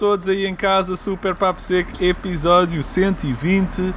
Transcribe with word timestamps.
Olá 0.00 0.10
a 0.10 0.10
todos 0.10 0.28
aí 0.28 0.46
em 0.46 0.54
casa, 0.54 0.94
Super 0.94 1.34
Papo 1.34 1.60
Seco, 1.60 1.90
episódio 2.00 2.84
120. 2.84 3.80
Uh, 3.80 3.94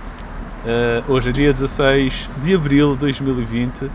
hoje 1.07 1.29
é 1.29 1.31
dia 1.31 1.53
16 1.53 2.27
de 2.41 2.55
abril 2.55 2.93
de 2.93 3.01
2020. 3.01 3.83
Uh, 3.83 3.91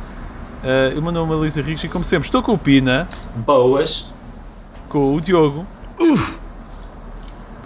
eu 0.94 1.02
meu 1.02 1.10
nome 1.10 1.32
é 1.32 1.34
Luísa 1.34 1.60
Ricos 1.60 1.82
e, 1.82 1.88
como 1.88 2.04
sempre, 2.04 2.26
estou 2.26 2.44
com 2.44 2.52
o 2.52 2.58
Pina. 2.58 3.08
Boas. 3.34 4.12
Com 4.88 5.16
o 5.16 5.20
Diogo. 5.20 5.66
Uf. 5.98 6.36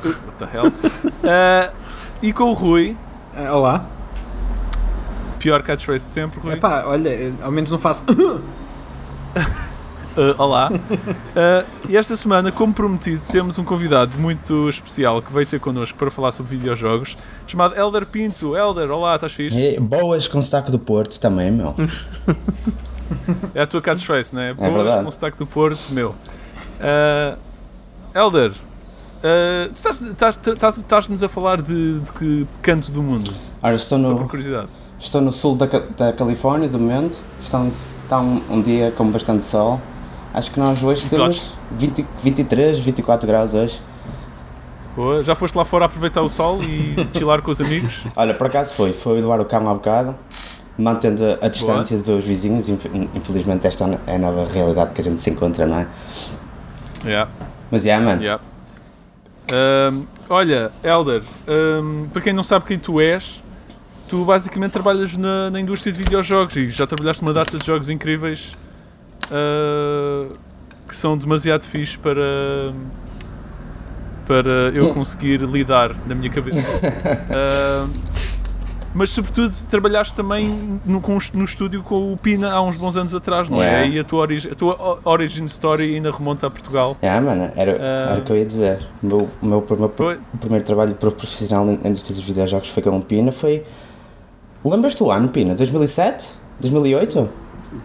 What 0.05 0.39
the 0.39 0.49
hell? 0.55 0.69
Uh, 0.69 1.75
e 2.23 2.33
com 2.33 2.45
o 2.45 2.55
Rui. 2.55 2.97
Olá. 3.53 3.85
Pior 5.39 5.63
catchphrase 5.63 6.07
de 6.07 6.13
sempre, 6.13 6.41
Rui. 6.41 6.55
Epá, 6.55 6.85
olha, 6.87 7.35
ao 7.43 7.51
menos 7.51 7.71
não 7.71 7.79
faço. 7.79 8.05
Uh, 10.21 10.35
olá. 10.37 10.71
Uh, 10.71 11.67
e 11.89 11.97
esta 11.97 12.15
semana, 12.15 12.53
como 12.53 12.75
prometido, 12.75 13.23
temos 13.31 13.59
um 13.59 13.65
convidado 13.65 14.19
muito 14.19 14.69
especial 14.69 15.23
que 15.23 15.33
veio 15.33 15.47
ter 15.47 15.59
connosco 15.59 15.97
para 15.97 16.11
falar 16.11 16.31
sobre 16.31 16.59
videojogos, 16.59 17.17
chamado 17.47 17.75
Elder 17.75 18.05
Pinto. 18.05 18.55
Elder, 18.55 18.91
olá, 18.91 19.15
estás 19.15 19.33
fixe? 19.33 19.59
E 19.59 19.81
boas 19.81 20.29
com 20.29 20.43
sotaque 20.43 20.71
do 20.71 20.79
Porto 20.79 21.19
também, 21.19 21.51
meu. 21.51 21.75
é 23.55 23.63
a 23.63 23.67
tua 23.67 23.81
catchphrase, 23.81 24.35
não 24.35 24.43
é? 24.43 24.53
Boas 24.53 24.71
verdade. 24.71 25.05
com 25.05 25.11
sotaque 25.11 25.39
do 25.39 25.47
Porto, 25.47 25.89
meu. 25.93 26.11
Uh, 26.11 27.39
Elder, 28.15 28.51
uh, 28.51 29.73
tu 29.73 30.77
estás-nos 30.77 31.23
a 31.23 31.29
falar 31.31 31.63
de, 31.63 32.01
de, 32.01 32.13
que 32.13 32.47
canto 32.61 32.93
do 32.93 33.03
mundo? 33.03 33.33
Ora, 33.63 33.75
estou 33.75 33.97
no, 33.97 34.09
Só 34.09 34.15
por 34.17 34.29
curiosidade. 34.29 34.69
Estou 34.99 35.23
no 35.23 35.33
sul 35.33 35.57
da, 35.57 35.65
da 35.65 36.13
Califórnia, 36.13 36.69
do 36.69 36.79
momento. 36.79 37.23
Está 37.41 37.59
um, 37.59 37.67
está 37.67 38.21
um, 38.21 38.43
um 38.51 38.61
dia 38.61 38.93
com 38.95 39.11
bastante 39.11 39.47
sol 39.47 39.81
Acho 40.33 40.51
que 40.53 40.61
nós 40.61 40.83
hoje 40.83 41.09
temos 41.09 41.53
20, 41.73 42.07
23, 42.23 42.79
24 42.79 43.27
graus 43.27 43.53
hoje. 43.53 43.81
Boa, 44.95 45.21
já 45.21 45.35
foste 45.35 45.57
lá 45.57 45.65
fora 45.65 45.87
aproveitar 45.87 46.23
o 46.23 46.29
sol 46.29 46.63
e 46.63 46.95
chilar 47.17 47.43
com 47.43 47.51
os 47.51 47.61
amigos? 47.61 48.05
Olha, 48.15 48.33
por 48.35 48.47
acaso 48.47 48.75
foi, 48.75 48.93
foi 48.93 49.21
doar 49.21 49.41
o 49.41 49.45
cão 49.45 49.69
há 49.69 49.75
bocado, 49.75 50.17
mantendo 50.79 51.25
a 51.41 51.49
distância 51.49 51.97
Boa. 51.99 52.17
dos 52.17 52.25
vizinhos, 52.25 52.69
infelizmente 52.69 53.67
esta 53.67 54.01
é 54.07 54.17
a 54.17 54.19
nova 54.19 54.47
realidade 54.47 54.93
que 54.93 55.01
a 55.01 55.05
gente 55.05 55.21
se 55.21 55.31
encontra, 55.31 55.67
não 55.67 55.79
é? 55.79 55.87
Yeah. 57.05 57.31
Mas 57.71 57.85
é, 57.85 57.89
yeah, 57.89 58.05
mano. 58.05 58.23
Yeah. 58.23 58.43
Um, 59.53 60.07
olha, 60.29 60.71
Elder, 60.85 61.23
um, 61.83 62.09
para 62.13 62.23
quem 62.23 62.33
não 62.33 62.45
sabe 62.45 62.67
quem 62.67 62.79
tu 62.79 63.01
és, 63.01 63.43
tu 64.09 64.25
basicamente 64.25 64.73
trabalhas 64.73 65.17
na, 65.17 65.51
na 65.51 65.61
indústria 65.61 65.93
de 65.93 65.99
videojogos 65.99 66.55
e 66.57 66.71
já 66.71 66.87
trabalhaste 66.87 67.23
numa 67.23 67.33
data 67.33 67.59
de 67.59 67.67
jogos 67.67 67.91
incríveis 67.91 68.57
uh, 69.31 70.33
que 70.87 70.95
são 70.95 71.17
demasiado 71.17 71.65
fixe 71.65 71.97
para 71.97 72.73
para 74.27 74.71
eu 74.73 74.95
conseguir 74.95 75.41
lidar 75.41 75.93
na 76.07 76.15
minha 76.15 76.31
cabeça. 76.31 76.61
Uh, 76.61 77.91
mas 78.95 79.11
sobretudo 79.11 79.53
trabalhaste 79.69 80.15
também 80.15 80.81
no, 80.87 81.03
no 81.35 81.45
estúdio 81.45 81.83
com 81.83 82.13
o 82.13 82.17
Pina 82.17 82.53
há 82.53 82.63
uns 82.63 82.77
bons 82.77 82.97
anos 82.97 83.13
atrás, 83.13 83.49
não 83.49 83.59
yeah. 83.59 83.87
é? 83.87 83.89
E 83.89 83.99
a 83.99 84.05
tua, 84.05 84.21
origin, 84.21 84.51
a 84.51 84.55
tua 84.55 85.01
origin 85.05 85.45
story 85.47 85.97
ainda 85.97 86.13
remonta 86.13 86.47
a 86.47 86.51
Portugal. 86.51 86.97
É, 87.03 87.07
yeah, 87.07 87.27
mano, 87.27 87.51
era, 87.57 87.73
uh, 87.73 88.11
era 88.13 88.21
o 88.21 88.23
que 88.23 88.31
eu 88.31 88.37
ia 88.37 88.47
dizer. 88.47 88.79
O 89.03 89.07
meu, 89.07 89.29
o 89.43 89.47
meu, 89.47 89.67
o 89.69 89.77
meu, 89.77 89.93
o 90.35 90.39
primeiro 90.39 90.65
trabalho 90.65 90.95
profissional 90.95 91.65
na 91.65 91.89
indústria 91.89 92.15
dos 92.15 92.25
videojogos 92.25 92.69
foi 92.69 92.85
com 92.85 92.97
o 92.97 93.03
Pina. 93.03 93.33
Foi. 93.33 93.65
Lembras-te 94.65 94.99
do 94.99 95.11
ano, 95.11 95.29
Pina? 95.29 95.57
2007? 95.57 96.29
2008? 96.61 97.31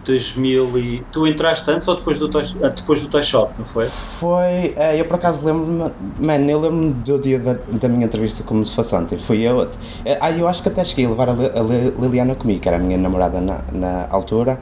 2000 0.04 0.78
e... 0.78 1.04
Tu 1.12 1.26
entraste 1.26 1.70
antes 1.70 1.86
ou 1.86 1.96
depois 1.96 2.18
do, 2.18 2.28
toy, 2.28 2.42
ah, 2.62 2.68
depois 2.68 3.00
do 3.00 3.08
Toy 3.08 3.22
Shop, 3.22 3.52
não 3.58 3.64
foi? 3.64 3.84
Foi... 3.84 4.74
É, 4.76 4.98
eu 4.98 5.04
por 5.04 5.16
acaso 5.16 5.44
lembro-me... 5.44 5.92
Man, 6.18 6.50
eu 6.50 6.60
lembro-me 6.60 6.92
do 6.92 7.18
dia 7.18 7.38
da, 7.38 7.54
da 7.54 7.88
minha 7.88 8.06
entrevista 8.06 8.42
como 8.42 8.64
se 8.66 8.74
fosse 8.74 8.94
ontem. 8.94 9.18
Fui 9.18 9.40
eu... 9.40 9.68
É, 10.04 10.18
ah, 10.20 10.30
eu 10.32 10.48
acho 10.48 10.62
que 10.62 10.68
até 10.68 10.82
cheguei 10.84 11.06
a 11.06 11.08
levar 11.08 11.28
a, 11.28 11.32
a 11.32 12.00
Liliana 12.00 12.34
comigo, 12.34 12.60
que 12.60 12.68
era 12.68 12.76
a 12.76 12.80
minha 12.80 12.98
namorada 12.98 13.40
na, 13.40 13.62
na 13.72 14.06
altura. 14.10 14.60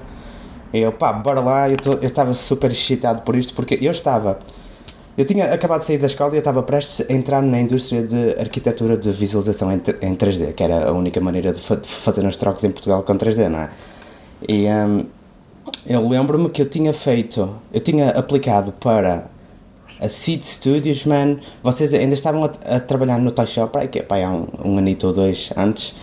E 0.73 0.81
eu, 0.81 0.93
pá, 0.93 1.13
bora 1.13 1.41
lá. 1.41 1.69
Eu 1.69 1.77
estava 2.03 2.35
super 2.35 2.71
excitado 2.71 3.23
por 3.23 3.37
isto, 3.37 3.55
porque 3.55 3.79
eu 3.81 3.91
estava... 3.91 4.39
Eu 5.17 5.25
tinha 5.25 5.45
acabado 5.45 5.79
de 5.79 5.87
sair 5.87 5.99
da 5.99 6.07
escola 6.07 6.33
e 6.33 6.37
eu 6.37 6.39
estava 6.41 6.61
prestes 6.65 7.09
a 7.09 7.13
entrar 7.13 7.41
na 7.41 7.61
indústria 7.61 8.03
de 8.03 8.31
arquitetura 8.37 8.97
de 8.97 9.13
visualização 9.13 9.71
em, 9.71 9.77
em 10.03 10.17
3D, 10.17 10.53
que 10.55 10.63
era 10.65 10.89
a 10.89 10.93
única 10.93 11.21
maneira 11.21 11.53
de, 11.53 11.61
de 11.61 11.89
fazer 11.89 12.27
uns 12.27 12.37
trocos 12.37 12.65
em 12.65 12.73
Portugal 12.73 13.05
com 13.05 13.17
3D, 13.17 13.49
não 13.49 13.61
é? 13.61 13.71
E 14.49 14.67
um, 14.67 15.05
eu 15.87 16.07
lembro-me 16.07 16.49
que 16.51 16.61
eu 16.63 16.69
tinha 16.69 16.93
feito, 16.93 17.57
eu 17.73 17.81
tinha 17.81 18.11
aplicado 18.11 18.73
para 18.73 19.27
a 20.01 20.09
Seed 20.09 20.43
Studios, 20.43 21.05
man. 21.05 21.39
Vocês 21.63 21.95
ainda 21.95 22.15
estavam 22.15 22.45
a, 22.45 22.77
a 22.77 22.81
trabalhar 22.81 23.19
no 23.19 23.31
Toy 23.31 23.47
Shop, 23.47 23.87
que 23.89 24.03
pá, 24.03 24.17
há 24.19 24.31
um, 24.31 24.47
um 24.65 24.79
anito 24.79 25.07
ou 25.07 25.13
dois 25.13 25.51
antes. 25.57 25.95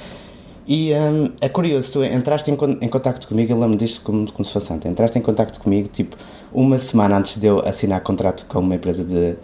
E 0.68 0.94
um, 0.94 1.32
é 1.42 1.50
curioso, 1.50 1.92
tu 1.94 2.04
entraste 2.04 2.50
em, 2.50 2.58
em 2.82 2.88
contato 2.88 3.28
comigo, 3.28 3.52
eu 3.52 3.60
lembro 3.60 3.78
disto 3.78 4.02
como, 4.02 4.32
como 4.32 4.46
se 4.46 4.54
fosse 4.54 4.72
antes. 4.72 4.90
Entraste 4.90 5.18
em 5.18 5.22
contato 5.22 5.60
comigo, 5.60 5.88
tipo, 5.88 6.16
uma 6.54 6.78
semana 6.78 7.18
antes 7.18 7.38
de 7.38 7.48
eu 7.48 7.60
assinar 7.68 8.02
contrato 8.02 8.46
com 8.48 8.60
uma 8.60 8.76
empresa 8.76 9.04
de 9.04 9.36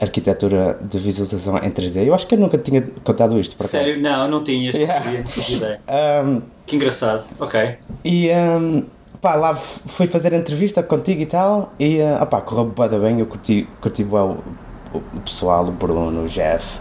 arquitetura 0.00 0.78
de 0.80 0.98
visualização 0.98 1.56
em 1.58 1.70
3D. 1.70 2.06
Eu 2.06 2.14
acho 2.14 2.26
que 2.26 2.34
eu 2.34 2.38
nunca 2.38 2.58
tinha 2.58 2.82
contado 3.02 3.38
isto. 3.38 3.62
Sério? 3.62 4.00
Não, 4.00 4.28
não 4.28 4.44
tinhas. 4.44 4.74
Yeah. 4.74 5.04
Ideia. 5.48 5.80
Um, 6.26 6.42
que 6.66 6.76
engraçado. 6.76 7.24
Ok. 7.38 7.76
E 8.04 8.28
um, 8.30 8.84
pá, 9.20 9.34
lá 9.34 9.54
fui 9.54 10.06
fazer 10.06 10.32
entrevista 10.32 10.82
contigo 10.82 11.22
e 11.22 11.26
tal. 11.26 11.72
E 11.78 11.98
uh, 11.98 12.22
opá, 12.22 12.40
correu 12.40 12.66
bem, 12.66 13.00
bem. 13.00 13.20
Eu 13.20 13.26
curti, 13.26 13.66
curti 13.80 14.02
o, 14.02 14.16
o, 14.16 14.98
o 14.98 15.20
pessoal, 15.24 15.66
o 15.66 15.72
Bruno, 15.72 16.24
o 16.24 16.28
Jeff, 16.28 16.78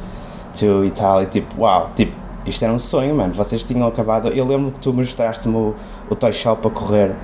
tu 0.58 0.84
e 0.84 0.92
tal. 0.92 1.24
E 1.24 1.28
tipo, 1.28 1.62
uau, 1.62 1.92
tipo, 1.96 2.14
isto 2.46 2.64
era 2.64 2.74
um 2.74 2.80
sonho, 2.80 3.16
mano. 3.16 3.34
Vocês 3.34 3.64
tinham 3.64 3.88
acabado. 3.88 4.30
Eu 4.30 4.46
lembro 4.46 4.72
que 4.72 4.80
tu 4.80 4.94
mostraste-me 4.94 5.56
o, 5.56 5.76
o 6.10 6.16
Toy 6.16 6.34
Shop 6.34 6.68
a 6.68 6.70
correr 6.70 7.16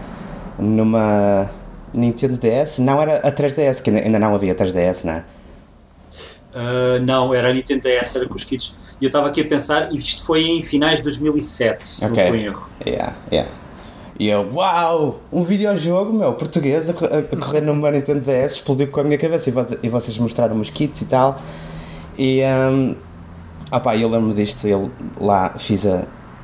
numa 0.57 1.49
Nintendo 1.93 2.37
DS. 2.37 2.79
Não 2.79 3.01
era 3.01 3.17
a 3.17 3.31
3DS, 3.31 3.81
que 3.81 3.89
ainda, 3.89 4.01
ainda 4.03 4.19
não 4.19 4.33
havia 4.33 4.55
3DS, 4.55 5.03
não 5.03 5.13
é? 5.13 5.23
Uh, 6.53 7.01
não, 7.03 7.33
era 7.33 7.49
a 7.49 7.53
Nintendo 7.53 7.81
DS, 7.81 8.15
era 8.15 8.27
com 8.27 8.35
os 8.35 8.43
kits. 8.43 8.77
E 8.99 9.05
eu 9.05 9.07
estava 9.07 9.27
aqui 9.27 9.41
a 9.41 9.45
pensar, 9.45 9.91
e 9.91 9.95
isto 9.95 10.23
foi 10.23 10.43
em 10.43 10.61
finais 10.61 10.99
de 10.99 11.03
2007, 11.05 11.89
se 11.89 12.05
okay. 12.05 12.15
não 12.15 12.23
estou 12.23 12.35
em 12.35 12.45
erro. 12.45 12.69
Yeah, 12.85 13.15
yeah. 13.31 13.51
E 14.19 14.27
eu, 14.27 14.47
uau, 14.53 15.19
um 15.31 15.43
videojogo, 15.43 16.13
meu, 16.13 16.33
português 16.33 16.89
a, 16.89 16.93
a, 16.93 17.35
correr 17.37 17.61
numa 17.61 17.89
Nintendo 17.89 18.19
DS, 18.19 18.53
explodiu 18.53 18.87
com 18.89 18.99
a 18.99 19.03
minha 19.03 19.17
cabeça 19.17 19.49
e, 19.49 19.51
vocês, 19.51 19.79
e 19.81 19.89
vocês 19.89 20.17
mostraram 20.19 20.59
os 20.59 20.69
kits 20.69 21.01
e 21.01 21.05
tal. 21.05 21.41
E, 22.15 22.41
um, 22.43 22.95
opa, 23.71 23.95
eu 23.97 24.07
lembro 24.07 24.31
disto, 24.33 24.67
eu 24.67 24.91
lá 25.19 25.55
fiz, 25.57 25.87
a, 25.87 26.03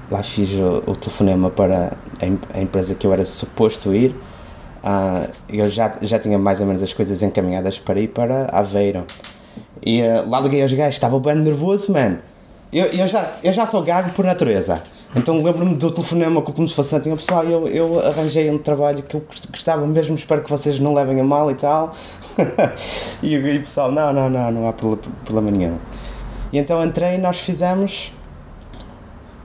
lá 0.09 0.23
fiz 0.23 0.50
o, 0.53 0.90
o 0.90 0.96
telefonema 0.96 1.51
para 1.51 1.96
a, 2.19 2.57
a, 2.57 2.62
empresa 2.62 2.96
que 2.96 3.06
eu 3.06 3.13
era 3.13 3.23
suposto 3.25 3.94
ir. 3.94 4.16
Uh, 4.84 5.29
eu 5.47 5.69
já, 5.69 5.94
já 6.01 6.17
tinha 6.17 6.40
mais 6.40 6.62
ou 6.62 6.66
menos 6.66 6.81
as 6.81 6.94
coisas 6.94 7.22
encaminhadas 7.22 7.78
para 7.78 8.00
ir 8.00 8.07
para 8.07 8.47
Aveiro. 8.51 9.06
E 9.82 10.02
uh, 10.02 10.30
lá 10.30 10.40
liguei 10.40 10.62
aos 10.62 10.74
gajos, 10.74 10.96
estava 10.96 11.20
bem 11.20 11.36
nervoso, 11.36 11.92
mano. 11.92 12.20
Eu, 12.72 12.86
eu, 12.86 13.08
já, 13.08 13.32
eu 13.44 13.54
já 13.54 13.66
sou 13.66 13.82
gago 13.82 14.12
por 14.12 14.26
natureza. 14.26 14.82
Então 15.16 15.42
lembro-me 15.42 15.76
do 15.76 15.90
telefonema 15.90 16.42
com 16.42 16.64
o 16.64 16.68
façante 16.68 17.04
tinha 17.04 17.16
pessoal, 17.16 17.44
eu, 17.46 17.68
eu 17.68 18.06
arranjei 18.06 18.52
um 18.52 18.58
trabalho 18.58 19.02
que 19.04 19.16
eu 19.16 19.24
gostava 19.50 19.88
mesmo, 19.88 20.16
espero 20.16 20.44
que 20.44 20.50
vocês 20.50 20.80
não 20.80 20.94
levem 20.94 21.20
a 21.20 21.24
mal 21.24 21.50
e 21.50 21.56
tal. 21.56 21.96
e, 23.24 23.38
o 23.38 23.59
pessoal, 23.62 23.91
não, 23.91 24.12
não, 24.12 24.29
não, 24.29 24.52
não 24.52 24.68
há 24.68 24.74
problema 24.74 25.50
nenhum. 25.50 25.78
E 26.52 26.58
então 26.58 26.84
entrei 26.84 27.16
e 27.16 27.18
nós 27.18 27.40
fizemos. 27.40 28.14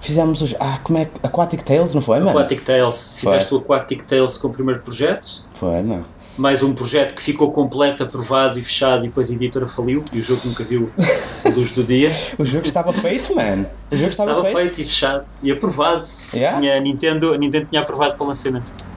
Fizemos 0.00 0.42
os. 0.42 0.56
Ah, 0.58 0.80
como 0.82 0.98
é 0.98 1.04
que. 1.04 1.12
Aquatic 1.22 1.62
Tales, 1.62 1.94
não 1.94 2.02
foi, 2.02 2.18
mano? 2.18 2.30
Aquatic 2.30 2.64
Tales. 2.64 3.14
Fizeste 3.16 3.50
foi. 3.50 3.58
o 3.58 3.60
Aquatic 3.60 4.02
Tales 4.02 4.36
com 4.36 4.48
o 4.48 4.50
primeiro 4.50 4.80
projeto? 4.80 5.44
Foi, 5.54 5.80
mano 5.82 6.04
mais 6.36 6.62
um 6.62 6.74
projeto 6.74 7.14
que 7.14 7.22
ficou 7.22 7.52
completo, 7.52 8.02
aprovado 8.02 8.58
e 8.58 8.64
fechado 8.64 9.04
e 9.04 9.08
depois 9.08 9.30
a 9.30 9.34
editora 9.34 9.68
faliu 9.68 10.04
e 10.12 10.18
o 10.18 10.22
jogo 10.22 10.40
nunca 10.44 10.64
viu 10.64 10.90
a 11.44 11.48
luz 11.48 11.72
do 11.72 11.84
dia. 11.84 12.10
o 12.38 12.44
jogo 12.44 12.66
estava 12.66 12.92
feito, 12.92 13.34
mano. 13.34 13.66
O 13.90 13.96
jogo 13.96 14.10
estava, 14.10 14.30
estava 14.30 14.44
feito. 14.44 14.56
feito. 14.56 14.80
e 14.80 14.84
fechado 14.84 15.24
e 15.42 15.52
aprovado. 15.52 16.02
Yeah? 16.34 16.60
Tinha, 16.60 16.76
a, 16.76 16.80
Nintendo, 16.80 17.34
a 17.34 17.38
Nintendo 17.38 17.66
tinha 17.70 17.82
aprovado 17.82 18.14
para 18.14 18.24
o 18.24 18.28
lançamento. 18.28 18.91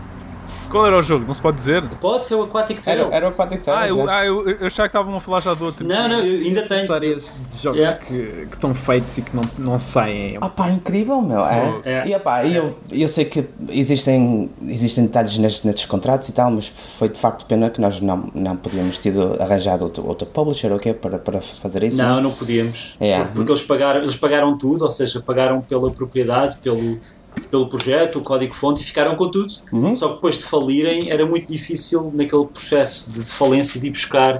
Qual 0.69 0.85
era 0.85 0.97
o 0.97 1.01
jogo? 1.01 1.25
Não 1.25 1.33
se 1.33 1.41
pode 1.41 1.57
dizer? 1.57 1.83
Pode 2.01 2.25
ser 2.25 2.35
o 2.35 2.43
Aquatic 2.43 2.81
Tales. 2.81 3.05
Era, 3.05 3.15
era 3.15 3.25
o 3.25 3.29
Aquatic 3.29 3.61
Tales. 3.61 3.81
Ah, 3.83 3.87
eu, 3.87 4.09
é. 4.09 4.13
ah, 4.13 4.25
eu, 4.25 4.49
eu 4.49 4.67
achava 4.67 4.89
que 4.89 4.97
estavam 4.97 5.15
a 5.15 5.19
falar 5.19 5.41
já 5.41 5.53
do 5.53 5.65
outro. 5.65 5.87
Não, 5.87 6.07
não, 6.07 6.19
eu 6.19 6.45
ainda 6.45 6.61
tenho. 6.63 6.81
histórias 6.81 7.35
de 7.49 7.61
jogos 7.61 7.79
yeah. 7.79 7.99
que, 7.99 8.47
que 8.47 8.55
estão 8.55 8.73
feitos 8.75 9.17
e 9.17 9.21
que 9.21 9.35
não, 9.35 9.43
não 9.57 9.79
saem. 9.79 10.37
Ah 10.41 10.49
pá, 10.49 10.69
incrível, 10.69 11.21
meu. 11.21 11.45
É. 11.45 11.81
é. 11.83 12.07
E, 12.07 12.15
opá, 12.15 12.43
é. 12.43 12.57
eu, 12.57 12.75
eu 12.91 13.07
sei 13.07 13.25
que 13.25 13.45
existem, 13.69 14.49
existem 14.67 15.05
detalhes 15.05 15.37
nestes, 15.37 15.63
nestes 15.63 15.85
contratos 15.85 16.29
e 16.29 16.33
tal, 16.33 16.51
mas 16.51 16.67
foi 16.67 17.09
de 17.09 17.17
facto 17.17 17.45
pena 17.45 17.69
que 17.69 17.79
nós 17.79 17.99
não, 18.01 18.29
não 18.33 18.55
podíamos 18.55 18.97
ter 18.97 19.13
arranjado 19.39 19.83
outro, 19.83 20.07
outro 20.07 20.27
publisher 20.27 20.69
ou 20.69 20.77
okay, 20.77 20.93
para, 20.93 21.17
para 21.17 21.41
fazer 21.41 21.83
isso. 21.83 21.97
Não, 21.97 22.15
mas... 22.15 22.23
não 22.23 22.31
podíamos. 22.31 22.95
É. 22.99 23.23
Porque 23.23 23.51
eles 23.51 23.61
pagaram, 23.61 23.99
eles 24.01 24.15
pagaram 24.15 24.57
tudo, 24.57 24.85
ou 24.85 24.91
seja, 24.91 25.21
pagaram 25.21 25.61
pela 25.61 25.91
propriedade, 25.91 26.57
pelo 26.57 26.99
pelo 27.49 27.67
projeto, 27.67 28.19
o 28.19 28.21
código-fonte 28.21 28.81
e 28.81 28.85
ficaram 28.85 29.15
com 29.15 29.29
tudo. 29.29 29.53
Uhum. 29.71 29.93
Só 29.95 30.09
que 30.09 30.15
depois 30.15 30.37
de 30.37 30.43
falirem 30.43 31.11
era 31.11 31.25
muito 31.25 31.51
difícil 31.51 32.11
naquele 32.13 32.45
processo 32.45 33.11
de, 33.11 33.19
de 33.19 33.29
falência 33.29 33.79
de 33.79 33.87
ir 33.87 33.91
buscar 33.91 34.39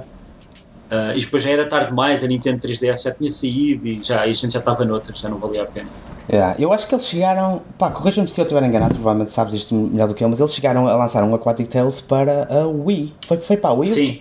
Uh, 0.86 1.16
e 1.16 1.20
depois 1.20 1.42
já 1.42 1.50
era 1.50 1.66
tarde 1.66 1.88
demais, 1.88 2.22
a 2.22 2.28
Nintendo 2.28 2.60
3DS 2.60 3.02
já 3.02 3.10
tinha 3.10 3.28
saído 3.28 3.88
e, 3.88 4.00
já, 4.02 4.24
e 4.24 4.30
a 4.30 4.32
gente 4.32 4.52
já 4.52 4.60
estava 4.60 4.84
noutra, 4.84 5.12
já 5.12 5.28
não 5.28 5.36
valia 5.36 5.64
a 5.64 5.66
pena. 5.66 5.88
Yeah, 6.30 6.56
eu 6.60 6.72
acho 6.72 6.86
que 6.86 6.94
eles 6.94 7.06
chegaram, 7.06 7.62
pá, 7.76 7.90
corrija-me 7.90 8.28
se 8.28 8.40
eu 8.40 8.44
estiver 8.44 8.62
enganado, 8.62 8.94
provavelmente 8.94 9.32
sabes 9.32 9.54
isto 9.54 9.74
melhor 9.74 10.06
do 10.06 10.14
que 10.14 10.22
eu, 10.22 10.28
mas 10.28 10.38
eles 10.38 10.54
chegaram 10.54 10.86
a 10.86 10.96
lançar 10.96 11.24
um 11.24 11.34
Aquatic 11.34 11.66
Tales 11.66 12.00
para 12.00 12.46
a 12.48 12.66
Wii. 12.68 13.14
Foi, 13.26 13.36
foi 13.38 13.56
para 13.56 13.70
a 13.70 13.72
Wii? 13.72 13.90
Sim. 13.90 14.20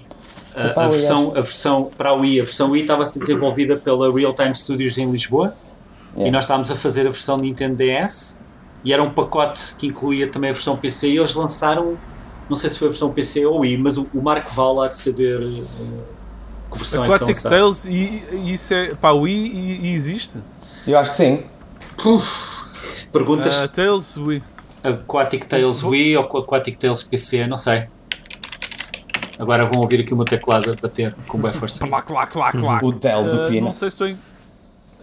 Uh, 0.56 0.80
a, 0.80 0.86
a, 0.86 0.88
versão, 0.88 1.32
a 1.32 1.42
versão 1.42 1.92
para 1.96 2.10
a 2.10 2.14
Wii, 2.14 2.42
a 2.42 2.44
versão 2.44 2.72
Wii 2.72 2.82
estava 2.82 3.04
a 3.04 3.06
ser 3.06 3.20
desenvolvida 3.20 3.78
pela 3.78 4.12
Real 4.12 4.34
Time 4.34 4.56
Studios 4.56 4.98
em 4.98 5.12
Lisboa 5.12 5.56
yeah. 6.14 6.28
e 6.28 6.32
nós 6.32 6.46
estávamos 6.46 6.72
a 6.72 6.76
fazer 6.76 7.02
a 7.02 7.12
versão 7.12 7.38
Nintendo 7.38 7.76
DS 7.76 8.44
e 8.86 8.94
era 8.94 9.02
um 9.02 9.10
pacote 9.10 9.74
que 9.80 9.88
incluía 9.88 10.28
também 10.28 10.52
a 10.52 10.54
versão 10.54 10.78
PC 10.78 11.10
e 11.10 11.18
eles 11.18 11.34
lançaram, 11.34 11.98
não 12.48 12.56
sei 12.56 12.70
se 12.70 12.78
foi 12.78 12.88
a 12.88 12.92
versão 12.92 13.12
PC 13.12 13.44
ou 13.44 13.62
Wii, 13.62 13.80
mas 13.80 13.98
o, 13.98 14.08
o 14.14 14.22
Marco 14.22 14.54
Val 14.54 14.80
há 14.84 14.88
de 14.88 14.98
saber. 14.98 15.42
Uh, 15.42 16.16
que 16.72 16.78
versão 16.78 17.04
Aquatic 17.04 17.30
é 17.30 17.34
que 17.34 17.44
Tales 17.44 17.86
e, 17.86 18.24
e, 18.32 18.54
isso 18.54 18.74
é 18.74 18.94
para 18.94 19.10
a 19.10 19.14
Wii 19.14 19.48
e, 19.48 19.88
e 19.88 19.94
existe? 19.94 20.38
Eu 20.86 21.00
acho 21.00 21.12
que 21.12 21.18
sim. 21.18 21.44
Uf, 22.06 23.08
perguntas. 23.12 23.60
Uh, 23.60 23.68
Tales 23.70 24.18
Wii. 24.18 24.44
Aquatic 24.84 25.46
Tales 25.46 25.82
Wii 25.82 26.18
ou 26.18 26.24
Aquatic 26.24 26.78
Tales 26.78 27.02
PC, 27.02 27.48
não 27.48 27.58
sei. 27.58 27.88
Agora 29.40 29.66
vão 29.66 29.82
ouvir 29.82 30.02
aqui 30.02 30.14
o 30.14 30.16
meu 30.16 30.26
teclado 30.26 30.72
a 30.72 30.76
bater 30.80 31.16
com 31.28 31.40
bem 31.40 31.52
força. 31.52 31.86
clac, 31.88 32.06
clac, 32.06 32.32
clac, 32.32 32.58
clac. 32.58 32.86
O 32.86 32.92
Dell 32.92 33.24
do 33.24 33.46
uh, 33.46 33.48
Pina. 33.48 33.66
Não 33.66 33.74
sei 33.74 33.90
se 33.90 33.96
estou 33.96 34.08
em... 34.08 34.18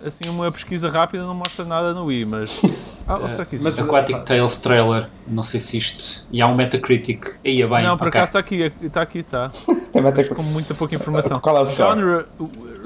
Assim, 0.05 0.29
uma 0.29 0.51
pesquisa 0.51 0.89
rápida 0.89 1.25
não 1.25 1.35
mostra 1.35 1.65
nada 1.65 1.93
no 1.93 2.05
Wii, 2.05 2.25
mas... 2.25 2.61
Ah, 3.07 3.29
será 3.29 3.45
que 3.45 3.57
existe? 3.57 3.79
Mas 3.79 3.87
Aquatic 3.87 4.25
Tales 4.25 4.57
Trailer, 4.59 5.09
não 5.27 5.43
sei 5.43 5.61
se 5.61 5.77
isto... 5.77 6.27
E 6.31 6.41
há 6.41 6.47
um 6.47 6.55
Metacritic. 6.55 7.27
Aí 7.45 7.61
é 7.61 7.67
bem, 7.67 7.83
Não, 7.83 7.97
por 7.97 8.09
okay. 8.09 8.21
acaso 8.21 8.31
está 8.31 8.39
aqui, 8.39 8.73
está 8.83 9.03
aqui, 9.03 9.19
está. 9.19 9.51
Tem 9.93 10.03
Metacritic. 10.03 10.35
Com 10.35 10.43
muita 10.43 10.75
pouca 10.75 10.95
informação. 10.95 11.41
Qual 11.41 11.57
é 11.57 11.61
o 11.61 11.65
Genre 11.65 12.25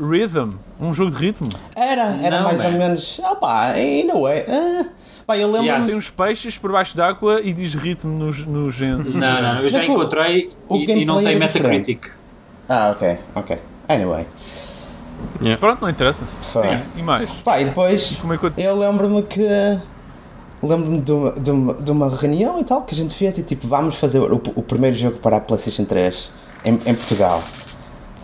Rhythm, 0.01 0.55
um 0.81 0.93
jogo 0.93 1.11
de 1.11 1.17
ritmo. 1.17 1.49
Era, 1.75 2.17
era 2.23 2.39
não, 2.39 2.45
mais 2.45 2.59
man. 2.59 2.67
ou 2.67 2.73
menos... 2.73 3.21
Ah 3.23 3.35
pá, 3.35 3.79
in 3.79 4.11
a 4.11 4.19
way... 4.19 4.45
Uh. 4.49 4.89
Pá, 5.27 5.37
eu 5.37 5.51
lembro 5.51 5.67
yes. 5.67 5.89
Tem 5.89 5.97
uns 5.97 6.09
peixes 6.09 6.57
por 6.57 6.71
baixo 6.71 6.97
d'água 6.97 7.41
e 7.43 7.53
diz 7.53 7.75
ritmo 7.75 8.13
no, 8.17 8.31
no 8.31 8.71
género. 8.71 9.11
Não, 9.11 9.43
não, 9.43 9.61
eu 9.61 9.69
já 9.69 9.85
encontrei 9.85 10.53
e, 10.71 10.91
e, 10.93 11.05
não 11.05 11.21
tem 11.21 11.37
Metacritic. 11.37 12.01
Diferente. 12.01 12.27
Ah, 12.69 12.91
ok, 12.91 13.19
ok. 13.35 13.59
Anyway. 13.89 14.27
Yeah. 15.41 15.59
Pronto, 15.59 15.83
não 15.83 15.89
interessa. 15.89 16.25
Sim, 16.43 16.61
e 16.97 17.03
mais? 17.03 17.31
Pá, 17.43 17.61
e 17.61 17.65
depois 17.65 18.17
Como 18.17 18.35
é 18.35 18.39
que 18.39 18.45
eu, 18.45 18.53
eu 18.57 18.77
lembro-me 18.77 19.23
que. 19.23 19.47
Lembro-me 20.63 21.01
de 21.01 21.13
uma, 21.13 21.33
de, 21.33 21.51
uma, 21.51 21.75
de 21.75 21.91
uma 21.91 22.09
reunião 22.09 22.59
e 22.59 22.65
tal 22.65 22.83
que 22.83 22.95
a 22.95 22.97
gente 22.97 23.15
fez 23.15 23.37
e 23.39 23.43
tipo, 23.43 23.69
vamos 23.69 23.97
fazer 23.97 24.21
o, 24.21 24.37
o 24.55 24.63
primeiro 24.63 24.97
jogo 24.97 25.19
para 25.19 25.37
a 25.37 25.41
PlayStation 25.41 25.85
3 25.85 26.31
em, 26.65 26.75
em 26.87 26.95
Portugal. 26.95 27.43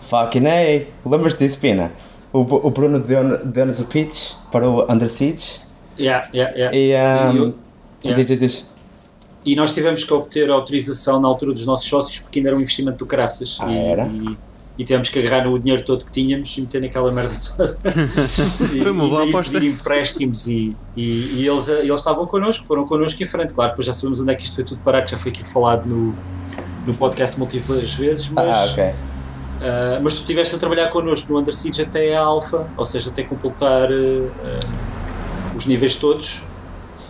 Fucking 0.09 0.45
hey! 0.45 0.87
Lembras-te 1.05 1.39
disso, 1.39 1.59
Pina? 1.59 1.91
O, 2.31 2.39
o 2.39 2.71
Bruno 2.71 2.99
deu-nos 2.99 3.79
o 3.79 3.85
pitch 3.85 4.33
para 4.51 4.67
o 4.67 4.91
Under 4.91 5.09
Siege. 5.09 5.59
Yeah, 5.99 6.27
yeah, 6.33 6.55
yeah. 6.55 6.75
E, 6.75 7.29
um, 7.29 7.33
e 7.33 7.37
eu, 7.37 7.53
yeah. 8.03 8.23
diz, 8.23 8.27
diz, 8.27 8.39
diz. 8.39 8.65
E 9.45 9.55
nós 9.55 9.71
tivemos 9.71 10.03
que 10.03 10.13
obter 10.13 10.49
autorização 10.49 11.19
na 11.19 11.27
altura 11.27 11.53
dos 11.53 11.65
nossos 11.65 11.87
sócios 11.87 12.19
porque 12.19 12.39
ainda 12.39 12.49
era 12.49 12.57
um 12.57 12.61
investimento 12.61 12.97
do 12.97 13.05
caraças. 13.05 13.57
Ah, 13.61 13.71
e, 13.71 13.77
era? 13.77 14.07
E, 14.07 14.37
e 14.77 14.83
tivemos 14.83 15.09
que 15.09 15.19
agarrar 15.19 15.45
no 15.45 15.57
dinheiro 15.59 15.83
todo 15.83 16.03
que 16.03 16.11
tínhamos 16.11 16.57
e 16.57 16.61
meter 16.61 16.81
naquela 16.81 17.11
merda 17.11 17.33
toda. 17.55 17.77
e, 18.73 18.81
Foi 18.81 18.91
uma 18.91 19.07
boa 19.07 19.27
aposta. 19.27 19.57
E 19.59 19.67
empréstimos 19.67 20.47
e, 20.47 20.75
e, 20.95 21.41
e, 21.41 21.47
eles, 21.47 21.67
eles 21.67 21.99
estavam 21.99 22.25
connosco, 22.25 22.65
foram 22.65 22.85
connosco 22.85 23.21
em 23.21 23.27
frente. 23.27 23.53
Claro, 23.53 23.71
depois 23.71 23.85
já 23.85 23.93
sabemos 23.93 24.19
onde 24.19 24.31
é 24.31 24.35
que 24.35 24.43
isto 24.43 24.55
foi 24.55 24.63
tudo 24.63 24.81
parar, 24.81 25.03
que 25.03 25.11
já 25.11 25.17
foi 25.17 25.31
aqui 25.31 25.43
falado 25.43 25.87
no, 25.87 26.15
no 26.87 26.93
podcast 26.95 27.37
múltiplas 27.37 27.93
vezes, 27.93 28.29
mas, 28.29 28.47
ah, 28.47 28.71
ok. 28.71 28.83
Uh, 28.83 28.93
mas 30.01 30.15
tu 30.15 30.21
estiveste 30.21 30.55
a 30.55 30.59
trabalhar 30.59 30.89
connosco 30.89 31.31
no 31.31 31.39
Under 31.39 31.53
Siege 31.53 31.83
até 31.83 32.15
a 32.15 32.21
Alpha, 32.21 32.67
ou 32.75 32.85
seja, 32.85 33.09
até 33.09 33.23
completar 33.23 33.91
uh, 33.91 34.25
uh, 34.25 35.55
os 35.55 35.65
níveis 35.65 35.95
todos 35.95 36.43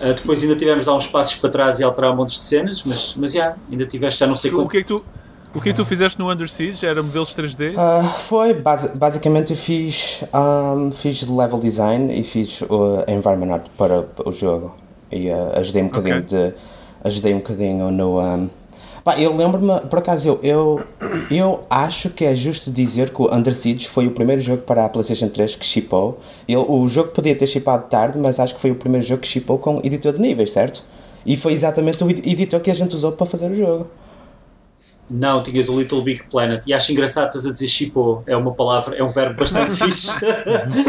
Uh, 0.03 0.13
depois 0.13 0.43
ainda 0.43 0.55
tivemos 0.57 0.83
de 0.83 0.89
dar 0.89 0.97
uns 0.97 1.07
passos 1.07 1.35
para 1.35 1.49
trás 1.49 1.79
e 1.79 1.83
alterar 1.83 2.13
montes 2.13 2.37
de 2.37 2.45
cenas, 2.45 2.83
mas, 2.83 3.15
mas 3.15 3.31
já, 3.31 3.55
ainda 3.71 3.85
tiveste 3.85 4.19
já 4.19 4.27
não 4.27 4.35
sei 4.35 4.51
como. 4.51 4.65
O 4.65 4.67
que 4.67 4.77
é 4.77 4.81
que 4.81 4.87
tu, 4.87 5.01
o 5.53 5.61
que, 5.61 5.69
é 5.69 5.71
que 5.71 5.77
tu 5.77 5.85
fizeste 5.85 6.17
no 6.19 6.31
Under 6.31 6.49
Siege? 6.49 6.85
Era 6.85 7.03
modelos 7.03 7.35
3D? 7.35 7.75
Uh, 7.75 7.79
ah, 7.79 8.03
foi, 8.03 8.53
base, 8.53 8.95
basicamente 8.97 9.51
eu 9.51 9.57
fiz, 9.57 10.23
um, 10.33 10.91
fiz 10.91 11.27
level 11.27 11.59
design 11.59 12.17
e 12.17 12.23
fiz 12.23 12.61
o 12.61 13.03
environment 13.07 13.53
art 13.53 13.65
para 13.77 14.05
o 14.25 14.31
jogo. 14.31 14.75
E 15.11 15.29
uh, 15.29 15.59
ajudei 15.59 15.83
um 15.83 15.85
bocadinho 15.85 16.19
okay. 16.19 16.49
de. 16.49 16.53
Ajudei 17.03 17.33
um 17.33 17.37
bocadinho 17.37 17.91
no. 17.91 18.19
Um, 18.19 18.49
Pá, 19.03 19.19
eu 19.19 19.35
lembro-me, 19.35 19.81
por 19.89 19.99
acaso, 19.99 20.29
eu, 20.29 20.39
eu, 20.41 20.81
eu 21.29 21.63
acho 21.69 22.09
que 22.09 22.23
é 22.23 22.33
justo 22.33 22.71
dizer 22.71 23.09
que 23.09 23.21
o 23.21 23.35
Under 23.35 23.53
Siege 23.53 23.85
foi 23.85 24.07
o 24.07 24.11
primeiro 24.11 24.41
jogo 24.41 24.61
para 24.61 24.85
a 24.85 24.89
PlayStation 24.89 25.27
3 25.27 25.57
que 25.57 25.65
chipou. 25.65 26.19
Ele, 26.47 26.57
o 26.65 26.87
jogo 26.87 27.09
podia 27.09 27.35
ter 27.35 27.45
chipado 27.45 27.89
tarde, 27.89 28.17
mas 28.17 28.39
acho 28.39 28.55
que 28.55 28.61
foi 28.61 28.71
o 28.71 28.75
primeiro 28.75 29.05
jogo 29.05 29.21
que 29.21 29.27
chipou 29.27 29.57
com 29.57 29.81
editor 29.83 30.13
de 30.13 30.21
níveis, 30.21 30.53
certo? 30.53 30.83
E 31.25 31.35
foi 31.35 31.51
exatamente 31.51 32.01
o 32.01 32.09
editor 32.09 32.61
que 32.61 32.71
a 32.71 32.73
gente 32.73 32.95
usou 32.95 33.11
para 33.11 33.27
fazer 33.27 33.51
o 33.51 33.53
jogo. 33.53 33.87
Não, 35.09 35.43
tinhas 35.43 35.67
o 35.67 35.77
Little 35.77 36.01
Big 36.01 36.23
Planet. 36.23 36.65
E 36.65 36.73
acho 36.73 36.91
engraçado 36.91 37.27
estás 37.27 37.45
a 37.45 37.49
dizer 37.49 37.67
chipou. 37.67 38.23
É 38.25 38.35
uma 38.35 38.51
palavra, 38.51 38.95
é 38.95 39.03
um 39.03 39.09
verbo 39.09 39.39
bastante 39.39 39.75
fixe. 39.83 40.13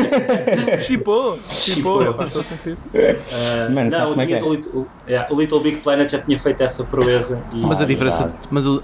chipou. 0.81 1.39
Chipou, 1.49 2.15
faz 2.15 2.33
todo 2.33 2.45
sentido. 2.45 2.79
Uh, 2.95 3.73
Mano, 3.73 3.91
não, 3.91 4.17
tinhas 4.17 4.41
é? 4.41 4.45
o, 4.45 4.55
Little, 4.55 4.87
yeah, 5.09 5.33
o 5.33 5.39
Little 5.39 5.61
Big 5.61 5.79
Planet 5.79 6.11
já 6.11 6.19
tinha 6.21 6.39
feito 6.39 6.63
essa 6.63 6.85
proeza. 6.85 7.43
E... 7.55 7.59
Mas 7.59 7.81
a 7.81 7.85
diferença, 7.85 8.33
mas 8.51 8.67
o, 8.67 8.81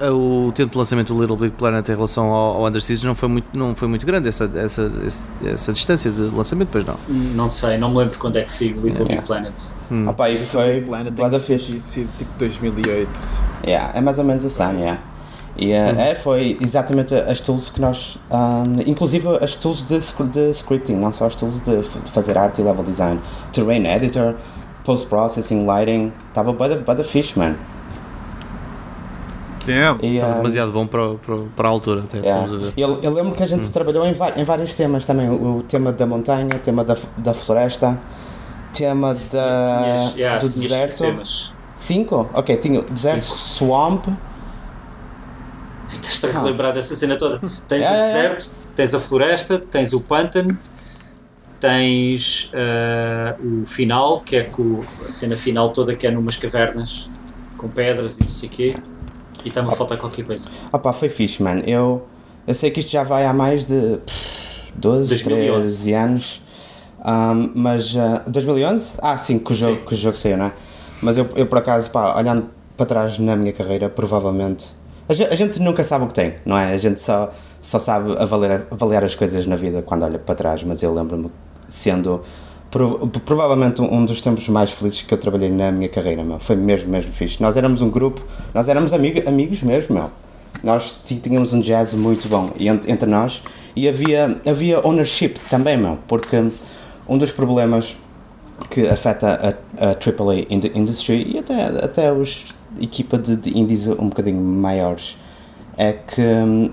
o 0.46 0.52
tempo 0.52 0.72
de 0.72 0.78
lançamento 0.78 1.14
do 1.14 1.20
Little 1.20 1.36
Big 1.36 1.54
Planet 1.56 1.88
em 1.88 1.92
relação 1.92 2.30
ao, 2.30 2.56
ao 2.56 2.66
Under 2.66 2.82
Siege 2.82 3.06
não 3.06 3.14
foi 3.14 3.28
muito, 3.28 3.46
não 3.56 3.74
foi 3.74 3.88
muito 3.88 4.04
grande, 4.04 4.28
essa, 4.28 4.50
essa, 4.56 4.92
essa, 5.06 5.32
essa 5.44 5.72
distância 5.72 6.10
de 6.10 6.22
lançamento, 6.22 6.68
pois 6.72 6.84
não? 6.84 6.96
Não 7.08 7.48
sei, 7.48 7.78
não 7.78 7.90
me 7.90 7.98
lembro 7.98 8.18
quando 8.18 8.36
é 8.36 8.42
que 8.42 8.52
saiu 8.52 8.76
o 8.76 8.80
Little 8.80 9.04
yeah. 9.04 9.14
Big 9.16 9.26
Planet. 9.26 9.54
Hum. 9.90 10.06
Ah, 10.08 10.12
pá, 10.12 10.30
e 10.30 10.38
foi. 10.38 10.80
Planet 10.82 11.14
tem 11.14 11.58
sido 11.58 12.16
tipo 12.16 12.30
2008. 12.38 13.08
Yeah, 13.64 13.96
é 13.96 14.00
mais 14.00 14.18
ou 14.18 14.24
menos 14.24 14.44
assim, 14.44 14.80
yeah. 14.80 15.00
E 15.56 15.72
uh, 15.72 15.98
é, 15.98 16.14
foi 16.14 16.56
exatamente 16.60 17.14
as 17.14 17.40
tools 17.40 17.68
que 17.68 17.80
nós, 17.80 18.18
um, 18.30 18.80
inclusive 18.86 19.28
as 19.42 19.56
tools 19.56 19.82
de, 19.82 19.98
de, 19.98 20.50
scripting, 20.50 20.94
não 20.94 21.12
só 21.12 21.26
as 21.26 21.34
tools 21.34 21.60
de, 21.60 21.82
fazer 22.12 22.38
arte 22.38 22.60
e 22.60 22.64
level 22.64 22.84
design, 22.84 23.20
terrain 23.52 23.84
editor, 23.86 24.36
post-processing, 24.84 25.64
lighting, 25.66 26.12
estava 26.28 26.52
bada, 26.52 27.04
fixe, 27.04 27.38
man. 27.38 27.56
Tempo. 29.64 30.04
Estava 30.04 30.32
um, 30.32 30.36
demasiado 30.36 30.72
bom 30.72 30.86
para, 30.86 31.14
para, 31.14 31.36
para 31.54 31.68
a 31.68 31.70
altura. 31.70 32.04
Até, 32.04 32.18
yeah. 32.18 32.48
eu, 32.76 32.98
eu 33.02 33.12
lembro 33.12 33.32
que 33.32 33.42
a 33.42 33.46
gente 33.46 33.68
hum. 33.68 33.72
trabalhou 33.72 34.06
em, 34.06 34.14
em, 34.36 34.44
vários 34.44 34.72
temas 34.72 35.04
também, 35.04 35.28
o, 35.28 35.58
o, 35.58 35.62
tema 35.62 35.92
da 35.92 36.06
montanha, 36.06 36.48
o 36.54 36.58
tema 36.58 36.82
da, 36.82 36.96
da 37.18 37.34
floresta, 37.34 37.98
tema 38.72 39.14
da, 39.30 39.82
tinhas, 39.82 40.16
yeah, 40.16 40.40
do 40.40 40.48
deserto. 40.48 41.02
Temas. 41.02 41.54
Cinco? 41.76 42.28
Ok, 42.34 42.56
tinha 42.56 42.82
deserto, 42.82 43.24
Cinco. 43.24 43.36
swamp, 43.36 44.06
Estás-te 46.00 46.26
a 46.26 46.40
relembrar 46.40 46.72
dessa 46.72 46.94
cena 46.94 47.16
toda. 47.16 47.40
Tens 47.66 47.84
é, 47.84 47.90
o 47.90 48.02
deserto, 48.02 48.50
tens 48.76 48.94
a 48.94 49.00
floresta, 49.00 49.58
tens 49.58 49.92
o 49.92 50.00
pântano, 50.00 50.58
tens 51.58 52.50
uh, 52.54 53.60
o 53.62 53.64
final, 53.64 54.20
que 54.20 54.36
é 54.36 54.42
com 54.44 54.80
a 55.06 55.10
cena 55.10 55.36
final 55.36 55.70
toda 55.70 55.94
que 55.94 56.06
é 56.06 56.10
numas 56.10 56.36
cavernas 56.36 57.08
com 57.56 57.68
pedras 57.68 58.16
e 58.16 58.24
não 58.24 58.30
sei 58.30 58.48
o 58.48 58.52
quê. 58.52 58.76
E 59.44 59.48
está-me 59.48 59.68
a 59.68 59.72
faltar 59.72 59.98
qualquer 59.98 60.24
coisa. 60.24 60.50
Ah 60.72 60.78
pá, 60.78 60.92
foi 60.92 61.08
fixe, 61.08 61.42
mano. 61.42 61.62
Eu, 61.66 62.06
eu 62.46 62.54
sei 62.54 62.70
que 62.70 62.80
isto 62.80 62.90
já 62.90 63.02
vai 63.02 63.26
há 63.26 63.32
mais 63.32 63.64
de 63.64 63.98
pff, 63.98 64.72
12, 64.74 65.08
2011. 65.08 65.60
13 65.60 65.92
anos. 65.94 66.42
Um, 67.04 67.52
mas. 67.54 67.94
Uh, 67.94 68.20
2011? 68.28 68.98
Ah, 69.00 69.16
sim, 69.16 69.38
que 69.38 69.52
o 69.52 69.54
jogo, 69.54 69.86
que 69.86 69.94
o 69.94 69.96
jogo 69.96 70.16
saiu, 70.16 70.36
não 70.36 70.46
é? 70.46 70.52
Mas 71.00 71.16
eu, 71.16 71.26
eu 71.34 71.46
por 71.46 71.58
acaso, 71.58 71.90
pá, 71.90 72.16
olhando 72.18 72.50
para 72.76 72.86
trás 72.86 73.18
na 73.18 73.36
minha 73.36 73.52
carreira, 73.52 73.88
provavelmente 73.88 74.68
a 75.10 75.12
gente, 75.12 75.32
a 75.32 75.34
gente, 75.34 75.60
nunca 75.60 75.82
sabe 75.82 76.04
o 76.04 76.06
que 76.06 76.14
tem, 76.14 76.36
não 76.46 76.56
é? 76.56 76.72
A 76.72 76.76
gente 76.76 77.00
só, 77.00 77.32
só 77.60 77.80
sabe 77.80 78.16
avaliar, 78.16 78.64
avaliar 78.70 79.02
as 79.02 79.16
coisas 79.16 79.44
na 79.44 79.56
vida 79.56 79.82
quando 79.82 80.04
olha 80.04 80.20
para 80.20 80.36
trás, 80.36 80.62
mas 80.62 80.80
eu 80.84 80.94
lembro-me 80.94 81.28
sendo 81.66 82.22
provavelmente 83.24 83.82
um 83.82 84.04
dos 84.04 84.20
tempos 84.20 84.48
mais 84.48 84.70
felizes 84.70 85.02
que 85.02 85.12
eu 85.12 85.18
trabalhei 85.18 85.50
na 85.50 85.72
minha 85.72 85.88
carreira, 85.88 86.22
meu. 86.22 86.38
Foi 86.38 86.54
mesmo, 86.54 86.88
mesmo 86.88 87.10
fixe. 87.10 87.42
Nós 87.42 87.56
éramos 87.56 87.82
um 87.82 87.90
grupo, 87.90 88.24
nós 88.54 88.68
éramos 88.68 88.92
amigo, 88.92 89.28
amigos 89.28 89.64
mesmo, 89.64 89.96
meu. 89.96 90.10
Nós 90.62 91.00
tínhamos 91.04 91.52
um 91.52 91.60
jazz 91.60 91.92
muito 91.92 92.28
bom 92.28 92.52
entre, 92.60 92.92
entre 92.92 93.10
nós 93.10 93.42
e 93.74 93.88
havia, 93.88 94.40
havia 94.46 94.86
ownership 94.86 95.34
também, 95.50 95.76
meu, 95.76 95.98
porque 96.06 96.36
um 97.08 97.18
dos 97.18 97.32
problemas 97.32 97.96
que 98.70 98.86
afeta 98.86 99.56
a, 99.76 99.86
a 99.86 99.88
AAA 99.88 100.46
industry 100.78 101.32
e 101.34 101.38
até, 101.38 101.64
até 101.84 102.12
os 102.12 102.44
equipa 102.80 103.18
de, 103.18 103.36
de 103.36 103.58
indies 103.58 103.86
um 103.86 104.08
bocadinho 104.08 104.40
maiores 104.40 105.16
é 105.76 105.92
que 105.92 106.20
hum, 106.20 106.70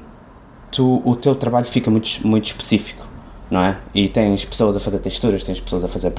tu, 0.72 1.01
o 1.06 1.16
teu 1.16 1.36
trabalho 1.36 1.66
fica 1.66 1.89
muito, 1.89 2.25
muito 2.27 2.46
específico. 2.46 3.08
não 3.50 3.62
é? 3.62 3.77
E 3.94 4.10
tens 4.10 4.46
pessoas 4.46 4.75
a 4.75 4.80
fazer 4.80 5.00
texturas, 5.00 5.46
tens 5.46 5.60
pessoas 5.60 5.84
a 5.84 5.88
fazer 5.88 6.13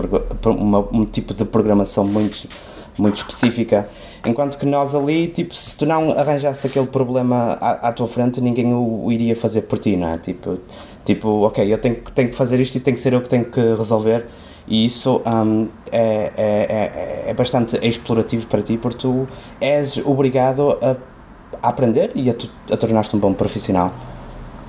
uma, 0.47 0.81
um 0.93 1.05
tipo 1.05 1.35
de 1.35 1.45
programação 1.45 2.05
muito, 2.05 2.49
muito 2.99 3.17
específica. 3.17 3.89
Enquanto 4.27 4.59
que 4.59 4.67
nós 4.67 4.95
ali, 4.95 5.29
tipo, 5.29 5.55
se 5.55 5.77
tu 5.77 5.87
não 5.87 6.11
arranjasse 6.11 6.67
aquele 6.67 6.87
problema 6.87 7.57
à, 7.61 7.89
à 7.89 7.93
tua 7.93 8.09
frente, 8.09 8.41
ninguém 8.41 8.73
o, 8.73 9.05
o, 9.05 9.13
iria 9.13 9.37
fazer 9.37 9.63
por 9.63 9.79
ti, 9.79 9.97
não 9.97 10.09
é? 10.13 10.19
Tipo, 10.19 10.59
tipo 11.05 11.29
ok, 11.47 11.73
eu 11.73 11.79
tenho, 11.79 11.97
tenho 12.15 12.31
que 12.31 12.35
fazer 12.35 12.59
isto 12.61 12.77
e 12.77 12.81
tem 12.81 12.95
que 12.95 13.01
ser 13.01 13.13
eu 13.13 13.21
que 13.21 13.29
tenho 13.29 13.45
que 13.45 13.61
resolver. 13.61 14.27
E 14.69 14.85
isso 14.85 15.23
um, 15.27 15.69
é, 15.91 16.33
é, 16.37 17.25
é, 17.27 17.31
é, 17.31 17.35
bastante 17.35 17.77
explorativo 17.87 18.47
para 18.47 18.63
ti, 18.63 18.77
porque 18.77 18.99
tu 18.99 19.27
és 19.61 19.97
obrigado 20.05 20.79
a, 20.83 20.97
a 21.63 21.69
aprender 21.71 22.13
e 22.15 22.29
a, 22.29 22.35
a 22.71 22.77
tornar-te 22.77 23.17
um 23.17 23.19
bom 23.19 23.33
profissional. 23.33 23.93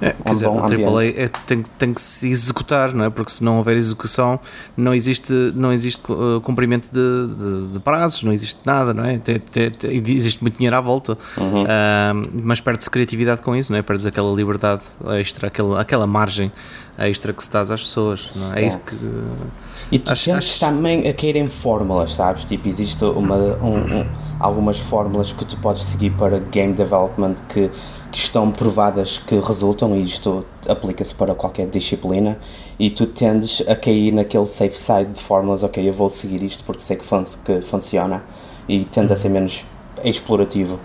É, 0.01 0.13
quer 0.24 0.32
dizer, 0.32 0.48
o 0.48 0.60
AAA 0.60 1.06
é, 1.08 1.29
tem, 1.46 1.63
tem 1.77 1.94
que 1.94 2.01
se 2.01 2.29
executar, 2.29 2.94
não 2.94 3.03
é? 3.03 3.10
Porque 3.10 3.32
se 3.32 3.44
não 3.44 3.58
houver 3.58 3.75
execução, 3.75 4.39
não 4.77 4.94
existe, 4.94 5.34
não 5.53 5.74
existe 5.74 6.01
uh, 6.10 6.39
cumprimento 6.39 6.89
de, 6.89 7.36
de, 7.36 7.74
de, 7.74 7.79
prazos, 7.79 8.24
não 8.24 8.32
existe 8.32 8.60
nada, 8.65 8.94
não 8.94 9.03
é? 9.03 9.18
Tem, 9.18 9.39
tem, 9.39 9.72
existe 10.08 10.41
muito 10.41 10.56
dinheiro 10.56 10.75
à 10.77 10.82
volta, 10.82 11.18
uhum. 11.38 11.63
uh, 11.63 12.29
mas 12.34 12.62
perde-se 12.62 12.89
criatividade 12.89 13.41
com 13.41 13.53
isso, 13.53 13.72
não 13.74 13.79
é? 13.79 13.82
Perdes 13.82 14.06
aquela 14.06 14.34
liberdade 14.34 14.84
extra, 15.20 15.48
aquela, 15.48 15.82
aquela 15.82 16.08
margem 16.08 16.50
extra 17.08 17.32
que 17.32 17.44
se 17.44 17.51
dás 17.51 17.72
às 17.72 17.82
pessoas, 17.82 18.29
não 18.36 18.53
é? 18.53 18.63
É, 18.63 18.68
isso 18.68 18.79
que. 18.79 18.96
E 19.91 19.98
tu 19.98 20.12
acho, 20.12 20.25
tens 20.25 20.38
acho... 20.38 20.60
também 20.60 21.08
a 21.08 21.13
cair 21.13 21.36
em 21.36 21.48
fórmulas, 21.48 22.13
sabes? 22.13 22.44
Tipo, 22.44 22.68
existe 22.68 23.03
uma, 23.06 23.36
um, 23.36 24.01
um, 24.01 24.06
algumas 24.39 24.79
fórmulas 24.79 25.32
que 25.32 25.46
tu 25.46 25.58
podes 25.58 25.84
seguir 25.84 26.12
para 26.12 26.39
game 26.39 26.74
development 26.74 27.36
que, 27.48 27.72
que 28.12 28.18
estão 28.18 28.51
provadas 28.51 29.18
que 29.18 29.36
resultam, 29.39 29.96
e 29.96 30.01
isto 30.01 30.46
aplica-se 30.68 31.15
para 31.15 31.34
qualquer 31.34 31.68
disciplina, 31.68 32.38
e 32.77 32.89
tu 32.89 33.06
tendes 33.06 33.63
a 33.68 33.75
cair 33.75 34.12
naquele 34.12 34.48
safe 34.48 34.77
side 34.77 35.13
de 35.13 35.22
fórmulas, 35.22 35.63
ok, 35.63 35.88
eu 35.88 35.94
vou 35.94 36.10
seguir 36.10 36.44
isto 36.44 36.63
porque 36.63 36.82
sei 36.82 36.98
que, 36.98 37.06
fun 37.06 37.24
que 37.46 37.62
funciona, 37.62 38.24
e 38.68 38.84
tende 38.86 39.13
a 39.13 39.15
ser 39.15 39.29
menos 39.29 39.65
explorativo. 40.03 40.79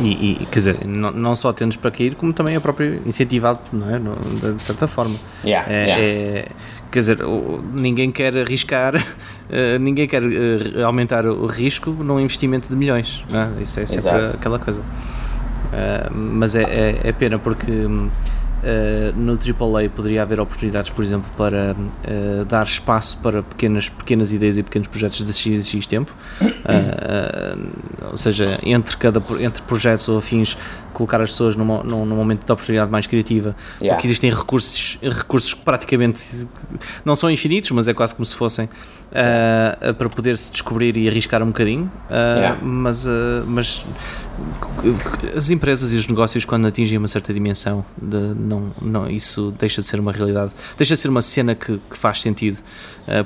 E, 0.00 0.32
e, 0.42 0.46
quer 0.46 0.58
dizer, 0.58 0.86
não, 0.86 1.12
não 1.12 1.36
só 1.36 1.52
tendes 1.52 1.76
para 1.76 1.92
cair, 1.92 2.16
como 2.16 2.32
também 2.32 2.56
é 2.56 2.60
próprio 2.60 3.00
incentivado, 3.06 3.60
não 3.72 3.88
é? 3.88 4.52
De 4.52 4.60
certa 4.60 4.88
forma. 4.88 5.14
Yeah, 5.44 5.72
é, 5.72 5.84
yeah. 5.84 6.02
É, 6.02 6.48
quer 6.90 6.98
dizer, 6.98 7.18
ninguém 7.72 8.10
quer 8.10 8.36
arriscar, 8.36 8.96
uh, 8.96 9.78
ninguém 9.78 10.08
quer 10.08 10.22
uh, 10.22 10.84
aumentar 10.84 11.24
o 11.24 11.46
risco 11.46 11.90
num 11.90 12.18
investimento 12.18 12.68
de 12.68 12.74
milhões, 12.74 13.24
não 13.30 13.40
é? 13.40 13.62
Isso 13.62 13.78
é 13.78 13.86
sempre 13.86 14.10
Exato. 14.10 14.36
aquela 14.36 14.58
coisa. 14.58 14.80
Uh, 14.80 16.12
mas 16.12 16.56
é, 16.56 16.62
é, 16.62 17.00
é, 17.04 17.12
pena 17.12 17.38
porque 17.38 17.70
Uh, 18.60 19.16
no 19.18 19.32
AAA 19.32 19.88
poderia 19.88 20.22
haver 20.22 20.38
oportunidades, 20.38 20.90
por 20.90 21.02
exemplo, 21.02 21.30
para 21.34 21.74
uh, 21.74 22.44
dar 22.44 22.66
espaço 22.66 23.16
para 23.22 23.42
pequenas, 23.42 23.88
pequenas 23.88 24.32
ideias 24.34 24.58
e 24.58 24.62
pequenos 24.62 24.86
projetos 24.86 25.24
de 25.24 25.32
X 25.32 25.66
e 25.66 25.70
X 25.78 25.86
tempo, 25.86 26.14
uh, 26.42 27.70
ou 28.12 28.16
seja, 28.18 28.58
entre, 28.62 28.98
cada, 28.98 29.22
entre 29.40 29.62
projetos 29.62 30.08
ou 30.08 30.18
afins, 30.18 30.58
colocar 30.92 31.20
as 31.20 31.30
pessoas 31.30 31.56
numa, 31.56 31.82
num, 31.82 32.04
num 32.04 32.16
momento 32.16 32.44
de 32.44 32.52
oportunidade 32.52 32.90
mais 32.90 33.06
criativa, 33.06 33.54
yeah. 33.80 33.94
porque 33.94 34.06
existem 34.06 34.30
recursos, 34.30 34.98
recursos 35.02 35.54
que 35.54 35.64
praticamente 35.64 36.46
não 37.04 37.16
são 37.16 37.30
infinitos, 37.30 37.70
mas 37.70 37.88
é 37.88 37.94
quase 37.94 38.14
como 38.14 38.24
se 38.24 38.34
fossem 38.34 38.66
uh, 38.66 39.94
para 39.94 40.08
poder 40.08 40.36
se 40.36 40.52
descobrir 40.52 40.96
e 40.96 41.08
arriscar 41.08 41.42
um 41.42 41.46
bocadinho, 41.46 41.84
uh, 42.08 42.38
yeah. 42.38 42.58
mas, 42.62 43.06
uh, 43.06 43.44
mas 43.46 43.84
as 45.36 45.50
empresas 45.50 45.92
e 45.92 45.96
os 45.96 46.06
negócios 46.06 46.44
quando 46.44 46.66
atingem 46.66 46.96
uma 46.96 47.08
certa 47.08 47.32
dimensão 47.32 47.84
de, 48.00 48.16
não, 48.16 48.72
não, 48.80 49.10
isso 49.10 49.54
deixa 49.58 49.82
de 49.82 49.86
ser 49.86 50.00
uma 50.00 50.12
realidade 50.12 50.52
deixa 50.78 50.94
de 50.94 51.00
ser 51.00 51.08
uma 51.08 51.20
cena 51.20 51.54
que, 51.54 51.78
que 51.90 51.96
faz 51.96 52.22
sentido 52.22 52.58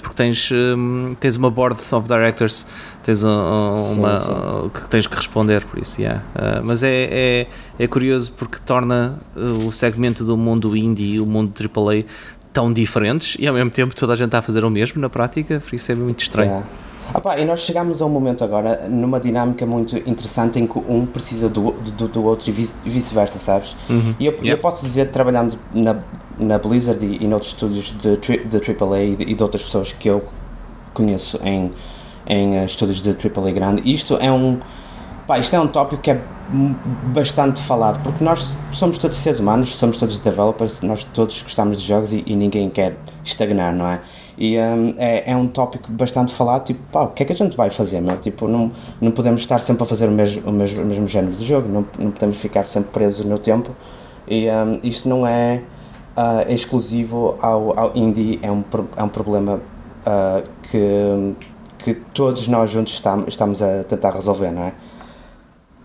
porque 0.01 0.17
tens, 0.17 0.51
um, 0.51 1.15
tens 1.19 1.37
uma 1.37 1.51
board 1.51 1.81
of 1.93 2.09
directors 2.09 2.67
tens 3.03 3.23
uma, 3.23 3.75
sim, 3.75 4.01
sim. 4.19 4.71
que 4.73 4.89
tens 4.89 5.07
que 5.07 5.15
responder 5.15 5.65
por 5.65 5.81
isso 5.81 6.01
yeah. 6.01 6.23
mas 6.63 6.83
é, 6.83 7.09
é, 7.11 7.47
é 7.79 7.87
curioso 7.87 8.33
porque 8.33 8.59
torna 8.65 9.19
o 9.37 9.73
segmento 9.73 10.25
do 10.25 10.37
mundo 10.37 10.77
indie 10.77 11.21
o 11.21 11.27
mundo 11.27 11.53
AAA 11.59 12.05
tão 12.55 12.73
diferentes 12.73 13.37
e 13.39 13.47
ao 13.47 13.55
mesmo 13.55 13.71
tempo 13.71 13.95
toda 13.95 14.13
a 14.13 14.17
gente 14.17 14.27
está 14.27 14.39
a 14.39 14.43
fazer 14.43 14.65
o 14.65 14.71
mesmo 14.71 15.01
na 15.01 15.11
prática, 15.11 15.61
por 15.61 15.75
isso 15.75 15.91
é 15.91 15.95
muito 15.95 16.21
estranho. 16.21 16.51
Yeah. 16.51 16.69
Opa, 17.13 17.39
e 17.39 17.45
nós 17.45 17.61
chegamos 17.61 18.01
a 18.01 18.07
um 18.07 18.09
momento 18.09 18.43
agora 18.43 18.89
numa 18.89 19.21
dinâmica 19.21 19.67
muito 19.67 19.97
interessante 19.99 20.59
em 20.59 20.67
que 20.67 20.79
um 20.79 21.05
precisa 21.05 21.49
do, 21.49 21.73
do, 21.73 22.09
do 22.09 22.25
outro 22.25 22.49
e 22.49 22.53
vice-versa, 22.53 23.39
sabes? 23.39 23.77
Uhum. 23.91 24.15
E 24.19 24.27
eu, 24.27 24.35
eu, 24.43 24.59
posso 24.59 24.85
dizer, 24.85 25.11
trabalhando 25.11 25.59
na, 25.73 25.97
na 26.39 26.59
Blizzard 26.59 27.05
e, 27.05 27.23
e 27.23 27.27
noutros 27.27 27.53
estúdios 27.53 27.95
de, 27.99 28.17
de 28.17 28.57
AAA 28.57 29.03
e 29.03 29.17
de, 29.17 29.23
e 29.25 29.35
de 29.35 29.43
outras 29.43 29.63
pessoas 29.63 29.93
que 29.93 30.09
eu 30.09 30.25
conheço 30.95 31.39
em, 31.45 31.73
em 32.27 32.59
uh, 32.59 32.65
estúdios 32.65 33.03
de 33.03 33.11
AAA 33.11 33.51
grande, 33.53 33.83
isto 33.91 34.17
é 34.17 34.33
um. 34.33 34.59
Pá, 35.27 35.39
isto 35.39 35.57
é 35.57 35.61
um 35.61 35.67
tópico 35.67 36.03
que 36.03 36.11
é 36.11 36.21
bastante 37.15 37.61
falado, 37.63 38.03
porque 38.03 38.23
nós 38.23 38.55
somos 38.73 38.99
todos 38.99 39.17
seres 39.17 39.39
humanos, 39.39 39.75
somos 39.75 39.97
todos 39.97 40.19
developers, 40.19 40.83
nós 40.83 41.05
todos 41.05 41.43
gostamos 41.43 41.81
de 41.81 41.89
jogos 41.89 42.13
e, 42.13 42.23
e 42.27 42.37
ninguém 42.37 42.69
quer 42.69 42.97
estagnar, 43.25 43.75
não 43.75 43.87
é? 43.87 44.01
E 44.37 44.59
um, 44.59 44.95
é, 44.99 45.31
é 45.31 45.37
um 45.37 45.47
tópico 45.47 45.91
bastante 45.93 46.33
falado, 46.33 46.65
tipo, 46.65 46.81
pá, 46.91 47.03
o 47.03 47.09
que 47.09 47.23
é 47.23 47.27
que 47.27 47.33
a 47.33 47.37
gente 47.37 47.57
vai 47.57 47.71
fazer, 47.71 48.01
meu? 48.01 48.17
Tipo, 48.17 48.49
não, 48.49 48.73
não 49.01 49.11
podemos 49.13 49.41
estar 49.41 49.61
sempre 49.61 49.85
a 49.85 49.87
fazer 49.87 50.09
o 50.09 50.11
mesmo, 50.11 50.49
o 50.49 50.53
mesmo, 50.53 50.83
o 50.83 50.87
mesmo 50.87 51.07
género 51.07 51.35
de 51.35 51.45
jogo, 51.45 51.69
não, 51.69 51.87
não 51.99 52.11
podemos 52.11 52.37
ficar 52.37 52.65
sempre 52.65 52.91
presos 52.91 53.25
no 53.25 53.39
tempo, 53.39 53.71
e 54.27 54.49
um, 54.51 54.81
isto 54.83 55.09
não 55.09 55.27
é 55.27 55.63
uh, 56.17 56.51
exclusivo 56.53 57.37
ao, 57.41 57.79
ao 57.79 57.97
indie, 57.97 58.41
é 58.43 58.51
um, 58.51 58.65
é 58.97 59.03
um 59.03 59.09
problema 59.09 59.61
uh, 60.07 60.49
que, 60.63 61.35
que 61.79 61.95
todos 62.13 62.49
nós 62.49 62.71
juntos 62.71 62.95
estamos, 62.95 63.29
estamos 63.29 63.63
a 63.63 63.85
tentar 63.85 64.11
resolver, 64.11 64.51
não 64.51 64.65
é? 64.65 64.73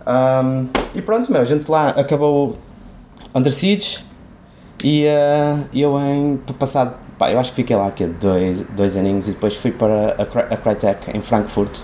Um, 0.07 0.67
e 0.95 1.01
pronto, 1.01 1.31
meu, 1.31 1.41
a 1.41 1.45
gente 1.45 1.69
lá 1.69 1.89
acabou 1.89 2.55
Under 3.35 3.51
Siege 3.51 3.99
e 4.83 5.05
uh, 5.05 5.69
eu 5.73 5.99
em 5.99 6.37
passado, 6.57 6.95
pá, 7.19 7.29
eu 7.29 7.37
acho 7.37 7.51
que 7.51 7.57
fiquei 7.57 7.75
lá 7.75 7.87
aqui 7.87 8.07
dois, 8.07 8.61
dois 8.61 8.95
aninhos 8.95 9.27
e 9.27 9.31
depois 9.31 9.55
fui 9.55 9.71
para 9.71 10.15
a, 10.17 10.57
Crytek 10.57 11.15
em 11.15 11.21
Frankfurt, 11.21 11.81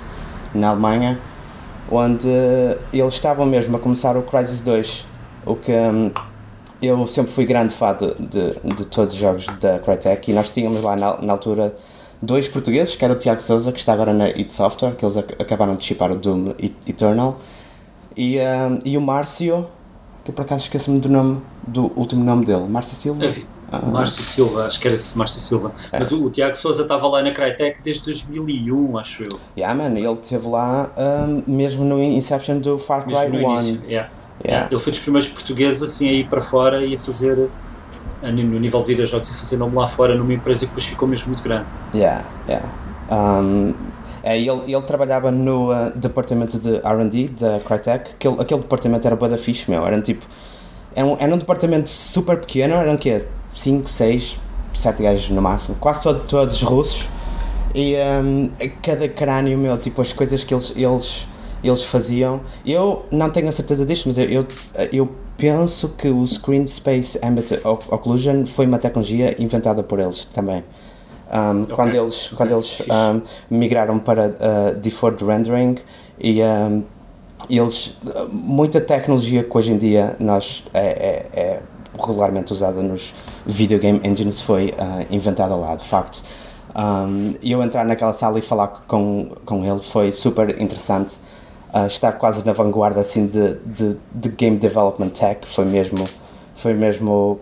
na 0.53 0.69
Alemanha, 0.69 1.19
onde 1.91 2.29
eles 2.93 3.13
estavam 3.13 3.45
mesmo 3.45 3.75
a 3.75 3.79
começar 3.79 4.15
o 4.15 4.23
Crisis 4.23 4.61
2, 4.61 5.05
o 5.45 5.55
que 5.55 5.73
um, 5.73 6.09
eu 6.81 7.05
sempre 7.05 7.31
fui 7.33 7.45
grande 7.45 7.73
fã 7.73 7.95
de, 7.95 8.13
de, 8.15 8.75
de, 8.75 8.85
todos 8.87 9.13
os 9.13 9.19
jogos 9.19 9.45
da 9.59 9.77
Crytek 9.79 10.31
e 10.31 10.33
nós 10.33 10.49
tínhamos 10.49 10.81
lá 10.81 10.95
na, 10.95 11.21
na 11.21 11.33
altura 11.33 11.75
dois 12.21 12.47
portugueses, 12.47 12.95
que 12.95 13.03
era 13.03 13.13
o 13.13 13.17
Tiago 13.17 13.41
Souza, 13.41 13.71
que 13.73 13.79
está 13.79 13.91
agora 13.91 14.13
na 14.13 14.29
id 14.29 14.49
Software, 14.49 14.95
que 14.95 15.05
eles 15.05 15.17
acabaram 15.17 15.75
de 15.75 15.83
chipar 15.83 16.11
o 16.11 16.15
Doom 16.15 16.53
Eternal, 16.87 17.39
e, 18.15 18.37
uh, 18.37 18.79
e 18.85 18.97
o 18.97 19.01
Márcio, 19.01 19.67
que 20.23 20.31
eu 20.31 20.33
por 20.33 20.43
acaso 20.43 20.63
esqueço-me 20.63 20.99
do 20.99 21.09
nome, 21.09 21.41
do 21.67 21.91
último 21.99 22.23
nome 22.23 22.45
dele, 22.45 22.65
Márcio 22.69 22.95
Silva? 22.95 23.25
Márcio 23.79 24.23
Silva, 24.23 24.65
acho 24.65 24.79
que 24.79 24.87
era 24.87 24.97
Márcio 25.15 25.39
Silva. 25.39 25.71
É. 25.91 25.99
Mas 25.99 26.11
o, 26.11 26.25
o, 26.25 26.29
Tiago 26.29 26.55
Souza 26.55 26.83
estava 26.83 27.07
lá 27.07 27.21
na 27.23 27.31
Crytek 27.31 27.81
desde 27.81 28.03
2001, 28.03 28.97
acho 28.97 29.23
eu. 29.23 29.39
Yeah, 29.57 29.73
man, 29.73 29.97
ele 29.97 30.11
esteve 30.11 30.47
lá 30.47 30.89
um, 30.97 31.43
mesmo 31.47 31.83
no 31.83 32.01
Inception 32.01 32.59
do 32.59 32.77
Far 32.77 33.03
Cry 33.03 33.15
1. 33.15 33.83
Yeah. 33.87 34.09
Yeah. 34.43 34.67
Ele 34.69 34.79
foi 34.79 34.91
dos 34.91 34.99
primeiros 34.99 35.29
portugueses 35.29 35.81
assim 35.81 36.09
a 36.09 36.11
ir 36.11 36.27
para 36.27 36.41
fora 36.41 36.85
e 36.85 36.95
a 36.95 36.99
fazer 36.99 37.49
no 38.21 38.59
nível 38.59 38.79
de 38.81 38.87
videojogos 38.87 39.29
e 39.29 39.33
fazer 39.33 39.57
nome 39.57 39.75
lá 39.75 39.87
fora 39.87 40.15
numa 40.15 40.33
empresa 40.33 40.61
que 40.61 40.67
depois 40.67 40.85
ficou 40.85 41.07
mesmo 41.07 41.27
muito 41.27 41.43
grande. 41.43 41.65
Yeah, 41.93 42.25
yeah. 42.47 42.69
Um, 43.09 43.73
é, 44.23 44.39
ele, 44.39 44.49
ele 44.67 44.81
trabalhava 44.81 45.29
no 45.29 45.71
uh, 45.71 45.91
departamento 45.95 46.59
de 46.59 46.77
RD 46.77 47.29
da 47.39 47.59
Crytek, 47.59 48.11
aquele, 48.13 48.41
aquele 48.41 48.61
departamento 48.61 49.05
era 49.05 49.15
boa 49.15 49.37
fixe, 49.37 49.69
meu. 49.69 49.85
Era 49.85 50.01
tipo. 50.01 50.25
Era 50.95 51.05
um, 51.05 51.17
era 51.19 51.35
um 51.35 51.37
departamento 51.37 51.89
super 51.89 52.39
pequeno, 52.39 52.73
eram 52.75 52.95
o 52.95 52.97
quê? 52.97 53.25
5, 53.55 53.89
6, 53.89 54.37
7 54.73 55.03
gajos 55.03 55.29
no 55.29 55.41
máximo, 55.41 55.77
quase 55.79 56.01
todo, 56.01 56.19
todos 56.27 56.61
russos. 56.61 57.09
E 57.73 57.95
um, 58.23 58.49
cada 58.81 59.07
crânio, 59.09 59.57
meu, 59.57 59.77
tipo, 59.77 60.01
as 60.01 60.13
coisas 60.13 60.43
que 60.43 60.53
eles, 60.53 60.73
eles, 60.75 61.27
eles 61.63 61.83
faziam. 61.83 62.41
Eu 62.65 63.05
não 63.11 63.29
tenho 63.29 63.49
a 63.49 63.51
certeza 63.51 63.85
disto, 63.85 64.07
mas 64.07 64.17
eu, 64.17 64.25
eu, 64.25 64.47
eu 64.93 65.09
penso 65.37 65.89
que 65.97 66.07
o 66.07 66.25
Screen 66.25 66.65
Space 66.65 67.19
Ambient 67.21 67.51
Occlusion 67.63 68.45
foi 68.45 68.65
uma 68.65 68.79
tecnologia 68.79 69.35
inventada 69.41 69.83
por 69.83 69.99
eles 69.99 70.25
também. 70.25 70.63
Um, 71.31 71.63
okay. 71.63 71.75
Quando 71.75 71.95
eles, 71.95 72.25
okay. 72.27 72.37
quando 72.37 72.51
eles 72.51 72.81
um, 72.81 73.21
migraram 73.49 73.99
para 73.99 74.27
uh, 74.27 74.79
deferred 74.79 75.23
rendering 75.23 75.77
e 76.19 76.41
um, 76.41 76.83
eles, 77.49 77.97
muita 78.31 78.79
tecnologia 78.79 79.43
que 79.43 79.57
hoje 79.57 79.71
em 79.71 79.77
dia 79.77 80.15
nós 80.19 80.63
é, 80.73 80.87
é, 81.33 81.39
é 81.39 81.61
regularmente 81.99 82.53
usada 82.53 82.81
nos 82.81 83.13
videogame 83.45 83.99
engines 84.03 84.41
foi 84.41 84.69
uh, 84.71 85.05
inventada 85.13 85.55
lá, 85.55 85.75
de 85.75 85.85
facto. 85.85 86.23
E 87.41 87.53
eu 87.53 87.63
entrar 87.63 87.85
naquela 87.85 88.11
sala 88.11 88.37
e 88.37 88.41
falar 88.41 88.67
com, 88.85 89.29
com 89.45 89.63
ele 89.63 89.81
foi 89.81 90.11
super 90.11 90.61
interessante. 90.61 91.15
Uh, 91.73 91.87
estar 91.87 92.13
quase 92.13 92.45
na 92.45 92.53
vanguarda 92.53 93.01
assim 93.01 93.27
de, 93.27 93.55
de, 93.65 93.97
de 94.13 94.29
game 94.29 94.57
development 94.57 95.09
tech 95.09 95.45
foi 95.45 95.65
mesmo 95.65 96.05
foi 96.55 96.73
mesmo 96.73 97.41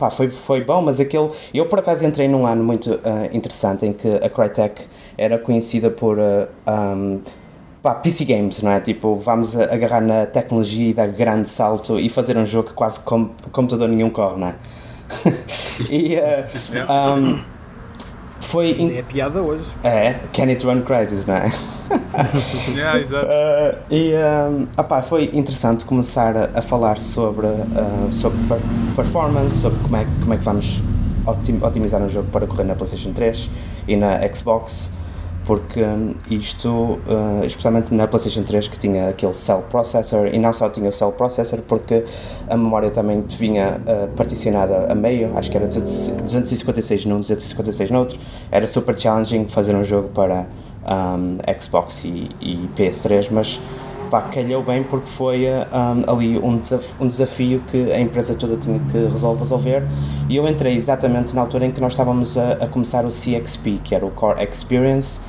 pá, 0.00 0.10
foi, 0.10 0.30
foi 0.30 0.64
bom, 0.64 0.80
mas 0.80 0.98
aquele. 0.98 1.30
Eu 1.52 1.66
por 1.66 1.78
acaso 1.78 2.04
entrei 2.04 2.26
num 2.26 2.46
ano 2.46 2.64
muito 2.64 2.92
uh, 2.92 3.00
interessante 3.32 3.84
em 3.84 3.92
que 3.92 4.08
a 4.08 4.28
Crytek 4.28 4.86
era 5.16 5.38
conhecida 5.38 5.90
por. 5.90 6.18
Uh, 6.18 6.48
um, 6.68 7.20
pá, 7.82 7.94
PC 7.94 8.24
Games, 8.24 8.62
não 8.62 8.70
é? 8.70 8.80
Tipo, 8.80 9.16
vamos 9.16 9.54
agarrar 9.56 10.00
na 10.00 10.26
tecnologia 10.26 10.90
e 10.90 10.94
dar 10.94 11.08
grande 11.08 11.48
salto 11.48 11.98
e 11.98 12.08
fazer 12.08 12.36
um 12.36 12.46
jogo 12.46 12.68
que 12.68 12.74
quase 12.74 13.00
com, 13.00 13.30
computador 13.52 13.88
nenhum 13.88 14.10
corre, 14.10 14.38
não 14.38 14.48
é? 14.48 14.54
E. 15.88 16.16
Uh, 16.16 16.92
um, 16.92 17.40
foi. 18.40 18.72
In... 18.72 18.96
É 18.96 19.02
piada 19.02 19.40
hoje. 19.40 19.64
É, 19.84 20.14
Can 20.32 20.44
It 20.44 20.64
Run 20.64 20.82
Crisis, 20.82 21.26
não 21.26 21.34
é? 21.34 21.52
yeah, 22.74 22.98
exato. 22.98 23.26
Uh, 23.26 23.94
e 23.94 24.12
um, 24.14 24.66
opá, 24.76 25.02
foi 25.02 25.30
interessante 25.32 25.84
começar 25.84 26.36
a, 26.36 26.58
a 26.58 26.62
falar 26.62 26.98
sobre, 26.98 27.46
uh, 27.46 28.12
sobre 28.12 28.38
performance, 28.94 29.56
sobre 29.56 29.78
como 29.80 29.96
é, 29.96 30.06
como 30.20 30.34
é 30.34 30.36
que 30.36 30.44
vamos 30.44 30.80
otim 31.26 31.58
otimizar 31.62 32.00
um 32.00 32.08
jogo 32.08 32.28
para 32.30 32.46
correr 32.46 32.64
na 32.64 32.74
PlayStation 32.74 33.12
3 33.12 33.50
e 33.86 33.96
na 33.96 34.18
Xbox 34.32 34.90
porque 35.44 35.82
hum, 35.82 36.14
isto, 36.30 36.68
uh, 36.68 37.44
especialmente 37.44 37.92
na 37.94 38.06
PlayStation 38.06 38.42
3 38.42 38.68
que 38.68 38.78
tinha 38.78 39.08
aquele 39.08 39.34
Cell 39.34 39.64
Processor 39.70 40.28
e 40.28 40.38
não 40.38 40.52
só 40.52 40.68
tinha 40.68 40.88
o 40.88 40.92
Cell 40.92 41.12
Processor 41.12 41.60
porque 41.66 42.04
a 42.48 42.56
memória 42.56 42.90
também 42.90 43.24
vinha 43.28 43.80
uh, 43.80 44.08
particionada 44.16 44.90
a 44.90 44.94
meio, 44.94 45.36
acho 45.36 45.50
que 45.50 45.56
era 45.56 45.66
256 45.66 47.06
num, 47.06 47.20
256 47.20 47.90
no 47.90 47.98
outro, 47.98 48.18
era 48.50 48.66
super 48.66 48.98
challenging 48.98 49.48
fazer 49.48 49.74
um 49.74 49.84
jogo 49.84 50.08
para 50.08 50.46
um, 50.86 51.38
Xbox 51.58 52.04
e, 52.04 52.30
e, 52.40 52.68
PS3, 52.76 53.28
mas 53.30 53.60
pá, 54.10 54.22
calhou 54.22 54.62
bem 54.62 54.82
porque 54.82 55.06
foi 55.06 55.46
um, 55.46 56.12
ali 56.12 56.38
um 56.38 56.58
desafio, 56.58 56.96
um 57.00 57.08
desafio 57.08 57.62
que 57.70 57.92
a 57.92 58.00
empresa 58.00 58.34
toda 58.34 58.56
tinha 58.56 58.78
que 58.80 58.98
resolver. 59.06 59.84
E 60.28 60.36
eu 60.36 60.46
entrei 60.48 60.74
exatamente 60.74 61.34
na 61.34 61.42
altura 61.42 61.66
em 61.66 61.70
que 61.70 61.80
nós 61.80 61.92
estávamos 61.92 62.36
a, 62.36 62.52
a 62.52 62.66
começar 62.66 63.04
o 63.04 63.08
CXP, 63.08 63.80
que 63.82 63.94
era 63.94 64.04
o 64.04 64.10
Core 64.10 64.42
Experience, 64.42 65.20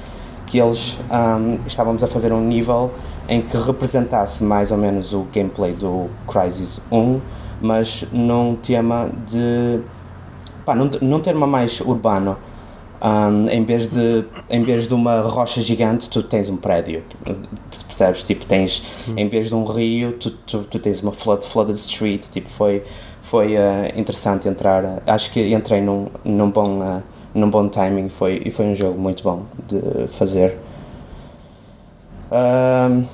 que 0.52 0.60
eles 0.60 1.00
um, 1.10 1.58
estávamos 1.66 2.04
a 2.04 2.08
fazer 2.08 2.34
um 2.34 2.42
nível 2.42 2.92
em 3.30 3.42
que 3.42 3.56
representasse 3.56 4.44
mais 4.44 4.70
ou 4.70 4.78
menos 4.78 5.14
o 5.14 5.26
gameplay 5.34 5.72
do 5.72 6.10
Crysis 6.28 6.82
1, 6.92 7.22
mas 7.62 8.04
num 8.12 8.58
tema 8.58 9.10
de. 9.26 9.80
pá, 10.66 10.76
num, 10.76 10.92
num 11.02 11.22
tema 11.22 11.48
mais 11.48 11.80
urbano. 11.80 12.38
Um, 13.02 13.48
em, 13.48 13.64
vez 13.64 13.88
de, 13.88 14.26
em 14.48 14.62
vez 14.62 14.88
de 14.88 14.94
uma 14.94 15.22
rocha 15.22 15.62
gigante, 15.62 16.10
tu 16.10 16.22
tens 16.22 16.50
um 16.50 16.58
prédio. 16.58 17.02
Percebes? 17.88 18.22
Tipo, 18.24 18.46
tens, 18.46 18.84
em 19.16 19.28
vez 19.30 19.48
de 19.48 19.56
um 19.56 19.64
rio, 19.64 20.12
tu, 20.12 20.32
tu, 20.32 20.64
tu 20.66 20.80
tens 20.80 21.02
uma 21.02 21.14
flood, 21.14 21.46
flooded 21.46 21.78
street. 21.78 22.28
Tipo, 22.30 22.50
foi, 22.50 22.84
foi 23.22 23.56
uh, 23.56 23.88
interessante 23.96 24.50
entrar. 24.50 25.02
Acho 25.08 25.32
que 25.32 25.54
entrei 25.54 25.80
num, 25.80 26.10
num 26.26 26.52
bom. 26.52 26.82
Uh, 26.82 27.02
num 27.34 27.50
bom 27.50 27.68
timing 27.68 28.10
foi, 28.10 28.42
e 28.46 28.52
foi 28.52 28.66
um 28.66 28.76
jogo 28.76 29.00
muito 29.00 29.24
bom 29.24 29.46
de 29.68 30.08
fazer. 30.08 30.58
Um, 32.32 33.06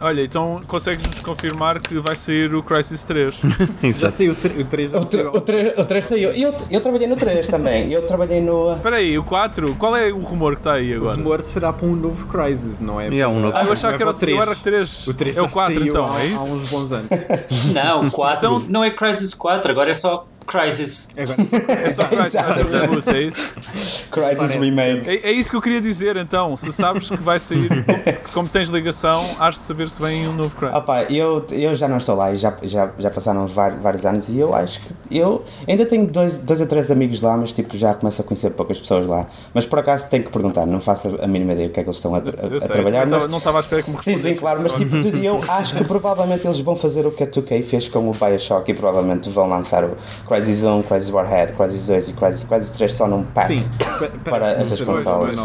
Olha, 0.00 0.22
então 0.22 0.60
consegues-nos 0.66 1.20
confirmar 1.20 1.80
que 1.80 1.98
vai 1.98 2.14
sair 2.14 2.54
o 2.54 2.62
Crisis 2.62 3.04
3? 3.04 3.40
já 3.96 4.10
saiu 4.10 4.32
o 4.32 4.64
3. 4.64 4.92
O 4.92 5.04
3, 5.06 5.26
o 5.26 5.40
3, 5.40 5.78
o 5.78 5.84
3 5.84 6.04
saiu. 6.04 6.30
Eu, 6.32 6.54
eu 6.70 6.80
trabalhei 6.80 7.06
no 7.06 7.16
3 7.16 7.48
também. 7.48 7.90
Eu 7.90 8.04
trabalhei 8.04 8.40
no. 8.40 8.74
Espera 8.74 8.96
aí, 8.96 9.16
o 9.16 9.24
4? 9.24 9.76
Qual 9.76 9.96
é 9.96 10.12
o 10.12 10.18
rumor 10.18 10.54
que 10.54 10.60
está 10.60 10.74
aí 10.74 10.92
agora? 10.92 11.18
O 11.18 11.22
rumor 11.22 11.42
será 11.42 11.72
para 11.72 11.86
um 11.86 11.96
novo 11.96 12.26
Crisis, 12.26 12.80
não 12.80 13.00
é? 13.00 13.16
é 13.16 13.26
um 13.26 13.40
novo. 13.40 13.56
Ah, 13.56 13.64
eu 13.64 13.72
achava 13.72 13.96
que 13.96 14.02
era 14.02 14.10
o 14.10 14.14
3. 14.14 14.38
Era 14.38 14.54
3. 14.54 15.06
O 15.06 15.14
3 15.14 15.36
é 15.38 15.42
o 15.42 15.48
4 15.48 15.86
então, 15.86 16.12
há, 16.12 16.20
é 16.20 16.26
isso? 16.26 16.38
Há 16.38 16.42
uns 16.42 16.68
bons 16.68 16.92
anos. 16.92 17.08
não, 17.72 18.10
4 18.10 18.36
então, 18.36 18.66
não 18.68 18.84
é 18.84 18.90
Crisis 18.90 19.32
4, 19.32 19.70
agora 19.70 19.90
é 19.90 19.94
só 19.94 20.26
Crisis. 20.46 21.10
É 21.16 21.90
só 21.90 22.04
Crisis, 22.04 22.34
é 22.34 23.16
é 23.16 23.20
isso? 23.22 24.08
Crisis. 24.10 24.52
Remake. 24.54 25.08
É, 25.08 25.30
é, 25.30 25.32
isso 25.32 25.50
que 25.50 25.56
eu 25.56 25.62
queria 25.62 25.80
dizer 25.80 26.16
então. 26.16 26.56
Se 26.56 26.72
sabes 26.72 27.08
que 27.08 27.16
vai 27.16 27.38
sair, 27.38 27.68
como, 27.68 28.18
como 28.32 28.48
tens 28.48 28.68
ligação, 28.68 29.24
has 29.38 29.56
de 29.56 29.62
saber 29.62 29.88
se 29.90 30.00
vem 30.00 30.28
um 30.28 30.32
novo 30.32 30.54
Crisis. 30.56 30.76
Opa, 30.76 31.04
eu, 31.04 31.44
eu 31.50 31.74
já 31.74 31.88
não 31.88 31.98
estou 31.98 32.16
lá 32.16 32.32
e 32.32 32.36
já, 32.36 32.56
já, 32.62 32.90
já 32.98 33.10
passaram 33.10 33.46
vários 33.46 34.04
anos 34.04 34.28
e 34.28 34.38
eu 34.38 34.54
acho 34.54 34.80
que 34.80 34.94
eu 35.10 35.44
ainda 35.66 35.86
tenho 35.86 36.06
dois, 36.06 36.38
dois 36.38 36.60
ou 36.60 36.66
três 36.66 36.90
amigos 36.90 37.22
lá, 37.22 37.36
mas 37.36 37.52
tipo 37.52 37.76
já 37.76 37.94
começo 37.94 38.20
a 38.20 38.24
conhecer 38.24 38.50
poucas 38.50 38.78
pessoas 38.78 39.06
lá. 39.06 39.26
Mas 39.52 39.66
por 39.66 39.78
acaso 39.78 40.08
tenho 40.08 40.24
que 40.24 40.30
perguntar, 40.30 40.66
não 40.66 40.80
faço 40.80 41.16
a 41.20 41.26
mínima 41.26 41.52
ideia 41.52 41.68
o 41.68 41.70
que 41.70 41.80
é 41.80 41.82
que 41.82 41.88
eles 41.88 41.96
estão 41.96 42.14
a, 42.14 42.18
a, 42.18 42.56
a 42.56 42.60
sei, 42.60 42.68
trabalhar. 42.68 43.06
Mas... 43.06 43.28
Não 43.28 43.38
estava 43.38 43.58
à 43.58 43.60
espera 43.60 43.82
que 43.82 43.90
me 43.90 44.00
Sim, 44.02 44.18
sim, 44.18 44.34
claro, 44.34 44.60
mas 44.62 44.74
tipo, 44.74 45.00
tudo, 45.00 45.16
eu 45.18 45.40
acho 45.48 45.76
que 45.76 45.84
provavelmente 45.84 46.46
eles 46.46 46.60
vão 46.60 46.76
fazer 46.76 47.06
o 47.06 47.10
que 47.10 47.22
a 47.22 47.26
2K 47.26 47.62
fez 47.64 47.88
com 47.88 48.08
o 48.08 48.12
Bioshock 48.12 48.70
e 48.70 48.74
provavelmente 48.74 49.30
vão 49.30 49.48
lançar 49.48 49.84
o 49.84 49.96
Crisis 50.34 50.64
1, 50.64 50.82
Crisis 50.82 51.10
Warhead, 51.10 51.52
Crisis 51.52 51.86
2 51.86 52.08
e 52.08 52.12
Crisis, 52.12 52.44
Crisis 52.44 52.70
3 52.70 52.92
só 52.92 53.06
num 53.06 53.22
pack 53.22 53.56
Sim, 53.56 53.70
para 54.24 54.48
essas 54.48 54.80
consolas. 54.80 55.36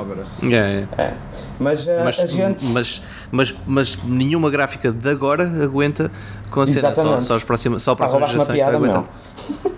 É, 0.42 0.88
é. 0.98 1.00
é. 1.02 1.14
Mas, 1.60 1.86
uh, 1.86 1.90
mas, 2.04 2.20
a 2.20 2.26
gente. 2.26 2.66
Mas, 2.68 3.00
mas, 3.32 3.56
mas 3.68 4.00
nenhuma 4.04 4.50
gráfica 4.50 4.92
de 4.92 5.10
agora 5.10 5.44
aguenta 5.64 6.12
com 6.50 6.62
a 6.62 6.68
cena. 6.68 6.96
Só, 6.96 7.22
só, 7.22 7.36
as 7.36 7.44
próximas, 7.44 7.84
só 7.84 7.92
a 7.92 7.96
próxima 7.96 8.26
ah, 8.26 8.30
geração. 8.30 8.46
Uma 8.46 8.54
piada, 8.56 8.80
não. 8.80 9.08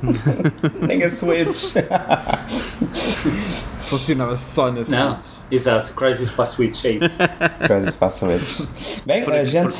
Nem 0.87 1.03
a 1.03 1.11
Switch. 1.11 1.73
Funcionava 3.81 4.37
só 4.37 4.71
na 4.71 4.85
Switch. 4.85 4.97
Não, 4.97 5.19
exato. 5.51 5.91
Crisis 5.93 6.29
para 6.29 6.43
a 6.43 6.47
Switch, 6.47 6.85
é 6.85 6.91
isso. 6.91 7.17
Crisis 7.65 7.95
para 7.95 8.07
a 8.07 8.11
Switch. 8.11 8.61
Bem, 9.05 9.25
por, 9.25 9.33
a 9.33 9.43
gente. 9.43 9.75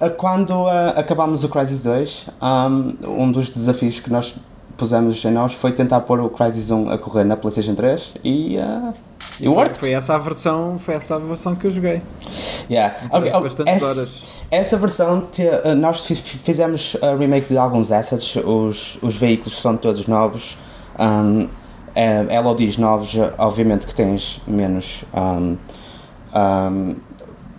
Por... 0.00 0.10
Quando 0.16 0.64
uh, 0.64 0.88
acabámos 0.96 1.44
o 1.44 1.48
Crisis 1.48 1.84
2, 1.84 2.26
um, 2.42 3.22
um 3.22 3.30
dos 3.30 3.48
desafios 3.48 4.00
que 4.00 4.10
nós 4.10 4.34
pusemos 4.76 5.24
em 5.24 5.30
nós 5.30 5.52
foi 5.52 5.72
tentar 5.72 6.00
pôr 6.00 6.20
o 6.20 6.28
Crysis 6.28 6.70
1 6.70 6.90
a 6.90 6.98
correr 6.98 7.24
na 7.24 7.36
PlayStation 7.36 7.74
3 7.74 8.14
e 8.24 8.56
uh, 8.58 8.92
e 9.40 9.46
foi, 9.46 9.74
foi 9.74 9.92
essa 9.92 10.14
a 10.14 10.18
versão 10.18 10.78
foi 10.78 10.94
essa 10.94 11.16
a 11.16 11.18
versão 11.18 11.54
que 11.54 11.66
eu 11.66 11.70
joguei 11.70 12.02
yeah. 12.70 12.94
okay, 13.10 13.32
okay. 13.32 13.64
Essa, 13.66 13.86
horas. 13.86 14.22
essa 14.50 14.76
versão 14.76 15.22
te, 15.30 15.42
uh, 15.42 15.74
nós 15.76 16.06
fizemos 16.06 16.96
a 17.02 17.14
remake 17.16 17.48
de 17.48 17.58
alguns 17.58 17.90
assets 17.90 18.36
os, 18.36 18.98
os 19.02 19.16
veículos 19.16 19.60
são 19.60 19.76
todos 19.76 20.06
novos 20.06 20.56
um, 20.98 21.48
é, 21.94 22.40
LODs 22.40 22.76
novos 22.76 23.14
obviamente 23.38 23.86
que 23.86 23.94
tens 23.94 24.40
menos 24.46 25.04
um, 25.14 25.56
um, 26.34 26.96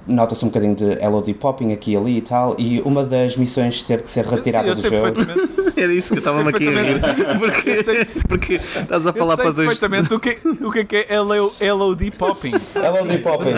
nota-se 0.08 0.44
um 0.46 0.50
bocadinho 0.50 0.76
de 0.76 0.96
LOD 0.96 1.34
popping 1.34 1.74
aqui 1.74 1.94
e 1.94 1.98
ali 1.98 2.18
e 2.18 2.22
tal, 2.22 2.56
e 2.58 2.82
uma 2.82 3.04
das 3.04 3.36
missões 3.38 3.82
teve 3.84 4.04
que 4.04 4.12
ser 4.12 4.26
retirada 4.26 4.68
eu 4.68 4.76
sei, 4.76 4.90
eu 4.98 5.12
do 5.12 5.24
jogo. 5.24 5.74
Era 5.76 5.94
isso 5.94 6.10
que 6.10 6.16
eu 6.16 6.20
estava-me 6.20 6.50
aqui 6.50 6.68
a 6.68 6.72
rir. 6.72 7.02
Porque, 7.40 8.24
porque 8.28 8.54
estás 8.54 9.06
a 9.06 9.14
falar 9.14 9.36
para 9.36 9.52
dois. 9.52 9.68
perfeitamente 9.68 10.14
o 10.14 10.20
que, 10.20 10.38
o 10.62 10.72
que 10.72 10.96
é, 10.96 11.08
é 11.10 11.74
LOD 11.74 12.12
popping. 12.12 12.52
LOD 12.52 13.18
popping. 13.20 13.54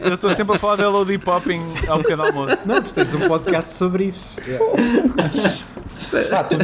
eu 0.00 0.14
estou 0.14 0.30
sempre 0.30 0.56
a 0.56 0.58
falar 0.58 0.76
de 0.76 0.84
LOD 0.84 1.18
popping 1.18 1.60
ao 1.86 1.98
pequeno 1.98 2.24
almoço. 2.24 2.58
Não, 2.66 2.80
tu 2.82 2.94
tens 2.94 3.12
um 3.12 3.28
podcast 3.28 3.74
sobre 3.74 4.04
isso. 4.04 4.40
Ah, 6.32 6.44
tu 6.44 6.56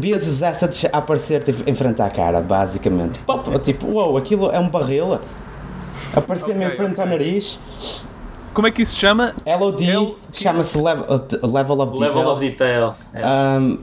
vias 0.00 0.26
os 0.26 0.42
assets 0.42 0.84
a 0.92 0.98
aparecer 0.98 1.42
tipo, 1.44 1.68
em 1.68 1.74
frente 1.74 2.02
à 2.02 2.10
cara, 2.10 2.40
basicamente. 2.40 3.20
Pop, 3.20 3.58
tipo, 3.60 3.86
uou, 3.86 4.08
wow, 4.08 4.16
aquilo 4.16 4.50
é 4.50 4.58
um 4.58 4.68
barril 4.68 5.18
Aparecia-me 6.14 6.64
okay, 6.64 6.74
em 6.74 6.76
frente 6.76 6.92
okay. 6.92 7.04
ao 7.04 7.10
nariz. 7.10 7.58
Como 8.52 8.66
é 8.66 8.70
que 8.70 8.82
isso 8.82 8.92
se 8.92 9.00
chama? 9.00 9.34
LOD 9.46 9.90
L... 9.90 10.14
chama-se 10.30 10.76
level, 10.76 11.06
uh, 11.08 11.46
level 11.46 11.80
of 11.80 11.92
Detail. 11.92 12.14
Level 12.14 12.32
of 12.32 12.40
Detail. 12.40 12.94
É. 13.14 13.22
Um, 13.58 13.78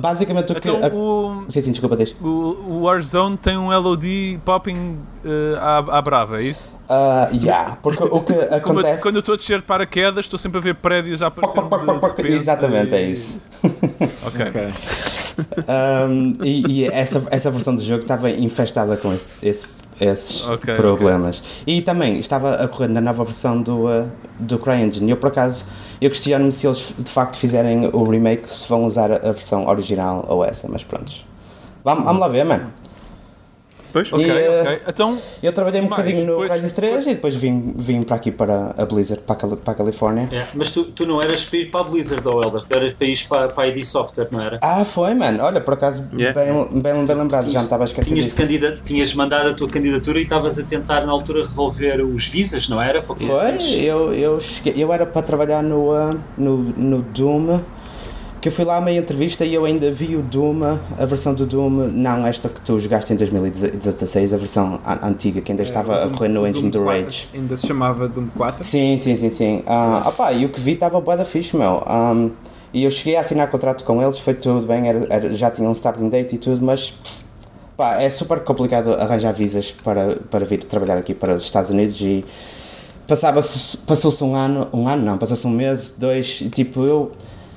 basicamente 0.00 0.52
o 0.52 0.60
que. 0.60 0.68
Então, 0.70 0.96
o, 0.96 1.44
sim, 1.48 1.60
sim, 1.60 1.72
desculpa, 1.72 1.94
deixa. 1.94 2.14
O, 2.22 2.84
Warzone 2.84 3.36
tem 3.36 3.56
um 3.56 3.68
LOD 3.68 4.40
popping 4.44 4.98
uh, 5.24 5.58
à, 5.60 5.98
à 5.98 6.02
brava, 6.02 6.40
é 6.40 6.44
isso? 6.44 6.74
Uh, 6.88 7.36
yeah, 7.36 7.76
porque 7.82 8.02
o 8.02 8.20
que 8.20 8.32
acontece. 8.54 9.02
quando 9.02 9.16
eu 9.16 9.20
estou 9.20 9.34
a 9.34 9.36
descer 9.36 9.58
de 9.58 9.64
paraquedas, 9.64 10.24
estou 10.24 10.38
sempre 10.38 10.58
a 10.58 10.62
ver 10.62 10.74
prédios 10.76 11.22
a 11.22 11.26
aparecer. 11.26 11.60
Exatamente, 12.26 12.92
e... 12.92 12.94
é 12.94 13.02
isso. 13.10 13.40
ok. 14.26 14.46
okay. 14.48 14.68
um, 16.08 16.32
e, 16.42 16.66
e 16.66 16.84
essa, 16.86 17.22
essa 17.30 17.50
versão 17.50 17.74
do 17.74 17.82
jogo 17.82 18.02
estava 18.02 18.30
infestada 18.30 18.96
com 18.96 19.12
esse, 19.12 19.26
esse 19.42 19.66
esses 20.00 20.46
okay, 20.46 20.74
problemas. 20.74 21.42
Okay. 21.62 21.76
E 21.76 21.82
também 21.82 22.18
estava 22.18 22.54
a 22.54 22.68
correr 22.68 22.88
na 22.88 23.00
nova 23.00 23.24
versão 23.24 23.62
do, 23.62 23.86
uh, 23.86 24.08
do 24.38 24.58
CryEngine. 24.58 25.10
Eu, 25.10 25.16
por 25.16 25.28
acaso, 25.28 25.66
eu 26.00 26.10
questiono-me 26.10 26.52
se 26.52 26.66
eles 26.66 26.92
de 26.98 27.10
facto 27.10 27.36
fizerem 27.36 27.88
o 27.92 28.04
remake, 28.04 28.52
se 28.52 28.68
vão 28.68 28.84
usar 28.84 29.12
a 29.12 29.32
versão 29.32 29.66
original 29.66 30.24
ou 30.28 30.44
essa, 30.44 30.68
mas 30.68 30.82
pronto. 30.84 31.12
Vamos, 31.84 32.04
vamos 32.04 32.20
lá 32.20 32.28
ver, 32.28 32.44
mano. 32.44 32.70
Pois, 33.94 34.12
ok, 34.12 34.26
e, 34.26 34.60
ok. 34.60 34.80
Então, 34.88 35.16
eu 35.40 35.52
trabalhei 35.52 35.80
um 35.80 35.88
mais, 35.88 36.02
bocadinho 36.02 36.26
no 36.26 36.48
Crysis 36.48 36.72
3 36.72 37.06
e 37.06 37.08
depois 37.10 37.36
vim, 37.36 37.74
vim 37.76 38.02
para 38.02 38.16
aqui 38.16 38.32
para 38.32 38.74
a 38.76 38.84
Blizzard, 38.84 39.22
para 39.22 39.46
a, 39.46 39.56
para 39.56 39.72
a 39.72 39.76
Califórnia. 39.76 40.28
Yeah. 40.32 40.50
Mas 40.52 40.72
tu, 40.72 40.82
tu 40.82 41.06
não 41.06 41.22
eras 41.22 41.44
para 41.44 41.58
ir 41.60 41.70
para 41.70 41.82
a 41.82 41.84
Blizzard, 41.84 42.26
ou 42.26 42.42
Elder, 42.42 42.64
tu 42.64 42.76
eras 42.76 42.92
para 42.92 43.06
ir 43.06 43.28
para, 43.28 43.48
para 43.50 43.62
a 43.62 43.68
ID 43.68 43.84
Software, 43.84 44.26
não 44.32 44.42
era? 44.42 44.58
Ah, 44.60 44.84
foi, 44.84 45.14
mano. 45.14 45.44
Olha, 45.44 45.60
por 45.60 45.74
acaso, 45.74 46.08
yeah. 46.12 46.34
bem, 46.36 46.82
bem, 46.82 47.04
bem 47.04 47.16
lembrado, 47.16 47.46
já 47.46 47.60
não 47.60 47.64
estava 47.66 47.84
esquecido. 47.84 48.14
Tinhas, 48.14 48.32
candida, 48.32 48.72
tinhas 48.72 49.14
mandado 49.14 49.50
a 49.50 49.54
tua 49.54 49.68
candidatura 49.68 50.18
e 50.18 50.24
estavas 50.24 50.58
a 50.58 50.64
tentar 50.64 51.06
na 51.06 51.12
altura 51.12 51.44
resolver 51.44 52.02
os 52.02 52.26
visas, 52.26 52.68
não 52.68 52.82
era? 52.82 53.00
Para 53.00 53.14
foi, 53.14 53.80
eu, 53.80 54.12
eu, 54.12 54.40
cheguei, 54.40 54.74
eu 54.76 54.92
era 54.92 55.06
para 55.06 55.22
trabalhar 55.22 55.62
no, 55.62 55.92
uh, 55.92 56.18
no, 56.36 56.56
no 56.56 57.00
Doom 57.00 57.60
que 58.44 58.48
eu 58.48 58.52
fui 58.52 58.66
lá 58.66 58.76
a 58.76 58.80
meia 58.82 58.98
entrevista 58.98 59.42
e 59.42 59.54
eu 59.54 59.64
ainda 59.64 59.90
vi 59.90 60.16
o 60.16 60.20
Doom, 60.20 60.78
a 60.98 61.06
versão 61.06 61.32
do 61.32 61.46
Doom, 61.46 61.88
não 61.94 62.26
esta 62.26 62.46
que 62.46 62.60
tu 62.60 62.78
jogaste 62.78 63.10
em 63.10 63.16
2016, 63.16 64.34
a 64.34 64.36
versão 64.36 64.78
antiga, 65.02 65.40
que 65.40 65.50
ainda 65.50 65.62
é, 65.62 65.64
estava 65.64 65.94
Doom, 65.94 66.04
a 66.04 66.10
correr 66.10 66.28
no 66.28 66.46
Engine 66.46 66.70
do 66.70 66.84
Rage. 66.84 67.26
Ainda 67.32 67.56
se 67.56 67.66
chamava 67.66 68.06
Doom 68.06 68.26
4? 68.36 68.62
Sim, 68.62 68.98
sim, 68.98 69.16
sim, 69.16 69.30
sim. 69.30 69.56
Uh, 69.60 70.06
opa, 70.06 70.30
e 70.34 70.44
o 70.44 70.50
que 70.50 70.60
vi 70.60 70.72
estava 70.72 71.00
bué 71.00 71.16
da 71.16 71.24
fixe, 71.24 71.56
meu. 71.56 71.82
Um, 71.88 72.32
e 72.70 72.84
eu 72.84 72.90
cheguei 72.90 73.16
a 73.16 73.20
assinar 73.20 73.48
contrato 73.48 73.82
com 73.82 74.02
eles, 74.02 74.18
foi 74.18 74.34
tudo 74.34 74.66
bem, 74.66 74.90
era, 74.90 75.06
era, 75.08 75.32
já 75.32 75.50
tinha 75.50 75.66
um 75.66 75.72
starting 75.72 76.10
date 76.10 76.34
e 76.34 76.38
tudo, 76.38 76.62
mas 76.62 76.92
pá, 77.78 78.02
é 78.02 78.10
super 78.10 78.40
complicado 78.40 78.92
arranjar 78.92 79.32
visas 79.32 79.72
para, 79.72 80.16
para 80.30 80.44
vir 80.44 80.62
trabalhar 80.64 80.98
aqui 80.98 81.14
para 81.14 81.34
os 81.34 81.44
Estados 81.44 81.70
Unidos 81.70 81.98
e 81.98 82.22
passava-se, 83.08 83.78
passou-se 83.78 84.22
um 84.22 84.36
ano, 84.36 84.68
um 84.70 84.86
ano 84.86 85.02
não, 85.02 85.16
passou-se 85.16 85.46
um 85.46 85.50
mês, 85.50 85.94
dois, 85.96 86.42
e 86.42 86.50
tipo, 86.50 86.84
eu 86.84 87.10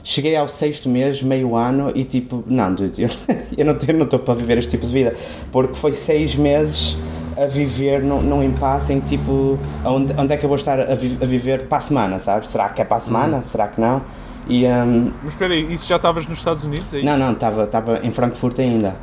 cheguei 0.08 0.38
ao 0.38 0.48
sexto 0.48 0.88
mês, 0.88 1.22
meio 1.22 1.54
ano, 1.54 1.92
e 1.94 2.06
tipo, 2.06 2.42
não, 2.48 2.74
dude, 2.74 3.04
eu, 3.04 3.10
eu 3.58 3.66
não 3.66 4.06
estou 4.06 4.20
para 4.20 4.34
viver 4.36 4.58
este 4.58 4.72
tipo 4.72 4.86
de 4.86 4.94
vida, 4.94 5.14
porque 5.52 5.76
foi 5.76 5.92
seis 5.92 6.34
meses 6.34 6.98
a 7.36 7.46
viver 7.46 8.02
num, 8.02 8.22
num 8.22 8.42
impasse 8.42 8.94
em 8.94 9.02
tipo, 9.02 9.60
onde, 9.84 10.14
onde 10.18 10.34
é 10.34 10.38
que 10.38 10.46
eu 10.46 10.48
vou 10.48 10.56
estar 10.56 10.80
a, 10.80 10.96
vi, 10.96 11.18
a 11.22 11.26
viver 11.26 11.64
para 11.64 11.80
a 11.80 11.82
semana, 11.82 12.20
sabes? 12.20 12.48
Será 12.48 12.70
que 12.70 12.82
é 12.82 12.86
para 12.86 12.96
a 12.96 13.00
semana? 13.02 13.38
Uhum. 13.38 13.44
Será 13.44 13.68
que 13.68 13.82
não? 13.82 14.02
E, 14.48 14.66
um, 14.66 15.12
Mas 15.24 15.34
espera 15.34 15.54
aí, 15.54 15.74
isso 15.74 15.86
já 15.86 15.98
estavas 15.98 16.26
nos 16.26 16.40
Estados 16.40 16.64
Unidos? 16.64 16.94
É 16.94 17.04
não, 17.04 17.18
não, 17.18 17.34
estava 17.34 18.00
em 18.02 18.12
Frankfurt 18.12 18.60
ainda. 18.60 18.96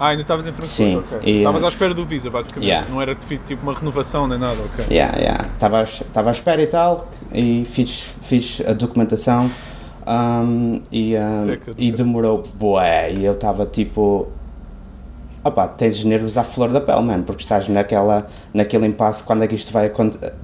Ah, 0.00 0.08
ainda 0.08 0.22
estavas 0.22 0.46
em 0.46 0.52
Frankfurt? 0.52 0.70
Sim. 0.70 1.04
Estavas 1.22 1.56
okay. 1.56 1.66
à 1.66 1.68
espera 1.68 1.94
do 1.94 2.04
visa, 2.04 2.30
basicamente. 2.30 2.66
Yeah. 2.66 2.88
Não 2.90 3.00
era 3.00 3.14
tipo 3.14 3.62
uma 3.62 3.74
renovação 3.74 4.26
nem 4.26 4.38
nada, 4.38 4.56
ok. 4.72 4.86
Yeah, 4.90 5.18
yeah. 5.18 5.44
Estava 5.44 6.30
à 6.30 6.32
espera 6.32 6.62
e 6.62 6.66
tal, 6.66 7.08
e 7.32 7.66
fiz, 7.66 8.06
fiz 8.22 8.62
a 8.66 8.72
documentação 8.72 9.50
um, 10.06 10.80
e, 10.90 11.14
um, 11.16 11.20
e 11.78 11.92
demorou 11.92 12.42
bué, 12.56 13.12
e 13.12 13.24
eu 13.24 13.34
estava 13.34 13.66
tipo 13.66 14.28
opá, 15.44 15.68
tens 15.68 16.02
nervos 16.04 16.38
à 16.38 16.42
flor 16.42 16.70
da 16.70 16.80
pele, 16.80 17.02
mano, 17.02 17.22
porque 17.24 17.42
estás 17.42 17.68
naquela, 17.68 18.26
naquele 18.52 18.86
impasse 18.86 19.22
quando 19.22 19.44
é 19.44 19.46
que 19.46 19.54
isto 19.54 19.70
vai 19.70 19.92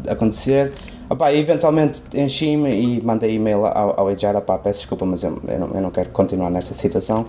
acontecer. 0.08 0.72
Opá, 1.08 1.32
eventualmente 1.32 2.02
enchi-me 2.14 2.70
e 2.70 3.02
mandei 3.02 3.34
e-mail 3.34 3.64
ao, 3.64 3.98
ao 3.98 4.06
HR, 4.08 4.36
opá, 4.36 4.58
peço 4.58 4.80
desculpa, 4.80 5.06
mas 5.06 5.24
eu, 5.24 5.40
eu, 5.48 5.58
não, 5.58 5.68
eu 5.68 5.80
não 5.80 5.90
quero 5.90 6.10
continuar 6.10 6.50
nesta 6.50 6.74
situação. 6.74 7.26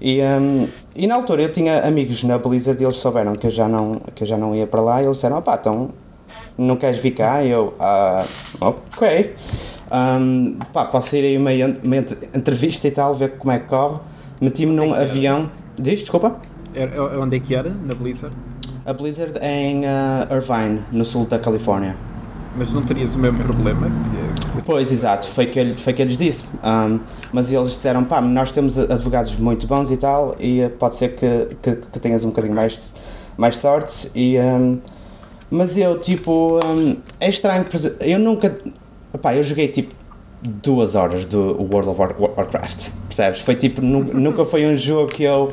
E, 0.00 0.20
um, 0.20 0.68
e 0.94 1.06
na 1.06 1.14
altura 1.14 1.42
eu 1.42 1.52
tinha 1.52 1.86
amigos 1.86 2.24
na 2.24 2.36
Blizzard 2.36 2.82
e 2.82 2.84
eles 2.84 2.96
souberam 2.96 3.32
que 3.34 3.46
eu 3.46 3.50
já 3.50 3.68
não, 3.68 4.00
que 4.14 4.24
eu 4.24 4.26
já 4.26 4.36
não 4.36 4.54
ia 4.54 4.66
para 4.66 4.82
lá 4.82 5.00
e 5.00 5.06
eles 5.06 5.16
disseram, 5.16 5.38
opá, 5.38 5.56
então 5.58 5.90
não 6.58 6.76
queres 6.76 6.98
vir 6.98 7.12
cá? 7.12 7.42
E 7.42 7.50
eu, 7.50 7.74
ah, 7.78 8.22
ok. 8.60 9.34
Um, 9.94 10.58
pá, 10.72 10.86
posso 10.86 11.14
ir 11.14 11.24
aí 11.24 11.38
uma, 11.38 11.50
uma 11.84 11.96
entrevista 12.34 12.88
e 12.88 12.90
tal, 12.90 13.14
ver 13.14 13.38
como 13.38 13.52
é 13.52 13.60
que 13.60 13.68
corre. 13.68 14.00
Meti-me 14.40 14.74
num 14.74 14.92
é 14.92 15.02
avião. 15.02 15.48
Diz, 15.78 16.00
desculpa? 16.00 16.36
Era, 16.74 17.20
onde 17.20 17.36
é 17.36 17.40
que 17.40 17.54
era? 17.54 17.70
Na 17.70 17.94
Blizzard? 17.94 18.34
A 18.84 18.92
Blizzard 18.92 19.38
em 19.40 19.82
uh, 19.84 20.34
Irvine, 20.34 20.82
no 20.90 21.04
sul 21.04 21.26
da 21.26 21.38
Califórnia. 21.38 21.96
Mas 22.56 22.72
não 22.72 22.82
terias 22.82 23.14
o 23.14 23.18
mesmo 23.20 23.38
problema? 23.38 23.86
Que... 23.86 24.62
Pois, 24.62 24.90
exato, 24.90 25.28
foi 25.28 25.46
que, 25.46 25.74
foi 25.76 25.92
que 25.92 26.02
eu 26.02 26.06
lhes 26.06 26.18
disse. 26.18 26.44
Um, 26.64 26.98
mas 27.32 27.52
eles 27.52 27.70
disseram, 27.70 28.04
pá, 28.04 28.20
nós 28.20 28.50
temos 28.50 28.76
advogados 28.78 29.36
muito 29.36 29.66
bons 29.66 29.90
e 29.90 29.96
tal, 29.96 30.36
e 30.40 30.68
pode 30.78 30.96
ser 30.96 31.14
que, 31.14 31.56
que, 31.62 31.76
que 31.76 32.00
tenhas 32.00 32.24
um 32.24 32.28
bocadinho 32.28 32.54
mais, 32.54 32.94
mais 33.36 33.56
sorte. 33.58 34.10
E, 34.14 34.38
um, 34.38 34.78
mas 35.50 35.76
eu, 35.78 36.00
tipo, 36.00 36.60
um, 36.64 36.96
é 37.20 37.28
estranho, 37.28 37.64
eu 38.00 38.18
nunca 38.18 38.56
Epá, 39.14 39.36
eu 39.36 39.44
joguei 39.44 39.68
tipo 39.68 39.94
duas 40.42 40.96
horas 40.96 41.24
do 41.24 41.56
World 41.62 41.88
of 41.88 42.00
Warcraft, 42.00 42.90
percebes? 43.06 43.40
Foi 43.40 43.54
tipo, 43.54 43.80
nunca 43.80 44.44
foi 44.44 44.66
um 44.66 44.74
jogo 44.74 45.08
que 45.08 45.22
eu. 45.22 45.52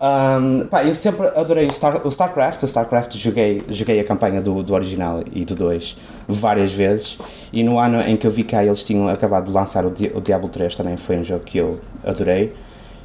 Um, 0.00 0.66
pá, 0.66 0.82
eu 0.82 0.94
sempre 0.94 1.26
adorei 1.26 1.66
o, 1.66 1.72
Star, 1.72 2.06
o 2.06 2.08
StarCraft. 2.08 2.62
O 2.62 2.66
StarCraft 2.66 3.16
joguei, 3.16 3.60
joguei 3.68 4.00
a 4.00 4.04
campanha 4.04 4.40
do, 4.40 4.62
do 4.62 4.72
original 4.72 5.22
e 5.32 5.44
do 5.44 5.54
2 5.56 5.96
várias 6.28 6.72
vezes. 6.72 7.18
E 7.52 7.62
no 7.64 7.78
ano 7.78 8.00
em 8.00 8.16
que 8.16 8.26
eu 8.26 8.30
vi 8.30 8.44
cá 8.44 8.64
eles 8.64 8.82
tinham 8.84 9.08
acabado 9.08 9.46
de 9.46 9.52
lançar 9.52 9.84
o, 9.84 9.90
Di, 9.90 10.10
o 10.14 10.20
Diablo 10.20 10.48
3 10.48 10.74
também 10.76 10.96
foi 10.96 11.18
um 11.18 11.24
jogo 11.24 11.44
que 11.44 11.58
eu 11.58 11.80
adorei. 12.04 12.54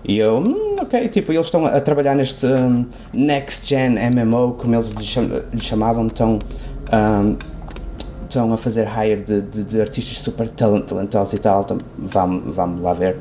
E 0.08 0.20
eu, 0.20 0.38
hum, 0.38 0.76
ok, 0.80 1.08
tipo, 1.10 1.34
eles 1.34 1.48
estão 1.48 1.65
a 1.65 1.82
trabalhar 1.82 2.13
neste 2.13 2.46
um, 2.46 2.86
Next 3.12 3.68
Gen 3.68 3.96
MMO, 4.12 4.54
como 4.54 4.76
eles 4.76 4.91
lhe 4.91 5.62
chamavam, 5.62 6.06
então. 6.06 6.38
Um, 6.94 7.55
estão 8.26 8.54
a 8.54 8.58
fazer 8.58 8.88
hire 8.88 9.22
de, 9.22 9.42
de, 9.42 9.64
de 9.64 9.82
artistas 9.82 10.20
super 10.20 10.50
talentosos 10.50 11.34
e 11.34 11.40
tal, 11.40 11.62
então 11.62 11.78
vamos, 11.98 12.82
lá 12.82 12.94
ver. 12.94 13.18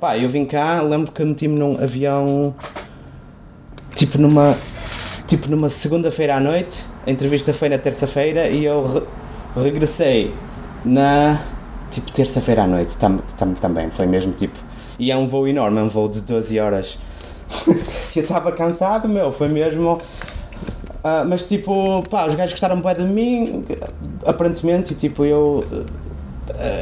Pá, 0.00 0.16
eu 0.16 0.28
vim 0.28 0.44
cá, 0.44 0.80
lembro 0.80 1.12
que 1.12 1.24
meti-me 1.24 1.58
num 1.58 1.76
avião, 1.82 2.54
tipo 3.94 4.18
numa, 4.18 4.56
tipo 5.26 5.48
numa 5.48 5.68
segunda-feira 5.68 6.36
à 6.36 6.40
noite, 6.40 6.86
a 7.06 7.10
entrevista 7.10 7.52
foi 7.52 7.68
na 7.68 7.78
terça-feira 7.78 8.48
e 8.48 8.64
eu 8.64 8.86
re, 8.86 9.02
regressei 9.62 10.34
na, 10.84 11.40
tipo, 11.90 12.10
terça-feira 12.12 12.62
à 12.62 12.66
noite 12.66 12.96
tam, 12.96 13.18
tam, 13.36 13.54
também, 13.54 13.90
foi 13.90 14.06
mesmo 14.06 14.32
tipo, 14.32 14.58
e 14.98 15.10
é 15.10 15.16
um 15.16 15.26
voo 15.26 15.46
enorme, 15.46 15.78
é 15.78 15.82
um 15.82 15.88
voo 15.88 16.08
de 16.08 16.22
12 16.22 16.58
horas. 16.58 16.98
eu 18.14 18.22
estava 18.22 18.52
cansado, 18.52 19.08
meu, 19.08 19.32
foi 19.32 19.48
mesmo 19.48 20.00
Uh, 20.98 21.24
mas 21.28 21.42
tipo, 21.42 22.02
pá, 22.10 22.26
os 22.26 22.34
gajos 22.34 22.52
gostaram 22.52 22.80
bem 22.80 22.94
de 22.94 23.04
mim, 23.04 23.64
aparentemente, 24.26 24.92
e 24.92 24.96
tipo, 24.96 25.24
eu. 25.24 25.64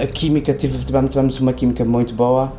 A 0.03 0.07
química, 0.07 0.55
tive, 0.55 0.79
tivemos 0.79 1.41
uma 1.41 1.53
química 1.53 1.85
muito 1.85 2.15
boa 2.15 2.53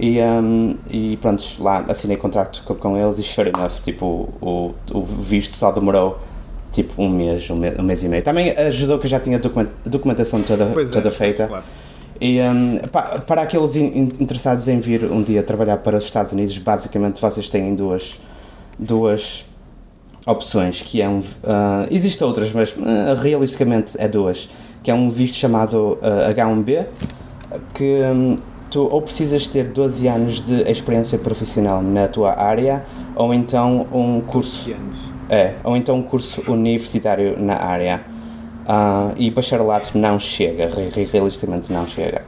e, 0.00 0.18
um, 0.20 0.76
e 0.90 1.18
pronto, 1.18 1.44
lá 1.58 1.84
assinei 1.88 2.16
contrato 2.16 2.62
com, 2.64 2.74
com 2.74 2.96
eles 2.96 3.18
e 3.18 3.22
sure 3.22 3.50
enough, 3.50 3.80
tipo, 3.82 4.28
o, 4.40 4.74
o 4.92 5.02
visto 5.02 5.54
só 5.54 5.70
demorou 5.70 6.18
tipo 6.72 7.02
um 7.02 7.10
mês, 7.10 7.50
um 7.50 7.56
mês, 7.56 7.78
um 7.78 7.82
mês 7.82 8.02
e 8.02 8.08
meio. 8.08 8.22
Também 8.22 8.50
ajudou 8.50 8.98
que 8.98 9.04
eu 9.04 9.10
já 9.10 9.20
tinha 9.20 9.36
a 9.36 9.88
documentação 9.88 10.42
toda, 10.42 10.66
toda 10.90 11.08
é, 11.08 11.12
feita. 11.12 11.46
Claro. 11.46 11.64
E 12.18 12.40
um, 12.40 12.78
para, 12.90 13.18
para 13.20 13.42
aqueles 13.42 13.76
in, 13.76 14.08
interessados 14.18 14.68
em 14.68 14.80
vir 14.80 15.04
um 15.04 15.22
dia 15.22 15.42
trabalhar 15.42 15.76
para 15.78 15.98
os 15.98 16.04
Estados 16.04 16.32
Unidos, 16.32 16.56
basicamente 16.56 17.20
vocês 17.20 17.50
têm 17.50 17.74
duas, 17.74 18.18
duas 18.78 19.44
opções, 20.26 20.82
que 20.82 21.00
é 21.00 21.08
um... 21.08 21.18
Uh, 21.18 21.86
Existem 21.90 22.26
outras, 22.26 22.52
mas 22.52 22.70
uh, 22.72 23.14
realisticamente 23.20 23.94
é 23.98 24.08
duas, 24.08 24.48
que 24.82 24.90
é 24.90 24.94
um 24.94 25.08
visto 25.08 25.36
chamado 25.36 25.98
uh, 26.02 26.34
H1B, 26.34 26.86
que 27.74 28.00
um, 28.02 28.36
tu 28.70 28.88
ou 28.90 29.02
precisas 29.02 29.46
ter 29.48 29.68
12 29.68 30.06
anos 30.06 30.42
de 30.42 30.62
experiência 30.70 31.18
profissional 31.18 31.82
na 31.82 32.06
tua 32.08 32.38
área, 32.38 32.84
ou 33.14 33.34
então 33.34 33.86
um 33.92 34.20
curso... 34.20 34.70
É, 35.28 35.54
ou 35.62 35.76
então 35.76 35.96
um 35.96 36.02
curso 36.02 36.50
universitário 36.50 37.38
na 37.38 37.56
área. 37.56 38.04
Uh, 38.62 39.14
e 39.16 39.30
bacharelato 39.30 39.96
não 39.96 40.18
chega, 40.18 40.70
realisticamente 40.94 41.72
não 41.72 41.86
chega. 41.86 42.22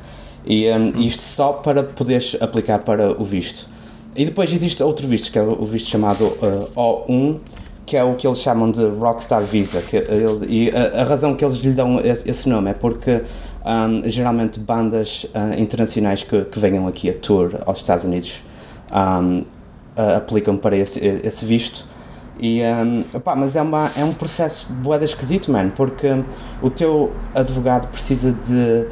E 0.45 0.69
um, 0.71 1.01
isto 1.01 1.23
só 1.23 1.53
para 1.53 1.83
poderes 1.83 2.37
aplicar 2.41 2.81
para 2.81 3.13
o 3.21 3.25
visto. 3.25 3.69
E 4.15 4.25
depois 4.25 4.53
existe 4.53 4.83
outro 4.83 5.07
visto, 5.07 5.31
que 5.31 5.39
é 5.39 5.43
o 5.43 5.65
visto 5.65 5.89
chamado 5.89 6.27
uh, 6.27 7.07
O1, 7.09 7.41
que 7.85 7.97
é 7.97 8.05
o 8.05 8.15
que 8.15 8.27
eles 8.27 8.39
chamam 8.39 8.71
de 8.71 8.85
Rockstar 8.85 9.43
Visa. 9.43 9.81
Que 9.83 9.97
eles, 9.97 10.43
e 10.49 10.71
a, 10.75 11.03
a, 11.03 11.05
razão 11.05 11.35
que 11.35 11.45
eles 11.45 11.57
lhe 11.57 11.73
dão 11.73 12.01
esse, 12.01 12.29
esse 12.29 12.49
nome 12.49 12.71
é 12.71 12.75
porque 12.75 13.23
um, 13.65 14.09
geralmente 14.09 14.59
bandas 14.61 15.25
uh, 15.25 15.61
internacionais 15.61 16.23
que, 16.23 16.45
que 16.45 16.59
venham 16.59 16.87
aqui 16.87 17.11
a 17.11 17.15
tour 17.15 17.59
aos 17.67 17.79
Estados 17.79 18.05
Unidos 18.05 18.43
um, 18.93 19.41
uh, 19.41 20.17
aplicam 20.17 20.57
para 20.57 20.77
esse, 20.77 21.01
esse 21.25 21.45
visto. 21.45 21.87
E, 22.39 22.61
um, 22.63 23.05
mas 23.37 23.57
é, 23.57 23.63
uma, 23.63 23.91
é 23.97 24.05
um 24.05 24.13
processo 24.13 24.67
boeda 24.73 25.05
esquisito, 25.05 25.51
mano, 25.53 25.73
porque 25.77 26.09
o 26.61 26.71
teu 26.71 27.13
advogado 27.35 27.89
precisa 27.89 28.33
de 28.33 28.87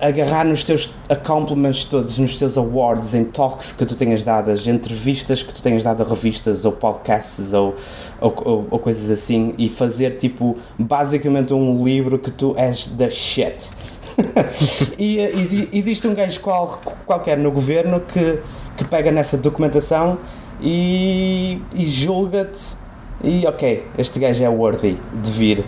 agarrar 0.00 0.44
nos 0.44 0.62
teus 0.62 0.90
accomplishments 1.08 1.84
todos, 1.84 2.18
nos 2.18 2.36
teus 2.36 2.56
awards, 2.56 3.14
em 3.14 3.24
talks 3.24 3.72
que 3.72 3.84
tu 3.84 3.96
tenhas 3.96 4.24
dadas, 4.24 4.66
entrevistas 4.66 5.42
que 5.42 5.52
tu 5.52 5.62
tenhas 5.62 5.82
dado 5.84 6.02
a 6.02 6.06
revistas 6.06 6.64
ou 6.64 6.72
podcasts 6.72 7.52
ou, 7.52 7.74
ou, 8.20 8.34
ou, 8.44 8.66
ou 8.70 8.78
coisas 8.78 9.10
assim 9.10 9.54
e 9.58 9.68
fazer 9.68 10.16
tipo 10.16 10.56
basicamente 10.78 11.54
um 11.54 11.84
livro 11.84 12.18
que 12.18 12.30
tu 12.30 12.54
és 12.56 12.86
da 12.86 13.10
shit. 13.10 13.70
e 14.98 15.18
uh, 15.18 15.68
existe 15.72 16.06
um 16.08 16.14
gajo 16.14 16.40
qual, 16.40 16.80
qualquer 17.04 17.36
no 17.36 17.50
governo 17.50 18.00
que, 18.00 18.38
que 18.76 18.84
pega 18.84 19.12
nessa 19.12 19.36
documentação 19.36 20.18
e, 20.60 21.60
e 21.74 21.84
julga-te 21.84 22.85
e 23.24 23.46
ok, 23.46 23.84
este 23.98 24.18
gajo 24.18 24.44
é 24.44 24.48
worthy 24.48 24.96
de 25.22 25.30
vir. 25.30 25.64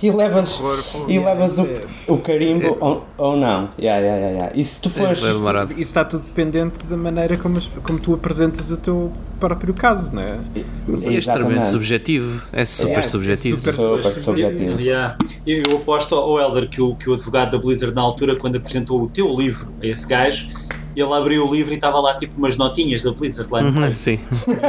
e, 0.00 0.02
e, 0.08 0.10
levas, 0.10 0.60
e 1.06 1.18
levas 1.20 1.56
o, 1.58 1.66
o 2.08 2.18
carimbo 2.18 2.66
é. 2.66 2.76
ou, 2.80 3.04
ou 3.16 3.36
não. 3.36 3.70
Yeah, 3.78 4.04
yeah, 4.04 4.26
yeah, 4.26 4.52
E 4.56 4.64
se 4.64 4.80
tu 4.80 4.90
fores. 4.90 5.22
É, 5.22 5.30
isso, 5.30 5.82
está 5.82 6.04
tudo 6.04 6.24
dependente 6.24 6.84
da 6.84 6.96
maneira 6.96 7.36
como, 7.36 7.60
como 7.82 7.98
tu 8.00 8.12
apresentas 8.14 8.70
o 8.70 8.76
teu 8.76 9.12
próprio 9.38 9.72
caso, 9.72 10.12
não 10.12 10.22
é? 10.22 10.38
É 10.56 11.12
extremamente 11.12 11.66
subjetivo. 11.66 12.42
É 12.52 12.64
super 12.64 12.88
yeah, 12.88 13.08
subjetivo. 13.08 13.60
Super, 13.60 13.72
super 13.72 14.14
subjetivo. 14.14 14.80
Yeah. 14.80 15.16
Eu, 15.46 15.62
eu 15.70 15.76
aposto 15.76 16.16
ao 16.16 16.40
Elder 16.40 16.68
que 16.68 16.80
o, 16.80 16.96
que 16.96 17.08
o 17.08 17.14
advogado 17.14 17.52
da 17.52 17.58
Blizzard, 17.58 17.94
na 17.94 18.02
altura, 18.02 18.34
quando 18.34 18.56
apresentou 18.56 19.00
o 19.00 19.06
teu 19.06 19.32
livro 19.32 19.72
a 19.80 19.86
esse 19.86 20.06
gajo 20.08 20.48
ele 20.96 21.12
abriu 21.12 21.46
o 21.46 21.54
livro 21.54 21.72
e 21.72 21.76
estava 21.76 22.00
lá 22.00 22.16
tipo 22.16 22.38
umas 22.38 22.56
notinhas 22.56 23.02
da 23.02 23.12
Blizzard 23.12 23.52
lá 23.52 23.60
uhum, 23.60 23.92
Sim. 23.92 24.18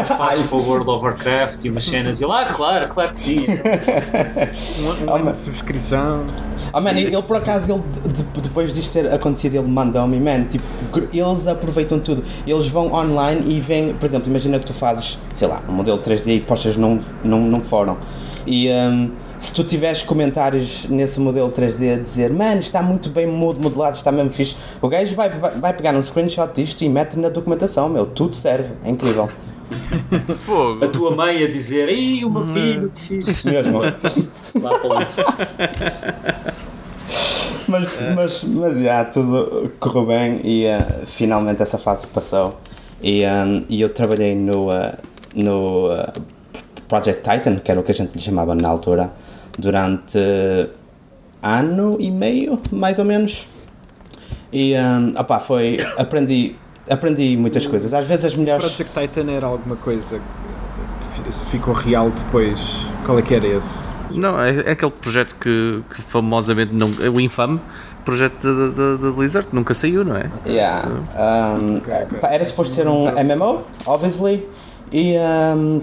Espaço 0.01 0.43
para 0.43 0.57
o 0.57 0.67
World 0.67 0.89
of 0.89 1.05
Warcraft 1.05 1.63
e 1.63 1.69
umas 1.69 1.85
cenas. 1.85 2.19
E 2.19 2.25
lá, 2.25 2.41
ah, 2.41 2.45
claro, 2.45 2.87
claro 2.89 3.13
que 3.13 3.19
sim. 3.19 3.45
um, 5.05 5.09
um 5.09 5.15
ano 5.15 5.31
de 5.31 5.37
subscrição. 5.37 6.25
Oh, 6.73 6.81
man, 6.81 6.91
ele 6.91 7.21
por 7.23 7.37
acaso, 7.37 7.71
ele, 7.71 8.13
de, 8.13 8.23
depois 8.41 8.73
disto 8.73 8.91
ter 8.91 9.13
acontecido, 9.13 9.55
ele 9.55 9.67
mandou-me, 9.67 10.19
man, 10.19 10.43
tipo, 10.43 10.65
eles 11.13 11.47
aproveitam 11.47 11.99
tudo. 11.99 12.23
Eles 12.45 12.67
vão 12.67 12.91
online 12.93 13.55
e 13.55 13.61
vêm, 13.61 13.93
por 13.93 14.05
exemplo, 14.05 14.29
imagina 14.29 14.59
que 14.59 14.65
tu 14.65 14.73
fazes, 14.73 15.17
sei 15.33 15.47
lá, 15.47 15.63
um 15.67 15.71
modelo 15.71 15.97
3D 15.99 16.35
e 16.35 16.41
postas 16.41 16.75
num, 16.75 16.99
num, 17.23 17.47
num 17.47 17.61
fórum. 17.61 17.95
E 18.45 18.69
um, 18.69 19.11
se 19.39 19.53
tu 19.53 19.63
tiveres 19.63 20.03
comentários 20.03 20.85
nesse 20.89 21.19
modelo 21.19 21.51
3D 21.51 21.95
a 21.95 21.99
dizer, 21.99 22.31
mano, 22.31 22.59
está 22.59 22.81
muito 22.81 23.09
bem 23.09 23.27
modelado, 23.27 23.95
está 23.95 24.11
mesmo 24.11 24.31
fixe, 24.31 24.55
o 24.81 24.87
gajo 24.87 25.15
vai, 25.15 25.29
vai 25.29 25.73
pegar 25.73 25.93
um 25.95 26.01
screenshot 26.01 26.51
disto 26.53 26.83
e 26.83 26.89
mete 26.89 27.17
na 27.17 27.29
documentação, 27.29 27.87
meu, 27.87 28.05
tudo 28.05 28.35
serve, 28.35 28.73
é 28.83 28.89
incrível. 28.89 29.29
Fogo. 30.37 30.83
A 30.83 30.87
tua 30.87 31.15
mãe 31.15 31.43
a 31.43 31.47
dizer, 31.47 31.89
ei, 31.89 32.23
o 32.23 32.29
meu 32.29 32.41
uhum. 32.41 32.53
filho, 32.53 32.91
que 32.93 33.01
fixe. 33.01 33.49
Mesmo. 33.49 33.81
Lá 34.61 34.79
para 34.79 34.87
o 34.87 34.93
mas, 37.67 37.89
mas, 38.15 38.43
mas, 38.43 38.79
já, 38.79 39.03
tudo 39.05 39.71
correu 39.79 40.05
bem 40.05 40.39
e 40.43 40.65
uh, 40.65 41.05
finalmente 41.05 41.61
essa 41.61 41.77
fase 41.77 42.07
passou. 42.07 42.57
E, 43.01 43.23
um, 43.25 43.63
e 43.69 43.81
eu 43.81 43.89
trabalhei 43.89 44.35
no, 44.35 44.69
uh, 44.69 44.97
no 45.35 45.93
uh, 45.93 46.11
Project 46.87 47.21
Titan, 47.29 47.57
que 47.57 47.69
era 47.69 47.79
o 47.79 47.83
que 47.83 47.91
a 47.91 47.95
gente 47.95 48.15
lhe 48.15 48.21
chamava 48.21 48.55
na 48.55 48.69
altura, 48.69 49.11
durante 49.57 50.19
ano 51.41 51.97
e 51.99 52.11
meio, 52.11 52.59
mais 52.71 52.99
ou 52.99 53.05
menos. 53.05 53.47
E 54.51 54.75
um, 54.75 55.13
opá, 55.19 55.39
foi. 55.39 55.77
Aprendi, 55.97 56.55
aprendi 56.89 57.35
muitas 57.37 57.67
coisas. 57.67 57.93
Às 57.93 58.07
vezes 58.07 58.25
as 58.25 58.35
melhores. 58.35 58.65
Project 58.65 58.99
Titan 58.99 59.31
era 59.31 59.47
alguma 59.47 59.75
coisa 59.75 60.19
que 61.23 61.49
ficou 61.49 61.73
real 61.73 62.09
depois. 62.11 62.85
Qual 63.05 63.17
é 63.19 63.21
que 63.21 63.35
era 63.35 63.47
esse? 63.47 63.95
Não, 64.11 64.41
é, 64.41 64.61
é 64.61 64.71
aquele 64.71 64.91
projeto 64.91 65.35
que, 65.35 65.83
que 65.93 66.01
famosamente 66.01 66.73
não. 66.73 66.89
É 67.03 67.09
o 67.09 67.19
infame 67.19 67.59
projeto 68.07 68.47
da 68.97 69.11
Blizzard, 69.11 69.49
nunca 69.51 69.73
saiu, 69.73 70.05
não 70.05 70.15
é? 70.15 70.31
Yeah. 70.45 70.87
Um, 70.87 71.79
okay, 71.79 72.03
okay. 72.03 72.19
Era 72.23 72.45
suposto 72.45 72.73
ser 72.73 72.87
um 72.87 73.03
MMO, 73.03 73.63
obviously. 73.85 74.47
E 74.93 75.15
um, 75.17 75.81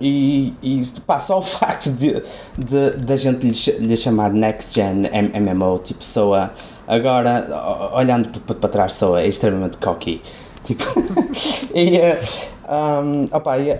e, 0.00 0.54
e 0.62 0.80
só 1.20 1.38
o 1.38 1.42
facto 1.42 1.90
de, 1.90 2.22
de, 2.58 2.96
de 2.96 3.16
gente 3.16 3.46
lhe, 3.46 3.86
lhe 3.86 3.96
chamar 3.96 4.32
Next 4.32 4.74
Gen 4.74 5.08
MMO, 5.40 5.78
tipo, 5.78 6.02
soa. 6.02 6.52
Agora, 6.86 7.90
olhando 7.94 8.28
para 8.40 8.68
trás, 8.68 8.94
soa 8.94 9.24
extremamente 9.24 9.78
cocky. 9.78 10.20
Tipo, 10.64 10.84
e, 11.74 11.98
um, 12.66 13.36
opa, 13.36 13.58
e 13.58 13.70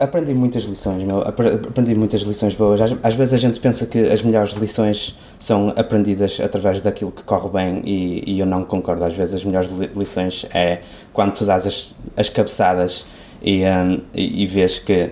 aprendi 0.00 0.34
muitas 0.34 0.64
lições, 0.64 1.04
meu, 1.04 1.22
aprendi 1.22 1.94
muitas 1.94 2.22
lições 2.22 2.54
boas. 2.54 2.80
Às, 2.80 2.94
às, 3.02 3.14
vezes 3.14 3.34
a 3.34 3.36
gente 3.36 3.60
pensa 3.60 3.86
que 3.86 3.98
as 3.98 4.22
melhores 4.22 4.52
lições 4.54 5.16
são 5.38 5.72
aprendidas 5.76 6.40
através 6.40 6.80
daquilo 6.80 7.12
que 7.12 7.22
corre 7.22 7.48
bem 7.48 7.82
e, 7.84 8.34
e 8.34 8.40
eu 8.40 8.46
não 8.46 8.64
concordo. 8.64 9.04
Às 9.04 9.14
vezes 9.14 9.36
as 9.36 9.44
melhores 9.44 9.70
lições 9.96 10.44
é 10.52 10.80
quando 11.12 11.34
tu 11.34 11.44
dás 11.44 11.66
as, 11.66 11.94
as 12.16 12.28
cabeçadas 12.28 13.04
e, 13.40 13.62
um, 13.64 14.00
e, 14.12 14.42
e 14.42 14.46
vês 14.46 14.80
que 14.80 15.10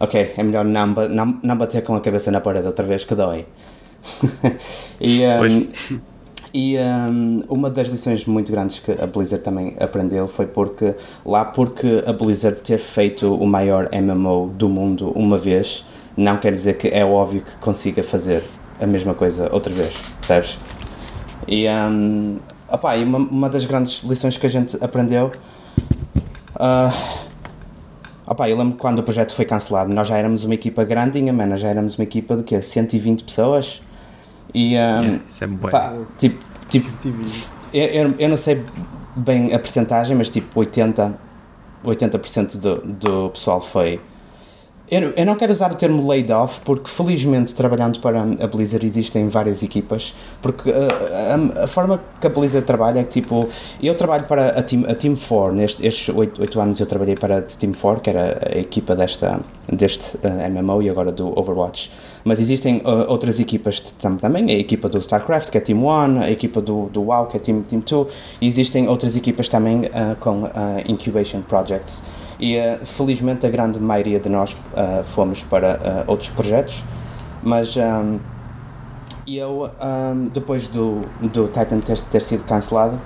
ok, 0.00 0.34
é 0.36 0.42
melhor 0.42 0.64
não, 0.64 0.86
não, 0.86 1.38
não 1.42 1.56
bater 1.56 1.82
com 1.82 1.94
a 1.94 2.00
cabeça 2.00 2.30
na 2.30 2.40
parede 2.40 2.66
outra 2.66 2.84
vez 2.84 3.04
que 3.04 3.14
dói. 3.14 3.46
e 5.00 5.22
um, 5.24 5.68
e 6.52 6.76
um, 6.78 7.42
uma 7.48 7.70
das 7.70 7.88
lições 7.88 8.26
muito 8.26 8.52
grandes 8.52 8.78
que 8.78 8.92
a 8.92 9.06
Blizzard 9.06 9.42
também 9.42 9.74
aprendeu 9.80 10.28
foi 10.28 10.46
porque 10.46 10.94
lá 11.24 11.44
porque 11.44 12.02
a 12.06 12.12
Blizzard 12.12 12.60
ter 12.60 12.78
feito 12.78 13.34
o 13.34 13.46
maior 13.46 13.88
MMO 13.92 14.50
do 14.50 14.68
mundo 14.68 15.10
uma 15.16 15.38
vez 15.38 15.84
não 16.16 16.36
quer 16.36 16.52
dizer 16.52 16.76
que 16.76 16.88
é 16.88 17.04
óbvio 17.04 17.42
que 17.42 17.56
consiga 17.56 18.04
fazer 18.04 18.44
a 18.80 18.86
mesma 18.86 19.14
coisa 19.14 19.48
outra 19.52 19.72
vez, 19.72 19.92
percebes? 20.16 20.58
E, 21.48 21.68
um, 21.68 22.38
opa, 22.68 22.96
e 22.96 23.04
uma, 23.04 23.18
uma 23.18 23.50
das 23.50 23.64
grandes 23.64 24.02
lições 24.04 24.36
que 24.36 24.46
a 24.46 24.48
gente 24.48 24.76
aprendeu 24.80 25.32
uh, 26.54 27.23
Opa, 28.26 28.48
eu 28.48 28.56
lembro 28.56 28.76
quando 28.76 29.00
o 29.00 29.02
projeto 29.02 29.34
foi 29.34 29.44
cancelado, 29.44 29.92
nós 29.92 30.08
já 30.08 30.16
éramos 30.16 30.44
uma 30.44 30.54
equipa 30.54 30.82
grandinha, 30.84 31.32
mano, 31.32 31.56
já 31.56 31.68
éramos 31.68 31.96
uma 31.96 32.04
equipa 32.04 32.36
de 32.36 32.42
quê? 32.42 32.60
120 32.60 33.24
pessoas. 33.24 33.82
E, 34.52 34.68
um, 34.68 34.70
yeah, 34.70 35.18
isso 35.26 35.44
é 35.44 35.46
bom. 35.46 35.68
Pá, 35.68 35.94
tipo, 36.16 36.42
tipo 36.68 36.88
eu, 37.72 38.14
eu 38.18 38.28
não 38.28 38.36
sei 38.36 38.64
bem 39.14 39.52
a 39.52 39.58
percentagem, 39.58 40.16
mas 40.16 40.30
tipo 40.30 40.60
80%, 40.60 41.16
80 41.84 42.18
do, 42.58 42.76
do 42.80 43.30
pessoal 43.30 43.60
foi 43.60 44.00
eu, 44.90 45.12
eu 45.16 45.24
não 45.24 45.34
quero 45.34 45.50
usar 45.50 45.72
o 45.72 45.74
termo 45.74 46.06
laid 46.06 46.30
off 46.30 46.60
porque 46.60 46.90
felizmente 46.90 47.54
trabalhando 47.54 48.00
para 48.00 48.20
a 48.20 48.46
Blizzard 48.46 48.84
existem 48.84 49.28
várias 49.30 49.62
equipas 49.62 50.14
porque 50.42 50.68
uh, 50.68 50.74
a, 51.56 51.64
a, 51.64 51.66
forma 51.66 52.00
que 52.20 52.26
a 52.26 52.30
Blizzard 52.30 52.66
trabalha 52.66 53.00
é 53.00 53.02
que 53.02 53.20
tipo 53.20 53.48
eu 53.82 53.94
trabalho 53.94 54.24
para 54.24 54.48
a 54.58 54.62
Team, 54.62 54.84
a 54.86 54.94
team 54.94 55.16
4 55.16 55.54
nestes 55.54 55.84
estes 55.84 56.14
8, 56.14 56.40
8 56.40 56.60
anos 56.60 56.80
eu 56.80 56.86
trabalhei 56.86 57.14
para 57.14 57.38
a 57.38 57.42
Team 57.42 57.72
4 57.72 58.02
que 58.02 58.10
era 58.10 58.38
a 58.54 58.58
equipa 58.58 58.94
desta, 58.94 59.40
deste 59.72 60.16
uh, 60.16 60.20
eh, 60.24 60.48
MMO 60.50 60.82
e 60.82 60.90
agora 60.90 61.10
do 61.10 61.38
Overwatch. 61.38 61.90
Mas 62.22 62.38
existem 62.38 62.78
uh, 62.78 63.10
outras 63.10 63.40
equipas 63.40 63.80
também. 64.20 64.50
A 64.50 64.58
equipa 64.58 64.88
do 64.88 64.98
StarCraft 64.98 65.50
que 65.50 65.58
é 65.58 65.60
Team 65.60 65.82
1 65.84 66.20
a 66.20 66.30
equipa 66.30 66.60
do, 66.60 66.90
do 66.90 67.02
WoW 67.04 67.26
que 67.26 67.38
é 67.38 67.40
Team, 67.40 67.62
team 67.62 67.80
2 67.80 68.08
e 68.40 68.46
existem 68.46 68.86
outras 68.86 69.16
equipas 69.16 69.48
também 69.48 69.82
com 70.20 70.48
Incubation 70.86 71.40
Projects 71.42 72.02
e 72.38 72.56
uh, 72.56 72.84
felizmente 72.84 73.46
a 73.46 73.50
grande 73.50 73.78
maioria 73.78 74.18
de 74.18 74.28
nós 74.28 74.52
uh, 74.52 75.04
fomos 75.04 75.42
para 75.42 76.04
uh, 76.06 76.10
outros 76.10 76.30
projetos, 76.30 76.84
mas 77.42 77.76
um, 77.76 78.18
eu, 79.26 79.70
um, 79.80 80.26
depois 80.28 80.66
do, 80.66 81.00
do 81.20 81.46
Titan 81.48 81.80
ter, 81.80 82.00
ter 82.02 82.22
sido 82.22 82.44
cancelado, 82.44 83.00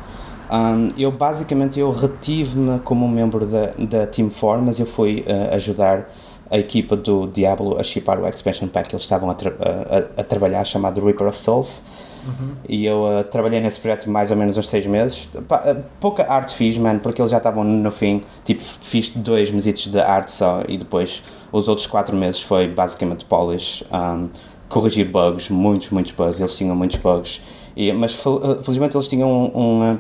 um, 0.51 0.89
eu 0.97 1.13
basicamente 1.13 1.79
eu 1.79 1.91
retive-me 1.91 2.79
como 2.81 3.07
membro 3.09 3.47
da, 3.47 3.67
da 3.79 4.07
Team 4.07 4.31
4, 4.31 4.65
mas 4.65 4.79
eu 4.79 4.87
fui 4.87 5.25
ajudar 5.53 6.09
a 6.51 6.59
equipa 6.59 6.97
do 6.97 7.27
Diablo 7.27 7.79
a 7.79 7.83
chipar 7.83 8.19
o 8.19 8.27
expansion 8.27 8.69
pack 8.69 8.89
que 8.89 8.95
eles 8.95 9.03
estavam 9.03 9.29
a, 9.29 9.35
tra 9.35 9.51
a, 9.51 10.21
a, 10.21 10.25
trabalhar, 10.25 10.65
chamado 10.65 11.05
Reaper 11.05 11.29
of 11.29 11.41
Souls. 11.41 11.83
Uhum. 12.27 12.55
E 12.69 12.85
eu 12.85 13.05
uh, 13.05 13.25
trabalhei 13.25 13.61
nesse 13.61 13.81
projeto 13.81 14.11
mais 14.11 14.31
ou 14.31 14.37
menos 14.37 14.57
uns 14.57 14.69
seis 14.69 14.87
meses. 14.87 15.25
Uh, 15.35 15.83
pouca 16.01 16.31
arte 16.31 16.55
fiz, 16.55 16.77
mano, 16.79 17.01
porque 17.01 17.21
eles 17.21 17.31
já 17.31 17.39
estavam 17.39 17.65
no 17.65 17.91
fim. 17.91 18.23
Tipo, 18.45 18.63
fiz 18.63 19.11
dois 19.11 19.51
mesitos 19.51 19.89
de 19.89 20.01
arte 20.01 20.33
só 20.33 20.63
e 20.69 20.77
depois 20.77 21.23
os 21.53 21.69
outros 21.69 21.87
quatro 21.87 22.17
meses 22.17 22.41
foi 22.41 22.69
basicamente 22.69 23.25
polish, 23.25 23.85
um, 23.93 24.29
corrigir 24.69 25.09
bugs, 25.09 25.49
muitos, 25.49 25.91
muitos 25.91 26.13
bugs. 26.13 26.39
Eles 26.41 26.57
tinham 26.57 26.75
muitos 26.77 26.99
bugs. 26.99 27.41
E, 27.77 27.93
mas 27.93 28.15
fel 28.15 28.63
felizmente 28.63 28.97
eles 28.97 29.09
tinham 29.09 29.31
um, 29.31 29.61
um, 29.61 29.99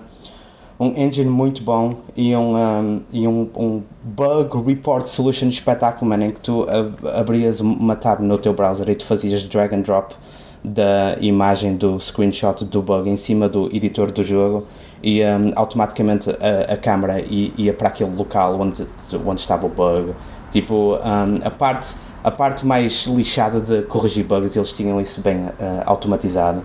um, 0.81 1.00
engine 1.00 1.31
muito 1.31 1.62
bom 1.62 1.96
e 2.16 2.35
um, 2.35 2.57
um, 2.57 3.00
e 3.12 3.28
um, 3.28 3.48
um 3.57 3.83
bug 4.02 4.66
report 4.66 5.07
solution 5.07 5.46
espetáculo, 5.46 6.09
man, 6.09 6.24
em 6.24 6.31
que 6.33 6.40
tu 6.40 6.66
abrias 7.14 7.61
uma 7.61 7.94
tab 7.94 8.20
no 8.20 8.37
teu 8.37 8.52
browser 8.52 8.88
e 8.88 8.94
tu 8.96 9.04
fazias 9.04 9.44
drag 9.44 9.74
and 9.74 9.83
drop 9.83 10.14
da 10.62 11.16
imagem 11.21 11.77
do 11.77 11.99
screenshot 11.99 12.64
do 12.64 12.83
bug 12.83 13.09
em 13.09 13.16
cima 13.16 13.49
do 13.49 13.75
editor 13.75 14.11
do 14.11 14.23
jogo 14.23 14.66
e 15.03 15.23
um, 15.23 15.51
automaticamente 15.55 16.31
a, 16.31 16.75
a 16.75 16.77
câmera 16.77 17.21
ia 17.21 17.73
para 17.73 17.88
aquele 17.88 18.14
local 18.14 18.61
onde, 18.61 18.87
onde 19.25 19.40
estava 19.40 19.66
o 19.66 19.68
bug. 19.68 20.14
Tipo, 20.51 20.97
um, 20.97 21.47
a, 21.47 21.51
parte, 21.51 21.97
a 22.25 22.31
parte 22.31 22.66
mais 22.66 23.07
lixada 23.07 23.61
de 23.61 23.83
corrigir 23.83 24.25
bugs, 24.25 24.57
eles 24.57 24.73
tinham 24.73 25.01
isso 25.01 25.21
bem 25.21 25.37
uh, 25.44 25.53
automatizado. 25.85 26.62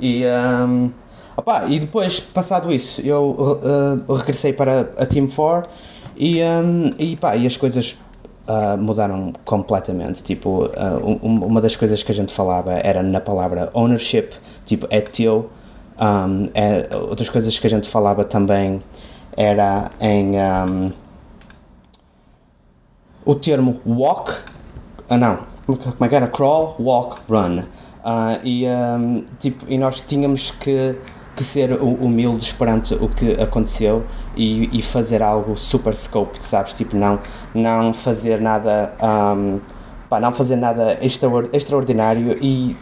E, 0.00 0.24
um, 0.24 0.90
opa, 1.36 1.66
e 1.66 1.78
depois, 1.80 2.20
passado 2.20 2.72
isso, 2.72 3.00
eu 3.02 4.00
uh, 4.08 4.12
regressei 4.14 4.52
para 4.52 4.92
a 4.96 5.04
Team 5.04 5.26
4 5.28 5.70
e, 6.16 6.40
um, 6.42 6.92
e, 6.98 7.16
pá, 7.16 7.36
e 7.36 7.46
as 7.46 7.56
coisas 7.56 7.96
uh, 8.48 8.76
mudaram 8.78 9.32
completamente. 9.44 10.22
Tipo, 10.22 10.66
uh, 10.66 11.18
um, 11.22 11.44
uma 11.44 11.60
das 11.60 11.76
coisas 11.76 12.02
que 12.02 12.12
a 12.12 12.14
gente 12.14 12.32
falava 12.32 12.72
era 12.74 13.02
na 13.02 13.20
palavra 13.20 13.70
ownership, 13.74 14.30
tipo, 14.64 14.86
é 14.90 15.00
teu. 15.00 15.50
Um, 15.98 16.48
é, 16.54 16.88
outras 16.96 17.28
coisas 17.28 17.56
que 17.58 17.66
a 17.66 17.70
gente 17.70 17.88
falava 17.88 18.24
também 18.24 18.82
era 19.36 19.90
em. 20.00 20.32
Um, 20.36 20.92
o 23.24 23.34
termo 23.34 23.80
walk, 23.86 24.32
ah 25.08 25.16
não, 25.16 25.38
como 25.66 26.04
é 26.04 26.08
que 26.08 26.14
era? 26.14 26.28
Crawl, 26.28 26.76
walk, 26.78 27.20
run. 27.28 27.60
Uh, 27.60 28.38
e, 28.44 28.66
um, 28.66 29.24
tipo, 29.38 29.64
e 29.66 29.78
nós 29.78 30.02
tínhamos 30.06 30.50
que, 30.50 30.94
que 31.34 31.42
ser 31.42 31.72
humildes 31.82 32.52
perante 32.52 32.94
o 32.94 33.08
que 33.08 33.32
aconteceu 33.40 34.04
e, 34.36 34.78
e 34.78 34.82
fazer 34.82 35.22
algo 35.22 35.56
super 35.56 35.94
scope, 35.96 36.42
sabes? 36.42 36.72
Tipo, 36.72 36.96
não, 36.96 37.18
não 37.54 37.92
fazer 37.92 38.40
nada, 38.40 38.92
um, 39.02 39.60
pá, 40.08 40.20
não 40.20 40.32
fazer 40.32 40.56
nada 40.56 40.98
extraordinário 41.52 42.38
e, 42.40 42.76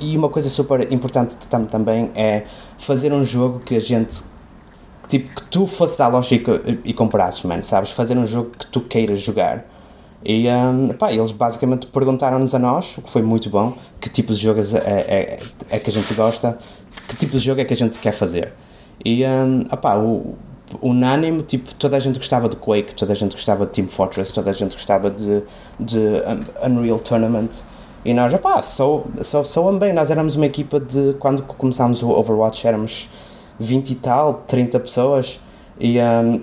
e 0.00 0.16
uma 0.16 0.28
coisa 0.28 0.48
super 0.48 0.92
importante 0.92 1.36
também 1.70 2.10
é 2.14 2.44
fazer 2.78 3.12
um 3.12 3.24
jogo 3.24 3.60
que 3.60 3.76
a 3.76 3.80
gente 3.80 4.24
tipo, 5.08 5.30
que 5.34 5.42
tu 5.48 5.66
fosses 5.66 6.00
à 6.00 6.08
loja 6.08 6.34
e, 6.34 6.80
e 6.86 6.94
comprasses, 6.94 7.42
mano, 7.42 7.62
sabes? 7.62 7.90
Fazer 7.90 8.16
um 8.16 8.26
jogo 8.26 8.50
que 8.58 8.66
tu 8.66 8.80
queiras 8.80 9.20
jogar. 9.20 9.66
E 10.24 10.48
um, 10.48 10.88
pá, 10.88 11.12
eles 11.12 11.32
basicamente 11.32 11.86
perguntaram-nos 11.88 12.54
a 12.54 12.58
nós, 12.58 12.96
o 12.96 13.02
que 13.02 13.10
foi 13.10 13.22
muito 13.22 13.50
bom, 13.50 13.76
que 14.00 14.08
tipo 14.08 14.32
de 14.32 14.40
jogo 14.40 14.60
é, 14.60 14.90
é, 14.90 15.38
é, 15.68 15.78
que 15.78 15.90
a 15.90 15.92
gente 15.92 16.14
gosta, 16.14 16.58
que 17.14 17.20
tipo 17.20 17.32
de 17.32 17.44
jogo 17.44 17.60
é 17.60 17.64
que 17.64 17.72
a 17.72 17.76
gente 17.76 17.98
quer 17.98 18.12
fazer. 18.12 18.52
E 19.04 19.24
um, 19.24 19.64
opá, 19.72 19.96
o, 19.96 20.34
unânime, 20.80 21.42
tipo, 21.42 21.74
toda 21.74 21.96
a 21.96 22.00
gente 22.00 22.18
gostava 22.18 22.48
de 22.48 22.56
Quake, 22.56 22.94
toda 22.94 23.12
a 23.12 23.16
gente 23.16 23.32
gostava 23.32 23.66
de 23.66 23.72
Team 23.72 23.88
Fortress, 23.88 24.32
toda 24.32 24.50
a 24.50 24.52
gente 24.52 24.74
gostava 24.74 25.10
de, 25.10 25.42
de 25.78 25.98
Unreal 26.64 26.98
Tournament. 26.98 27.62
E 28.04 28.12
nós, 28.14 28.32
opá, 28.34 28.60
sou, 28.62 29.06
sou, 29.20 29.44
sou 29.44 29.78
bem, 29.78 29.92
nós 29.92 30.10
éramos 30.10 30.34
uma 30.34 30.46
equipa 30.46 30.80
de, 30.80 31.14
quando 31.18 31.42
começámos 31.42 32.02
o 32.02 32.10
Overwatch, 32.10 32.66
éramos 32.66 33.08
20 33.58 33.90
e 33.90 33.94
tal, 33.96 34.44
30 34.46 34.80
pessoas. 34.80 35.40
E 35.78 35.98
um, 36.00 36.40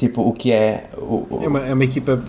Tipo, 0.00 0.22
o 0.22 0.32
que 0.32 0.50
é. 0.50 0.88
O, 0.96 1.26
o... 1.28 1.40
É, 1.42 1.48
uma, 1.48 1.60
é 1.60 1.74
uma 1.74 1.84
equipa. 1.84 2.22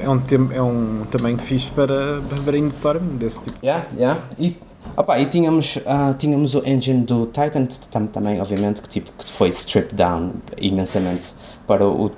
É 0.00 0.08
um, 0.08 0.18
tem, 0.18 0.40
é 0.52 0.60
um 0.60 1.04
tamanho 1.08 1.38
fixe 1.38 1.70
para, 1.70 2.20
para 2.20 2.40
brainstorming 2.40 3.16
desse 3.16 3.42
tipo. 3.42 3.64
Yeah, 3.64 3.86
yeah. 3.94 4.20
E, 4.36 4.56
opa, 4.96 5.18
e 5.18 5.26
tínhamos, 5.26 5.76
uh, 5.76 6.14
tínhamos 6.18 6.54
o 6.54 6.66
engine 6.66 7.04
do 7.04 7.26
Titan 7.26 7.66
também, 8.06 8.40
obviamente, 8.40 8.80
que, 8.80 8.88
tipo, 8.88 9.10
que 9.18 9.30
foi 9.30 9.48
stripped 9.48 9.94
down 9.94 10.32
imensamente 10.58 11.34
para 11.66 11.86
o, 11.86 12.10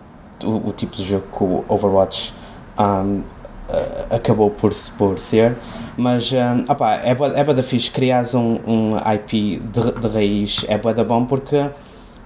o, 0.43 0.69
o 0.69 0.73
tipo 0.73 0.97
de 0.97 1.05
jogo 1.05 1.25
que 1.37 1.45
o 1.45 1.65
Overwatch 1.69 2.35
um, 2.79 3.19
uh, 3.19 4.15
acabou 4.15 4.51
por, 4.51 4.73
por 4.99 5.19
ser. 5.19 5.57
Mas 5.97 6.33
um, 6.33 6.65
opa, 6.71 6.95
é 6.95 7.15
boa, 7.15 7.33
é 7.39 7.45
da 7.45 7.63
fixe 7.63 7.91
criares 7.91 8.35
um, 8.35 8.59
um 8.67 8.97
IP 9.15 9.61
de, 9.61 10.01
de 10.01 10.09
raiz, 10.09 10.65
é 10.69 10.77
boa 10.77 10.93
da 10.93 11.05
bom 11.05 11.25
porque 11.25 11.71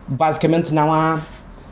basicamente 0.06 0.72
não 0.72 0.92
há 0.92 1.20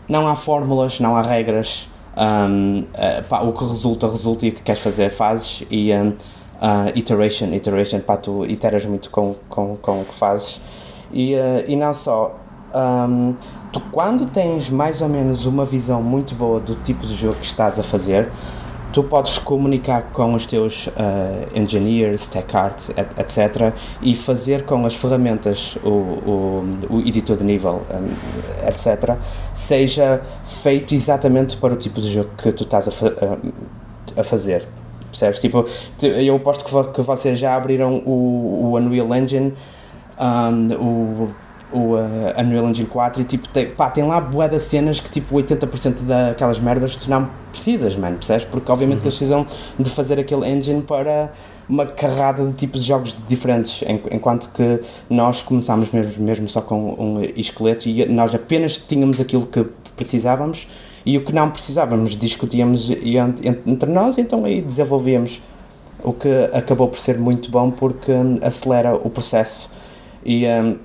não 0.09 0.27
há 0.27 0.37
fórmulas, 0.37 1.01
não 1.01 1.17
há 1.17 1.23
regras. 1.23 1.89
Um, 2.17 2.81
uh, 2.81 3.25
pá, 3.29 3.41
o 3.43 3.53
que 3.53 3.65
resulta, 3.65 4.09
resulta 4.09 4.47
e 4.47 4.49
o 4.51 4.53
que 4.53 4.63
queres 4.63 4.81
fazer, 4.81 5.11
fazes. 5.11 5.65
E 5.71 5.93
um, 5.93 6.15
uh, 6.57 6.91
iteration, 6.95 7.53
iteration, 7.53 8.01
pá, 8.01 8.17
tu 8.17 8.45
iteras 8.47 8.85
muito 8.87 9.11
com, 9.11 9.35
com, 9.49 9.77
com 9.77 10.01
o 10.01 10.05
que 10.05 10.15
fazes. 10.15 10.61
E, 11.13 11.35
uh, 11.35 11.65
e 11.67 11.77
não 11.77 11.95
só. 11.95 12.39
Um, 12.75 13.35
tu, 13.73 13.81
quando 13.93 14.27
tens 14.27 14.69
mais 14.69 15.01
ou 15.01 15.09
menos 15.09 15.47
uma 15.47 15.65
visão 15.65 16.03
muito 16.03 16.35
boa 16.35 16.61
do 16.61 16.75
tipo 16.75 17.07
de 17.07 17.15
jogo 17.15 17.37
que 17.37 17.47
estás 17.47 17.79
a 17.79 17.83
fazer, 17.83 18.29
tu 18.93 19.03
podes 19.03 19.39
comunicar 19.39 20.11
com 20.13 20.35
os 20.35 20.47
teus 20.47 20.87
uh, 20.87 20.93
engineers, 21.55 22.27
tech 22.29 22.57
art, 22.57 22.89
etc. 23.19 23.75
e 24.01 24.17
fazer 24.17 24.65
com 24.65 24.87
as 24.87 24.95
ferramentas, 24.95 25.77
o, 25.85 25.89
o, 25.89 26.79
o 26.91 27.01
editor 27.01 27.37
de 27.37 27.45
nível, 27.45 27.83
um, 27.91 28.67
etc., 28.69 29.17
seja 29.53 30.23
feito 30.45 30.95
exatamente 30.95 31.57
para 31.59 31.75
o 31.75 31.77
tipo 31.77 32.01
de 32.01 32.09
jogo 32.09 32.31
que 32.39 32.51
tu 32.53 32.65
estás 32.65 32.89
a, 32.89 32.91
fa 32.91 33.13
a 34.17 34.25
fazer. 34.25 34.67
Percebes? 35.19 35.41
Tipo, 35.41 35.65
eu 36.03 36.37
aposto 36.37 36.65
que, 36.65 36.93
que 36.93 37.01
vocês 37.01 37.39
já 37.39 37.55
abriram 37.55 38.03
o, 38.05 38.73
o 38.73 38.77
Unreal 38.77 39.15
Engine, 39.15 39.55
um, 40.19 40.75
o 40.75 41.29
o 41.73 41.95
uh, 41.95 42.41
Unreal 42.41 42.69
Engine 42.69 42.89
4 42.89 43.23
e 43.23 43.25
tipo, 43.25 43.49
tem, 43.49 43.69
pá, 43.69 43.91
tem 43.91 44.05
lá 44.05 44.21
bué 44.21 44.49
de 44.49 44.61
cenas 44.61 45.01
que 45.01 45.11
tipo 45.11 45.35
80% 45.35 46.03
daquelas 46.03 46.59
merdas 46.59 46.97
tu 46.97 47.11
não 47.11 47.29
precisas, 47.51 47.97
mano, 47.97 48.17
percebes? 48.17 48.45
Porque 48.45 48.71
obviamente 48.71 49.01
uhum. 49.01 49.07
eles 49.07 49.17
precisam 49.17 49.47
de 49.79 49.91
fazer 49.91 50.19
aquele 50.19 50.49
engine 50.49 50.83
para 50.83 51.33
uma 51.69 51.85
carrada 51.85 52.47
de 52.47 52.53
tipos 52.53 52.83
de 52.83 52.89
jogos 52.89 53.17
diferentes, 53.27 53.83
enquanto 54.11 54.53
que 54.53 54.81
nós 55.11 55.43
começámos 55.43 55.91
mesmo, 55.91 56.25
mesmo 56.25 56.49
só 56.49 56.61
com 56.61 56.95
um 56.99 57.25
esqueleto 57.37 57.89
e 57.89 58.07
nós 58.07 58.35
apenas 58.35 58.79
tínhamos 58.79 59.21
aquilo 59.21 59.47
que 59.47 59.67
precisávamos 59.97 60.69
e 61.07 61.17
o 61.17 61.25
que 61.25 61.33
não 61.33 61.51
precisávamos 61.51 62.17
discutíamos 62.17 62.91
entre 62.91 63.91
nós, 63.91 64.19
então 64.19 64.45
aí 64.45 64.61
desenvolvíamos 64.61 65.41
o 66.03 66.13
que 66.13 66.29
acabou 66.53 66.89
por 66.89 66.99
ser 66.99 67.17
muito 67.17 67.49
bom 67.49 67.71
porque 67.71 68.13
acelera 68.43 68.95
o 68.95 69.09
processo. 69.09 69.71
E 70.25 70.45
um, 70.47 70.77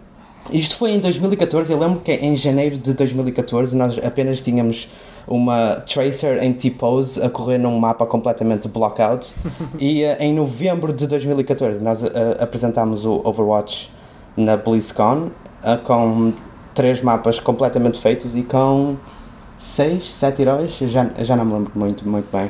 isto 0.52 0.76
foi 0.76 0.92
em 0.92 1.00
2014, 1.00 1.74
eu 1.74 1.80
lembro 1.80 2.02
que 2.02 2.12
em 2.12 2.36
janeiro 2.36 2.78
de 2.78 2.94
2014 2.94 3.76
nós 3.76 3.98
apenas 3.98 4.42
tínhamos 4.42 4.88
uma 5.28 5.84
Tracer 5.92 6.44
em 6.44 6.54
T-pose 6.54 7.22
a 7.22 7.30
correr 7.30 7.58
num 7.58 7.80
mapa 7.80 8.06
completamente 8.06 8.68
blockout 8.68 9.36
e 9.80 10.04
uh, 10.04 10.18
em 10.20 10.34
novembro 10.34 10.94
de 10.94 11.08
2014 11.08 11.82
nós 11.82 12.04
uh, 12.04 12.08
apresentámos 12.40 13.06
o 13.06 13.22
Overwatch 13.24 13.90
na 14.38 14.58
BlizzCon 14.58 15.30
uh, 15.64 15.78
com 15.84 16.34
três 16.74 17.02
mapas 17.02 17.40
completamente 17.40 18.00
feitos 18.00 18.36
e 18.36 18.44
com 18.44 18.96
seis, 19.62 20.12
sete 20.12 20.42
heróis, 20.42 20.76
já, 20.76 21.08
já 21.20 21.36
não 21.36 21.46
me 21.46 21.54
lembro 21.54 21.72
muito, 21.76 22.08
muito 22.08 22.36
bem. 22.36 22.50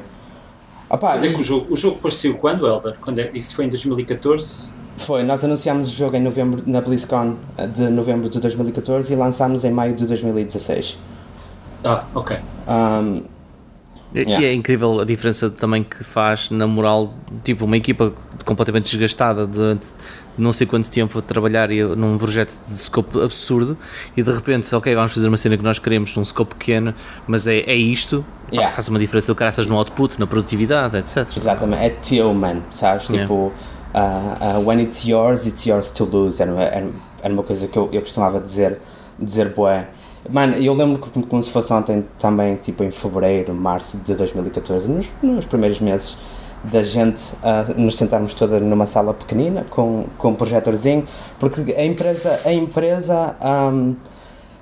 Opa, 0.89 1.17
e... 1.17 1.27
é 1.27 1.33
que 1.33 1.41
o 1.41 1.43
jogo, 1.43 1.67
o 1.69 1.75
jogo 1.75 1.97
apareceu 1.97 2.35
quando, 2.35 2.65
Elder? 2.65 2.95
Quando 3.01 3.19
é, 3.19 3.29
isso 3.33 3.53
foi 3.53 3.65
em 3.65 3.69
2014? 3.69 4.73
Foi, 4.97 5.21
nós 5.21 5.43
anunciámos 5.43 5.91
o 5.91 5.95
jogo 5.95 6.15
em 6.15 6.21
novembro, 6.21 6.63
na 6.65 6.79
BlizzCon 6.79 7.35
de 7.73 7.89
novembro 7.89 8.29
de 8.29 8.39
2014 8.39 9.11
e 9.11 9.15
lançámos 9.15 9.65
em 9.65 9.71
maio 9.71 9.93
de 9.93 10.05
2016. 10.05 10.97
Ah, 11.83 12.03
ok. 12.15 12.37
Um, 12.67 13.23
yeah. 14.15 14.41
E 14.41 14.45
é 14.45 14.53
incrível 14.53 15.01
a 15.01 15.05
diferença 15.05 15.49
também 15.49 15.83
que 15.83 16.03
faz 16.03 16.49
na 16.49 16.65
moral, 16.65 17.13
tipo, 17.43 17.65
uma 17.65 17.75
equipa 17.75 18.13
completamente 18.45 18.85
desgastada 18.85 19.45
durante 19.45 19.87
não 20.37 20.53
sei 20.53 20.65
quanto 20.65 20.89
tempo 20.89 21.19
a 21.19 21.21
trabalhar 21.21 21.69
num 21.69 22.17
projeto 22.17 22.59
de 22.65 22.77
scope 22.77 23.21
absurdo 23.21 23.77
e 24.15 24.23
de 24.23 24.31
repente, 24.31 24.73
ok, 24.73 24.93
vamos 24.95 25.13
fazer 25.13 25.27
uma 25.27 25.37
cena 25.37 25.57
que 25.57 25.63
nós 25.63 25.79
queremos 25.79 26.15
num 26.15 26.23
scope 26.23 26.55
pequeno, 26.55 26.93
mas 27.27 27.47
é, 27.47 27.59
é 27.59 27.75
isto, 27.75 28.25
yeah. 28.51 28.73
faz 28.73 28.87
uma 28.87 28.99
diferença 28.99 29.31
do 29.31 29.35
caraças 29.35 29.65
no 29.67 29.77
output, 29.77 30.19
na 30.19 30.27
produtividade, 30.27 30.97
etc. 30.97 31.27
Exatamente, 31.35 31.83
é 31.83 31.89
teu, 31.89 32.33
man, 32.33 32.61
sabes? 32.69 33.09
Yeah. 33.09 33.23
Tipo, 33.23 33.51
uh, 33.93 34.57
uh, 34.57 34.65
when 34.65 34.79
it's 34.81 35.05
yours, 35.05 35.45
it's 35.45 35.65
yours 35.65 35.91
to 35.91 36.05
lose, 36.05 36.41
era, 36.41 36.51
era, 36.63 36.89
era 37.21 37.33
uma 37.33 37.43
coisa 37.43 37.67
que 37.67 37.77
eu, 37.77 37.89
eu 37.91 38.01
costumava 38.01 38.39
dizer, 38.39 38.79
dizer 39.19 39.53
boé. 39.53 39.87
Mano, 40.29 40.55
eu 40.57 40.73
lembro 40.73 40.99
como, 40.99 41.25
como 41.25 41.41
se 41.41 41.49
fosse 41.49 41.73
ontem 41.73 42.05
também, 42.19 42.55
tipo 42.55 42.83
em 42.83 42.91
fevereiro, 42.91 43.53
março 43.55 43.97
de 43.97 44.13
2014, 44.13 44.87
nos, 44.89 45.11
nos 45.21 45.45
primeiros 45.45 45.79
meses, 45.79 46.15
da 46.63 46.83
gente 46.83 47.33
uh, 47.35 47.79
nos 47.79 47.97
sentarmos 47.97 48.33
toda 48.33 48.59
numa 48.59 48.85
sala 48.85 49.13
pequenina 49.13 49.65
com, 49.69 50.05
com 50.17 50.29
um 50.29 50.35
projetorzinho, 50.35 51.05
porque 51.39 51.73
a 51.73 51.83
empresa, 51.83 52.39
a 52.45 52.53
empresa 52.53 53.35
um, 53.73 53.95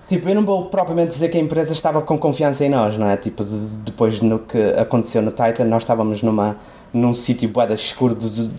tipo, 0.07 0.27
eu 0.29 0.35
não 0.35 0.45
vou 0.45 0.65
propriamente 0.65 1.09
dizer 1.09 1.29
que 1.29 1.38
a 1.38 1.41
empresa 1.41 1.73
estava 1.73 2.01
com 2.01 2.17
confiança 2.17 2.65
em 2.65 2.69
nós, 2.69 2.97
não 2.97 3.09
é? 3.09 3.17
Tipo, 3.17 3.43
de, 3.43 3.77
depois 3.77 4.21
no 4.21 4.39
que 4.39 4.57
aconteceu 4.71 5.21
no 5.21 5.31
Titan, 5.31 5.65
nós 5.65 5.83
estávamos 5.83 6.23
numa 6.23 6.57
num 6.91 7.13
sítio 7.13 7.47
boeda 7.49 7.75
escuro 7.75 8.15
do, 8.15 8.27
do, 8.27 8.57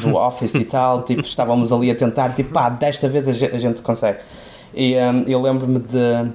do, 0.00 0.16
office 0.16 0.54
e 0.54 0.64
tal, 0.64 1.02
tipo, 1.02 1.20
estávamos 1.20 1.72
ali 1.72 1.90
a 1.90 1.94
tentar, 1.94 2.34
tipo, 2.34 2.52
pá, 2.52 2.68
desta 2.68 3.08
vez 3.08 3.28
a 3.28 3.32
gente, 3.32 3.54
a 3.54 3.58
gente 3.58 3.82
consegue. 3.82 4.18
E 4.74 4.96
um, 4.96 5.22
eu 5.28 5.40
lembro-me 5.40 5.78
de 5.78 6.32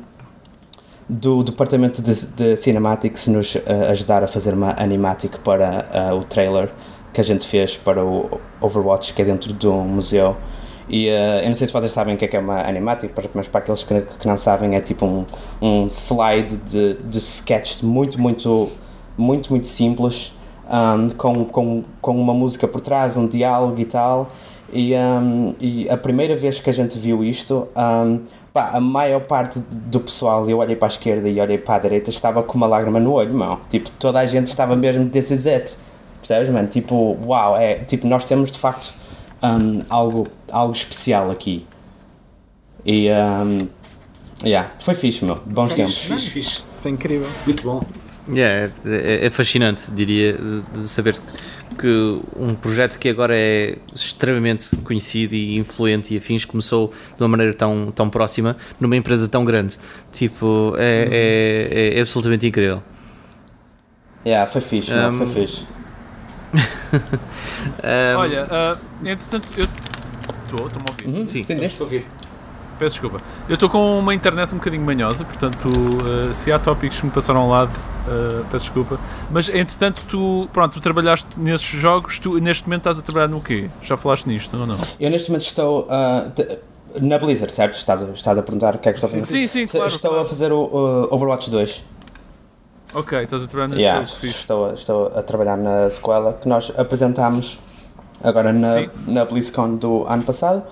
do 1.10 1.44
departamento 1.44 2.02
de, 2.02 2.14
de 2.14 2.58
cinematics 2.58 3.28
nos 3.28 3.56
uh, 3.56 3.62
ajudar 3.90 4.24
a 4.24 4.28
fazer 4.28 4.54
uma 4.54 4.76
animatic 4.82 5.38
para 5.40 5.86
uh, 6.12 6.18
o 6.18 6.24
trailer 6.24 6.70
que 7.14 7.22
a 7.22 7.24
gente 7.24 7.48
fez 7.48 7.78
para 7.78 8.04
o 8.04 8.42
Overwatch 8.60 9.14
que 9.14 9.22
é 9.22 9.26
dentro 9.26 9.54
de 9.54 9.68
um 9.68 9.84
museu. 9.84 10.36
E 10.90 11.08
uh, 11.08 11.42
eu 11.42 11.48
não 11.48 11.56
sei 11.56 11.68
se 11.68 11.74
vocês 11.74 11.92
sabem 11.92 12.16
o 12.16 12.18
que 12.18 12.26
é, 12.26 12.28
que 12.28 12.36
é 12.36 12.40
uma 12.40 12.62
animatic 12.62 13.12
mas 13.34 13.48
para 13.48 13.60
aqueles 13.60 13.84
que, 13.84 14.02
que 14.02 14.28
não 14.28 14.38
sabem 14.38 14.76
é 14.76 14.82
tipo 14.82 15.06
um, 15.06 15.26
um 15.62 15.88
slide 15.88 16.58
de, 16.58 16.96
de 16.96 17.20
sketch 17.20 17.82
muito 17.84 18.20
muito 18.20 18.70
muito 19.18 19.50
muito 19.50 19.68
simples 19.68 20.34
um, 20.70 21.10
com, 21.10 21.46
com, 21.46 21.84
com 22.02 22.20
uma 22.20 22.34
música 22.34 22.68
por 22.68 22.82
trás, 22.82 23.18
um 23.18 23.28
diálogo 23.28 23.80
e 23.80 23.86
tal. 23.86 24.30
E, 24.72 24.94
um, 24.96 25.54
e 25.62 25.90
a 25.90 25.96
primeira 25.96 26.36
vez 26.36 26.60
que 26.60 26.70
a 26.70 26.74
gente 26.74 27.00
viu 27.00 27.24
isto 27.24 27.68
um, 27.76 28.22
pá, 28.58 28.72
a 28.74 28.82
maior 28.82 29.20
parte 29.20 29.60
do 29.60 30.00
pessoal, 30.00 30.50
eu 30.50 30.58
olhei 30.58 30.76
para 30.76 30.88
a 30.88 30.90
esquerda 30.90 31.30
e 31.30 31.40
olhei 31.40 31.60
para 31.60 31.76
a 31.76 31.80
direita, 31.80 32.10
estava 32.10 32.42
com 32.42 32.58
uma 32.58 32.66
lágrima 32.66 33.00
no 33.00 33.12
olho, 33.12 33.36
mano. 33.36 33.62
Tipo, 33.70 33.92
toda 33.92 34.20
a 34.20 34.26
gente 34.26 34.48
estava 34.48 34.76
mesmo 34.76 35.06
desse 35.06 35.48
it. 35.48 35.78
Percebes, 36.20 36.50
mano? 36.50 36.68
Tipo, 36.68 37.16
uau, 37.24 37.56
é, 37.56 37.76
tipo, 37.76 38.08
nós 38.08 38.26
temos 38.26 38.52
de 38.52 38.58
facto 38.58 38.96
um, 39.44 39.80
algo, 39.88 40.28
algo 40.52 40.74
especial 40.74 41.30
aqui. 41.30 41.68
E, 42.84 43.10
um, 43.12 43.68
yeah, 44.44 44.72
foi 44.80 44.96
fixe, 44.96 45.24
meu. 45.24 45.36
Bons 45.46 45.74
tempos. 45.74 46.00
Fixe, 46.00 46.30
fixe. 46.32 46.64
Foi 46.82 46.90
incrível. 46.90 47.30
Muito 47.46 47.62
bom. 47.62 47.80
Yeah, 48.30 48.74
é, 48.86 49.26
é, 49.26 49.30
fascinante, 49.30 49.90
diria, 49.92 50.36
de 50.74 50.88
saber 50.88 51.18
que 51.78 52.20
um 52.36 52.54
projeto 52.56 53.00
que 53.00 53.08
agora 53.08 53.34
é 53.38 53.78
extremamente 53.94 54.76
conhecido 54.78 55.34
e 55.34 55.58
influente 55.58 56.14
e 56.14 56.18
afins 56.18 56.44
começou 56.44 56.94
de 57.16 57.24
uma 57.24 57.30
maneira 57.30 57.54
tão, 57.54 57.92
tão 57.96 58.10
próxima 58.10 58.58
numa 58.80 58.98
empresa 58.98 59.30
tão 59.30 59.46
grande. 59.46 59.78
Tipo, 60.12 60.76
é, 60.78 61.70
é, 61.72 61.98
é 61.98 62.02
absolutamente 62.02 62.46
incrível. 62.46 62.84
Yeah, 64.26 64.46
foi 64.52 64.60
fixe, 64.60 64.94
um, 64.94 64.98
não, 64.98 65.14
foi 65.14 65.28
fixe. 65.28 65.66
um, 68.14 68.20
Olha, 68.20 68.46
uh, 68.46 69.08
entretanto, 69.08 69.48
eu 69.58 69.64
estou, 70.44 70.68
estou-me 70.68 70.86
a 70.86 70.92
ouvir. 70.92 71.08
Uhum, 71.08 71.28
sim, 71.28 71.46
sim 71.46 71.54
estou 71.64 71.86
a 71.86 71.88
ouvir. 71.88 72.06
Peço 72.78 72.94
desculpa. 72.94 73.20
Eu 73.50 73.56
estou 73.56 73.70
com 73.70 74.00
uma 74.00 74.14
internet 74.14 74.54
um 74.54 74.58
bocadinho 74.58 74.84
manhosa, 74.84 75.26
portanto, 75.26 75.68
uh, 75.68 76.34
se 76.34 76.52
há 76.52 76.60
tópicos 76.60 77.00
que 77.00 77.06
me 77.06 77.12
passaram 77.12 77.42
ao 77.42 77.50
lado, 77.50 77.72
uh, 78.08 78.46
peço 78.52 78.66
desculpa. 78.66 79.00
Mas, 79.32 79.50
entretanto, 79.50 80.04
tu, 80.08 80.48
pronto, 80.54 80.74
tu 80.74 80.82
trabalhaste 80.82 81.40
nesses 81.40 81.68
jogos, 81.68 82.20
tu 82.20 82.40
neste 82.40 82.66
momento 82.66 82.82
estás 82.82 83.00
a 83.00 83.02
trabalhar 83.02 83.28
no 83.28 83.42
quê? 83.42 83.70
Já 83.82 83.98
falaste 83.98 84.28
nisto 84.28 84.56
ou 84.56 84.68
não? 84.68 84.78
Eu 85.00 85.10
neste 85.10 85.30
momento 85.30 85.46
estou 85.46 85.88
uh, 85.88 87.02
na 87.02 87.18
Blizzard, 87.18 87.52
certo? 87.52 87.76
Estás 87.76 88.04
a, 88.04 88.06
estás 88.12 88.38
a 88.38 88.44
perguntar 88.44 88.76
o 88.76 88.78
que 88.80 88.90
é 88.90 88.94
que 88.94 88.98
estou 88.98 89.08
a 89.08 89.20
fazer? 89.22 89.26
Sim, 89.26 89.48
sim, 89.48 89.66
claro. 89.66 89.88
Estou 89.88 90.12
claro. 90.12 90.26
a 90.26 90.30
fazer 90.30 90.52
o 90.52 91.08
Overwatch 91.12 91.50
2. 91.50 91.84
Ok, 92.94 93.22
estás 93.22 93.44
a 93.44 93.48
trabalhar 93.48 93.68
nesse 93.70 93.82
yeah, 93.82 94.02
estou, 94.24 94.74
estou 94.74 95.08
a 95.08 95.22
trabalhar 95.22 95.58
na 95.58 95.90
sequela 95.90 96.34
que 96.34 96.48
nós 96.48 96.72
apresentámos 96.78 97.60
agora 98.24 98.54
na, 98.54 98.90
na 99.06 99.26
BlizzCon 99.26 99.76
do 99.76 100.06
ano 100.08 100.24
passado 100.24 100.64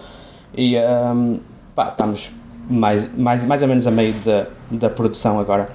e 0.57 0.77
um, 0.77 1.39
pá, 1.76 1.89
estamos 1.89 2.32
mais, 2.69 3.15
mais, 3.15 3.45
mais 3.45 3.61
ou 3.61 3.67
menos 3.67 3.86
a 3.86 3.91
meio 3.91 4.13
da, 4.26 4.47
da 4.71 4.89
produção 4.89 5.39
agora. 5.39 5.69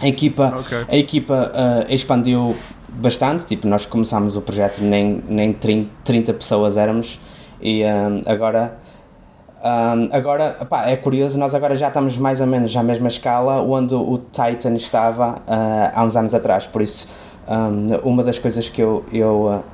A 0.00 0.08
equipa, 0.08 0.56
okay. 0.60 0.84
a 0.88 0.96
equipa 0.96 1.52
uh, 1.54 1.92
expandiu 1.92 2.56
bastante, 2.88 3.44
tipo, 3.44 3.68
nós 3.68 3.84
começámos 3.84 4.34
o 4.34 4.40
projeto, 4.40 4.80
nem, 4.80 5.22
nem 5.28 5.52
30, 5.52 5.90
30 6.04 6.32
pessoas 6.34 6.76
éramos, 6.76 7.20
e 7.60 7.84
um, 7.84 8.22
agora, 8.24 8.78
um, 9.62 10.08
agora 10.10 10.56
pá, 10.68 10.88
é 10.88 10.96
curioso, 10.96 11.38
nós 11.38 11.54
agora 11.54 11.74
já 11.74 11.88
estamos 11.88 12.16
mais 12.16 12.40
ou 12.40 12.46
menos 12.46 12.74
à 12.74 12.82
mesma 12.82 13.08
escala 13.08 13.60
onde 13.60 13.94
o 13.94 14.18
Titan 14.32 14.74
estava 14.74 15.32
uh, 15.32 15.90
há 15.92 16.02
uns 16.02 16.16
anos 16.16 16.32
atrás, 16.32 16.66
por 16.66 16.80
isso 16.80 17.06
um, 17.46 18.08
uma 18.08 18.24
das 18.24 18.38
coisas 18.38 18.68
que 18.68 18.80
eu, 18.80 19.04
eu 19.12 19.46
uh, 19.46 19.64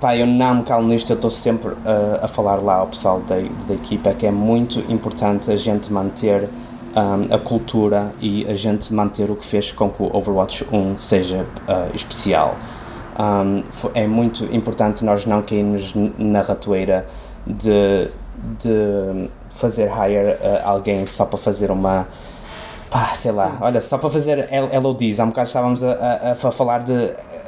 pá, 0.00 0.16
eu 0.16 0.26
não 0.26 0.56
me 0.56 0.62
calo 0.62 0.86
nisto, 0.86 1.10
eu 1.10 1.16
estou 1.16 1.30
sempre 1.30 1.70
uh, 1.70 1.76
a 2.22 2.28
falar 2.28 2.62
lá 2.62 2.76
ao 2.76 2.86
pessoal 2.86 3.20
da, 3.20 3.36
da 3.68 3.74
equipa 3.74 4.14
que 4.14 4.26
é 4.26 4.30
muito 4.30 4.78
importante 4.90 5.50
a 5.50 5.56
gente 5.56 5.92
manter 5.92 6.48
um, 6.96 7.34
a 7.34 7.38
cultura 7.38 8.12
e 8.20 8.46
a 8.46 8.54
gente 8.54 8.92
manter 8.92 9.30
o 9.30 9.36
que 9.36 9.46
fez 9.46 9.70
com 9.72 9.90
que 9.90 10.02
o 10.02 10.16
Overwatch 10.16 10.66
1 10.72 10.98
seja 10.98 11.46
uh, 11.68 11.94
especial. 11.94 12.56
Um, 13.18 13.62
é 13.94 14.06
muito 14.06 14.44
importante 14.54 15.04
nós 15.04 15.26
não 15.26 15.42
cairmos 15.42 15.92
na 16.16 16.40
ratoeira 16.40 17.06
de, 17.46 18.08
de 18.58 19.28
fazer 19.50 19.90
hire 19.90 20.30
uh, 20.30 20.62
alguém 20.64 21.04
só 21.04 21.26
para 21.26 21.38
fazer 21.38 21.70
uma 21.70 22.08
pá, 22.90 23.12
sei 23.14 23.30
lá, 23.30 23.50
Sim. 23.50 23.56
olha, 23.60 23.80
só 23.80 23.98
para 23.98 24.10
fazer 24.10 24.48
LODs, 24.82 25.20
há 25.20 25.24
um 25.24 25.28
bocado 25.28 25.46
estávamos 25.46 25.84
a, 25.84 25.92
a, 25.92 26.32
a 26.32 26.34
falar 26.34 26.82
de, 26.82 26.92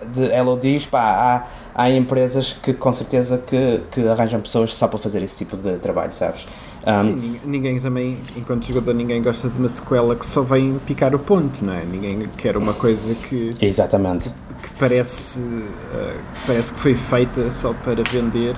de 0.07 0.42
LODs, 0.42 0.86
pá, 0.86 1.00
há 1.00 1.46
há 1.74 1.90
empresas 1.90 2.53
que 2.53 2.72
com 2.72 2.92
certeza 2.92 3.38
que, 3.38 3.80
que 3.90 4.07
arranjam 4.07 4.40
pessoas 4.40 4.74
só 4.76 4.86
para 4.86 4.98
fazer 4.98 5.22
esse 5.22 5.36
tipo 5.36 5.57
de 5.57 5.78
trabalho, 5.78 6.12
sabes? 6.12 6.46
Um, 6.86 7.05
Sim, 7.05 7.12
ninguém, 7.14 7.40
ninguém, 7.44 7.80
também, 7.80 8.18
enquanto 8.36 8.66
jogador, 8.66 8.92
ninguém 8.92 9.22
gosta 9.22 9.48
de 9.48 9.59
uma 9.59 9.68
sequela 9.68 10.16
que 10.16 10.26
só 10.26 10.42
vem 10.42 10.78
picar 10.86 11.14
o 11.14 11.18
ponto, 11.18 11.64
não 11.64 11.72
é? 11.72 11.84
Ninguém 11.84 12.28
quer 12.36 12.57
uma 12.57 12.72
coisa 12.72 13.14
que. 13.14 13.50
Exatamente. 13.61 14.30
Que, 14.30 14.68
que 14.68 14.78
parece, 14.78 15.40
uh, 15.40 16.20
parece 16.46 16.72
que 16.72 16.80
foi 16.80 16.94
feita 16.94 17.50
só 17.50 17.72
para 17.72 18.03
vender. 18.03 18.57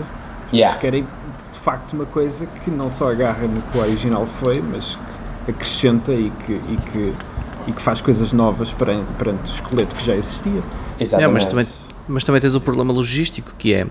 Yeah. 0.53 0.78
querem 0.78 1.07
de 1.53 1.59
facto 1.59 1.95
uma 1.95 2.07
coisa 2.07 2.47
que 2.47 2.70
não 2.70 2.88
só 2.88 3.11
agarra 3.11 3.49
no 3.49 3.61
que 3.62 3.78
o 3.78 3.80
original 3.80 4.26
foi, 4.26 4.62
mas 4.62 4.97
que 5.45 5.51
acrescenta 5.51 6.12
e 6.12 6.30
que, 6.47 6.53
e 6.53 6.78
que, 6.92 7.14
e 7.66 7.72
que 7.72 7.82
faz 7.82 8.00
coisas 8.00 8.32
novas 8.32 8.72
perante, 8.72 9.10
perante 9.18 9.50
o 9.50 9.54
esqueleto 9.54 9.94
que 9.94 10.04
já 10.04 10.14
existia. 10.14 10.62
Exatamente. 10.98 11.30
É, 11.30 11.32
mas 11.32 11.44
também 11.44 11.66
mas 12.06 12.24
também 12.24 12.40
tens 12.40 12.54
o 12.54 12.60
problema 12.60 12.92
logístico 12.92 13.52
que 13.58 13.72
é 13.72 13.86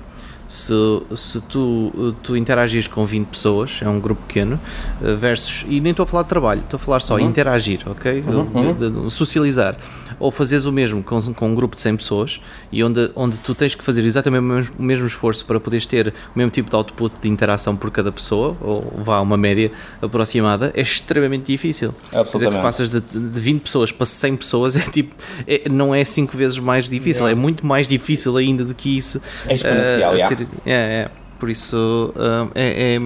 se, 0.47 0.73
se 1.15 1.41
tu, 1.41 2.15
tu 2.21 2.37
interagires 2.37 2.87
com 2.87 3.03
20 3.05 3.27
pessoas, 3.27 3.79
é 3.81 3.89
um 3.89 3.99
grupo 3.99 4.21
pequeno, 4.27 4.59
eh, 5.03 5.15
versus, 5.15 5.65
e 5.67 5.79
nem 5.79 5.91
estou 5.91 6.03
a 6.03 6.07
falar 6.07 6.23
de 6.23 6.29
trabalho, 6.29 6.61
estou 6.61 6.77
a 6.77 6.79
falar 6.79 6.99
só 6.99 7.15
uhum. 7.15 7.21
interagir, 7.21 7.81
ok? 7.87 8.23
Uhum. 8.27 8.47
uhum. 8.53 8.73
De, 8.73 8.89
de, 8.89 9.11
socializar 9.11 9.75
ou 10.19 10.31
fazes 10.31 10.65
o 10.65 10.71
mesmo 10.71 11.03
com, 11.03 11.19
com 11.33 11.49
um 11.49 11.55
grupo 11.55 11.75
de 11.75 11.81
100 11.81 11.97
pessoas 11.97 12.41
e 12.71 12.83
onde, 12.83 13.11
onde 13.15 13.37
tu 13.37 13.53
tens 13.53 13.75
que 13.75 13.83
fazer 13.83 14.03
exatamente 14.03 14.41
o 14.41 14.43
mesmo, 14.43 14.75
o 14.79 14.83
mesmo 14.83 15.07
esforço 15.07 15.45
para 15.45 15.59
poderes 15.59 15.85
ter 15.85 16.13
o 16.35 16.37
mesmo 16.37 16.51
tipo 16.51 16.69
de 16.69 16.75
output 16.75 17.15
de 17.21 17.29
interação 17.29 17.75
por 17.75 17.91
cada 17.91 18.11
pessoa, 18.11 18.55
ou 18.61 18.93
vá 18.97 19.19
uma 19.21 19.37
média 19.37 19.71
aproximada, 20.01 20.71
é 20.75 20.81
extremamente 20.81 21.51
difícil. 21.51 21.93
Quer 22.11 22.23
dizer 22.23 22.47
que 22.47 22.53
se 22.53 22.59
passas 22.59 22.89
de, 22.89 22.99
de 22.99 23.39
20 23.39 23.61
pessoas 23.61 23.91
para 23.91 24.05
100 24.05 24.37
pessoas, 24.37 24.75
é 24.77 24.81
tipo, 24.81 25.15
é, 25.47 25.69
não 25.69 25.93
é 25.93 26.03
5 26.03 26.35
vezes 26.37 26.59
mais 26.59 26.89
difícil, 26.89 27.23
yeah. 27.23 27.39
é 27.39 27.41
muito 27.41 27.65
mais 27.65 27.87
difícil 27.87 28.35
ainda 28.37 28.63
do 28.63 28.73
que 28.73 28.97
isso. 28.97 29.21
É 29.47 29.53
exponencial, 29.53 30.13
uh, 30.13 30.35
ter, 30.35 30.47
é, 30.65 30.71
é, 30.73 31.11
por 31.39 31.49
isso 31.49 32.13
uh, 32.15 32.51
é, 32.55 32.97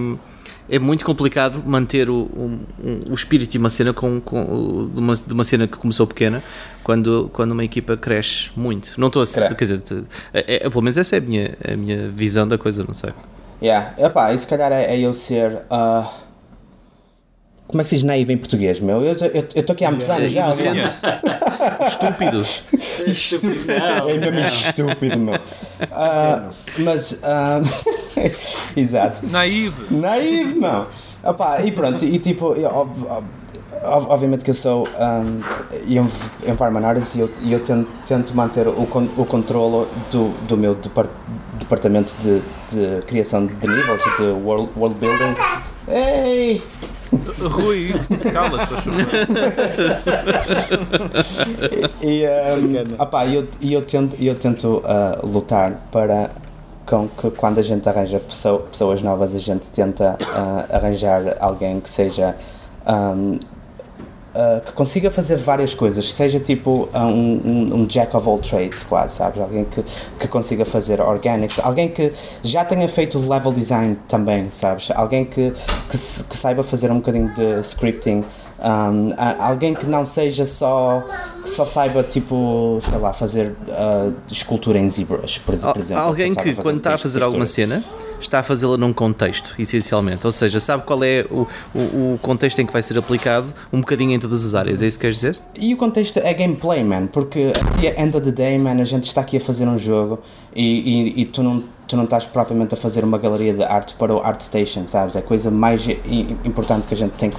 é 0.70 0.78
é 0.78 0.80
muito 0.80 1.04
complicado 1.04 1.62
manter 1.66 2.08
o, 2.08 2.22
o, 2.22 2.60
o 3.10 3.14
espírito 3.14 3.50
de 3.50 3.58
uma 3.58 3.68
cena 3.68 3.92
com, 3.92 4.20
com, 4.20 4.88
de, 4.92 5.00
uma, 5.00 5.14
de 5.14 5.32
uma 5.32 5.44
cena 5.44 5.66
que 5.66 5.76
começou 5.76 6.06
pequena 6.06 6.42
quando, 6.84 7.28
quando 7.32 7.52
uma 7.52 7.64
equipa 7.64 7.96
cresce 7.96 8.50
muito. 8.56 8.94
Não 8.96 9.08
estou 9.08 9.22
a 9.22 9.26
quer 9.26 9.64
dizer, 9.64 9.82
é, 10.32 10.56
é, 10.56 10.70
pelo 10.70 10.82
menos 10.82 10.96
essa 10.96 11.16
é 11.16 11.18
a 11.18 11.22
minha, 11.22 11.54
a 11.72 11.76
minha 11.76 12.08
visão 12.08 12.46
da 12.46 12.56
coisa, 12.56 12.84
não 12.86 12.94
sei. 12.94 13.10
Yeah. 13.60 13.92
Epá, 13.98 14.32
e 14.32 14.38
se 14.38 14.46
calhar 14.46 14.70
é, 14.70 14.94
é 14.94 15.00
eu 15.00 15.12
ser. 15.12 15.62
Uh, 15.70 16.08
como 17.66 17.82
é 17.82 17.84
que 17.84 17.90
se 17.90 17.96
diz 17.96 18.04
naivo 18.04 18.30
em 18.32 18.38
português, 18.38 18.80
meu? 18.80 19.02
Eu 19.02 19.12
estou 19.12 19.74
aqui 19.74 19.84
há 19.84 19.90
muitos 19.90 20.08
anos 20.08 20.30
já. 20.32 20.48
Estúpido. 21.86 22.40
estúpido. 23.06 23.72
É 23.72 24.30
mesmo 24.30 24.38
estúpido, 24.40 25.18
meu. 25.18 25.34
Uh, 25.34 26.54
mas. 26.78 27.12
Uh, 27.12 27.88
exato. 28.76 29.26
Naive. 29.26 29.94
Naive, 29.94 30.58
meu. 30.58 30.86
Opa, 31.22 31.60
e 31.62 31.72
pronto, 31.72 32.04
e 32.04 32.18
tipo, 32.18 32.54
eu, 32.54 32.70
obviamente 33.82 34.44
que 34.44 34.50
eu 34.50 34.54
sou 34.54 34.86
um, 34.86 35.40
e 35.86 35.96
eu, 35.96 36.06
eu 37.50 37.60
tento, 37.60 37.88
tento, 38.06 38.34
manter 38.34 38.66
o, 38.66 38.82
o 39.16 39.26
controle 39.26 39.86
do, 40.10 40.30
do 40.46 40.56
meu 40.56 40.74
depart, 40.74 41.10
departamento 41.58 42.14
de, 42.20 42.40
de 42.68 43.00
criação 43.06 43.46
de 43.46 43.68
níveis, 43.68 44.00
de 44.16 44.24
world, 44.24 44.70
world 44.76 44.98
building. 44.98 45.34
Ei! 45.88 46.62
Rui, 47.40 47.94
cala-te, 48.32 48.74
E, 52.02 52.26
um, 52.26 53.02
opa, 53.02 53.26
eu, 53.26 53.48
eu 53.62 53.82
tento, 53.82 54.16
eu 54.22 54.34
tento 54.34 54.82
uh, 54.84 55.26
lutar 55.26 55.88
para 55.90 56.30
com 56.88 57.06
que 57.06 57.30
quando 57.32 57.58
a 57.58 57.62
gente 57.62 57.86
arranja 57.86 58.18
pessoa, 58.18 58.60
pessoas 58.60 59.02
novas, 59.02 59.34
a 59.34 59.38
gente 59.38 59.70
tenta 59.70 60.16
uh, 60.20 60.74
arranjar 60.74 61.36
alguém 61.38 61.80
que 61.80 61.90
seja 61.90 62.34
um, 62.86 63.34
uh, 63.34 64.60
que 64.64 64.72
consiga 64.72 65.10
fazer 65.10 65.36
várias 65.36 65.74
coisas, 65.74 66.12
seja 66.12 66.40
tipo 66.40 66.88
uh, 66.94 66.98
um, 66.98 67.40
um, 67.44 67.74
um, 67.74 67.86
jack 67.86 68.16
of 68.16 68.26
all 68.26 68.38
trades, 68.38 68.82
quase, 68.84 69.16
sabes? 69.16 69.40
Alguém 69.40 69.64
que, 69.66 69.84
que 70.18 70.28
consiga 70.28 70.64
fazer 70.64 71.00
organics, 71.00 71.58
alguém 71.58 71.90
que 71.90 72.12
já 72.42 72.64
tenha 72.64 72.88
feito 72.88 73.18
level 73.18 73.52
design 73.52 73.98
também, 74.08 74.48
sabes? 74.52 74.90
Alguém 74.92 75.26
que, 75.26 75.52
que, 75.90 75.98
que 75.98 76.36
saiba 76.36 76.62
fazer 76.62 76.90
um 76.90 76.96
bocadinho 76.96 77.32
de 77.34 77.60
scripting. 77.60 78.24
Um, 78.60 79.10
alguém 79.38 79.72
que 79.72 79.86
não 79.86 80.04
seja 80.04 80.44
só 80.44 81.04
que 81.40 81.48
só 81.48 81.64
saiba 81.64 82.02
tipo 82.02 82.80
sei 82.82 82.98
lá 82.98 83.12
fazer 83.12 83.52
uh, 83.52 84.12
escultura 84.26 84.80
em 84.80 84.90
ZBrush 84.90 85.38
por, 85.38 85.56
por 85.56 85.80
exemplo 85.80 86.02
alguém 86.02 86.34
que, 86.34 86.42
que 86.42 86.54
quando 86.60 86.78
está 86.78 86.94
a 86.94 86.98
fazer 86.98 87.22
alguma 87.22 87.46
cena 87.46 87.84
está 88.20 88.40
a 88.40 88.42
fazê-la 88.42 88.76
num 88.76 88.92
contexto, 88.92 89.54
essencialmente. 89.58 90.26
Ou 90.26 90.32
seja, 90.32 90.60
sabe 90.60 90.82
qual 90.84 91.02
é 91.04 91.24
o, 91.30 91.46
o, 91.74 92.14
o, 92.14 92.18
contexto 92.20 92.58
em 92.58 92.66
que 92.66 92.72
vai 92.72 92.82
ser 92.82 92.98
aplicado 92.98 93.52
um 93.72 93.80
bocadinho 93.80 94.12
em 94.12 94.18
todas 94.18 94.44
as 94.44 94.54
áreas, 94.54 94.82
é 94.82 94.86
isso 94.86 94.98
que 94.98 95.02
queres 95.02 95.16
dizer? 95.16 95.38
E 95.58 95.72
o 95.72 95.76
contexto 95.76 96.18
é 96.18 96.34
gameplay, 96.34 96.82
man, 96.82 97.06
porque 97.06 97.52
at 97.54 97.80
the 97.80 98.02
end 98.02 98.16
of 98.16 98.24
the 98.24 98.32
day, 98.32 98.58
man, 98.58 98.80
a 98.80 98.84
gente 98.84 99.04
está 99.04 99.20
aqui 99.20 99.36
a 99.36 99.40
fazer 99.40 99.66
um 99.66 99.78
jogo 99.78 100.18
e, 100.54 101.12
e, 101.16 101.22
e 101.22 101.24
tu 101.26 101.42
não 101.42 101.62
tu 101.88 101.96
não 101.96 102.04
estás 102.04 102.26
propriamente 102.26 102.74
a 102.74 102.76
fazer 102.76 103.02
uma 103.02 103.16
galeria 103.16 103.54
de 103.54 103.62
arte 103.62 103.94
para 103.94 104.14
o 104.14 104.18
ArtStation, 104.18 104.86
sabes? 104.86 105.16
É 105.16 105.20
a 105.20 105.22
coisa 105.22 105.50
mais 105.50 105.88
importante 106.44 106.86
que 106.86 106.92
a 106.92 106.96
gente 106.96 107.12
tem 107.12 107.30
que, 107.30 107.38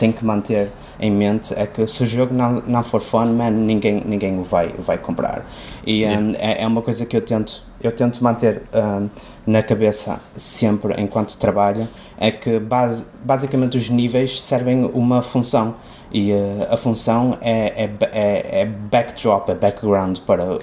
tem 0.00 0.10
que 0.10 0.24
manter 0.24 0.70
em 0.98 1.10
mente 1.10 1.52
é 1.54 1.66
que 1.66 1.86
se 1.86 2.02
o 2.02 2.06
jogo 2.06 2.32
não, 2.34 2.54
não 2.66 2.82
for 2.82 3.02
fun, 3.02 3.26
man, 3.26 3.50
ninguém, 3.50 4.02
ninguém 4.06 4.40
o 4.40 4.42
vai, 4.42 4.72
vai 4.78 4.96
comprar. 4.96 5.44
E 5.86 6.06
um, 6.06 6.32
é, 6.38 6.62
é 6.62 6.66
uma 6.66 6.80
coisa 6.80 7.04
que 7.04 7.14
eu 7.14 7.20
tento 7.20 7.68
eu 7.82 7.92
tento 7.92 8.22
manter 8.22 8.62
um, 8.74 9.08
na 9.46 9.62
cabeça 9.62 10.20
sempre 10.36 10.94
enquanto 11.00 11.36
trabalho 11.38 11.88
é 12.18 12.30
que 12.30 12.58
base, 12.58 13.06
basicamente 13.24 13.78
os 13.78 13.88
níveis 13.88 14.42
servem 14.42 14.84
uma 14.84 15.22
função 15.22 15.76
e 16.12 16.32
uh, 16.32 16.66
a 16.70 16.76
função 16.76 17.38
é, 17.40 17.84
é, 17.84 17.90
é, 18.12 18.60
é, 18.62 18.66
backdrop, 18.66 19.48
é 19.48 19.54
background 19.54 20.18
para 20.26 20.44
uh, 20.44 20.58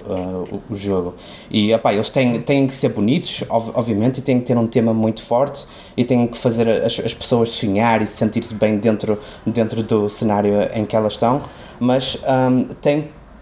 o, 0.52 0.74
o, 0.74 0.76
jogo. 0.76 1.16
E 1.50 1.74
opa, 1.74 1.94
eles 1.94 2.10
têm, 2.10 2.42
têm 2.42 2.68
que 2.68 2.74
ser 2.74 2.90
bonitos, 2.90 3.44
ov 3.50 3.72
obviamente, 3.74 4.18
e 4.18 4.22
têm 4.22 4.40
que 4.40 4.46
ter 4.46 4.58
um 4.58 4.68
tema 4.68 4.94
muito 4.94 5.22
forte 5.24 5.66
e 5.96 6.04
têm 6.04 6.28
que 6.28 6.38
fazer 6.38 6.70
as, 6.70 7.00
as 7.00 7.14
pessoas 7.14 7.50
sonhar 7.50 8.02
e 8.02 8.08
sentir-se 8.08 8.54
bem 8.54 8.78
dentro, 8.78 9.20
dentro 9.46 9.82
do 9.84 10.10
cenário 10.10 10.54
em 10.74 10.86
que 10.86 10.96
elas 10.96 11.14
estão, 11.14 11.42
mas 11.80 12.22
um, 12.28 12.68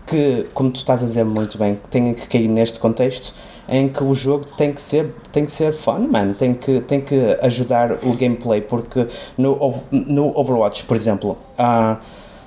que, 0.05 0.45
como 0.53 0.69
tu 0.69 0.77
estás 0.77 1.01
a 1.01 1.05
dizer 1.05 1.25
muito 1.25 1.57
bem, 1.57 1.79
tem 1.89 2.13
que 2.13 2.27
cair 2.27 2.47
neste 2.47 2.77
contexto 2.79 3.33
em 3.67 3.89
que 3.89 4.03
o 4.03 4.13
jogo 4.13 4.45
tem 4.57 4.71
que 4.71 4.81
ser 4.81 5.13
tem 5.31 5.45
que 5.45 5.51
ser 5.51 5.73
fun, 5.73 6.07
man, 6.07 6.33
tem 6.33 6.53
que 6.53 6.81
tem 6.81 7.01
que 7.01 7.37
ajudar 7.41 7.91
o 8.03 8.15
gameplay 8.15 8.61
porque 8.61 9.07
no 9.37 9.57
no 9.91 10.37
Overwatch, 10.37 10.83
por 10.85 10.95
exemplo, 10.95 11.37
uh, 11.53 11.97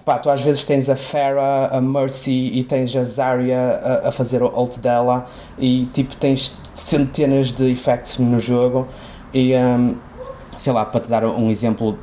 pá, 0.05 0.19
tu 0.19 0.31
às 0.31 0.41
vezes 0.41 0.65
tens 0.65 0.89
a 0.89 0.97
Pharah, 0.97 1.71
a 1.73 1.81
Mercy 1.81 2.51
e 2.55 2.65
tens 2.65 2.95
a 2.97 3.05
Zarya 3.05 3.81
a, 3.83 4.09
a 4.09 4.13
fazer 4.13 4.43
o 4.43 4.49
ult 4.59 4.81
dela 4.81 5.27
e 5.59 5.87
tipo 5.87 6.17
tens 6.17 6.57
centenas 6.75 7.53
de 7.53 7.71
effects 7.71 8.19
no 8.19 8.39
jogo 8.39 8.87
e 9.35 9.55
um, 9.55 9.97
sei 10.57 10.73
lá, 10.73 10.85
para 10.85 11.01
te 11.01 11.09
dar 11.09 11.25
um 11.25 11.51
exemplo 11.51 11.99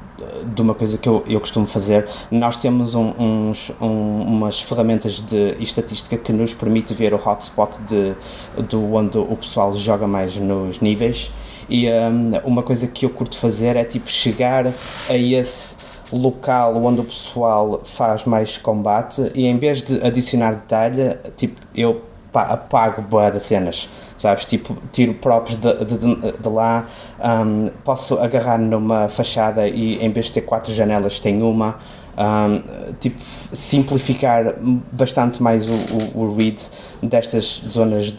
de 0.54 0.62
uma 0.62 0.74
coisa 0.74 0.98
que 0.98 1.08
eu, 1.08 1.24
eu 1.28 1.40
costumo 1.40 1.68
fazer. 1.68 2.08
Nós 2.32 2.56
temos 2.56 2.96
um, 2.96 3.14
uns, 3.18 3.72
um, 3.82 4.22
umas 4.22 4.62
ferramentas 4.62 5.22
de 5.22 5.56
estatística 5.60 6.18
que 6.18 6.32
nos 6.32 6.54
permite 6.54 6.94
ver 6.94 7.14
o 7.14 7.18
hotspot 7.18 7.80
de, 7.82 8.16
do 8.64 8.94
onde 8.94 9.18
o 9.18 9.36
pessoal 9.36 9.74
joga 9.76 10.08
mais 10.08 10.36
nos 10.38 10.80
níveis. 10.80 11.32
E 11.70 11.90
um, 11.90 12.32
uma 12.44 12.64
coisa 12.64 12.88
que 12.88 13.06
eu 13.06 13.10
curto 13.10 13.38
fazer 13.38 13.76
é 13.76 13.84
tipo 13.84 14.10
chegar 14.10 14.68
a 14.68 15.18
esse 15.18 15.76
local 16.12 16.76
onde 16.84 17.02
o 17.02 17.04
pessoal 17.04 17.82
faz 17.84 18.26
mais 18.26 18.58
combate 18.58 19.32
e 19.34 19.48
em 19.48 19.58
vez 19.58 19.82
de 19.82 20.06
adicionar 20.06 20.54
detalhe, 20.54 21.18
tipo, 21.36 21.60
eu 21.76 22.02
apago 22.44 23.02
boa 23.02 23.32
das 23.32 23.44
cenas 23.44 23.90
sabes? 24.18 24.46
Tipo, 24.46 24.76
tiro 24.92 25.14
props 25.14 25.58
de, 25.58 25.86
de, 25.86 26.32
de 26.40 26.50
lá, 26.50 26.86
um, 27.20 27.70
posso 27.84 28.18
agarrar 28.20 28.58
numa 28.58 29.10
fachada 29.10 29.68
e 29.68 30.04
em 30.04 30.12
vez 30.12 30.28
de 30.28 30.34
ter 30.34 30.42
quatro 30.42 30.74
janelas, 30.74 31.20
tem 31.20 31.42
uma. 31.42 31.76
Um, 32.18 32.94
tipo, 32.98 33.22
simplificar 33.52 34.56
bastante 34.90 35.44
mais 35.44 35.68
o, 35.68 35.74
o, 36.16 36.22
o 36.22 36.36
read 36.38 36.64
destas 37.04 37.62
zonas 37.68 38.16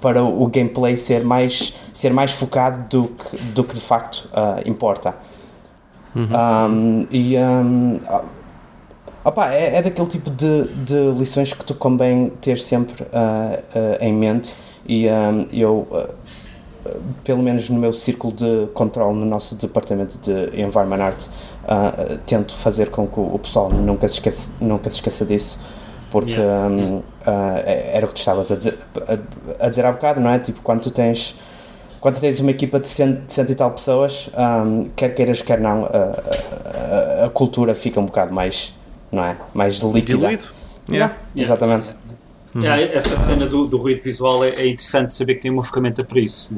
para 0.00 0.24
o 0.24 0.46
gameplay 0.48 0.96
ser 0.96 1.24
mais, 1.24 1.74
ser 1.92 2.12
mais 2.12 2.32
focado 2.32 2.84
do 2.88 3.08
que, 3.08 3.36
do 3.52 3.62
que 3.62 3.74
de 3.74 3.80
facto 3.80 4.28
uh, 4.32 4.68
importa. 4.68 5.14
Uhum. 6.12 6.28
Um, 6.32 7.06
e 7.10 7.36
um, 7.36 8.00
Opa, 9.26 9.52
é, 9.52 9.78
é 9.78 9.82
daquele 9.82 10.06
tipo 10.06 10.30
de, 10.30 10.68
de 10.68 11.10
lições 11.18 11.52
que 11.52 11.64
tu 11.64 11.74
convém 11.74 12.30
ter 12.40 12.58
sempre 12.58 13.02
uh, 13.02 13.06
uh, 13.06 13.96
em 14.00 14.12
mente 14.12 14.54
e 14.88 15.08
um, 15.08 15.46
eu, 15.52 15.88
uh, 15.90 16.14
pelo 17.24 17.42
menos 17.42 17.68
no 17.68 17.76
meu 17.76 17.92
círculo 17.92 18.32
de 18.32 18.68
controle 18.72 19.18
no 19.18 19.26
nosso 19.26 19.56
departamento 19.56 20.16
de 20.18 20.62
Environment 20.62 21.02
Art, 21.02 21.26
tento 22.24 22.54
fazer 22.54 22.90
com 22.90 23.08
que 23.08 23.18
o 23.18 23.36
pessoal 23.40 23.68
nunca 23.68 24.06
se 24.06 24.14
esqueça, 24.14 24.52
nunca 24.60 24.88
se 24.88 24.98
esqueça 24.98 25.24
disso 25.24 25.58
porque 26.08 26.30
yeah. 26.30 26.68
um, 26.68 27.02
era 27.66 28.06
o 28.06 28.08
que 28.08 28.14
tu 28.14 28.18
estavas 28.18 28.52
a 28.52 28.56
dizer, 28.56 28.78
a, 29.08 29.66
a, 29.66 29.68
dizer 29.68 29.84
há 29.84 29.90
bocado, 29.90 30.20
não 30.20 30.30
é? 30.30 30.38
Tipo, 30.38 30.60
quando 30.62 30.82
tu 30.82 30.92
tens 30.92 31.36
quando 32.00 32.20
tens 32.20 32.38
uma 32.38 32.52
equipa 32.52 32.78
de 32.78 32.86
cento, 32.86 33.26
de 33.26 33.32
cento 33.32 33.50
e 33.50 33.54
tal 33.56 33.72
pessoas, 33.72 34.30
um, 34.38 34.84
quer 34.94 35.12
queiras, 35.16 35.42
quer 35.42 35.58
não, 35.58 35.84
a, 35.86 37.22
a, 37.22 37.24
a, 37.24 37.30
cultura 37.30 37.74
fica 37.74 37.98
um 37.98 38.06
bocado 38.06 38.32
mais 38.32 38.72
não 39.10 39.24
é? 39.24 39.36
Mais 39.54 39.80
líquida. 39.80 40.18
Diluído. 40.18 40.44
Yeah. 40.88 41.14
yeah. 41.34 41.54
Exatamente. 41.54 41.96
Yeah. 42.54 42.82
essa 42.94 43.16
cena 43.16 43.46
do, 43.46 43.66
do 43.66 43.76
ruído 43.76 44.00
visual 44.02 44.42
é, 44.44 44.48
é, 44.50 44.66
interessante 44.66 45.14
saber 45.14 45.34
que 45.34 45.42
tem 45.42 45.50
uma 45.50 45.62
ferramenta 45.62 46.04
para 46.04 46.20
isso. 46.20 46.54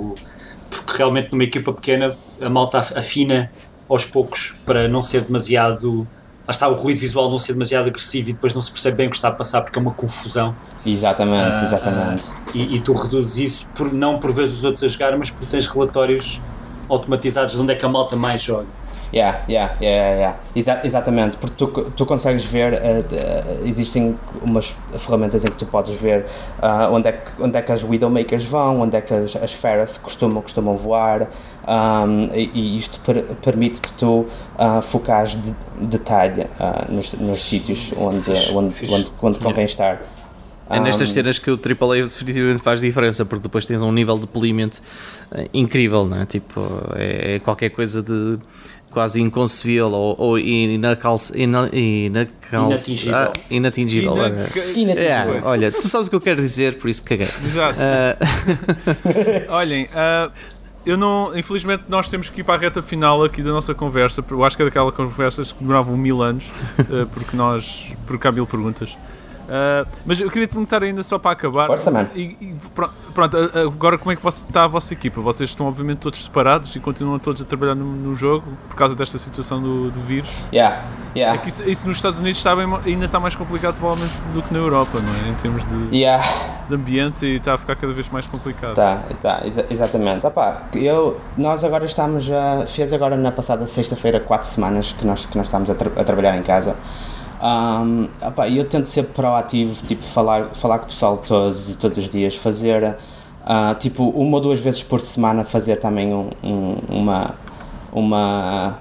Porque 0.71 0.97
realmente 0.97 1.33
numa 1.33 1.45
equipa 1.45 1.73
pequena 1.73 2.15
a 2.41 2.49
malta 2.49 2.79
afina 2.79 3.51
aos 3.89 4.05
poucos 4.05 4.57
para 4.65 4.87
não 4.89 5.03
ser 5.03 5.23
demasiado. 5.23 6.07
Lá 6.47 6.53
está 6.53 6.69
o 6.69 6.75
ruído 6.75 6.99
visual 6.99 7.31
não 7.31 7.39
ser 7.39 7.53
demasiado 7.53 7.89
agressivo 7.89 8.31
e 8.31 8.33
depois 8.33 8.55
não 8.55 8.63
se 8.63 8.71
percebe 8.71 8.97
bem 8.97 9.07
o 9.09 9.11
que 9.11 9.17
está 9.17 9.29
a 9.29 9.33
passar 9.33 9.63
porque 9.63 9.79
é 9.79 9.83
uma 9.83 9.93
confusão. 9.93 10.55
Exatamente, 10.87 11.61
uh, 11.61 11.65
exatamente. 11.65 12.23
Uh, 12.23 12.33
e, 12.55 12.77
e, 12.77 12.81
tu 12.81 12.95
reduzes 12.95 13.37
isso 13.37 13.73
por, 13.75 13.93
não 13.93 14.19
por 14.19 14.33
ver 14.33 14.43
os 14.43 14.65
outros 14.65 14.83
a 14.83 14.89
jogar, 14.89 15.17
mas 15.19 15.31
por 15.31 15.45
tens 15.45 15.67
relatórios 15.67 16.41
automatizados 16.89 17.55
de 17.55 17.61
onde 17.61 17.73
é 17.73 17.77
que 17.77 17.85
a 17.85 17.89
malta 17.89 18.17
mais 18.17 18.43
joga. 18.43 18.67
Yeah, 19.13 19.43
yeah, 19.49 19.75
yeah, 19.81 20.19
yeah. 20.19 20.39
Exa 20.55 20.81
exatamente, 20.85 21.39
porque 21.39 21.57
tu, 21.57 21.67
tu 21.97 22.05
consegues 22.05 22.45
ver, 22.45 22.75
uh, 22.75 22.77
uh, 22.77 23.67
existem 23.67 24.19
umas 24.43 24.77
ferramentas 24.99 25.45
em 25.45 25.49
que 25.49 25.57
tu 25.57 25.67
podes 25.67 25.99
ver 25.99 26.27
uh, 26.63 26.93
onde, 26.93 27.09
é 27.09 27.13
que, 27.13 27.43
onde 27.43 27.57
é 27.57 27.63
que 27.63 27.73
as 27.73 27.83
Widowmakers 27.83 28.45
vão, 28.45 28.83
onde 28.83 28.97
é 28.97 29.01
que 29.01 29.15
as, 29.15 29.35
as 29.37 29.53
Ferras 29.53 29.97
costumam, 29.97 30.43
costumam 30.43 30.77
voar, 30.77 31.29
um, 31.67 32.25
e, 32.35 32.51
e, 32.53 32.77
isto 32.77 33.01
per, 33.01 33.23
permite-te 33.37 33.95
tu 33.95 34.27
uh, 34.59 34.83
focares 34.83 35.37
de, 35.37 35.55
detalhe 35.81 36.47
nos, 36.89 37.13
nos 37.15 37.43
sítios 37.43 37.93
onde, 37.97 38.21
fixe, 38.21 38.53
onde, 38.53 38.75
fixe. 38.75 38.95
onde, 38.95 39.13
onde 39.23 39.39
convém 39.39 39.65
estar. 39.65 40.01
É 40.71 40.79
nestas 40.79 41.13
cenas 41.13 41.39
que 41.39 41.51
o 41.51 41.55
AAA 41.55 42.03
definitivamente 42.03 42.61
faz 42.63 42.81
diferença, 42.81 43.25
porque 43.25 43.45
depois 43.45 43.65
tens 43.65 43.81
um 43.81 43.91
nível 43.91 44.19
de 44.19 44.27
polimento 44.27 44.83
incrível, 45.55 46.05
não 46.05 46.21
é? 46.21 46.27
Tipo, 46.27 46.61
é, 46.95 47.37
é 47.37 47.39
qualquer 47.39 47.71
coisa 47.71 48.03
de 48.03 48.39
quase 48.99 49.21
inconcebível 49.21 49.93
ou, 49.93 50.17
ou 50.19 50.39
inacalce, 50.41 51.33
ina, 51.41 51.71
inatingível. 51.73 53.15
Ah, 53.15 53.33
inatingível. 53.49 54.17
inatingível. 54.75 54.99
É, 54.99 55.41
olha, 55.45 55.71
tu 55.71 55.87
sabes 55.87 56.09
o 56.09 56.11
que 56.11 56.17
eu 56.17 56.21
quero 56.21 56.43
dizer, 56.43 56.79
por 56.79 56.91
isso 56.91 57.05
caguei. 57.05 57.29
Exato. 57.45 57.79
Uh... 57.79 59.53
Olhem, 59.55 59.85
uh, 59.85 60.33
eu 60.85 60.97
não. 60.97 61.31
Infelizmente, 61.39 61.85
nós 61.89 62.09
temos 62.09 62.29
que 62.29 62.41
ir 62.41 62.45
para 62.45 62.55
a 62.55 62.59
reta 62.59 62.83
final 62.83 63.23
aqui 63.23 63.41
da 63.41 63.53
nossa 63.53 63.73
conversa. 63.73 64.25
Eu 64.29 64.43
acho 64.43 64.57
que 64.57 64.65
é 64.65 64.67
daquelas 64.67 64.93
conversas 64.93 65.53
que 65.53 65.61
demoravam 65.61 65.97
mil 65.97 66.21
anos, 66.21 66.51
uh, 66.81 67.07
porque 67.15 67.37
nós. 67.37 67.93
porque 68.05 68.27
há 68.27 68.33
mil 68.33 68.49
perguntas. 68.49 68.97
Uh, 69.49 69.89
mas 70.05 70.21
eu 70.21 70.31
queria 70.31 70.47
te 70.47 70.51
perguntar 70.51 70.83
ainda 70.83 71.03
só 71.03 71.19
para 71.19 71.31
acabar. 71.31 71.67
Força, 71.67 71.91
mano. 71.91 72.11
E, 72.15 72.37
e, 72.39 72.57
pronto, 73.15 73.35
agora 73.37 73.97
como 73.97 74.13
é 74.13 74.17
que 74.17 74.29
está 74.29 74.65
a 74.65 74.67
vossa 74.67 74.93
equipa? 74.93 75.23
Vocês 75.23 75.49
estão 75.49 75.67
obviamente 75.67 76.01
todos 76.01 76.23
separados 76.23 76.77
e 76.77 76.81
continuam 76.81 77.19
todos 77.19 77.41
a 77.41 77.45
trabalhar 77.47 77.75
no, 77.75 77.87
no 77.87 78.15
jogo 78.15 78.45
por 78.69 78.77
causa 78.77 78.95
desta 78.95 79.17
situação 79.17 79.63
do, 79.63 79.91
do 79.91 80.01
vírus? 80.01 80.29
Yeah, 80.53 80.85
yeah. 81.17 81.41
É 81.43 81.47
isso, 81.49 81.69
isso, 81.69 81.89
nos 81.89 81.97
Estados 81.97 82.19
Unidos 82.19 82.37
está 82.37 82.55
bem, 82.55 82.67
ainda 82.85 83.07
está 83.07 83.19
mais 83.19 83.35
complicado 83.35 83.77
provavelmente 83.79 84.19
do 84.35 84.43
que 84.43 84.53
na 84.53 84.59
Europa, 84.59 84.99
não 85.01 85.27
é? 85.27 85.31
Em 85.31 85.35
termos 85.35 85.67
de, 85.67 85.97
yeah. 85.97 86.23
de 86.69 86.75
ambiente 86.75 87.25
e 87.25 87.37
está 87.37 87.55
a 87.55 87.59
ficar 87.59 87.75
cada 87.77 87.93
vez 87.95 88.11
mais 88.11 88.27
complicado. 88.27 88.75
Tá, 88.75 89.03
tá, 89.19 89.41
exa 89.47 89.65
exatamente. 89.71 90.27
Opa, 90.27 90.65
eu, 90.75 91.19
nós 91.39 91.65
agora 91.65 91.87
estamos 91.87 92.31
a. 92.31 92.67
Fez 92.67 92.93
agora 92.93 93.17
na 93.17 93.33
passada 93.33 93.67
sexta-feira 93.67 94.21
quatro 94.21 94.47
semanas 94.47 94.93
que 94.93 95.07
nós, 95.07 95.25
que 95.25 95.39
nós 95.39 95.47
estamos 95.47 95.71
a, 95.71 95.75
tra 95.75 95.91
a 95.97 96.05
trabalhar 96.05 96.37
em 96.37 96.43
casa. 96.43 96.77
Um, 97.41 98.09
opa, 98.21 98.49
eu 98.49 98.65
tento 98.65 98.89
ser 98.89 99.05
proativo, 99.05 99.75
tipo, 99.87 100.03
falar, 100.03 100.55
falar 100.55 100.81
com 100.81 100.87
o 100.87 100.89
pessoal 100.89 101.17
todos, 101.19 101.77
todos 101.77 101.97
os 101.99 102.11
dias, 102.11 102.35
fazer, 102.35 102.97
uh, 103.45 103.75
tipo, 103.79 104.09
uma 104.09 104.39
ou 104.39 104.41
duas 104.41 104.59
vezes 104.59 104.83
por 104.83 105.01
semana, 105.01 105.45
fazer 105.45 105.77
também 105.77 106.13
um, 106.13 106.31
um, 106.43 106.77
uma, 106.89 107.35
uma, 107.93 108.79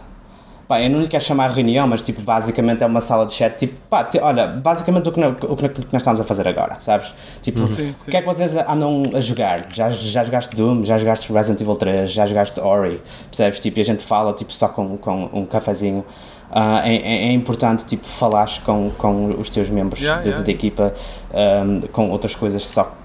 pá, 0.67 0.81
eu 0.81 0.89
não 0.89 1.01
lhe 1.01 1.07
quero 1.07 1.23
chamar 1.23 1.51
reunião, 1.51 1.87
mas, 1.87 2.01
tipo, 2.01 2.19
basicamente 2.23 2.83
é 2.83 2.87
uma 2.87 2.99
sala 2.99 3.27
de 3.27 3.33
chat, 3.33 3.57
tipo, 3.57 3.75
pá, 3.91 4.03
te, 4.03 4.17
olha, 4.17 4.47
basicamente 4.47 5.07
o 5.07 5.11
que, 5.11 5.19
o 5.19 5.55
que 5.55 5.87
nós 5.93 6.01
estamos 6.01 6.19
a 6.19 6.23
fazer 6.23 6.47
agora, 6.47 6.79
sabes? 6.79 7.13
Tipo, 7.43 7.59
uhum. 7.59 7.67
sim, 7.67 7.93
sim. 7.93 8.07
o 8.07 8.11
que 8.11 8.17
é 8.17 8.21
que 8.21 8.27
vocês 8.27 8.55
andam 8.55 9.03
a 9.13 9.21
jogar? 9.21 9.67
Já, 9.71 9.91
já 9.91 10.23
jogaste 10.23 10.55
Doom, 10.55 10.83
já 10.83 10.97
jogaste 10.97 11.31
Resident 11.31 11.61
Evil 11.61 11.75
3, 11.75 12.11
já 12.11 12.25
jogaste 12.25 12.59
Ori, 12.59 12.99
percebes? 13.29 13.59
Tipo, 13.59 13.77
e 13.77 13.81
a 13.81 13.85
gente 13.85 14.03
fala, 14.03 14.33
tipo, 14.33 14.51
só 14.51 14.67
com, 14.67 14.97
com 14.97 15.29
um 15.31 15.45
cafezinho. 15.45 16.03
Uh, 16.49 16.79
é, 16.83 16.95
é, 16.95 17.31
importante 17.33 17.85
tipo 17.85 18.05
falares 18.05 18.57
com, 18.57 18.89
com 18.97 19.35
os 19.37 19.49
teus 19.49 19.69
membros 19.69 20.01
yeah, 20.01 20.21
de, 20.21 20.29
yeah. 20.29 20.45
de, 20.45 20.49
equipa 20.49 20.93
um, 21.33 21.81
com 21.87 22.09
outras 22.09 22.33
coisas 22.35 22.65
só 22.65 22.95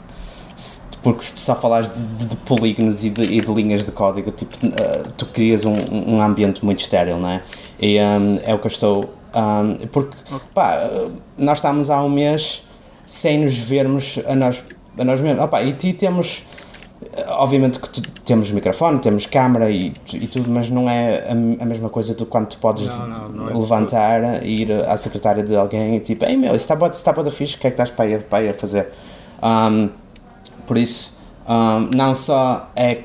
porque 1.03 1.24
se 1.24 1.34
tu 1.34 1.40
só 1.40 1.57
falares 1.57 1.90
de, 1.90 2.05
de, 2.05 2.26
de 2.26 2.36
polígonos 2.36 3.05
e 3.05 3.11
de, 3.11 3.24
e 3.24 3.40
de, 3.40 3.53
linhas 3.53 3.84
de 3.84 3.90
código 3.90 4.30
tipo 4.30 4.55
uh, 4.64 5.11
tu 5.16 5.26
crias 5.26 5.64
um, 5.64 5.74
um 5.90 6.22
ambiente 6.22 6.64
muito 6.64 6.80
estéril 6.80 7.18
não 7.18 7.28
é? 7.28 7.43
E 7.80 7.99
um, 7.99 8.38
é 8.45 8.55
o 8.55 8.61
que 8.61 8.66
eu 8.66 8.70
estou 8.70 9.14
porque 9.90 10.16
pá, 10.55 10.78
nós 11.36 11.59
estamos 11.59 11.90
há 11.90 12.03
um 12.03 12.09
mês 12.09 12.64
sem 13.07 13.38
nos 13.38 13.57
vermos 13.57 14.18
a 14.26 14.34
nós, 14.34 14.62
a 14.99 15.05
nós 15.05 15.20
mesmos. 15.20 15.45
Opa, 15.45 15.62
e, 15.62 15.70
e 15.70 15.93
temos 15.93 16.45
Obviamente 17.28 17.78
que 17.78 17.88
tu, 17.88 18.03
temos 18.24 18.50
microfone, 18.50 18.98
temos 18.98 19.26
câmara 19.26 19.70
e, 19.70 19.94
e 20.12 20.26
tudo, 20.26 20.50
mas 20.50 20.70
não 20.70 20.88
é 20.88 21.28
a, 21.28 21.32
a 21.62 21.66
mesma 21.66 21.88
coisa 21.88 22.14
do 22.14 22.26
quando 22.26 22.48
tu 22.48 22.59
podes 22.59 22.88
não, 22.88 23.07
não, 23.07 23.28
não 23.28 23.48
é 23.50 23.55
levantar, 23.55 24.46
ir 24.46 24.72
à 24.72 24.96
secretária 24.96 25.42
de 25.42 25.55
alguém 25.57 25.96
e 25.96 26.00
tipo, 26.00 26.24
ei 26.24 26.36
meu, 26.36 26.50
isso 26.50 26.64
está 26.64 26.76
boa, 26.76 26.90
está 26.90 27.12
boa 27.12 27.24
da 27.24 27.30
fixe, 27.30 27.57
o 27.57 27.59
que 27.59 27.66
é 27.66 27.70
que 27.70 27.74
estás 27.74 27.90
para 27.90 28.05
aí, 28.05 28.18
para 28.18 28.38
aí 28.38 28.48
a 28.48 28.55
fazer? 28.55 28.88
Um, 29.42 29.88
por 30.66 30.78
isso, 30.78 31.20
Um, 31.48 31.90
não 31.94 32.14
só 32.14 32.70
é, 32.76 33.03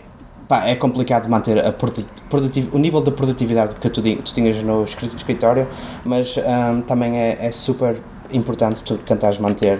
pá, 0.47 0.67
é 0.67 0.75
complicado 0.75 1.27
manter 1.27 1.57
a 1.57 1.71
produtiv 1.71 2.69
o 2.71 2.77
nível 2.77 3.01
de 3.01 3.11
produtividade 3.11 3.75
que 3.75 3.89
tu, 3.89 4.01
tu 4.01 4.33
tinhas 4.33 4.61
no 4.61 4.83
escritório, 4.83 5.67
mas 6.05 6.37
um, 6.37 6.81
também 6.81 7.17
é, 7.17 7.47
é, 7.47 7.51
super 7.51 7.99
importante 8.31 8.83
tu 8.83 8.97
tentares 8.97 9.39
manter 9.39 9.79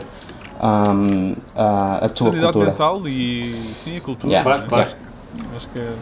um, 0.62 1.36
a, 1.55 2.05
a 2.05 2.10
tua 2.10 2.28
Sanidade 2.28 2.53
cultura. 2.53 2.66
mental 2.66 3.08
e 3.08 3.53
sim, 3.76 3.97
a 3.97 4.01
cultura. 4.01 4.34
Yeah, 4.34 4.49
claro, 4.49 4.70
claro. 4.70 4.89
Acho 5.55 5.68
que 5.70 5.80
é. 5.80 5.93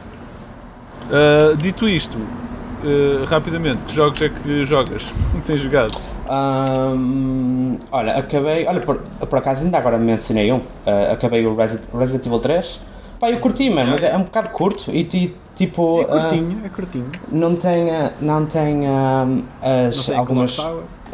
Uh, 1.05 1.57
dito 1.57 1.87
isto, 1.87 2.17
uh, 2.17 3.25
rapidamente, 3.25 3.83
que 3.83 3.93
jogos 3.93 4.21
é 4.21 4.29
que 4.29 4.65
jogas? 4.65 5.11
Tens 5.45 5.61
jogado? 5.61 5.97
Um, 6.27 7.77
olha, 7.91 8.17
acabei. 8.17 8.65
Olha, 8.65 8.81
por, 8.81 8.97
por 8.97 9.37
acaso 9.37 9.63
ainda 9.63 9.77
agora 9.77 9.97
mencionei 9.97 10.51
um. 10.51 10.57
Uh, 10.57 11.11
acabei 11.11 11.45
o 11.45 11.55
Resident, 11.55 11.87
Resident 11.93 12.25
Evil 12.25 12.39
3. 12.39 12.81
Pá, 13.19 13.29
eu 13.29 13.39
curti, 13.39 13.69
mano, 13.69 13.91
mas 13.91 14.03
é, 14.03 14.11
é 14.11 14.17
um 14.17 14.23
bocado 14.23 14.49
curto 14.49 14.91
e 14.91 15.03
tipo. 15.03 16.01
É 16.01 16.05
curtinho, 16.05 16.57
uh, 16.57 16.65
é 16.65 16.69
curtinho. 16.69 17.11
Não 17.31 17.55
tem, 17.55 17.85
não 18.21 18.45
tem 18.45 18.87
um, 18.87 19.43
as, 19.61 19.97
não 19.97 20.05
tem 20.05 20.15
algumas. 20.17 20.57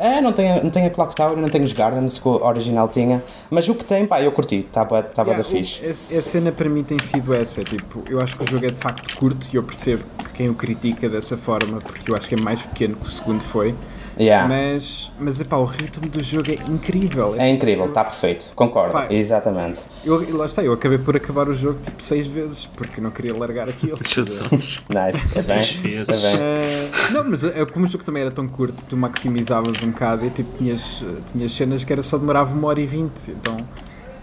É, 0.02 0.20
não 0.20 0.34
tem, 0.34 0.64
não 0.64 0.72
tem 0.72 0.88
a 0.88 0.90
Clock 0.90 1.16
Tower 1.16 1.38
e 1.38 1.42
não 1.42 1.48
tem 1.48 1.62
os 1.62 1.74
Gardens 1.74 2.18
que 2.18 2.28
o 2.28 2.44
original 2.44 2.90
tinha, 2.90 3.24
mas 3.52 3.70
o 3.70 3.76
que 3.76 3.86
tem, 3.86 4.08
pá, 4.08 4.20
eu 4.20 4.32
curti, 4.32 4.56
estava 4.56 5.06
yeah, 5.16 5.38
da 5.38 5.44
fixe. 5.44 5.80
A, 5.86 6.18
a 6.18 6.22
cena 6.24 6.52
para 6.52 6.68
mim 6.68 6.84
tem 6.84 6.98
sido 6.98 7.32
essa, 7.36 7.64
tipo, 7.64 8.04
eu 8.10 8.20
acho 8.20 8.36
que 8.36 8.44
o 8.44 8.48
jogo 8.48 8.66
é 8.66 8.70
de 8.70 8.78
facto 8.78 9.16
curto 9.16 9.48
e 9.54 9.56
eu 9.56 9.62
percebo 9.62 10.04
que 10.26 10.32
quem 10.34 10.50
o 10.50 10.56
critica 10.56 11.08
dessa 11.08 11.38
forma, 11.38 11.78
porque 11.78 12.12
eu 12.12 12.16
acho 12.16 12.28
que 12.28 12.34
é 12.34 12.42
mais 12.42 12.64
pequeno 12.64 12.96
que 12.96 13.06
o 13.06 13.10
segundo 13.10 13.42
foi, 13.44 13.76
Yeah. 14.22 14.48
Mas, 14.48 15.12
mas 15.20 15.42
epá, 15.42 15.58
o 15.58 15.66
ritmo 15.66 16.08
do 16.08 16.22
jogo 16.22 16.52
é 16.52 16.72
incrível. 16.72 17.36
É 17.38 17.50
incrível, 17.50 17.86
está 17.86 18.04
perfeito, 18.04 18.52
concordo, 18.56 18.96
epá, 18.96 19.12
exatamente. 19.12 19.82
Eu, 20.06 20.38
lá 20.38 20.46
está, 20.46 20.64
eu 20.64 20.74
acabei 20.74 21.00
por 21.00 21.16
acabar 21.16 21.50
o 21.50 21.56
jogo 21.56 21.80
tipo 21.84 22.02
seis 22.04 22.28
vezes 22.28 22.68
porque 22.68 23.02
não 23.02 23.10
queria 23.10 23.36
largar 23.36 23.68
aquilo. 23.68 23.98
nice, 24.06 25.40
é 25.40 25.42
seis 25.42 25.72
bem, 25.78 25.94
vezes. 25.94 26.24
É 26.24 26.38
bem. 26.38 26.40
Uh, 26.40 27.14
não, 27.14 27.30
mas 27.32 27.44
é, 27.44 27.66
como 27.66 27.88
o 27.88 27.90
jogo 27.90 28.04
também 28.04 28.22
era 28.22 28.32
tão 28.32 28.48
curto, 28.48 28.86
tu 28.86 28.96
maximizavas 28.96 29.82
um 29.82 29.90
bocado 29.90 30.24
e 30.24 30.30
tipo, 30.30 30.56
tinhas, 30.56 31.04
tinhas 31.32 31.52
cenas 31.52 31.84
que 31.84 31.92
era 31.92 32.04
só 32.04 32.18
demorava 32.18 32.54
uma 32.54 32.68
hora 32.68 32.80
e 32.80 32.86
vinte, 32.86 33.32
então 33.32 33.58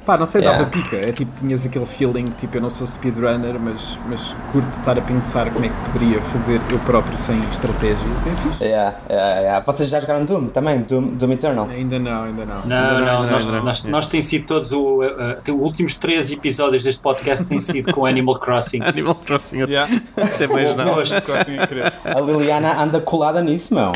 Pá, 0.09 0.17
não 0.17 0.25
sei, 0.25 0.41
dava 0.41 0.55
yeah. 0.57 0.71
pica. 0.71 0.97
É 0.97 1.13
tipo, 1.13 1.31
tinhas 1.39 1.67
aquele 1.67 1.85
feeling, 1.85 2.31
tipo, 2.31 2.57
eu 2.57 2.63
não 2.63 2.71
sou 2.71 2.87
speedrunner, 2.87 3.61
mas, 3.61 3.99
mas 4.09 4.35
curto 4.51 4.71
estar 4.73 4.97
a 4.97 5.03
pensar 5.03 5.51
como 5.51 5.67
é 5.67 5.69
que 5.69 5.75
poderia 5.85 6.19
fazer 6.23 6.59
eu 6.73 6.79
próprio 6.79 7.19
sem 7.19 7.39
estratégias. 7.51 8.27
É 8.27 8.31
fixe. 8.37 8.65
Yeah, 8.65 8.97
yeah, 9.11 9.41
yeah. 9.41 9.61
Vocês 9.61 9.91
já 9.91 10.01
jogaram 10.01 10.25
Doom 10.25 10.47
também? 10.47 10.81
Doom, 10.81 11.09
Doom 11.09 11.33
Eternal? 11.33 11.69
Ainda 11.69 11.99
não, 11.99 12.23
ainda 12.23 12.47
não. 12.47 12.65
Não, 12.65 12.77
ainda 12.77 13.01
não, 13.01 13.23
não, 13.23 13.31
nós, 13.31 13.45
não, 13.45 13.63
nós, 13.63 13.85
nós 13.85 14.07
tem 14.07 14.23
sido 14.23 14.47
todos 14.47 14.73
o, 14.73 15.03
uh, 15.03 15.37
os 15.47 15.63
últimos 15.63 15.93
três 15.93 16.31
episódios 16.31 16.85
deste 16.85 17.03
podcast 17.03 17.47
têm 17.47 17.61
sido 17.61 17.93
com 17.93 18.07
Animal 18.07 18.39
Crossing. 18.39 18.81
Animal 18.89 19.15
Crossing, 19.15 19.59
yeah. 19.59 19.93
até 20.17 20.47
mais 20.47 20.75
não. 20.75 20.95
A 20.95 22.21
Liliana 22.23 22.83
anda 22.83 22.99
colada 22.99 23.43
nisso, 23.43 23.75
meu. 23.75 23.93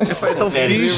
É 0.00 0.34
tão 0.34 0.50
fixe. 0.50 0.96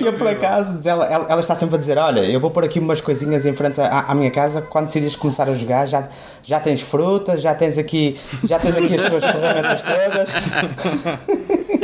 E 0.00 0.06
eu, 0.06 0.12
por 0.12 0.28
acaso, 0.28 0.86
ela, 0.86 1.06
ela, 1.06 1.26
ela, 1.28 1.40
está 1.40 1.56
sempre 1.56 1.76
a 1.76 1.78
dizer: 1.78 1.96
Olha, 1.96 2.20
eu 2.20 2.38
vou 2.38 2.50
pôr 2.50 2.64
aqui 2.64 2.78
umas 2.78 3.00
coisinhas 3.00 3.46
em 3.46 3.54
frente 3.54 3.80
à, 3.80 4.00
à, 4.08 4.14
minha 4.14 4.30
casa. 4.30 4.60
Quando 4.60 4.86
decides 4.86 5.16
começar 5.16 5.48
a 5.48 5.54
jogar, 5.54 5.86
já, 5.86 6.06
já 6.42 6.60
tens 6.60 6.82
frutas, 6.82 7.40
já 7.40 7.54
tens 7.54 7.78
aqui, 7.78 8.18
já 8.44 8.58
tens 8.58 8.76
aqui 8.76 8.94
as 8.94 9.02
tuas 9.02 9.24
ferramentas 9.24 9.82
todas. 9.82 10.32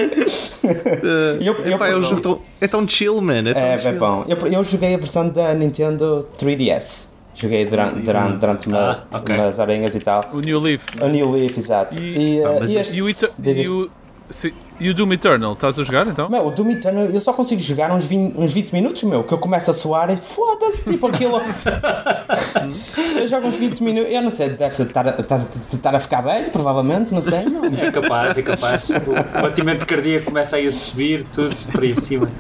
Eu, 1.40 1.54
eu, 1.54 1.74
Epá, 1.74 1.88
eu 1.88 2.02
jogo 2.02 2.20
tão, 2.20 2.38
é 2.60 2.68
tão 2.68 2.86
chill, 2.86 3.20
man. 3.22 3.38
É, 3.38 3.54
tão 3.54 3.62
é 3.62 3.78
bem 3.78 3.94
bom. 3.96 4.24
Eu, 4.28 4.36
eu 4.46 4.62
joguei 4.62 4.94
a 4.94 4.98
versão 4.98 5.28
da 5.28 5.54
Nintendo 5.54 6.28
3DS. 6.38 7.06
Joguei 7.34 7.64
durante, 7.64 8.00
durante, 8.00 8.36
durante 8.36 8.68
uma, 8.68 9.06
ah, 9.10 9.18
okay. 9.18 9.34
umas 9.34 9.58
horinhas 9.58 9.94
e 9.94 10.00
tal. 10.00 10.28
O 10.32 10.40
New 10.40 10.60
Leaf. 10.60 10.84
O 11.00 11.08
New 11.08 11.32
Leaf, 11.32 11.56
exato. 11.56 11.98
E, 11.98 12.36
e, 12.36 12.40
uh, 12.40 12.64
e, 12.64 12.76
este, 12.76 12.96
e, 12.96 13.02
o, 13.02 13.08
e 13.08 13.68
o, 13.68 13.90
Sim. 14.30 14.52
E 14.80 14.88
o 14.88 14.94
Doom 14.94 15.12
Eternal, 15.12 15.54
estás 15.54 15.78
a 15.80 15.82
jogar 15.82 16.06
então? 16.06 16.28
Meu, 16.28 16.46
o 16.46 16.50
Doom 16.52 16.70
Eternal 16.70 17.04
eu 17.06 17.20
só 17.20 17.32
consigo 17.32 17.60
jogar 17.60 17.90
uns 17.90 18.04
20, 18.04 18.38
uns 18.38 18.52
20 18.52 18.72
minutos, 18.72 19.02
meu, 19.02 19.24
que 19.24 19.32
eu 19.34 19.38
começo 19.38 19.70
a 19.70 19.74
suar 19.74 20.08
e 20.08 20.16
foda-se, 20.16 20.88
tipo 20.88 21.08
aquilo. 21.08 21.40
eu 23.20 23.26
jogo 23.26 23.48
uns 23.48 23.56
20 23.56 23.82
minutos, 23.82 24.12
eu 24.12 24.22
não 24.22 24.30
sei, 24.30 24.50
deve 24.50 24.80
estar, 24.80 25.18
estar, 25.18 25.40
estar 25.72 25.94
a 25.96 25.98
ficar 25.98 26.20
velho, 26.20 26.50
provavelmente, 26.50 27.12
não 27.12 27.22
sei. 27.22 27.44
Não. 27.44 27.64
É 27.64 27.90
capaz, 27.90 28.38
é 28.38 28.42
capaz. 28.42 28.90
O 28.90 29.42
batimento 29.42 29.84
cardíaco 29.84 30.26
começa 30.26 30.56
aí 30.56 30.68
a 30.68 30.72
subir, 30.72 31.24
tudo 31.24 31.54
para 31.72 31.82
aí 31.82 31.94
cima. 31.96 32.30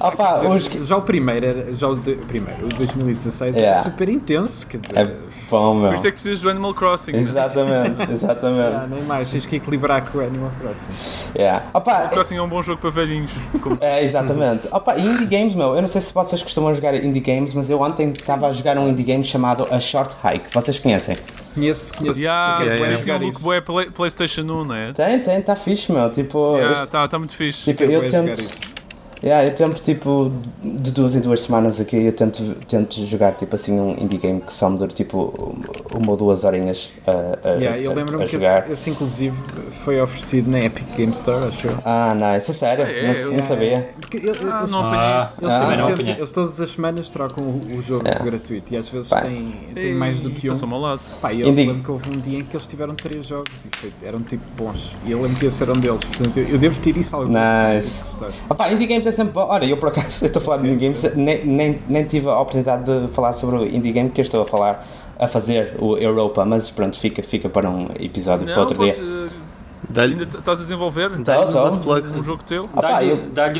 Opa, 0.00 0.40
os... 0.44 0.64
Já 0.64 0.96
o 0.96 1.02
primeiro, 1.02 1.44
era, 1.44 1.74
já 1.74 1.88
o, 1.88 1.96
de, 1.96 2.14
primeiro, 2.14 2.66
o 2.66 2.68
2016 2.68 3.56
yeah. 3.56 3.80
era 3.80 3.82
super 3.82 4.08
intenso, 4.08 4.66
quer 4.66 4.78
dizer. 4.78 4.98
É 4.98 5.16
bom, 5.50 5.74
meu. 5.74 5.88
Por 5.88 5.94
isso 5.96 6.06
é 6.06 6.10
que 6.10 6.14
precisas 6.14 6.40
do 6.40 6.48
Animal 6.48 6.74
Crossing. 6.74 7.16
Exatamente, 7.16 8.10
exatamente. 8.12 8.74
Ah, 8.74 8.86
nem 8.88 9.02
mais, 9.02 9.30
tens 9.30 9.46
que 9.46 9.56
equilibrar 9.56 10.10
com 10.10 10.18
o 10.18 10.20
Animal 10.20 10.52
Crossing. 10.60 11.30
Yeah. 11.36 11.66
Opa, 11.74 11.92
Animal 11.92 12.10
Crossing 12.10 12.36
é 12.36 12.42
um 12.42 12.48
bom 12.48 12.62
jogo 12.62 12.80
para 12.80 12.90
velhinhos. 12.90 13.32
É, 13.80 14.02
exatamente. 14.02 14.66
Opa, 14.72 14.96
indie 14.98 15.26
games, 15.26 15.54
meu, 15.54 15.74
eu 15.74 15.80
não 15.80 15.88
sei 15.88 16.00
se 16.00 16.12
vocês 16.12 16.42
costumam 16.42 16.74
jogar 16.74 16.94
indie 16.94 17.20
games, 17.20 17.54
mas 17.54 17.68
eu 17.68 17.80
ontem 17.80 18.12
estava 18.12 18.46
a 18.46 18.52
jogar 18.52 18.78
um 18.78 18.88
indie 18.88 19.02
game 19.02 19.22
chamado 19.22 19.66
A 19.70 19.78
Short 19.78 20.16
Hike. 20.24 20.52
Vocês 20.52 20.78
conhecem? 20.78 21.16
Conheço, 21.54 21.92
conheço. 21.94 22.20
Yeah, 22.20 22.62
yeah, 22.62 22.76
yeah. 22.76 22.94
Esse 22.94 23.12
maluco 23.12 23.40
boé 23.40 23.60
PlayStation 23.90 24.42
1, 24.42 24.64
não 24.64 24.74
é? 24.74 24.92
Tem, 24.92 25.18
tem, 25.20 25.38
está 25.38 25.56
fixe, 25.56 25.92
meu. 25.92 26.10
Tipo, 26.10 26.56
yeah, 26.56 26.72
este... 26.72 26.86
tá, 26.86 27.06
tá 27.06 27.18
muito 27.18 27.34
fixe. 27.34 27.64
Tipo, 27.64 27.84
eu, 27.84 28.02
eu 28.02 28.08
tento. 28.08 28.77
Yeah, 29.22 29.44
eu 29.44 29.54
tento 29.54 29.80
tipo 29.80 30.32
de 30.62 30.92
duas 30.92 31.14
em 31.14 31.20
duas 31.20 31.40
semanas 31.40 31.80
aqui 31.80 31.96
eu 31.96 32.12
tento, 32.12 32.54
tento 32.66 33.04
jogar 33.06 33.32
tipo 33.32 33.56
assim 33.56 33.78
um 33.78 33.90
indie 33.92 34.18
game 34.18 34.40
que 34.40 34.52
só 34.52 34.70
me 34.70 34.78
dure 34.78 34.92
tipo 34.92 35.56
uma 35.92 36.10
ou 36.12 36.16
duas 36.16 36.44
horinhas 36.44 36.92
a, 37.06 37.48
a, 37.48 37.52
yeah, 37.54 37.78
eu 37.78 37.92
lembro-me 37.92 38.26
que 38.26 38.36
esse, 38.36 38.72
esse, 38.72 38.90
inclusive 38.90 39.36
foi 39.84 40.00
oferecido 40.00 40.50
na 40.50 40.60
Epic 40.60 40.86
Game 40.96 41.12
Store, 41.12 41.44
acho 41.46 41.68
Ah, 41.84 42.14
nice, 42.14 42.50
é 42.50 42.54
sério, 42.54 42.84
é, 42.84 43.02
não, 43.02 43.12
eu, 43.12 43.32
não 43.32 43.42
sabia. 43.42 43.90
Porque 44.00 44.18
eu, 44.18 44.34
eu, 44.34 44.52
ah, 44.52 44.66
não 44.68 44.86
ah, 44.86 45.28
eles, 45.40 45.52
ah, 45.52 45.76
não 45.76 45.88
sempre, 45.88 46.10
eles 46.10 46.32
todas 46.32 46.60
as 46.60 46.70
semanas 46.70 47.08
trocam 47.08 47.44
o, 47.44 47.78
o 47.78 47.82
jogo 47.82 48.06
yeah. 48.06 48.24
gratuito 48.24 48.72
e 48.72 48.76
às 48.76 48.88
vezes 48.88 49.10
têm, 49.10 49.46
têm 49.74 49.94
mais 49.94 50.20
do 50.20 50.30
que 50.30 50.48
um. 50.48 50.52
Passou-me 50.52 50.74
ao 50.74 50.80
lado. 50.80 51.00
Pá, 51.20 51.32
eu 51.32 51.48
indie... 51.48 51.66
lembro 51.66 51.82
que 51.82 51.90
houve 51.90 52.10
um 52.10 52.20
dia 52.20 52.38
em 52.38 52.44
que 52.44 52.56
eles 52.56 52.66
tiveram 52.66 52.94
três 52.94 53.26
jogos 53.26 53.64
e 53.64 53.76
foi, 53.76 53.90
eram 54.02 54.20
tipo 54.20 54.44
bons. 54.56 54.94
E 55.04 55.12
eu 55.12 55.22
lembro 55.22 55.38
que 55.38 55.46
esse 55.46 55.62
era 55.62 55.72
um 55.72 55.80
deles, 55.80 56.04
portanto 56.04 56.36
eu, 56.36 56.48
eu 56.48 56.58
devo 56.58 56.78
ter 56.80 56.96
isso 56.96 57.16
algum 57.16 57.32
Nice. 57.32 58.16
Opa, 58.48 58.72
indie 58.72 58.86
games 58.86 59.06
é 59.08 59.12
sempre 59.12 59.32
bom. 59.32 59.46
Olha, 59.48 59.64
eu 59.66 59.76
por 59.76 59.88
acaso 59.88 60.24
estou 60.26 60.40
a 60.40 60.44
falar 60.44 60.58
sim, 60.58 60.64
de 60.64 60.74
indie 60.74 60.86
games, 60.86 61.14
nem, 61.14 61.44
nem, 61.44 61.78
nem 61.88 62.04
tive 62.04 62.28
a 62.28 62.40
oportunidade 62.40 62.84
de 62.84 63.08
falar 63.12 63.32
sobre 63.32 63.56
o 63.56 63.66
indie 63.66 63.92
game 63.92 64.10
que 64.10 64.20
eu 64.20 64.24
estou 64.24 64.42
a 64.42 64.46
falar, 64.46 64.86
a 65.18 65.28
fazer 65.28 65.74
o 65.78 65.96
Europa, 65.96 66.44
mas 66.44 66.70
pronto, 66.70 66.98
fica, 66.98 67.22
fica 67.22 67.48
para 67.48 67.68
um 67.68 67.88
episódio 67.98 68.46
Não, 68.46 68.52
para 68.52 68.62
outro 68.62 68.78
dia. 68.78 68.94
Uh, 69.02 70.00
ainda 70.00 70.24
estás 70.24 70.60
a 70.60 70.62
desenvolver? 70.62 71.10
Tô, 71.10 71.46
tô. 71.46 71.94
Um 72.18 72.22
jogo 72.22 72.42
teu? 72.44 72.68
Dá-lhe 72.80 73.10
eu... 73.10 73.30
dá 73.30 73.52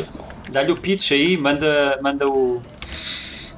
dá 0.51 0.63
o 0.63 0.77
pitch 0.77 1.13
aí, 1.13 1.37
manda, 1.37 1.99
manda 2.03 2.29
o. 2.29 2.61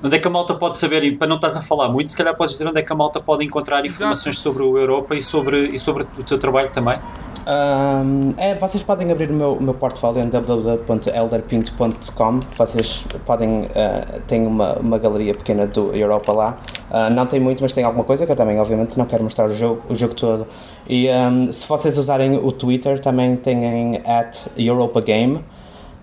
Onde 0.02 0.16
é 0.16 0.18
que 0.18 0.26
a 0.26 0.30
malta 0.30 0.54
pode 0.54 0.78
saber, 0.78 1.04
e 1.04 1.14
para 1.14 1.28
não 1.28 1.36
estás 1.36 1.56
a 1.56 1.60
falar 1.60 1.88
muito, 1.88 2.08
se 2.08 2.16
calhar 2.16 2.34
podes 2.34 2.54
dizer 2.54 2.66
onde 2.66 2.80
é 2.80 2.82
que 2.82 2.92
a 2.92 2.96
malta 2.96 3.20
pode 3.20 3.44
encontrar 3.44 3.84
informações 3.84 4.36
Exato. 4.36 4.48
sobre 4.48 4.62
o 4.62 4.78
Europa 4.78 5.14
e 5.14 5.22
sobre, 5.22 5.68
e 5.68 5.78
sobre 5.78 6.04
o 6.18 6.24
teu 6.24 6.38
trabalho 6.38 6.70
também? 6.70 6.98
Um, 7.46 8.34
é, 8.36 8.54
vocês 8.54 8.82
podem 8.82 9.10
abrir 9.10 9.30
o 9.30 9.34
meu, 9.34 9.54
o 9.54 9.62
meu 9.62 9.72
portfólio 9.74 10.22
em 10.22 10.28
www.elderpint.com. 10.28 12.40
Vocês 12.56 13.04
podem. 13.24 13.62
Uh, 13.62 14.20
tem 14.26 14.46
uma, 14.46 14.74
uma 14.74 14.98
galeria 14.98 15.34
pequena 15.34 15.66
do 15.66 15.94
Europa 15.94 16.32
lá. 16.32 16.58
Uh, 16.90 17.08
não 17.12 17.24
tem 17.26 17.40
muito, 17.40 17.62
mas 17.62 17.72
tem 17.72 17.84
alguma 17.84 18.04
coisa 18.04 18.26
que 18.26 18.32
eu 18.32 18.36
também, 18.36 18.60
obviamente, 18.60 18.98
não 18.98 19.06
quero 19.06 19.24
mostrar 19.24 19.48
o 19.48 19.54
jogo, 19.54 19.80
o 19.88 19.94
jogo 19.94 20.14
todo. 20.14 20.46
E 20.88 21.08
um, 21.08 21.52
se 21.52 21.66
vocês 21.66 21.98
usarem 21.98 22.36
o 22.36 22.52
Twitter, 22.52 23.00
também 23.00 23.36
têm 23.36 24.02
at 24.06 24.48
Europa 24.56 25.00
Game. 25.00 25.42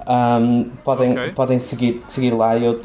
Um, 0.07 0.69
podem, 0.85 1.11
okay. 1.11 1.33
podem 1.33 1.59
seguir, 1.59 2.01
seguir 2.07 2.31
lá. 2.31 2.57
Eu 2.57 2.79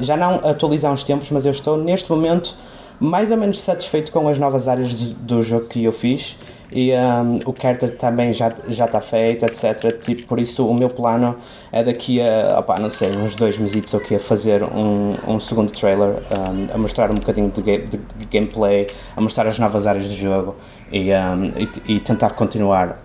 já 0.00 0.16
não 0.16 0.36
atualizo 0.36 0.86
há 0.86 0.90
uns 0.90 1.04
tempos, 1.04 1.30
mas 1.30 1.44
eu 1.44 1.52
estou 1.52 1.76
neste 1.76 2.10
momento 2.10 2.54
mais 2.98 3.30
ou 3.32 3.36
menos 3.36 3.60
satisfeito 3.60 4.12
com 4.12 4.28
as 4.28 4.38
novas 4.38 4.68
áreas 4.68 4.94
do, 4.94 5.14
do 5.14 5.42
jogo 5.42 5.66
que 5.66 5.82
eu 5.82 5.90
fiz 5.92 6.38
e 6.70 6.92
um, 6.92 7.50
o 7.50 7.54
character 7.60 7.96
também 7.96 8.32
já 8.32 8.50
já 8.68 8.86
está 8.86 9.00
feito, 9.00 9.44
etc. 9.44 10.00
Tipo, 10.00 10.22
por 10.22 10.38
isso 10.38 10.66
o 10.66 10.72
meu 10.72 10.88
plano 10.88 11.36
é 11.70 11.82
daqui 11.82 12.20
a, 12.20 12.58
opa, 12.58 12.78
não 12.78 12.88
sei, 12.88 13.10
uns 13.10 13.34
dois 13.34 13.58
meses 13.58 13.92
ou 13.92 14.00
que 14.00 14.14
a 14.14 14.20
fazer 14.20 14.62
um, 14.62 15.16
um 15.26 15.38
segundo 15.38 15.70
trailer 15.70 16.10
um, 16.30 16.74
a 16.74 16.78
mostrar 16.78 17.10
um 17.10 17.16
bocadinho 17.16 17.50
de, 17.50 17.62
de, 17.62 17.96
de, 17.98 18.24
gameplay, 18.26 18.86
a 19.16 19.20
mostrar 19.20 19.46
as 19.46 19.58
novas 19.58 19.86
áreas 19.86 20.08
do 20.08 20.14
jogo 20.14 20.56
e, 20.90 21.10
e, 21.10 21.94
e, 21.96 22.00
tentar 22.00 22.30
continuar 22.30 23.02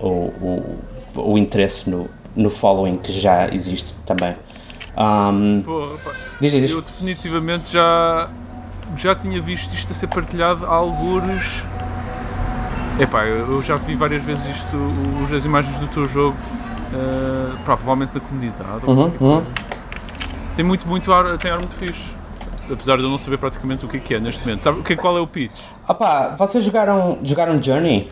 o, 0.00 0.06
o, 0.06 0.78
o 1.16 1.38
interesse 1.38 1.88
no, 1.88 2.08
no 2.34 2.50
following 2.50 2.96
que 2.96 3.12
já 3.12 3.48
existe 3.48 3.94
também. 4.06 4.34
Um, 4.96 5.62
Porra, 5.62 6.14
diz, 6.40 6.52
diz. 6.52 6.70
Eu 6.70 6.82
definitivamente 6.82 7.72
já, 7.72 8.30
já 8.96 9.14
tinha 9.14 9.40
visto 9.40 9.72
isto 9.74 9.90
a 9.90 9.94
ser 9.94 10.08
partilhado 10.08 10.66
a 10.66 10.70
algures 10.70 11.64
Epá, 13.00 13.24
eu 13.24 13.62
já 13.62 13.76
vi 13.76 13.94
várias 13.94 14.22
vezes 14.22 14.44
isto, 14.48 15.34
as 15.34 15.44
imagens 15.44 15.76
do 15.78 15.88
teu 15.88 16.06
jogo, 16.06 16.36
uh, 16.92 17.56
provavelmente 17.64 18.14
na 18.14 18.20
comunidade 18.20 18.80
ou 18.84 18.94
uhum, 18.94 19.12
uhum. 19.18 19.42
Tem 20.54 20.64
muito, 20.64 20.86
muito 20.86 21.10
ar, 21.12 21.38
tem 21.38 21.50
ar 21.50 21.58
muito 21.58 21.74
fixe. 21.74 22.10
apesar 22.70 22.98
de 22.98 23.02
eu 23.02 23.08
não 23.08 23.16
saber 23.16 23.38
praticamente 23.38 23.86
o 23.86 23.88
que 23.88 23.96
é, 23.96 24.00
que 24.00 24.14
é 24.14 24.20
neste 24.20 24.46
momento. 24.46 24.62
Sabe 24.62 24.80
o 24.80 24.82
que, 24.82 24.94
qual 24.94 25.16
é 25.16 25.20
o 25.20 25.26
pitch? 25.26 25.58
Opa, 25.88 26.36
vocês 26.38 26.62
jogaram, 26.62 27.18
jogaram 27.22 27.60
Journey? 27.62 28.10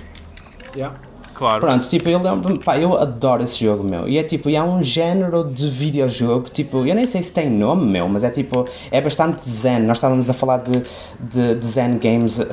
Yeah. 0.74 0.96
Claro. 1.40 1.60
Pronto, 1.60 1.88
tipo, 1.88 2.06
eu 2.06 2.20
lembro 2.20 2.58
pá, 2.60 2.76
eu 2.76 2.94
adoro 2.98 3.42
esse 3.42 3.64
jogo, 3.64 3.82
meu. 3.82 4.06
E 4.06 4.18
é 4.18 4.22
tipo, 4.22 4.50
e 4.50 4.58
há 4.58 4.62
um 4.62 4.82
género 4.82 5.42
de 5.42 5.70
videojogo, 5.70 6.50
tipo, 6.50 6.84
eu 6.84 6.94
nem 6.94 7.06
sei 7.06 7.22
se 7.22 7.32
tem 7.32 7.48
nome, 7.48 7.90
meu, 7.90 8.06
mas 8.10 8.24
é 8.24 8.28
tipo, 8.28 8.66
é 8.90 9.00
bastante 9.00 9.48
zen. 9.48 9.80
Nós 9.80 9.96
estávamos 9.96 10.28
a 10.28 10.34
falar 10.34 10.58
de, 10.58 10.82
de, 11.18 11.54
de 11.54 11.66
zen 11.66 11.96
games 11.96 12.38
uh, 12.38 12.42
uh, 12.42 12.46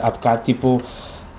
há 0.00 0.10
bocado, 0.10 0.42
tipo. 0.42 0.80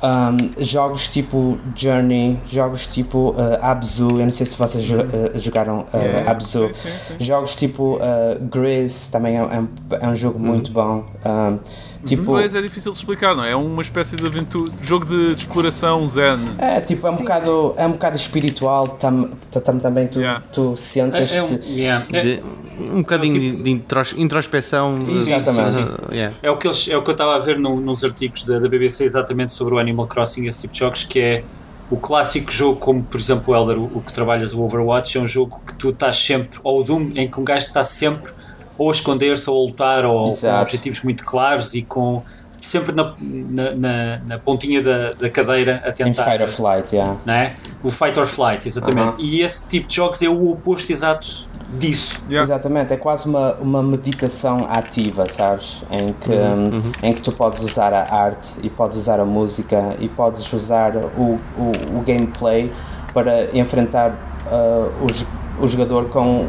Um, 0.03 0.61
jogos 0.61 1.07
tipo 1.07 1.57
Journey, 1.73 2.37
jogos 2.51 2.87
tipo 2.87 3.29
uh, 3.29 3.57
Abzu, 3.61 4.09
eu 4.09 4.25
não 4.25 4.31
sei 4.31 4.45
se 4.45 4.53
vocês 4.53 4.85
uh, 4.91 5.39
jogaram 5.39 5.85
uh, 5.93 5.97
yeah, 5.97 6.29
Abzu, 6.29 6.67
sim, 6.73 6.89
sim, 6.89 6.97
sim. 7.07 7.23
jogos 7.23 7.55
tipo 7.55 7.95
uh, 7.95 9.09
também 9.09 9.37
é, 9.37 9.39
é, 9.39 9.59
um, 9.61 9.67
é 10.01 10.07
um 10.09 10.13
jogo 10.13 10.37
muito 10.37 10.73
bom. 10.73 11.05
Um, 11.25 11.57
Tipo, 12.05 12.23
pois 12.25 12.53
é 12.53 12.61
difícil 12.61 12.91
de 12.91 12.97
explicar, 12.97 13.33
não 13.33 13.43
é? 13.43 13.51
É 13.51 13.55
uma 13.55 13.81
espécie 13.81 14.15
de 14.17 14.25
aventura, 14.25 14.71
jogo 14.81 15.05
de, 15.05 15.35
de 15.35 15.41
exploração 15.41 16.05
zen. 16.07 16.55
É, 16.57 16.81
tipo, 16.81 17.07
é 17.07 17.11
um, 17.11 17.15
bocado, 17.15 17.73
é 17.77 17.87
um 17.87 17.91
bocado 17.93 18.17
espiritual, 18.17 18.87
tam, 18.89 19.29
tam, 19.63 19.79
também 19.79 20.07
tu, 20.07 20.19
Yeah. 20.19 20.41
tu 20.51 20.75
sentes 20.75 21.31
É, 21.31 21.37
é 21.37 21.43
um, 21.43 21.59
yeah. 21.65 22.05
É- 22.11 22.19
De- 22.21 22.43
um 22.91 23.01
bocadinho 23.01 23.37
É 23.37 23.39
tipo- 23.39 23.63
de 23.63 23.71
intros- 23.71 24.13
introspeção. 24.17 24.97
Exatamente. 25.07 26.13
yeah. 26.13 26.35
É 26.43 26.51
o 26.51 26.57
que, 26.57 26.67
eles, 26.67 26.87
é 26.89 26.97
o 26.97 27.01
que 27.03 27.09
eu 27.09 27.13
estava 27.13 27.35
a 27.35 27.39
ver 27.39 27.57
no- 27.57 27.79
nos 27.79 28.03
artigos 28.03 28.43
da, 28.43 28.59
da 28.59 28.67
BBC 28.67 29.03
exatamente 29.05 29.53
sobre 29.53 29.75
o 29.75 29.79
Animal 29.79 30.07
Crossing, 30.07 30.45
esse 30.45 30.61
tipo 30.61 30.73
de 30.73 30.79
jogos, 30.79 31.03
que 31.03 31.19
é 31.19 31.43
o 31.89 31.97
clássico 31.97 32.51
jogo, 32.51 32.79
como 32.79 33.03
por 33.03 33.19
exemplo 33.19 33.53
o 33.53 33.57
Elder, 33.57 33.77
o, 33.79 33.83
o 33.95 34.01
que 34.05 34.11
trabalhas, 34.11 34.53
o 34.53 34.61
Overwatch, 34.61 35.17
é 35.17 35.21
um 35.21 35.27
jogo 35.27 35.61
que 35.65 35.73
tu 35.75 35.89
estás 35.89 36.17
sempre, 36.17 36.59
ou 36.63 36.81
o 36.81 36.83
Doom, 36.83 37.11
em 37.15 37.29
que 37.29 37.39
um 37.39 37.43
gajo 37.45 37.67
está 37.67 37.83
sempre 37.83 38.31
ou 38.77 38.89
a 38.89 38.91
esconder-se 38.91 39.49
ou 39.49 39.63
a 39.63 39.67
lutar, 39.67 40.05
ou 40.05 40.13
com 40.13 40.27
Exato. 40.29 40.61
objetivos 40.61 41.01
muito 41.01 41.23
claros 41.25 41.73
e 41.73 41.81
com 41.81 42.21
sempre 42.61 42.93
na, 42.93 43.13
na, 43.19 43.71
na, 43.75 44.19
na 44.25 44.37
pontinha 44.39 44.81
da, 44.81 45.13
da 45.13 45.29
cadeira 45.29 45.81
a 45.85 45.89
em 45.89 45.93
tentar. 45.93 46.23
Fight 46.23 46.41
or 46.43 46.47
Flight, 46.49 46.95
yeah. 46.95 47.17
não 47.25 47.33
é? 47.33 47.55
O 47.83 47.91
Fight 47.91 48.17
or 48.19 48.25
Flight, 48.25 48.65
exatamente. 48.67 49.15
Aham. 49.15 49.17
E 49.19 49.41
esse 49.41 49.67
tipo 49.67 49.87
de 49.89 49.95
jogos 49.97 50.21
é 50.21 50.29
o 50.29 50.49
oposto 50.51 50.89
exato 50.91 51.47
disso. 51.77 52.19
Yeah. 52.29 52.41
Exatamente, 52.43 52.93
é 52.93 52.97
quase 52.97 53.27
uma, 53.27 53.55
uma 53.55 53.83
meditação 53.83 54.65
ativa, 54.69 55.27
sabes? 55.27 55.83
Em 55.91 56.13
que, 56.13 56.31
Uhum, 56.31 56.77
hum, 56.77 56.91
em 57.01 57.13
que 57.13 57.21
tu 57.21 57.31
podes 57.33 57.61
usar 57.63 57.91
a 57.93 58.13
arte 58.15 58.59
e 58.63 58.69
podes 58.69 58.95
usar 58.95 59.19
a 59.19 59.25
música 59.25 59.95
e 59.99 60.07
podes 60.07 60.51
usar 60.53 60.95
o, 60.95 61.39
o, 61.57 61.71
o 61.97 62.01
gameplay 62.05 62.71
para 63.13 63.55
enfrentar 63.57 64.11
uh, 64.45 65.03
o, 65.03 65.07
jo- 65.11 65.25
o 65.59 65.67
jogador 65.67 66.05
com 66.09 66.45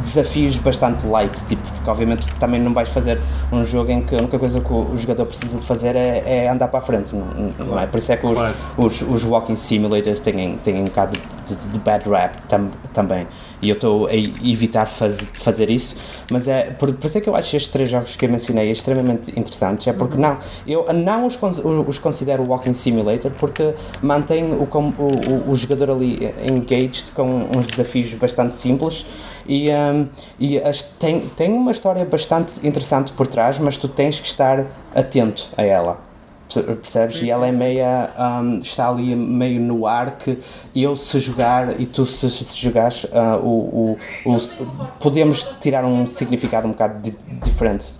desafios 0.00 0.58
bastante 0.58 1.06
light, 1.06 1.42
tipo, 1.46 1.62
porque 1.72 1.88
obviamente 1.90 2.28
também 2.34 2.60
não 2.60 2.74
vais 2.74 2.88
fazer 2.88 3.18
um 3.50 3.64
jogo 3.64 3.90
em 3.90 4.02
que 4.02 4.14
a 4.14 4.18
única 4.18 4.38
coisa 4.38 4.60
que 4.60 4.72
o, 4.72 4.90
o 4.92 4.96
jogador 4.96 5.26
precisa 5.26 5.58
de 5.58 5.66
fazer 5.66 5.96
é, 5.96 6.22
é 6.44 6.48
andar 6.48 6.68
para 6.68 6.78
a 6.80 6.82
frente, 6.82 7.14
não, 7.16 7.26
não 7.66 7.78
é? 7.80 7.86
Por 7.86 7.98
isso 7.98 8.12
é 8.12 8.16
que 8.16 8.26
os, 8.26 8.34
Claro. 8.34 8.54
os, 8.76 9.00
os 9.02 9.24
walking 9.24 9.56
simulators 9.56 10.20
têm, 10.20 10.58
têm 10.58 10.80
um 10.80 10.84
bocado 10.84 11.16
de, 11.46 11.56
de- 11.56 11.68
de 11.68 11.78
bad 11.78 12.08
rap 12.08 12.36
tam, 12.48 12.68
também. 12.92 13.26
E 13.62 13.68
eu 13.68 13.74
estou 13.74 14.06
a 14.08 14.14
evitar 14.14 14.86
faz, 14.86 15.30
fazer 15.34 15.70
isso, 15.70 15.94
mas 16.28 16.48
é 16.48 16.70
por, 16.70 16.92
por 16.92 17.06
isso 17.06 17.18
é 17.18 17.20
que 17.20 17.28
eu 17.28 17.36
acho 17.36 17.56
estes 17.56 17.70
três 17.70 17.88
jogos 17.88 18.16
que 18.16 18.26
eu 18.26 18.28
mencionei 18.28 18.70
extremamente 18.70 19.30
interessantes. 19.38 19.86
É 19.86 19.92
porque 19.92 20.18
não, 20.18 20.36
eu 20.66 20.84
não 20.92 21.26
os, 21.26 21.38
os 21.86 21.98
considero 21.98 22.42
walking 22.42 22.74
simulator 22.74 23.30
porque 23.38 23.72
mantém 24.02 24.52
o, 24.52 24.64
o, 24.64 25.50
o 25.50 25.54
jogador 25.54 25.90
ali 25.90 26.18
engaged 26.50 27.12
com 27.12 27.46
uns 27.56 27.68
desafios 27.68 28.12
bastante 28.14 28.60
simples 28.60 29.06
e, 29.46 29.70
um, 29.70 30.08
e 30.38 30.58
as, 30.58 30.82
tem, 30.82 31.20
tem 31.36 31.52
uma 31.52 31.70
história 31.70 32.04
bastante 32.04 32.66
interessante 32.66 33.12
por 33.12 33.26
trás, 33.26 33.58
mas 33.58 33.76
tu 33.76 33.88
tens 33.88 34.18
que 34.18 34.26
estar 34.26 34.66
atento 34.94 35.48
a 35.56 35.62
ela. 35.62 36.11
Perce- 36.60 36.62
Percebes? 36.76 37.22
e 37.22 37.30
ela 37.30 37.46
é 37.46 37.52
meia. 37.52 38.10
um, 38.18 38.58
está 38.58 38.88
ali 38.88 39.14
meio 39.16 39.60
no 39.60 39.86
ar 39.86 40.12
que 40.18 40.38
eu 40.74 40.94
se 40.96 41.18
jogar 41.20 41.80
e 41.80 41.86
tu 41.86 42.04
se, 42.06 42.30
se 42.30 42.56
jogares, 42.58 43.06
ah, 43.12 43.36
o, 43.36 43.96
o, 44.24 44.32
o- 44.36 44.90
podemos 45.00 45.44
tirar 45.60 45.84
um 45.84 46.06
significado 46.06 46.66
um 46.66 46.72
bocado 46.72 47.00
di- 47.02 47.16
diferente 47.42 47.98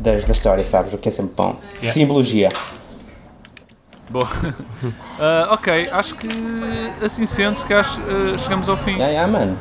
das, 0.00 0.24
da 0.24 0.32
história, 0.32 0.64
sabes? 0.64 0.92
O 0.92 0.98
que 0.98 1.08
é 1.08 1.12
sempre 1.12 1.34
bom. 1.36 1.56
Yeah. 1.76 1.92
Simbologia. 1.92 2.48
Boa. 4.10 4.28
Ah, 5.18 5.48
ok, 5.54 5.88
acho 5.92 6.14
que 6.14 6.28
assim 7.02 7.24
sendo, 7.24 7.64
que 7.64 7.72
acho, 7.72 7.98
ah, 8.02 8.36
chegamos 8.36 8.68
ao 8.68 8.76
fim. 8.76 8.92
Yeah, 8.96 9.08
yeah, 9.12 9.32
mano. 9.32 9.56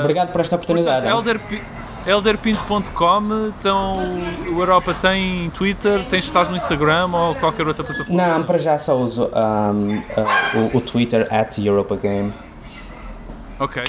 Obrigado 0.00 0.30
por 0.30 0.40
esta 0.40 0.54
oportunidade. 0.54 1.04
hein? 1.04 1.12
Elderpi- 1.12 1.60
Elderpinto.com, 2.06 3.22
então 3.58 3.98
o 4.52 4.60
Europa 4.60 4.94
tem 4.94 5.50
Twitter, 5.50 6.04
tens 6.08 6.24
estás 6.24 6.48
no 6.48 6.56
Instagram 6.56 7.06
ou 7.12 7.34
qualquer 7.34 7.66
outra 7.66 7.84
plataforma? 7.84 8.22
Não, 8.22 8.42
para 8.42 8.58
já 8.58 8.78
só 8.78 8.96
uso 8.98 9.24
um, 9.26 9.30
ah, 10.16 10.52
o, 10.72 10.78
o 10.78 10.80
Twitter 10.80 11.26
at 11.30 11.58
Europa 11.58 11.96
Game. 11.96 12.32
Ok, 13.58 13.82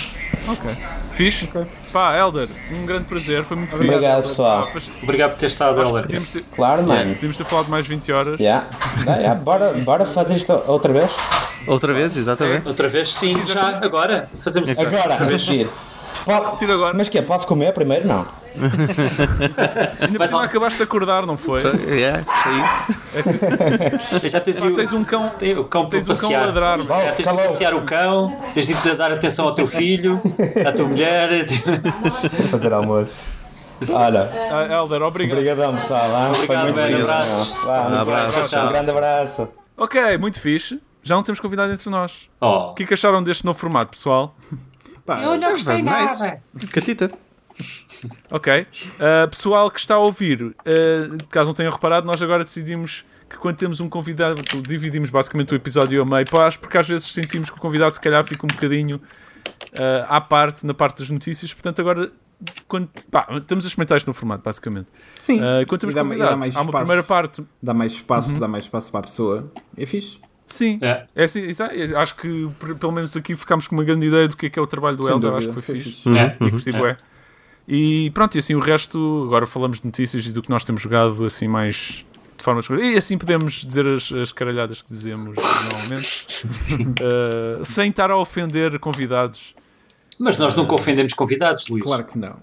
ok. 0.49 0.69
Fixe? 1.11 1.49
Pá, 1.93 2.17
Elder, 2.17 2.47
um 2.71 2.85
grande 2.85 3.05
prazer, 3.05 3.43
foi 3.45 3.55
muito 3.57 3.71
fixe. 3.71 3.83
Obrigado, 3.85 4.21
pessoal. 4.23 4.65
Pá, 4.65 4.71
faz- 4.71 4.91
Obrigado 5.03 5.31
por 5.31 5.39
ter 5.39 5.45
estado, 5.45 5.79
Elder. 5.81 6.01
podíamos 6.03 6.29
ter, 6.29 6.43
Claro, 6.55 6.83
mano. 6.83 7.13
podíamos 7.15 7.37
ter 7.37 7.43
falado 7.45 7.67
mais 7.69 7.87
20 7.87 8.11
horas. 8.11 8.39
Yeah. 8.39 8.67
Yeah, 8.99 9.21
yeah. 9.21 9.39
Bora, 9.39 9.73
bora 9.73 10.05
fazer 10.05 10.35
isto 10.35 10.51
outra 10.67 10.91
vez? 10.91 11.11
Outra 11.67 11.93
vez, 11.93 12.17
exatamente. 12.17 12.67
Outra 12.67 12.89
vez, 12.89 13.13
sim, 13.13 13.41
já 13.45 13.77
agora 13.83 14.27
fazemos 14.35 14.69
isso. 14.69 14.81
Agora, 14.81 15.15
a. 15.15 15.90
Pode, 16.25 16.57
Tira 16.57 16.73
agora. 16.73 16.93
mas 16.95 17.09
que 17.09 17.17
é? 17.17 17.21
Posso 17.21 17.47
comer 17.47 17.73
primeiro? 17.73 18.07
Não. 18.07 18.25
Ainda 18.55 20.07
por 20.09 20.17
Vais 20.17 20.29
cima 20.29 20.41
lá. 20.41 20.45
acabaste 20.47 20.77
de 20.77 20.83
acordar, 20.83 21.25
não 21.25 21.37
foi? 21.37 21.61
Yeah, 21.87 22.19
é 22.19 23.97
isso. 24.19 24.29
Já 24.29 24.39
tens, 24.41 24.61
o, 24.61 24.75
tens 24.75 24.93
um 24.93 25.03
cão, 25.03 25.29
tem 25.29 25.57
o 25.57 25.63
cão 25.65 25.85
tens 25.87 26.07
um 26.07 26.15
cão 26.15 26.31
ladrar. 26.31 26.79
Oh, 26.79 26.83
Já 26.83 27.01
tens 27.11 27.17
de 27.17 27.23
calou. 27.23 27.41
passear 27.43 27.73
o 27.73 27.81
cão, 27.83 28.37
tens 28.53 28.67
de 28.67 28.73
dar 28.95 29.11
atenção 29.11 29.45
ao 29.45 29.53
teu 29.53 29.65
filho, 29.67 30.21
à 30.65 30.71
tua 30.71 30.87
mulher. 30.87 31.45
Vou 32.39 32.47
fazer 32.49 32.73
almoço. 32.73 33.21
Olha, 33.95 34.29
Ah, 34.51 34.75
Elder, 34.81 35.01
obrigado. 35.01 35.37
obrigadão 35.37 35.73
pessoal. 35.75 36.03
hein? 36.27 36.33
Foi 36.45 36.55
Obrigado, 36.55 36.91
muito. 36.91 37.07
Vá, 37.65 37.87
Um 37.89 37.99
abraço, 38.01 38.41
Um 38.41 38.45
tchau. 38.47 38.69
grande 38.69 38.91
abraço. 38.91 39.47
Ok, 39.77 40.17
muito 40.19 40.39
fixe. 40.39 40.79
Já 41.01 41.15
não 41.15 41.23
temos 41.23 41.39
convidado 41.39 41.73
entre 41.73 41.89
nós. 41.89 42.29
Oh, 42.39 42.69
O 42.69 42.73
que 42.75 42.83
é 42.83 42.85
que 42.85 42.93
acharam 42.93 43.23
deste 43.23 43.43
novo 43.43 43.57
formato, 43.57 43.91
pessoal? 43.91 44.35
Pá, 45.05 45.21
não 45.21 45.37
gostei 45.37 45.81
nice. 45.81 46.39
Catita. 46.71 47.11
Ok. 48.29 48.61
Uh, 48.61 49.29
pessoal 49.29 49.69
que 49.69 49.79
está 49.79 49.95
a 49.95 49.99
ouvir, 49.99 50.41
uh, 50.41 50.55
caso 51.29 51.49
não 51.49 51.53
tenham 51.53 51.71
reparado, 51.71 52.05
nós 52.05 52.21
agora 52.21 52.43
decidimos 52.43 53.05
que 53.29 53.37
quando 53.37 53.55
temos 53.55 53.79
um 53.79 53.87
convidado, 53.87 54.41
dividimos 54.67 55.09
basicamente 55.09 55.53
o 55.53 55.55
episódio 55.55 56.01
a 56.01 56.05
meio 56.05 56.29
paz, 56.29 56.57
porque 56.57 56.77
às 56.77 56.87
vezes 56.87 57.07
sentimos 57.07 57.49
que 57.49 57.57
o 57.57 57.61
convidado 57.61 57.93
se 57.93 58.01
calhar 58.01 58.23
fica 58.25 58.45
um 58.45 58.47
bocadinho 58.47 58.97
uh, 58.97 60.05
à 60.07 60.19
parte, 60.19 60.65
na 60.65 60.73
parte 60.73 60.99
das 60.99 61.09
notícias. 61.09 61.53
Portanto, 61.53 61.79
agora 61.79 62.11
quando, 62.67 62.89
pá, 63.09 63.27
estamos 63.37 63.65
a 63.65 63.67
experimentar 63.67 63.97
isto 63.97 64.07
no 64.07 64.13
formato, 64.13 64.43
basicamente. 64.43 64.87
Sim, 65.19 65.39
Uh, 65.39 65.65
quando 65.67 65.81
temos 65.81 65.95
e 65.95 65.97
dá, 65.97 66.15
e 66.15 66.17
dá 66.17 66.35
mais 66.35 66.55
há 66.55 66.61
uma 66.61 66.69
espaço, 66.69 66.85
primeira 66.85 67.03
parte. 67.03 67.43
Dá 67.61 67.73
mais 67.73 67.93
espaço, 67.93 68.39
dá 68.39 68.47
mais 68.47 68.65
espaço 68.65 68.91
para 68.91 68.99
a 68.99 69.03
pessoa. 69.03 69.51
É 69.77 69.85
fixe. 69.85 70.19
Sim, 70.45 70.79
é. 70.81 71.05
é 71.15 71.23
assim, 71.23 71.43
isso 71.43 71.63
é- 71.63 71.95
acho 71.95 72.15
que 72.15 72.49
pelo 72.79 72.91
menos 72.91 73.15
aqui 73.15 73.35
ficámos 73.35 73.67
com 73.67 73.75
uma 73.75 73.83
grande 73.83 74.05
ideia 74.07 74.27
do 74.27 74.35
que 74.35 74.47
é 74.47 74.49
que 74.49 74.59
é 74.59 74.61
o 74.61 74.67
trabalho 74.67 74.97
do 74.97 75.03
Sem 75.03 75.13
Elder, 75.13 75.31
dúvida, 75.31 75.49
acho 75.49 75.59
que 75.59 75.65
foi 75.65 75.75
fixe. 75.75 76.09
É. 76.17 76.35
E 76.39 76.51
curti 76.51 76.71
bué. 76.71 76.97
E 77.67 78.11
pronto, 78.13 78.35
e 78.35 78.39
assim 78.39 78.55
o 78.55 78.59
resto, 78.59 79.23
agora 79.27 79.45
falamos 79.45 79.79
de 79.79 79.85
notícias 79.85 80.25
e 80.25 80.31
do 80.31 80.41
que 80.41 80.49
nós 80.49 80.63
temos 80.63 80.81
jogado 80.81 81.23
assim 81.23 81.47
mais 81.47 82.05
de 82.37 82.43
forma 82.43 82.59
desconhecida. 82.59 82.93
E 82.93 82.97
assim 82.97 83.17
podemos 83.17 83.53
dizer 83.65 83.87
as, 83.87 84.11
as 84.11 84.31
caralhadas 84.33 84.81
que 84.81 84.89
dizemos 84.89 85.37
normalmente, 85.71 86.27
Uh, 87.01 87.63
sem 87.63 87.89
estar 87.89 88.11
a 88.11 88.17
ofender 88.17 88.77
convidados. 88.79 89.55
Mas 90.19 90.37
nós 90.37 90.53
nunca 90.55 90.75
ofendemos 90.75 91.13
convidados, 91.13 91.67
Luís. 91.67 91.83
Claro 91.83 92.03
que 92.03 92.17
não. 92.17 92.37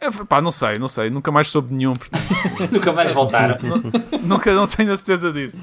É, 0.00 0.10
pá, 0.10 0.40
não 0.40 0.50
sei, 0.50 0.78
não 0.78 0.86
sei, 0.86 1.10
nunca 1.10 1.30
mais 1.32 1.48
soube 1.48 1.68
de 1.68 1.74
nenhum, 1.74 1.94
portanto, 1.94 2.22
Nunca 2.70 2.92
mais 2.92 3.10
voltaram. 3.10 3.56
nunca 4.22 4.54
não 4.54 4.66
tenho 4.66 4.92
a 4.92 4.96
certeza 4.96 5.32
disso. 5.32 5.60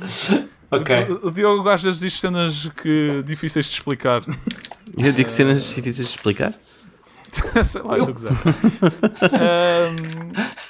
Ok. 0.71 1.07
O, 1.23 1.27
o 1.27 1.31
Diogo 1.31 1.67
às 1.69 1.83
vezes 1.83 1.99
diz 1.99 2.19
cenas 2.19 2.69
que 2.81 3.23
difíceis 3.25 3.65
de 3.65 3.73
explicar. 3.73 4.23
Eu 4.97 5.11
digo 5.11 5.29
cenas 5.29 5.75
difíceis 5.75 6.07
de 6.07 6.15
explicar. 6.15 6.53
Sei 7.65 7.81
lá, 7.81 7.97
estou 7.97 8.09
a 8.09 8.11
gozar. 8.13 8.33
Ahm, 9.23 10.29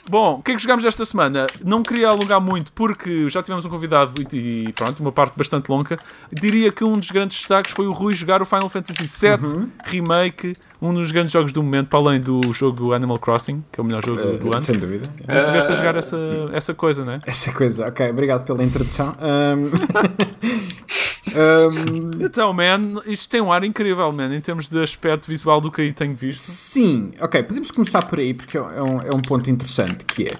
bom, 0.09 0.35
o 0.39 0.43
que 0.43 0.51
é 0.51 0.55
que 0.55 0.61
jogámos 0.61 0.85
esta 0.85 1.05
semana? 1.05 1.47
Não 1.63 1.83
queria 1.83 2.09
alongar 2.09 2.39
muito 2.41 2.71
porque 2.73 3.29
já 3.29 3.41
tivemos 3.43 3.65
um 3.65 3.69
convidado 3.69 4.13
e, 4.33 4.67
e 4.67 4.73
pronto, 4.73 4.99
uma 4.99 5.11
parte 5.11 5.33
bastante 5.37 5.69
longa. 5.69 5.95
Diria 6.31 6.71
que 6.71 6.83
um 6.83 6.97
dos 6.97 7.11
grandes 7.11 7.37
destaques 7.39 7.71
foi 7.71 7.87
o 7.87 7.91
Rui 7.91 8.13
jogar 8.13 8.41
o 8.41 8.45
Final 8.45 8.69
Fantasy 8.69 9.03
VII 9.07 9.67
Remake, 9.85 10.55
um 10.81 10.93
dos 10.93 11.11
grandes 11.11 11.31
jogos 11.31 11.51
do 11.51 11.63
momento, 11.63 11.87
para 11.87 11.99
além 11.99 12.19
do 12.19 12.41
jogo 12.53 12.93
Animal 12.93 13.17
Crossing, 13.17 13.63
que 13.71 13.79
é 13.79 13.83
o 13.83 13.85
melhor 13.85 14.03
jogo 14.05 14.21
do- 14.21 14.37
do 14.37 14.47
Uh, 14.49 14.53
ano. 14.53 14.61
sem 14.61 14.77
dúvida. 14.77 15.09
Mas 15.27 15.47
Tiveste 15.47 15.71
a 15.71 15.75
jogar 15.75 15.95
essa, 15.95 16.17
essa 16.53 16.73
coisa, 16.73 17.03
não 17.05 17.13
é? 17.13 17.19
Essa 17.25 17.51
coisa. 17.51 17.87
Ok, 17.87 18.09
obrigado 18.09 18.43
pela 18.45 18.63
introdução. 18.63 19.11
Um, 19.21 19.69
um, 21.27 22.23
Então, 22.23 22.53
man, 22.53 23.01
isto 23.05 23.29
tem 23.29 23.41
um 23.41 23.51
ar 23.51 23.63
incrível, 23.63 24.11
man, 24.11 24.35
em 24.35 24.41
termos 24.41 24.67
de 24.67 24.81
aspecto 24.81 25.27
visual 25.27 25.59
do 25.59 25.71
que 25.71 25.81
aí 25.81 25.93
tenho 25.93 26.15
visto. 26.15 26.41
Sim, 26.41 27.11
ok, 27.19 27.43
podemos 27.43 27.71
começar 27.71 28.01
por 28.03 28.19
aí 28.19 28.33
porque 28.33 28.57
é 28.57 28.61
um, 28.61 29.01
é 29.01 29.13
um 29.13 29.19
ponto 29.19 29.49
interessante 29.49 30.05
que 30.05 30.27
é 30.27 30.35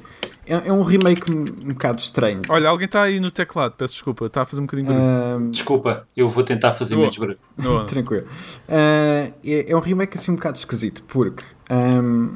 é, 0.47 0.67
é, 0.67 0.73
um 0.73 0.83
remake 0.83 1.29
um, 1.31 1.41
um 1.41 1.69
bocado 1.69 1.97
estranho. 1.97 2.41
Olha, 2.49 2.69
alguém 2.69 2.86
está 2.86 3.01
aí 3.01 3.19
no 3.19 3.31
teclado, 3.31 3.73
peço 3.75 3.95
desculpa, 3.95 4.27
está 4.27 4.43
a 4.43 4.45
fazer 4.45 4.61
um 4.61 4.65
bocadinho 4.65 4.89
de 4.89 4.93
barulho. 4.93 5.47
Uh, 5.47 5.49
desculpa, 5.49 6.07
eu 6.15 6.27
vou 6.27 6.43
tentar 6.43 6.71
fazer 6.71 6.95
menos 6.95 7.17
barulho. 7.17 7.39
Tranquilo. 7.88 8.25
Uh, 8.69 9.33
é, 9.43 9.65
é, 9.67 9.75
um 9.75 9.79
remake 9.79 10.17
assim 10.17 10.31
um 10.31 10.36
bocado 10.36 10.57
esquisito, 10.57 11.03
porque 11.07 11.43
um, 11.69 12.36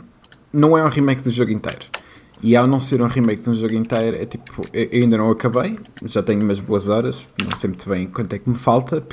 não 0.51 0.77
é 0.77 0.83
um 0.83 0.89
remake 0.89 1.21
do 1.21 1.29
jogo 1.29 1.51
inteiro. 1.51 1.85
E 2.41 2.55
ao 2.55 2.65
não 2.65 2.79
ser 2.79 3.01
um 3.01 3.07
remake 3.07 3.41
de 3.41 3.49
um 3.49 3.55
jogo 3.55 3.73
inteiro, 3.73 4.15
é 4.15 4.25
tipo, 4.25 4.65
eu 4.71 5.01
ainda 5.01 5.17
não 5.17 5.29
acabei, 5.29 5.77
já 6.05 6.23
tenho 6.23 6.41
umas 6.41 6.59
boas 6.59 6.87
horas, 6.87 7.25
não 7.43 7.55
sei 7.55 7.69
muito 7.69 7.89
bem 7.89 8.07
quanto 8.07 8.33
é 8.33 8.39
que 8.39 8.49
me 8.49 8.55
falta. 8.55 9.03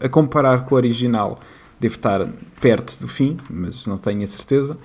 A, 0.00 0.08
comparar 0.08 0.64
com 0.64 0.74
o 0.74 0.78
original, 0.78 1.38
devo 1.78 1.96
estar 1.96 2.26
perto 2.60 2.98
do 3.00 3.08
fim, 3.08 3.36
mas 3.50 3.86
não 3.86 3.98
tenho 3.98 4.22
a 4.22 4.26
certeza. 4.26 4.78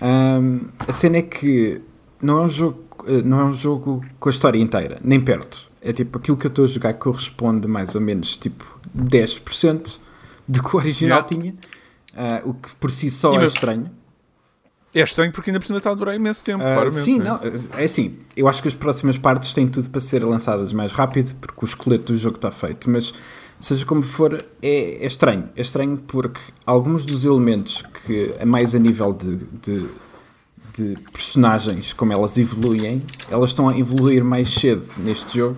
Um, 0.00 0.68
a 0.78 0.92
cena 0.92 1.16
é 1.16 1.22
que 1.22 1.80
não 2.22 2.38
é 2.38 2.40
um 2.42 2.48
jogo 2.48 2.86
eh, 3.06 3.22
não 3.22 3.40
é 3.40 3.44
um 3.44 3.52
jogo 3.52 4.04
com 4.18 4.28
a 4.28 4.32
história 4.32 4.58
inteira, 4.58 4.98
nem 5.02 5.20
perto. 5.20 5.70
É 5.80 5.92
tipo, 5.92 6.18
aquilo 6.18 6.36
que 6.36 6.46
eu 6.46 6.48
estou 6.48 6.64
a 6.64 6.68
jogar 6.68 6.94
corresponde 6.94 7.68
mais 7.68 7.94
ou 7.94 8.00
menos 8.00 8.36
tipo 8.36 8.80
10% 8.96 9.98
do 10.48 10.62
que 10.62 10.76
o 10.76 10.78
original 10.78 11.26
yeah. 11.28 11.28
tinha, 11.28 11.54
uh, 12.44 12.50
o 12.50 12.54
que 12.54 12.68
por 12.76 12.90
si 12.90 13.10
só 13.10 13.34
e 13.34 13.44
é 13.44 13.46
estranho. 13.46 13.90
É 14.98 15.04
estranho 15.04 15.30
porque 15.30 15.50
ainda 15.50 15.60
por 15.60 15.66
cima 15.66 15.78
está 15.78 15.90
a 15.90 15.94
durar 15.94 16.14
imenso 16.14 16.42
tempo, 16.42 16.62
uh, 16.62 16.66
claramente. 16.66 17.02
Sim, 17.02 17.18
não, 17.18 17.38
é 17.76 17.84
assim. 17.84 18.16
Eu 18.36 18.48
acho 18.48 18.62
que 18.62 18.68
as 18.68 18.74
próximas 18.74 19.18
partes 19.18 19.52
têm 19.52 19.68
tudo 19.68 19.90
para 19.90 20.00
ser 20.00 20.24
lançadas 20.24 20.72
mais 20.72 20.90
rápido 20.90 21.34
porque 21.40 21.64
o 21.64 21.66
esqueleto 21.66 22.12
do 22.12 22.18
jogo 22.18 22.36
está 22.36 22.50
feito, 22.50 22.88
mas 22.88 23.12
seja 23.60 23.84
como 23.84 24.02
for, 24.02 24.42
é, 24.62 25.04
é 25.04 25.06
estranho. 25.06 25.50
É 25.54 25.60
estranho 25.60 25.98
porque 25.98 26.40
alguns 26.64 27.04
dos 27.04 27.24
elementos 27.24 27.84
que, 28.06 28.34
a 28.40 28.46
mais 28.46 28.74
a 28.74 28.78
nível 28.78 29.12
de, 29.12 29.36
de 29.62 29.88
de 30.76 30.94
personagens, 31.10 31.94
como 31.94 32.12
elas 32.12 32.36
evoluem, 32.36 33.02
elas 33.30 33.50
estão 33.50 33.68
a 33.68 33.78
evoluir 33.78 34.22
mais 34.22 34.52
cedo 34.52 34.84
neste 34.98 35.38
jogo 35.38 35.56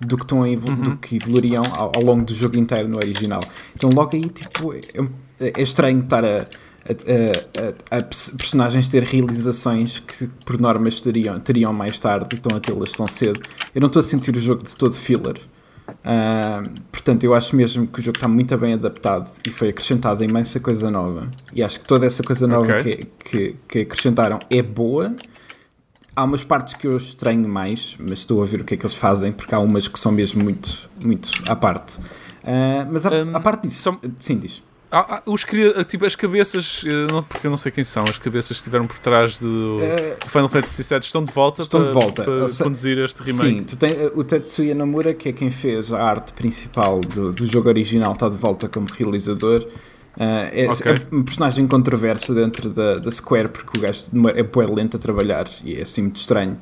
do 0.00 0.16
que, 0.16 0.22
estão 0.22 0.42
a 0.42 0.48
evolu 0.48 0.76
uhum. 0.76 0.82
do 0.82 0.96
que 0.98 1.16
evoluiriam 1.16 1.64
ao, 1.76 1.92
ao, 1.94 2.02
longo 2.02 2.24
do 2.24 2.34
jogo 2.34 2.56
inteiro 2.56 2.88
no 2.88 2.96
original. 2.96 3.40
Então 3.74 3.90
logo 3.90 4.14
aí 4.14 4.28
tipo, 4.28 4.72
é, 4.72 4.80
é 5.40 5.62
estranho 5.62 6.00
estar 6.00 6.24
a, 6.24 6.38
a, 6.84 7.94
a, 7.94 7.98
a, 7.98 8.02
personagens 8.02 8.88
ter 8.88 9.02
realizações 9.02 9.98
que 10.00 10.26
por 10.44 10.60
normas 10.60 11.00
teriam, 11.00 11.38
teriam 11.38 11.72
mais 11.72 11.98
tarde 11.98 12.28
e 12.32 12.34
estão 12.36 12.56
a 12.56 12.60
tê-las 12.60 12.92
tão 12.92 13.06
cedo. 13.06 13.40
Eu 13.74 13.80
não 13.80 13.86
estou 13.86 14.00
a 14.00 14.02
sentir 14.02 14.34
o 14.34 14.40
jogo 14.40 14.62
de 14.64 14.74
todo 14.74 14.94
filler. 14.94 15.40
Uh, 15.88 16.68
portanto, 16.90 17.24
eu 17.24 17.34
acho 17.34 17.54
mesmo 17.54 17.86
que 17.86 18.00
o 18.00 18.02
jogo 18.02 18.16
está 18.16 18.28
muito 18.28 18.56
bem 18.56 18.74
adaptado 18.74 19.28
e 19.44 19.50
foi 19.50 19.68
acrescentada 19.68 20.24
imensa 20.24 20.58
coisa 20.60 20.90
nova. 20.90 21.28
E 21.54 21.62
acho 21.62 21.80
que 21.80 21.86
toda 21.86 22.06
essa 22.06 22.22
coisa 22.22 22.46
nova 22.46 22.80
okay. 22.80 22.94
que, 22.94 23.06
que, 23.24 23.56
que, 23.68 23.78
acrescentaram 23.80 24.40
é 24.50 24.62
boa. 24.62 25.14
Há 26.14 26.24
umas 26.24 26.44
partes 26.44 26.74
que 26.74 26.86
eu 26.86 26.96
estranho 26.96 27.48
mais, 27.48 27.96
mas 27.98 28.20
estou 28.20 28.42
a 28.42 28.46
ver 28.46 28.60
o 28.60 28.64
que 28.64 28.74
é 28.74 28.76
que 28.76 28.84
eles 28.84 28.94
fazem, 28.94 29.32
porque 29.32 29.54
há 29.54 29.58
umas 29.58 29.88
que 29.88 29.98
são 29.98 30.12
mesmo 30.12 30.42
muito, 30.42 30.90
muito 31.04 31.30
à 31.46 31.56
parte. 31.56 31.98
Uh, 31.98 32.86
mas 32.90 33.06
a, 33.06 33.10
um, 33.10 33.40
parte 33.40 33.66
disso, 33.66 33.82
são... 33.82 34.00
sim, 34.18 34.38
diz. 34.38 34.62
Ah, 34.94 35.06
ah, 35.08 35.22
os, 35.24 35.46
tipo, 35.88 36.04
as 36.04 36.14
cabeças, 36.14 36.84
eh, 36.86 37.06
porque 37.26 37.46
eu 37.46 37.50
não 37.50 37.56
sei 37.56 37.72
quem 37.72 37.82
são, 37.82 38.04
as 38.04 38.18
cabeças 38.18 38.48
que 38.48 38.60
estiveram 38.60 38.86
por 38.86 38.98
trás 38.98 39.38
do, 39.38 39.78
uh, 39.78 40.28
Final 40.28 40.50
Fantasy 40.50 40.82
VII 40.82 41.00
estão 41.00 41.24
de 41.24 41.32
volta 41.32 41.62
estão 41.62 41.80
para, 41.80 41.88
de 41.88 41.94
volta. 41.94 42.24
para 42.24 42.48
seja, 42.50 42.64
conduzir 42.64 42.98
este 42.98 43.22
remake. 43.22 43.56
Sim, 43.56 43.64
tu 43.64 43.76
tens, 43.78 43.96
o 44.14 44.22
Tetsuya 44.22 44.74
Nomura, 44.74 45.14
que 45.14 45.30
é 45.30 45.32
quem 45.32 45.48
fez 45.48 45.94
a 45.94 46.02
arte 46.02 46.34
principal 46.34 47.00
do, 47.00 47.32
do 47.32 47.46
jogo 47.46 47.70
original, 47.70 48.12
está 48.12 48.28
de 48.28 48.36
volta 48.36 48.68
como 48.68 48.86
realizador. 48.86 49.62
Uh, 50.14 50.52
é, 50.52 50.68
okay. 50.70 50.92
é 50.92 50.94
uma 51.10 51.24
personagem 51.24 51.66
controversa 51.66 52.34
dentro 52.34 52.68
da, 52.68 52.98
da 52.98 53.10
Square, 53.10 53.48
porque 53.48 53.78
o 53.78 53.80
gajo 53.80 54.04
é 54.34 54.42
bem 54.42 54.74
lento 54.74 54.98
a 54.98 55.00
trabalhar 55.00 55.48
e 55.64 55.74
é 55.74 55.80
assim 55.80 56.02
muito 56.02 56.16
estranho. 56.16 56.60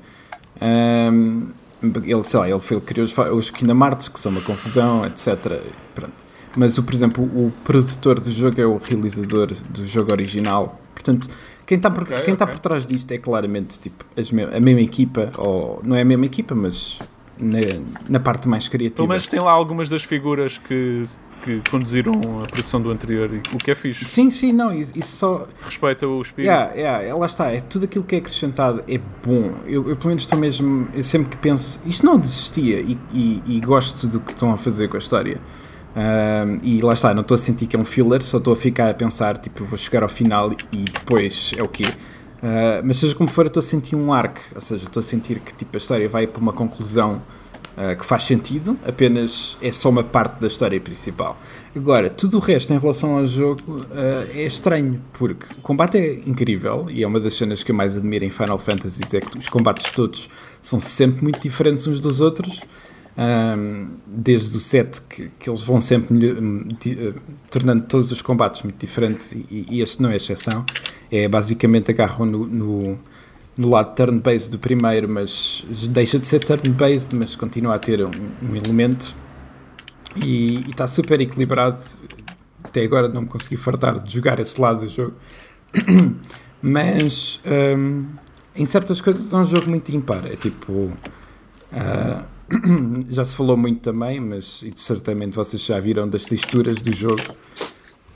Um, 0.62 1.48
ele, 1.82 2.22
sei 2.22 2.38
lá, 2.38 2.48
ele, 2.48 2.60
foi, 2.60 2.80
criou 2.80 3.04
os, 3.04 3.18
os 3.18 3.50
Kingdom 3.50 3.84
Hearts, 3.84 4.06
que 4.06 4.20
são 4.20 4.30
uma 4.30 4.40
confusão, 4.40 5.04
etc. 5.04 5.60
Pronto. 5.96 6.29
Mas, 6.56 6.78
o, 6.78 6.82
por 6.82 6.94
exemplo, 6.94 7.24
o 7.24 7.52
produtor 7.64 8.18
do 8.20 8.30
jogo 8.30 8.60
é 8.60 8.66
o 8.66 8.78
realizador 8.78 9.54
do 9.70 9.86
jogo 9.86 10.12
original. 10.12 10.80
Portanto, 10.94 11.28
quem 11.64 11.76
está 11.76 11.90
por, 11.90 12.02
okay, 12.02 12.16
quem 12.22 12.34
okay. 12.34 12.46
por 12.46 12.58
trás 12.58 12.84
disto 12.84 13.10
é 13.12 13.18
claramente 13.18 13.78
tipo, 13.78 14.04
a 14.16 14.60
mesma 14.60 14.80
equipa, 14.80 15.30
ou 15.38 15.80
não 15.84 15.94
é 15.94 16.02
a 16.02 16.04
mesma 16.04 16.26
equipa, 16.26 16.54
mas 16.54 16.98
na, 17.38 17.60
na 18.08 18.20
parte 18.20 18.48
mais 18.48 18.68
criativa. 18.68 18.96
Pelo 18.96 19.08
menos 19.08 19.26
tem 19.26 19.40
lá 19.40 19.52
algumas 19.52 19.88
das 19.88 20.02
figuras 20.02 20.58
que, 20.58 21.04
que 21.42 21.62
conduziram 21.70 22.38
a 22.42 22.46
produção 22.46 22.80
do 22.80 22.90
anterior, 22.90 23.30
o 23.52 23.58
que 23.58 23.70
é 23.70 23.74
fixe. 23.74 24.04
Sim, 24.04 24.30
sim, 24.30 24.52
não, 24.52 24.72
isso, 24.72 24.92
só. 25.04 25.46
Respeita 25.64 26.06
o 26.06 26.20
espírito. 26.20 26.50
Yeah, 26.50 26.74
yeah, 26.74 27.14
lá 27.14 27.26
está, 27.26 27.52
é 27.52 27.60
tudo 27.60 27.84
aquilo 27.84 28.04
que 28.04 28.16
é 28.16 28.18
acrescentado 28.18 28.82
é 28.88 28.98
bom. 29.24 29.54
Eu, 29.64 29.88
eu 29.88 29.96
pelo 29.96 30.08
menos 30.08 30.24
estou 30.24 30.38
mesmo, 30.38 30.88
sempre 31.02 31.30
que 31.30 31.36
penso, 31.36 31.80
isto 31.86 32.04
não 32.04 32.18
desistia 32.18 32.80
e, 32.80 32.98
e, 33.12 33.42
e 33.46 33.60
gosto 33.60 34.06
do 34.06 34.20
que 34.20 34.32
estão 34.32 34.52
a 34.52 34.56
fazer 34.56 34.88
com 34.88 34.96
a 34.96 34.98
história. 34.98 35.40
Um, 36.00 36.60
e 36.62 36.80
lá 36.80 36.94
está, 36.94 37.12
não 37.12 37.20
estou 37.20 37.34
a 37.34 37.38
sentir 37.38 37.66
que 37.66 37.76
é 37.76 37.78
um 37.78 37.84
filler, 37.84 38.22
só 38.22 38.38
estou 38.38 38.54
a 38.54 38.56
ficar 38.56 38.88
a 38.88 38.94
pensar, 38.94 39.36
tipo, 39.36 39.64
vou 39.64 39.76
chegar 39.76 40.02
ao 40.02 40.08
final 40.08 40.50
e 40.72 40.84
depois 40.84 41.52
é 41.56 41.62
o 41.62 41.68
quê? 41.68 41.84
Uh, 41.84 42.80
mas 42.82 42.98
seja 42.98 43.14
como 43.14 43.28
for, 43.28 43.46
estou 43.46 43.60
a 43.60 43.62
sentir 43.62 43.96
um 43.96 44.10
arco, 44.10 44.40
ou 44.54 44.60
seja, 44.62 44.86
estou 44.86 45.00
a 45.00 45.02
sentir 45.02 45.40
que 45.40 45.52
tipo, 45.52 45.76
a 45.76 45.78
história 45.78 46.08
vai 46.08 46.26
para 46.26 46.40
uma 46.40 46.54
conclusão 46.54 47.20
uh, 47.76 47.94
que 47.98 48.04
faz 48.04 48.22
sentido, 48.22 48.78
apenas 48.86 49.58
é 49.60 49.70
só 49.70 49.90
uma 49.90 50.02
parte 50.02 50.40
da 50.40 50.46
história 50.46 50.80
principal. 50.80 51.36
Agora, 51.76 52.08
tudo 52.08 52.38
o 52.38 52.40
resto 52.40 52.72
em 52.72 52.78
relação 52.78 53.18
ao 53.18 53.26
jogo 53.26 53.60
uh, 53.68 54.30
é 54.32 54.44
estranho, 54.44 55.02
porque 55.12 55.44
o 55.58 55.60
combate 55.60 55.98
é 55.98 56.14
incrível 56.26 56.86
e 56.88 57.02
é 57.02 57.06
uma 57.06 57.20
das 57.20 57.34
cenas 57.34 57.62
que 57.62 57.72
eu 57.72 57.76
mais 57.76 57.94
admiro 57.94 58.24
em 58.24 58.30
Final 58.30 58.56
Fantasy, 58.56 59.02
é 59.14 59.20
que 59.20 59.36
os 59.36 59.50
combates 59.50 59.92
todos 59.92 60.30
são 60.62 60.80
sempre 60.80 61.22
muito 61.22 61.40
diferentes 61.40 61.86
uns 61.86 62.00
dos 62.00 62.22
outros 62.22 62.58
um, 63.16 63.96
desde 64.06 64.56
o 64.56 64.60
7 64.60 65.00
que, 65.02 65.30
que 65.38 65.50
eles 65.50 65.62
vão 65.62 65.80
sempre 65.80 66.14
uh, 66.14 67.14
tornando 67.50 67.84
todos 67.86 68.12
os 68.12 68.22
combates 68.22 68.62
muito 68.62 68.78
diferentes 68.78 69.32
e, 69.32 69.66
e, 69.68 69.80
este 69.80 70.00
não 70.00 70.10
é 70.10 70.16
exceção. 70.16 70.64
É 71.10 71.26
basicamente 71.26 71.90
agarram 71.90 72.24
no, 72.24 72.46
no, 72.46 72.98
no 73.56 73.68
lado 73.68 73.94
turn-based 73.94 74.50
do 74.50 74.58
primeiro, 74.58 75.08
mas 75.08 75.64
deixa 75.90 76.18
de 76.18 76.26
ser 76.26 76.44
turn-based, 76.44 77.14
mas 77.14 77.34
continua 77.34 77.74
a 77.74 77.78
ter 77.78 78.04
um, 78.04 78.10
um 78.42 78.56
elemento 78.56 79.14
e 80.16 80.60
está 80.70 80.86
super 80.86 81.20
equilibrado. 81.20 81.80
Até 82.62 82.84
agora 82.84 83.08
não 83.08 83.22
me 83.22 83.28
consegui 83.28 83.56
fartar 83.56 83.98
de 83.98 84.12
jogar 84.12 84.38
esse 84.38 84.60
lado 84.60 84.80
do 84.80 84.88
jogo, 84.88 85.14
mas 86.62 87.40
um, 87.76 88.06
em 88.54 88.66
certas 88.66 89.00
coisas 89.00 89.32
é 89.32 89.36
um 89.36 89.44
jogo 89.44 89.68
muito 89.68 89.90
impar. 89.90 90.24
É 90.26 90.36
tipo. 90.36 90.72
Uh, 91.72 92.39
já 93.08 93.24
se 93.24 93.34
falou 93.34 93.56
muito 93.56 93.80
também, 93.80 94.20
mas 94.20 94.64
certamente 94.74 95.34
vocês 95.34 95.64
já 95.64 95.78
viram 95.78 96.08
das 96.08 96.24
texturas 96.24 96.80
do 96.80 96.92
jogo. 96.92 97.22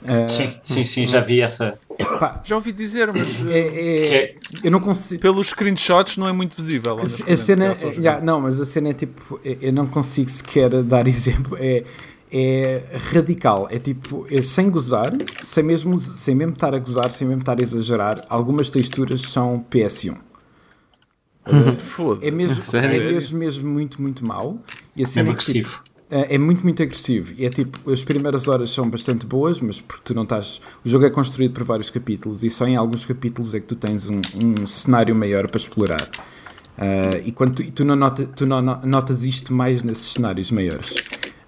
Uh, 0.03 0.29
sim, 0.29 0.53
sim, 0.63 0.85
sim, 0.85 1.05
já 1.05 1.19
vi 1.21 1.41
essa. 1.41 1.79
Pá, 2.19 2.41
já 2.43 2.55
ouvi 2.55 2.71
dizer, 2.71 3.11
mas 3.11 3.47
é, 3.49 3.59
é, 3.59 4.15
é, 4.15 4.35
eu 4.63 4.69
não 4.69 4.79
consigo. 4.79 5.19
Pelos 5.21 5.47
screenshots 5.47 6.17
não 6.17 6.27
é 6.27 6.31
muito 6.31 6.55
visível. 6.55 6.99
A, 6.99 7.03
a 7.03 7.37
cena, 7.37 7.73
yeah, 7.97 8.21
não, 8.21 8.41
mas 8.41 8.59
a 8.61 8.65
cena 8.65 8.89
é 8.89 8.93
tipo, 8.93 9.39
é, 9.43 9.57
eu 9.61 9.73
não 9.73 9.87
consigo 9.87 10.29
sequer 10.29 10.69
dar 10.83 11.07
exemplo. 11.07 11.57
É, 11.59 11.83
é 12.31 12.83
radical. 13.11 13.67
É 13.71 13.79
tipo, 13.79 14.27
é 14.29 14.41
sem 14.41 14.69
gozar, 14.69 15.13
sem 15.41 15.63
mesmo, 15.63 15.97
sem 15.99 16.35
mesmo 16.35 16.53
estar 16.53 16.75
a 16.75 16.79
gozar, 16.79 17.11
sem 17.11 17.25
mesmo 17.27 17.41
estar 17.41 17.57
a 17.57 17.63
exagerar. 17.63 18.25
Algumas 18.29 18.69
texturas 18.69 19.21
são 19.21 19.65
PS1. 19.71 20.24
É 22.21 22.31
mesmo, 22.31 22.61
é 22.77 22.99
mesmo, 22.99 23.37
mesmo 23.37 23.69
muito, 23.69 24.01
muito 24.01 24.25
mau. 24.25 24.59
E 24.95 25.03
assim, 25.03 25.19
é 25.19 25.23
agressivo. 25.23 25.83
Tipo, 25.83 25.95
é, 26.09 26.35
é 26.35 26.37
muito, 26.37 26.63
muito 26.63 26.81
agressivo. 26.81 27.33
E 27.37 27.45
é 27.45 27.49
tipo, 27.49 27.91
as 27.91 28.03
primeiras 28.03 28.47
horas 28.47 28.69
são 28.69 28.89
bastante 28.89 29.25
boas, 29.25 29.59
mas 29.59 29.81
porque 29.81 30.01
tu 30.05 30.13
não 30.13 30.23
estás. 30.23 30.61
O 30.83 30.89
jogo 30.89 31.05
é 31.05 31.09
construído 31.09 31.53
por 31.53 31.63
vários 31.63 31.89
capítulos 31.89 32.43
e 32.43 32.49
só 32.49 32.67
em 32.67 32.75
alguns 32.75 33.05
capítulos 33.05 33.53
é 33.53 33.59
que 33.59 33.67
tu 33.67 33.75
tens 33.75 34.09
um, 34.09 34.21
um 34.41 34.67
cenário 34.67 35.15
maior 35.15 35.49
para 35.49 35.59
explorar. 35.59 36.09
Uh, 36.77 37.21
e 37.23 37.31
quando 37.31 37.55
tu, 37.55 37.71
tu, 37.71 37.85
não, 37.85 37.95
nota, 37.95 38.25
tu 38.25 38.45
não 38.45 38.61
notas 38.61 39.23
isto 39.23 39.53
mais 39.53 39.81
nesses 39.81 40.13
cenários 40.13 40.51
maiores. 40.51 40.91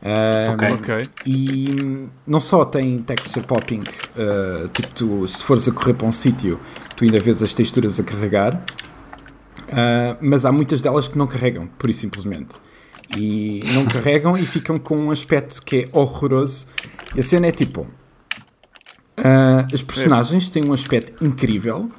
Uh, 0.02 0.54
okay. 0.54 0.72
ok. 0.72 1.08
E 1.26 2.08
não 2.26 2.40
só 2.40 2.64
tem 2.64 3.00
texture 3.00 3.46
popping, 3.46 3.82
uh, 3.82 4.68
tipo, 4.70 4.88
tu, 4.90 5.28
se 5.28 5.44
fores 5.44 5.68
a 5.68 5.72
correr 5.72 5.94
para 5.94 6.08
um 6.08 6.12
sítio, 6.12 6.60
tu 6.96 7.04
ainda 7.04 7.20
vês 7.20 7.44
as 7.44 7.54
texturas 7.54 8.00
a 8.00 8.04
carregar. 8.04 8.64
Uh, 9.68 10.18
mas 10.22 10.46
há 10.46 10.52
muitas 10.52 10.82
delas 10.82 11.08
que 11.08 11.18
não 11.18 11.28
carregam, 11.28 11.68
por 11.78 11.94
simplesmente. 11.94 12.56
E 13.18 13.62
não 13.74 13.86
carregam 13.86 14.38
e 14.38 14.46
ficam 14.46 14.78
com 14.78 14.98
um 14.98 15.12
aspecto 15.12 15.62
que 15.62 15.84
é 15.84 15.98
horroroso. 15.98 16.68
A 17.18 17.24
cena 17.24 17.48
é 17.48 17.52
tipo: 17.52 17.82
uh, 17.82 19.74
as 19.74 19.82
personagens 19.82 20.50
têm 20.50 20.66
um 20.66 20.74
aspecto 20.74 21.24
incrível. 21.24 21.90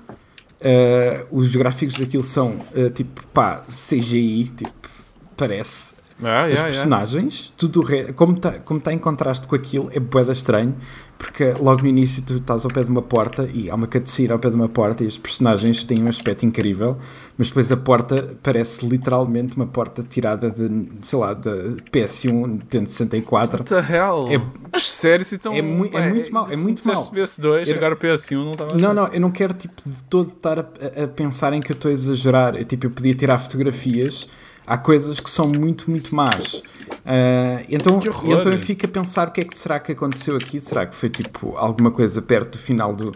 Uh, 0.60 1.26
os 1.30 1.54
gráficos 1.54 1.96
daquilo 1.96 2.22
são 2.22 2.58
tipo 2.94 3.24
pá, 3.28 3.62
CGI, 3.68 4.52
tipo, 4.56 4.88
parece. 5.36 5.98
Ah, 6.20 6.44
As 6.44 6.54
yeah, 6.54 6.68
personagens, 6.68 7.34
yeah. 7.38 7.54
tudo 7.56 7.80
re... 7.80 8.12
como 8.12 8.36
está 8.36 8.52
como 8.58 8.80
tá 8.80 8.92
em 8.92 8.98
contraste 8.98 9.46
com 9.46 9.54
aquilo, 9.54 9.88
é 9.92 10.00
boeda 10.00 10.32
estranho, 10.32 10.74
porque 11.18 11.52
logo 11.60 11.82
no 11.82 11.88
início 11.88 12.22
tu 12.22 12.36
estás 12.36 12.64
ao 12.64 12.70
pé 12.70 12.84
de 12.84 12.90
uma 12.90 13.02
porta 13.02 13.48
e 13.52 13.68
há 13.68 13.74
uma 13.74 13.88
cutscene 13.88 14.30
ao 14.30 14.38
pé 14.38 14.48
de 14.48 14.54
uma 14.54 14.68
porta 14.68 15.02
e 15.02 15.06
os 15.06 15.18
personagens 15.18 15.82
têm 15.82 16.02
um 16.04 16.08
aspecto 16.08 16.46
incrível, 16.46 16.96
mas 17.36 17.48
depois 17.48 17.72
a 17.72 17.76
porta 17.76 18.36
parece 18.40 18.86
literalmente 18.86 19.56
uma 19.56 19.66
porta 19.66 20.02
tirada 20.02 20.48
de, 20.48 20.88
sei 21.02 21.18
lá, 21.18 21.34
da 21.34 21.50
PS1 21.92 22.46
Nintendo 22.46 22.88
64. 22.88 23.58
What 23.58 23.68
the 23.68 23.94
hell? 23.94 24.28
É, 24.28 24.78
Sério, 24.78 25.26
então, 25.32 25.52
é, 25.52 25.60
mu 25.60 25.86
é 25.92 26.08
muito 26.08 26.32
mal, 26.32 26.48
é 26.50 26.56
muito 26.56 26.86
mal. 26.86 26.96
PS2, 26.96 27.76
agora 27.76 27.96
PS1 27.96 28.44
não 28.44 28.52
estava 28.52 28.76
Não, 28.76 28.94
não, 28.94 29.06
eu 29.08 29.20
não 29.20 29.30
quero 29.30 29.54
tipo 29.54 29.82
de 29.84 30.02
todo 30.04 30.28
estar 30.28 30.58
a, 30.58 31.04
a 31.04 31.08
pensar 31.08 31.52
em 31.52 31.60
que 31.60 31.72
eu 31.72 31.74
estou 31.74 31.88
a 31.88 31.92
exagerar. 31.92 32.54
Eu, 32.54 32.64
tipo, 32.64 32.86
eu 32.86 32.90
podia 32.90 33.14
tirar 33.14 33.38
fotografias 33.38 34.28
há 34.68 34.76
coisas 34.76 35.18
que 35.18 35.30
são 35.30 35.48
muito, 35.48 35.90
muito 35.90 36.14
más. 36.14 36.62
Uh, 37.08 37.64
então, 37.70 37.98
então 37.98 38.52
eu 38.52 38.58
fico 38.58 38.84
a 38.84 38.88
pensar 38.88 39.28
o 39.28 39.30
que 39.30 39.40
é 39.40 39.44
que 39.44 39.56
será 39.56 39.80
que 39.80 39.92
aconteceu 39.92 40.36
aqui. 40.36 40.60
Será 40.60 40.84
que 40.84 40.94
foi 40.94 41.08
tipo 41.08 41.56
alguma 41.56 41.90
coisa 41.90 42.20
perto 42.20 42.52
do 42.52 42.58
final 42.58 42.94
do. 42.94 43.12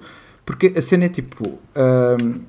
Porque 0.46 0.72
a 0.74 0.80
cena 0.80 1.04
é 1.04 1.08
tipo. 1.10 1.46
Uh, 1.46 2.42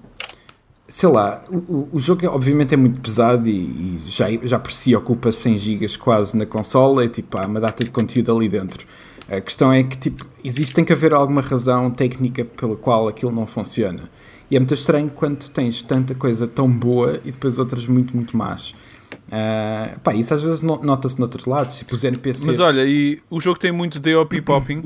sei 0.87 1.09
lá, 1.09 1.43
o, 1.49 1.89
o 1.91 1.99
jogo 1.99 2.25
é, 2.25 2.29
obviamente 2.29 2.73
é 2.73 2.77
muito 2.77 3.01
pesado 3.01 3.49
e, 3.49 3.51
e, 3.51 4.01
já, 4.05 4.27
já 4.43 4.59
por 4.59 4.71
si 4.71 4.95
ocupa 4.95 5.31
100 5.31 5.57
GB 5.57 5.97
quase 5.97 6.37
na 6.37 6.45
consola 6.45 7.03
e 7.03 7.09
tipo, 7.09 7.37
há 7.37 7.45
uma 7.45 7.59
data 7.59 7.83
de 7.83 7.91
conteúdo 7.91 8.35
ali 8.35 8.47
dentro. 8.47 8.85
A 9.27 9.41
questão 9.41 9.73
é 9.73 9.83
que 9.83 9.97
tipo, 9.97 10.25
existe, 10.43 10.73
tem 10.73 10.85
que 10.85 10.93
haver 10.93 11.13
alguma 11.13 11.41
razão 11.41 11.89
técnica 11.89 12.45
pela 12.45 12.75
qual 12.75 13.07
aquilo 13.07 13.31
não 13.31 13.47
funciona. 13.47 14.09
E 14.49 14.55
é 14.55 14.59
muito 14.59 14.73
estranho 14.73 15.09
quando 15.09 15.49
tens 15.49 15.81
tanta 15.81 16.13
coisa 16.13 16.47
tão 16.47 16.69
boa 16.69 17.19
e 17.25 17.31
depois 17.31 17.57
outras 17.57 17.85
muito, 17.85 18.15
muito 18.15 18.37
más. 18.37 18.75
Uh, 19.33 19.99
pá, 20.01 20.13
isso 20.13 20.31
às 20.31 20.43
vezes 20.43 20.61
nota-se 20.61 21.19
noutros 21.19 21.47
lados, 21.47 21.79
tipo 21.79 21.95
os 21.95 22.03
NPCs. 22.03 22.45
Mas 22.45 22.59
olha, 22.59 22.85
e 22.85 23.19
o 23.31 23.39
jogo 23.39 23.57
tem 23.57 23.71
muito 23.71 23.99
DOP 23.99 24.39
popping. 24.45 24.83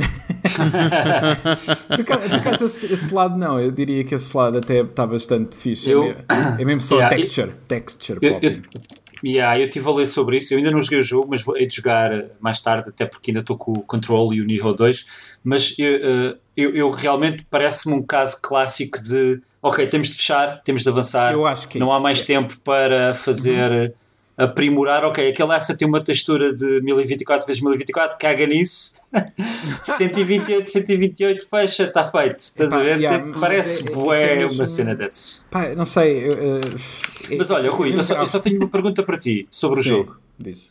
por 1.90 2.00
acaso, 2.00 2.64
esse, 2.64 2.94
esse, 2.94 3.14
lado 3.14 3.38
não, 3.38 3.60
eu 3.60 3.70
diria 3.72 4.06
que 4.06 4.16
esse 4.16 4.38
lado 4.38 4.60
até 4.60 4.80
está 4.84 5.06
bastante 5.06 5.58
fixe. 5.58 5.90
Eu, 5.90 6.16
é, 6.58 6.64
mesmo 6.64 6.80
só 6.80 6.96
yeah, 6.96 7.14
texture, 7.14 7.50
eu, 7.50 7.56
texture 7.68 8.20
eu, 8.22 8.34
popping. 8.36 8.64
Eu, 8.74 9.32
yeah, 9.32 9.60
eu 9.60 9.66
estive 9.66 9.90
a 9.90 9.92
ler 9.92 10.06
sobre 10.06 10.38
isso. 10.38 10.54
Eu 10.54 10.60
ainda 10.60 10.72
não 10.72 10.80
joguei 10.80 11.00
o 11.00 11.04
jogo, 11.04 11.28
mas 11.32 11.42
vou 11.42 11.58
hei 11.58 11.68
de 11.68 11.76
jogar 11.76 12.10
mais 12.40 12.62
tarde, 12.62 12.88
até 12.88 13.06
porque 13.06 13.32
ainda 13.32 13.42
estou 13.42 13.58
com 13.58 13.74
o 13.74 13.82
Control 13.82 14.34
e 14.34 14.40
o 14.40 14.46
Nihon 14.46 14.74
2. 14.74 15.40
Mas 15.44 15.76
eu, 15.78 15.96
eh, 15.96 16.38
eu, 16.56 16.74
eu 16.74 16.90
realmente 16.90 17.46
parece-me 17.50 17.96
um 17.96 18.02
caso 18.02 18.42
clássico 18.42 19.04
de 19.04 19.42
ok, 19.62 19.86
temos 19.88 20.10
de 20.10 20.16
fechar, 20.16 20.62
temos 20.64 20.84
de 20.84 20.90
avançar. 20.90 21.34
Eu 21.34 21.46
acho 21.46 21.68
que 21.68 21.78
não 21.78 21.92
há 21.92 22.00
mais 22.00 22.22
tempo 22.22 22.58
para 22.64 23.14
fazer. 23.14 23.72
Uhum 23.72 24.07
aprimorar, 24.38 25.04
ok, 25.04 25.30
aquele 25.30 25.52
essa 25.52 25.76
tem 25.76 25.88
uma 25.88 26.00
textura 26.00 26.54
de 26.54 26.80
1024 26.82 27.52
x 27.52 27.60
1024, 27.60 28.18
caga 28.20 28.46
nisso, 28.46 29.02
128, 29.82 30.70
128, 30.70 31.50
fecha, 31.50 31.84
está 31.86 32.04
feito, 32.04 32.38
estás 32.38 32.72
Epá, 32.72 32.80
a 32.80 32.84
ver? 32.84 33.00
Yeah, 33.00 33.40
Parece 33.40 33.88
é, 33.88 33.92
bué 33.92 34.44
é 34.44 34.46
uma 34.46 34.66
cena 34.66 34.96
dessas. 34.96 35.44
Pá, 35.50 35.70
não 35.70 35.86
sei. 35.86 36.30
Uh, 36.30 36.60
mas 37.36 37.50
olha, 37.50 37.72
Rui, 37.72 37.96
eu 37.96 38.04
só, 38.04 38.16
eu 38.16 38.28
só, 38.28 38.40
tenho 38.40 38.58
uma 38.58 38.70
pergunta 38.70 39.02
para 39.02 39.18
ti 39.18 39.48
sobre 39.50 39.80
o 39.80 39.84
Sim, 39.84 39.90
jogo. 39.90 40.18
Diz. 40.38 40.70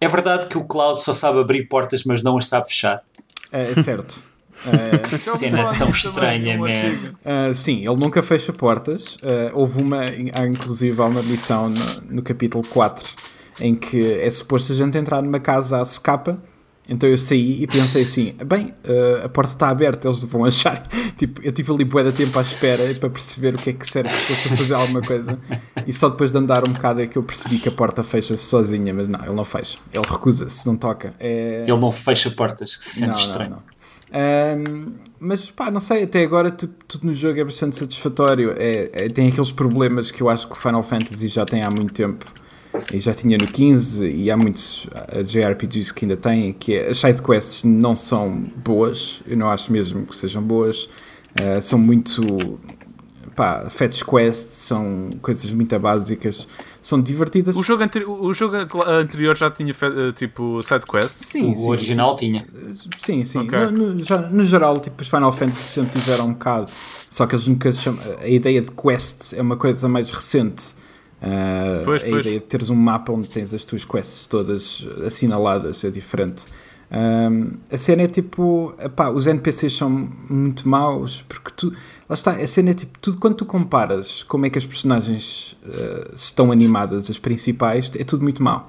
É 0.00 0.08
verdade 0.08 0.46
que 0.46 0.56
o 0.56 0.64
Cloud 0.64 1.00
só 1.00 1.12
sabe 1.12 1.38
abrir 1.38 1.68
portas, 1.68 2.04
mas 2.04 2.22
não 2.22 2.38
as 2.38 2.48
sabe 2.48 2.68
fechar? 2.68 3.04
É, 3.52 3.70
é 3.70 3.82
certo. 3.82 4.24
Uh, 4.66 4.98
que 4.98 5.08
cena 5.08 5.74
tão 5.76 5.90
estranha, 5.90 6.56
man. 6.56 6.68
Uh, 6.70 7.54
sim, 7.54 7.78
ele 7.78 7.96
nunca 7.96 8.22
fecha 8.22 8.52
portas. 8.52 9.16
Uh, 9.16 9.50
houve 9.54 9.82
uma, 9.82 10.02
há 10.32 10.46
inclusive 10.46 11.00
há 11.00 11.06
uma 11.06 11.20
lição 11.20 11.68
no, 11.68 12.14
no, 12.16 12.22
capítulo 12.22 12.64
4 12.68 13.10
em 13.60 13.74
que 13.74 14.20
é 14.20 14.30
suposto 14.30 14.72
a 14.72 14.74
gente 14.74 14.96
entrar 14.96 15.22
numa 15.22 15.40
casa 15.40 15.80
à 15.80 15.84
socapa. 15.84 16.38
Então 16.88 17.08
eu 17.08 17.16
saí 17.16 17.62
e 17.62 17.66
pensei 17.66 18.02
assim: 18.02 18.34
bem, 18.44 18.74
a 19.24 19.28
porta 19.28 19.52
está 19.52 19.68
aberta, 19.68 20.08
eles 20.08 20.22
vão 20.24 20.44
achar. 20.44 20.86
Tipo, 21.16 21.40
eu 21.44 21.52
tive 21.52 21.70
ali 21.72 21.84
bué 21.84 22.02
de 22.02 22.10
tempo 22.10 22.36
à 22.36 22.42
espera 22.42 22.82
para 22.94 23.08
perceber 23.08 23.54
o 23.54 23.58
que 23.58 23.70
é 23.70 23.72
que 23.72 23.86
serve 23.86 24.10
se 24.10 24.34
fosse 24.34 24.56
fazer 24.56 24.74
alguma 24.74 25.00
coisa. 25.00 25.38
E 25.86 25.92
só 25.92 26.08
depois 26.08 26.32
de 26.32 26.38
andar 26.38 26.68
um 26.68 26.72
bocado 26.72 27.00
é 27.00 27.06
que 27.06 27.16
eu 27.16 27.22
percebi 27.22 27.58
que 27.58 27.68
a 27.68 27.72
porta 27.72 28.02
fecha-se 28.02 28.42
sozinha. 28.42 28.92
Mas 28.92 29.06
não, 29.06 29.20
ele 29.20 29.34
não 29.34 29.44
fecha. 29.44 29.78
Ele 29.92 30.04
recusa-se, 30.08 30.66
não 30.66 30.76
toca. 30.76 31.14
É... 31.20 31.64
Ele 31.68 31.78
não 31.78 31.92
fecha 31.92 32.28
portas, 32.30 32.74
que 32.74 32.82
se 32.82 33.00
sente 33.00 33.10
não, 33.10 33.16
estranho. 33.16 33.50
Não, 33.50 33.56
não. 33.58 33.71
Um, 34.12 34.92
mas 35.18 35.50
pá, 35.50 35.70
não 35.70 35.80
sei, 35.80 36.02
até 36.02 36.22
agora 36.22 36.50
tudo, 36.50 36.74
tudo 36.86 37.06
no 37.06 37.14
jogo 37.14 37.40
é 37.40 37.44
bastante 37.44 37.76
satisfatório. 37.76 38.54
É, 38.58 38.90
é, 38.92 39.08
tem 39.08 39.28
aqueles 39.28 39.52
problemas 39.52 40.10
que 40.10 40.20
eu 40.22 40.28
acho 40.28 40.46
que 40.46 40.52
o 40.52 40.56
Final 40.56 40.82
Fantasy 40.82 41.28
já 41.28 41.46
tem 41.46 41.62
há 41.62 41.70
muito 41.70 41.94
tempo. 41.94 42.24
E 42.92 42.98
já 43.00 43.12
tinha 43.12 43.36
no 43.36 43.46
15 43.46 44.06
e 44.08 44.30
há 44.30 44.36
muitos 44.36 44.86
JRPGs 45.26 45.92
que 45.92 46.06
ainda 46.06 46.16
têm, 46.16 46.54
que 46.54 46.74
é, 46.74 46.88
as 46.88 46.98
sidequests 46.98 47.64
não 47.64 47.94
são 47.94 48.50
boas, 48.64 49.22
eu 49.26 49.36
não 49.36 49.50
acho 49.50 49.70
mesmo 49.70 50.06
que 50.06 50.16
sejam 50.16 50.42
boas, 50.42 50.88
uh, 51.38 51.60
são 51.60 51.78
muito 51.78 52.58
pá, 53.36 53.68
fetch 53.68 54.02
quests, 54.04 54.66
são 54.66 55.10
coisas 55.20 55.50
muito 55.50 55.78
básicas 55.78 56.48
são 56.82 57.00
divertidas. 57.00 57.56
O 57.56 57.62
jogo, 57.62 57.84
anteri 57.84 58.04
o 58.04 58.34
jogo 58.34 58.56
anterior 58.84 59.36
já 59.36 59.50
tinha 59.50 59.70
eh, 59.70 60.12
tipo 60.12 60.60
side 60.62 60.84
quests? 60.84 61.28
Sim, 61.28 61.52
o 61.52 61.56
sim. 61.56 61.68
original 61.70 62.16
tinha. 62.16 62.46
Sim, 62.98 63.22
sim. 63.22 63.38
Okay. 63.38 63.58
No, 63.66 63.70
no, 63.70 64.04
já, 64.04 64.18
no, 64.18 64.44
geral, 64.44 64.78
tipo, 64.80 65.00
os 65.00 65.08
Final 65.08 65.30
Fantasy 65.30 65.62
sempre 65.62 66.00
tiveram 66.00 66.26
um 66.26 66.32
bocado. 66.32 66.70
Só 67.08 67.24
que 67.24 67.36
eles 67.36 67.46
nunca 67.46 67.72
chamam. 67.72 68.02
A 68.20 68.28
ideia 68.28 68.60
de 68.60 68.72
quest 68.72 69.32
é 69.32 69.40
uma 69.40 69.56
coisa 69.56 69.88
mais 69.88 70.10
recente. 70.10 70.74
Uh, 71.22 71.84
pois, 71.84 72.02
a 72.02 72.08
pois. 72.08 72.26
ideia 72.26 72.40
de 72.40 72.46
teres 72.46 72.68
um 72.68 72.74
mapa 72.74 73.12
onde 73.12 73.28
tens 73.28 73.54
as 73.54 73.62
tuas 73.62 73.84
quests 73.84 74.26
todas 74.26 74.84
assinaladas 75.06 75.84
é 75.84 75.90
diferente. 75.90 76.46
Um, 76.92 77.52
a 77.70 77.78
cena 77.78 78.02
é 78.02 78.06
tipo, 78.06 78.74
epá, 78.78 79.08
os 79.08 79.26
NPCs 79.26 79.72
são 79.72 79.88
muito 80.28 80.68
maus, 80.68 81.24
porque 81.26 81.50
tu, 81.56 81.72
lá 82.06 82.12
está, 82.14 82.32
a 82.32 82.46
cena 82.46 82.72
é 82.72 82.74
tipo, 82.74 82.98
tudo 82.98 83.16
quando 83.16 83.34
tu 83.34 83.46
comparas 83.46 84.22
como 84.24 84.44
é 84.44 84.50
que 84.50 84.58
as 84.58 84.66
personagens 84.66 85.56
uh, 85.64 86.14
estão 86.14 86.52
animadas, 86.52 87.08
as 87.08 87.16
principais, 87.16 87.90
é 87.96 88.04
tudo 88.04 88.22
muito 88.22 88.42
mau. 88.42 88.68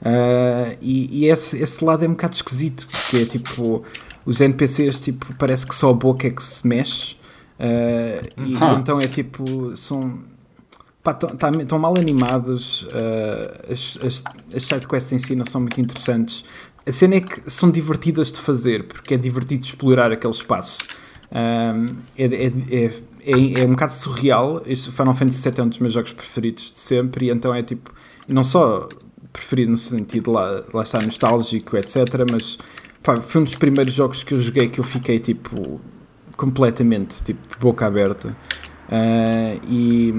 Uh, 0.00 0.78
e, 0.80 1.24
e 1.24 1.28
esse, 1.28 1.58
esse 1.58 1.84
lado 1.84 2.04
é 2.04 2.08
um 2.08 2.12
bocado 2.12 2.36
esquisito, 2.36 2.86
porque 2.86 3.16
é 3.16 3.24
tipo, 3.24 3.82
os 4.24 4.40
NPCs, 4.40 5.00
tipo, 5.00 5.34
parece 5.34 5.66
que 5.66 5.74
só 5.74 5.90
a 5.90 5.94
boca 5.94 6.28
é 6.28 6.30
que 6.30 6.44
se 6.44 6.64
mexe, 6.64 7.16
uh, 7.58 8.40
e, 8.40 8.54
uhum. 8.54 8.78
então 8.78 9.00
é 9.00 9.08
tipo, 9.08 9.76
são 9.76 10.32
estão 11.06 11.36
tá, 11.36 11.78
mal 11.78 11.94
animados, 11.98 12.86
as, 13.70 13.98
as, 14.02 14.24
as 14.54 14.62
sidequests 14.62 15.12
em 15.12 15.18
si 15.18 15.36
não 15.36 15.44
são 15.44 15.60
muito 15.60 15.78
interessantes, 15.78 16.46
a 16.86 16.92
cena 16.92 17.16
é 17.16 17.20
que 17.20 17.50
são 17.50 17.70
divertidas 17.70 18.30
de 18.30 18.38
fazer, 18.38 18.84
porque 18.84 19.14
é 19.14 19.16
divertido 19.16 19.64
explorar 19.64 20.12
aquele 20.12 20.32
espaço. 20.32 20.78
Um, 21.32 21.96
é, 22.16 22.24
é, 22.24 22.46
é, 22.46 22.84
é, 23.22 23.60
é, 23.60 23.64
um 23.64 23.70
bocado 23.70 23.92
surreal. 23.92 24.62
Este 24.66 24.90
Final 24.90 25.14
Fantasy 25.14 25.48
VII 25.48 25.60
é 25.60 25.62
um 25.62 25.68
dos 25.68 25.78
meus 25.78 25.92
jogos 25.92 26.12
preferidos 26.12 26.70
de 26.70 26.78
sempre, 26.78 27.26
e 27.26 27.30
então 27.30 27.54
é 27.54 27.62
tipo, 27.62 27.92
não 28.28 28.42
só 28.42 28.88
preferido 29.32 29.72
no 29.72 29.78
sentido 29.78 30.30
lá, 30.30 30.62
lá 30.72 30.82
está 30.82 31.00
nostálgico, 31.00 31.76
etc., 31.76 31.96
mas 32.30 32.58
pá, 33.02 33.20
foi 33.20 33.40
um 33.40 33.44
dos 33.44 33.54
primeiros 33.54 33.94
jogos 33.94 34.22
que 34.22 34.34
eu 34.34 34.38
joguei 34.38 34.68
que 34.68 34.78
eu 34.78 34.84
fiquei 34.84 35.18
tipo 35.18 35.80
completamente 36.36 37.22
tipo, 37.24 37.48
de 37.48 37.58
boca 37.58 37.86
aberta. 37.86 38.36
Uh, 38.88 39.60
e 39.68 40.14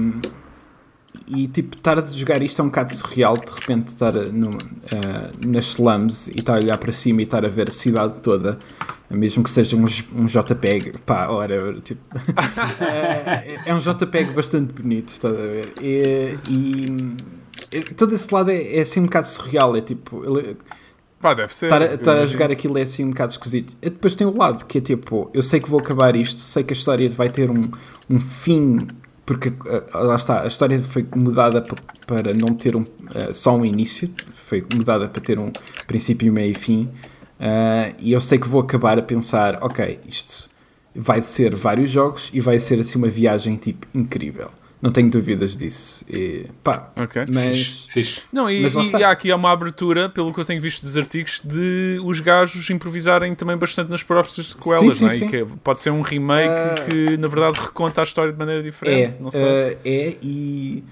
e 1.28 1.48
tipo, 1.48 1.76
estar 1.76 1.98
a 1.98 2.04
jogar 2.04 2.42
isto 2.42 2.60
é 2.60 2.64
um 2.64 2.68
bocado 2.68 2.94
surreal, 2.94 3.36
de 3.36 3.52
repente 3.52 3.88
estar 3.88 4.12
no, 4.12 4.48
uh, 4.48 5.46
nas 5.46 5.66
slums 5.66 6.28
e 6.28 6.38
estar 6.38 6.54
a 6.54 6.56
olhar 6.58 6.78
para 6.78 6.92
cima 6.92 7.20
e 7.20 7.24
estar 7.24 7.44
a 7.44 7.48
ver 7.48 7.68
a 7.68 7.72
cidade 7.72 8.20
toda, 8.20 8.58
mesmo 9.10 9.42
que 9.42 9.50
seja 9.50 9.76
um, 9.76 9.84
um 10.14 10.26
JPEG, 10.26 10.98
pá, 11.04 11.28
ora, 11.28 11.80
tipo, 11.80 12.00
é, 12.80 13.70
é 13.70 13.74
um 13.74 13.80
JPEG 13.80 14.32
bastante 14.32 14.72
bonito, 14.72 15.08
estás 15.08 15.34
a 15.34 15.36
ver? 15.36 15.72
E, 15.80 16.38
e, 16.48 17.80
todo 17.94 18.14
esse 18.14 18.32
lado 18.32 18.50
é, 18.50 18.76
é 18.76 18.80
assim 18.82 19.00
um 19.00 19.04
bocado 19.04 19.26
surreal, 19.26 19.76
é 19.76 19.80
tipo. 19.80 20.24
Ele, 20.24 20.56
Pá, 21.20 21.32
deve 21.32 21.54
ser. 21.54 21.66
Estar, 21.66 21.82
estar 21.82 22.16
a 22.18 22.26
jogar 22.26 22.50
aquilo 22.50 22.78
é 22.78 22.82
assim 22.82 23.04
um 23.04 23.10
bocado 23.10 23.32
esquisito. 23.32 23.76
E 23.80 23.88
depois 23.88 24.14
tem 24.14 24.26
o 24.26 24.36
lado 24.36 24.64
que 24.66 24.78
é 24.78 24.80
tipo, 24.80 25.30
eu 25.32 25.42
sei 25.42 25.60
que 25.60 25.68
vou 25.68 25.80
acabar 25.80 26.14
isto, 26.14 26.40
sei 26.40 26.62
que 26.62 26.72
a 26.72 26.76
história 26.76 27.08
vai 27.10 27.30
ter 27.30 27.50
um, 27.50 27.70
um 28.08 28.20
fim 28.20 28.78
porque 29.26 29.48
eh, 29.48 29.82
lá 29.92 30.14
está, 30.14 30.42
a 30.44 30.46
história 30.46 30.78
foi 30.78 31.04
mudada 31.14 31.66
para 32.06 32.32
não 32.32 32.54
ter 32.54 32.76
um, 32.76 32.82
uh, 32.82 33.34
só 33.34 33.56
um 33.56 33.64
início, 33.64 34.08
foi 34.30 34.64
mudada 34.72 35.08
para 35.08 35.20
ter 35.20 35.36
um 35.36 35.50
princípio, 35.88 36.32
meio 36.32 36.52
e 36.52 36.54
fim. 36.54 36.84
Uh, 37.38 37.92
e 37.98 38.12
eu 38.12 38.20
sei 38.20 38.38
que 38.38 38.46
vou 38.48 38.60
acabar 38.60 38.98
a 38.98 39.02
pensar: 39.02 39.58
ok, 39.62 39.98
isto 40.08 40.48
vai 40.94 41.20
ser 41.20 41.54
vários 41.54 41.90
jogos 41.90 42.30
e 42.32 42.40
vai 42.40 42.58
ser 42.60 42.78
assim 42.78 42.98
uma 42.98 43.08
viagem 43.08 43.56
tipo 43.56 43.86
incrível. 43.92 44.48
Não 44.86 44.92
tenho 44.92 45.10
dúvidas 45.10 45.56
disso. 45.56 46.04
E, 46.08 46.46
pá, 46.62 46.92
okay. 47.02 47.24
mas, 47.28 47.56
fixe, 47.56 47.90
fixe. 47.90 48.22
Não, 48.32 48.48
e, 48.48 48.62
mas 48.62 48.72
e, 48.76 48.96
e 48.98 49.02
há 49.02 49.10
aqui 49.10 49.32
uma 49.32 49.50
abertura, 49.50 50.08
pelo 50.08 50.32
que 50.32 50.38
eu 50.38 50.44
tenho 50.44 50.62
visto 50.62 50.82
dos 50.82 50.96
artigos, 50.96 51.40
de 51.42 52.00
os 52.04 52.20
gajos 52.20 52.70
improvisarem 52.70 53.34
também 53.34 53.56
bastante 53.56 53.90
nas 53.90 54.04
próprias 54.04 54.46
sequelas, 54.46 54.94
sim, 54.94 55.08
sim, 55.10 55.18
não 55.18 55.26
é? 55.26 55.28
Que 55.28 55.44
pode 55.64 55.80
ser 55.80 55.90
um 55.90 56.02
remake 56.02 56.48
uh, 56.48 56.88
que 56.88 57.16
na 57.16 57.26
verdade 57.26 57.58
reconta 57.58 58.00
a 58.00 58.04
história 58.04 58.32
de 58.32 58.38
maneira 58.38 58.62
diferente. 58.62 59.16
É, 59.34 59.74
uh, 59.74 59.78
é 59.84 60.16
e 60.22 60.84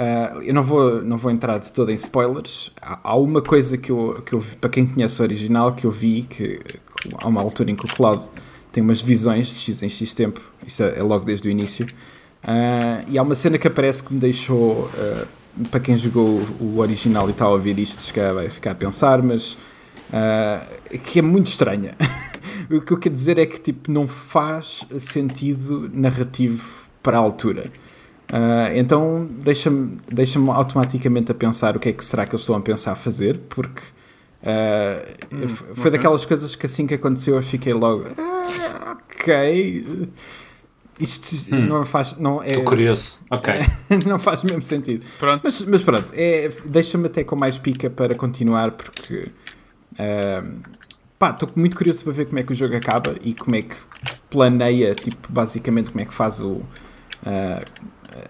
Uh, 0.00 0.40
eu 0.40 0.54
não 0.54 0.62
vou, 0.62 1.02
não 1.02 1.18
vou 1.18 1.30
entrar 1.30 1.58
de 1.58 1.70
todo 1.74 1.90
em 1.90 1.94
spoilers. 1.94 2.72
Há, 2.80 3.00
há, 3.02 3.16
uma 3.16 3.42
coisa 3.42 3.76
que 3.76 3.90
eu, 3.90 4.22
que 4.24 4.32
eu 4.32 4.42
para 4.58 4.70
quem 4.70 4.86
conhece 4.86 5.20
o 5.20 5.22
original, 5.22 5.74
que 5.74 5.84
eu 5.84 5.90
vi, 5.90 6.22
que, 6.22 6.58
que 6.58 7.10
há 7.18 7.28
uma 7.28 7.42
altura 7.42 7.70
em 7.70 7.76
que 7.76 7.84
o 7.84 7.88
Cloud 7.88 8.24
tem 8.72 8.82
umas 8.82 9.02
visões 9.02 9.52
de 9.52 9.60
X 9.60 9.82
em 9.82 9.90
X 9.90 10.14
tempo, 10.14 10.40
isso 10.66 10.82
é, 10.82 10.98
é 10.98 11.02
logo 11.02 11.26
desde 11.26 11.46
o 11.48 11.50
início. 11.50 11.86
Uh, 12.42 13.04
e 13.08 13.18
há 13.18 13.22
uma 13.22 13.34
cena 13.34 13.58
que 13.58 13.66
aparece 13.66 14.02
que 14.02 14.14
me 14.14 14.20
deixou, 14.20 14.90
uh, 14.94 15.26
para 15.70 15.80
quem 15.80 15.96
jogou 15.96 16.40
o, 16.60 16.78
original 16.78 17.28
e 17.28 17.32
está 17.32 17.44
a 17.44 17.50
ouvir 17.50 17.78
isto, 17.78 18.00
se 18.00 18.12
vai 18.12 18.48
ficar 18.48 18.72
a 18.72 18.74
pensar, 18.74 19.22
mas 19.22 19.56
que 21.04 21.20
é 21.20 21.22
muito 21.22 21.46
estranha. 21.48 21.94
o 22.70 22.80
que 22.80 22.92
eu 22.92 22.98
quero 22.98 23.14
dizer 23.14 23.38
é 23.38 23.46
que 23.46 23.60
tipo, 23.60 23.90
não 23.90 24.08
faz 24.08 24.84
sentido 24.98 25.90
narrativo 25.92 26.88
para 27.02 27.16
a 27.16 27.20
altura. 27.20 27.70
Uh, 28.30 28.70
então 28.76 29.28
deixa-me 29.28 29.98
deixa 30.08 30.38
automaticamente 30.52 31.32
a 31.32 31.34
pensar 31.34 31.76
o 31.76 31.80
que 31.80 31.88
é 31.88 31.92
que 31.92 32.04
será 32.04 32.24
que 32.24 32.30
eles 32.30 32.42
estão 32.42 32.54
a 32.54 32.60
pensar 32.60 32.94
fazer, 32.94 33.40
porque 33.48 33.80
uh, 34.44 35.34
hum, 35.34 35.48
foi 35.48 35.72
okay. 35.72 35.90
daquelas 35.90 36.24
coisas 36.24 36.54
que 36.54 36.64
assim 36.64 36.86
que 36.86 36.94
aconteceu 36.94 37.34
eu 37.34 37.42
fiquei 37.42 37.72
logo 37.72 38.06
ah, 38.16 38.96
ok 39.12 40.08
isto 41.00 41.54
hum. 41.54 41.66
não 41.66 41.84
faz 41.84 42.16
não 42.16 42.42
é 42.42 42.52
curioso 42.62 43.24
ok 43.30 43.54
não 44.06 44.18
faz 44.18 44.42
mesmo 44.42 44.62
sentido 44.62 45.04
pronto. 45.18 45.40
Mas, 45.44 45.60
mas 45.62 45.82
pronto 45.82 46.12
é, 46.14 46.50
deixa-me 46.66 47.06
até 47.06 47.24
com 47.24 47.36
mais 47.36 47.58
pica 47.58 47.88
para 47.90 48.14
continuar 48.14 48.70
porque 48.72 49.28
uh, 49.94 50.60
pá 51.18 51.30
estou 51.30 51.48
muito 51.56 51.76
curioso 51.76 52.04
para 52.04 52.12
ver 52.12 52.26
como 52.26 52.38
é 52.38 52.42
que 52.42 52.52
o 52.52 52.54
jogo 52.54 52.76
acaba 52.76 53.14
e 53.22 53.34
como 53.34 53.56
é 53.56 53.62
que 53.62 53.76
planeia 54.28 54.94
tipo 54.94 55.32
basicamente 55.32 55.90
como 55.90 56.02
é 56.02 56.04
que 56.04 56.14
faz 56.14 56.40
o 56.40 56.52
uh, 56.52 56.64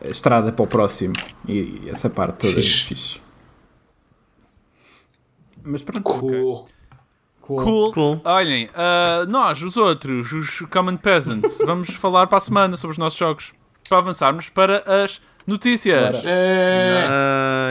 a 0.04 0.08
estrada 0.08 0.52
para 0.52 0.64
o 0.64 0.68
próximo 0.68 1.14
e 1.48 1.88
essa 1.88 2.08
parte 2.08 2.46
toda 2.46 2.54
fixe. 2.54 2.84
é 2.84 2.88
fixe. 2.88 3.20
Mas 5.62 5.82
pronto. 5.82 6.02
Cool. 6.02 6.52
Okay. 6.52 6.79
Cool. 7.40 7.64
cool. 7.64 7.92
cool. 7.92 8.20
Olhem, 8.24 8.66
uh, 8.66 9.28
nós, 9.28 9.62
os 9.62 9.76
outros, 9.76 10.32
os 10.32 10.60
Common 10.70 10.96
Peasants, 10.96 11.58
vamos 11.66 11.90
falar 11.90 12.26
para 12.26 12.38
a 12.38 12.40
semana 12.40 12.76
sobre 12.76 12.92
os 12.92 12.98
nossos 12.98 13.18
jogos. 13.18 13.52
Para 13.88 13.98
avançarmos 13.98 14.48
para 14.48 14.84
as 14.86 15.20
notícias. 15.46 16.22
É. 16.24 17.08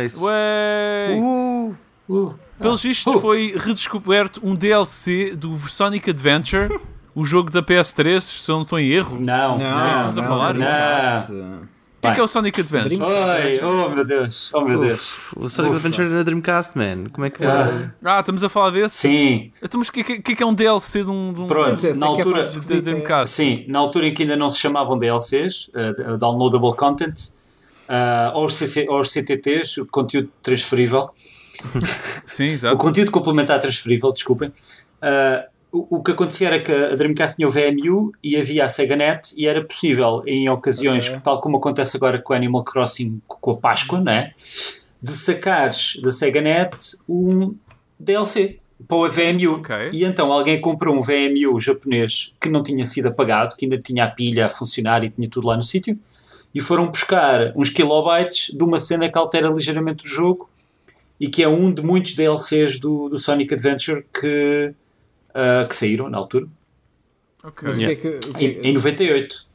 Nice. 0.03 0.17
Uh, 0.17 1.75
uh. 2.09 2.35
Pelos 2.59 2.83
vistos, 2.83 3.15
uh. 3.15 3.19
foi 3.19 3.55
redescoberto 3.57 4.41
um 4.43 4.53
DLC 4.53 5.33
do 5.35 5.55
Sonic 5.69 6.09
Adventure, 6.09 6.77
o 7.15 7.23
jogo 7.23 7.49
da 7.49 7.63
PS3, 7.63 8.19
se 8.19 8.51
eu 8.51 8.55
não 8.55 8.63
estou 8.63 8.79
em 8.79 8.89
erro. 8.89 9.17
Não, 9.19 9.57
não, 9.57 9.69
não, 9.69 9.93
estamos 9.93 10.15
não, 10.17 10.23
a 10.23 10.27
falar. 10.27 10.53
Não. 10.55 11.78
O 11.99 12.01
que 12.01 12.07
é, 12.07 12.11
que 12.13 12.19
é 12.21 12.23
o 12.23 12.27
Sonic 12.27 12.61
Adventure? 12.61 13.03
Oi, 13.03 13.59
oh 13.61 13.89
meu 13.89 14.07
Deus, 14.07 14.51
oh 14.53 14.61
meu 14.61 14.79
Deus. 14.79 15.11
o 15.35 15.49
Sonic 15.49 15.75
Ufa. 15.75 15.87
Adventure 15.87 16.07
na 16.07 16.23
Dreamcast, 16.23 16.77
man. 16.77 17.09
Como 17.11 17.25
é 17.25 17.29
que. 17.29 17.43
Ah, 17.43 17.91
ah 18.05 18.19
estamos 18.21 18.41
a 18.41 18.47
falar 18.47 18.69
desse? 18.69 18.95
Sim. 18.95 19.51
Então, 19.61 19.77
mas 19.77 19.89
o 19.89 19.91
que, 19.91 20.05
que, 20.05 20.33
que, 20.33 20.41
é 20.41 20.45
um 20.45 20.53
DLC 20.53 21.03
de 21.03 21.09
um. 21.09 21.33
De 21.33 21.41
um 21.41 21.47
Pronto, 21.47 21.81
na 21.97 22.05
é 22.05 22.09
altura. 22.09 22.45
É 22.45 22.81
Dreamcast. 22.81 23.35
Sim, 23.35 23.65
na 23.67 23.79
altura 23.79 24.07
em 24.07 24.13
que 24.13 24.23
ainda 24.23 24.37
não 24.37 24.49
se 24.49 24.57
chamavam 24.57 24.97
DLCs, 24.97 25.69
uh, 25.69 26.17
Downloadable 26.17 26.73
Content, 26.73 27.19
uh, 27.89 28.31
ou, 28.33 28.49
CC, 28.49 28.85
ou 28.87 29.03
CTTs, 29.03 29.85
conteúdo 29.91 30.31
transferível. 30.41 31.09
Sim, 32.25 32.45
exato. 32.45 32.75
o 32.75 32.77
conteúdo 32.77 33.11
complementar 33.11 33.59
transferível, 33.59 34.13
desculpem. 34.13 34.53
Uh, 35.03 35.58
o, 35.71 36.01
que 36.01 36.11
acontecia 36.11 36.47
era 36.47 36.59
que 36.59 36.71
a 36.71 36.95
Dreamcast 36.95 37.35
tinha 37.35 37.47
o 37.47 37.51
VMU 37.51 38.11
e 38.23 38.35
havia 38.35 38.65
a 38.65 38.67
SegaNet 38.67 39.33
e 39.37 39.47
era 39.47 39.63
possível 39.63 40.23
em 40.25 40.49
ocasiões, 40.49 41.07
okay. 41.07 41.21
tal 41.21 41.39
como 41.39 41.57
acontece 41.57 41.95
agora 41.95 42.19
com 42.19 42.33
o 42.33 42.35
Animal 42.35 42.63
Crossing 42.63 43.21
com 43.27 43.51
a 43.51 43.57
Páscoa, 43.57 43.99
né, 43.99 44.33
de 45.01 45.11
sacares 45.11 45.99
da 46.01 46.11
SegaNet 46.11 46.75
um 47.07 47.55
DLC 47.99 48.59
para 48.87 48.97
o 48.97 49.07
VMU. 49.07 49.57
Okay. 49.57 49.89
E 49.91 50.03
então 50.03 50.31
alguém 50.31 50.59
comprou 50.59 50.95
um 50.95 51.01
VMU 51.01 51.59
japonês 51.59 52.33
que 52.41 52.49
não 52.49 52.63
tinha 52.63 52.85
sido 52.85 53.07
apagado, 53.07 53.55
que 53.55 53.65
ainda 53.65 53.77
tinha 53.77 54.05
a 54.05 54.09
pilha 54.09 54.47
a 54.47 54.49
funcionar 54.49 55.03
e 55.03 55.09
tinha 55.09 55.29
tudo 55.29 55.47
lá 55.47 55.55
no 55.55 55.63
sítio, 55.63 55.99
e 56.53 56.59
foram 56.59 56.87
buscar 56.87 57.53
uns 57.55 57.69
kilobytes 57.69 58.55
de 58.55 58.63
uma 58.63 58.79
cena 58.79 59.09
que 59.09 59.17
altera 59.17 59.49
ligeiramente 59.49 60.05
o 60.05 60.09
jogo 60.09 60.49
e 61.19 61.27
que 61.27 61.43
é 61.43 61.47
um 61.47 61.71
de 61.71 61.83
muitos 61.83 62.15
DLCs 62.15 62.79
do, 62.79 63.09
do 63.09 63.17
Sonic 63.17 63.53
Adventure 63.53 64.03
que 64.11 64.73
uh, 65.29 65.67
que 65.67 65.75
saíram 65.75 66.09
na 66.09 66.17
altura. 66.17 66.47
Okay. 67.43 67.69
Yeah. 67.69 67.95
Que 67.95 68.07
é 68.07 68.19
que, 68.19 68.33
que, 68.33 68.45
em, 68.45 68.69
em 68.69 68.73
98. 68.73 69.47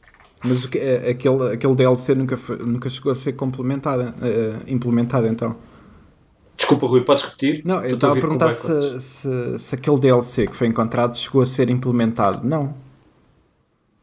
Mas 0.43 0.63
o 0.63 0.69
que, 0.69 0.77
aquele, 0.79 1.53
aquele 1.53 1.75
DLC 1.75 2.13
nunca, 2.13 2.37
foi, 2.37 2.57
nunca 2.57 2.89
chegou 2.89 3.11
a 3.11 3.15
ser 3.15 3.33
complementado, 3.33 4.03
uh, 4.03 4.63
implementado 4.67 5.27
então? 5.27 5.55
Desculpa, 6.55 6.87
Rui, 6.87 7.01
podes 7.01 7.23
repetir? 7.23 7.61
Não, 7.65 7.83
eu 7.83 7.95
estava 7.95 8.13
a 8.13 8.15
perguntar 8.15 8.53
se, 8.53 8.99
se, 8.99 9.59
se, 9.59 9.75
aquele 9.75 9.99
DLC 9.99 10.47
que 10.47 10.55
foi 10.55 10.67
encontrado 10.67 11.15
chegou 11.17 11.41
a 11.41 11.45
ser 11.45 11.69
implementado. 11.69 12.47
Não. 12.47 12.73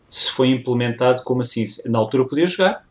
Se 0.08 0.30
foi 0.30 0.48
implementado, 0.48 1.22
como 1.22 1.40
assim? 1.40 1.64
Na 1.86 1.98
altura 1.98 2.26
podia 2.26 2.46
jogar? 2.46 2.84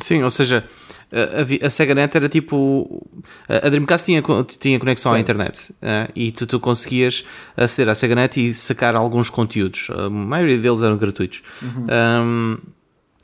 Sim, 0.00 0.22
ou 0.22 0.30
seja, 0.30 0.68
a, 1.16 1.66
a 1.66 1.70
SegaNet 1.70 2.16
era 2.16 2.28
tipo. 2.28 3.06
A 3.48 3.68
Dreamcast 3.68 4.06
tinha, 4.06 4.22
tinha 4.58 4.78
conexão 4.78 5.12
certo. 5.12 5.18
à 5.18 5.20
internet 5.20 5.72
uh, 5.72 6.12
e 6.14 6.32
tu, 6.32 6.46
tu 6.46 6.60
conseguias 6.60 7.24
aceder 7.56 7.90
à 7.90 7.94
SegaNet 7.94 8.44
e 8.44 8.52
sacar 8.52 8.94
alguns 8.94 9.30
conteúdos. 9.30 9.88
A 9.90 10.10
maioria 10.10 10.58
deles 10.58 10.80
eram 10.80 10.96
gratuitos. 10.96 11.42
Uhum. 11.62 11.86
Um, 11.90 12.58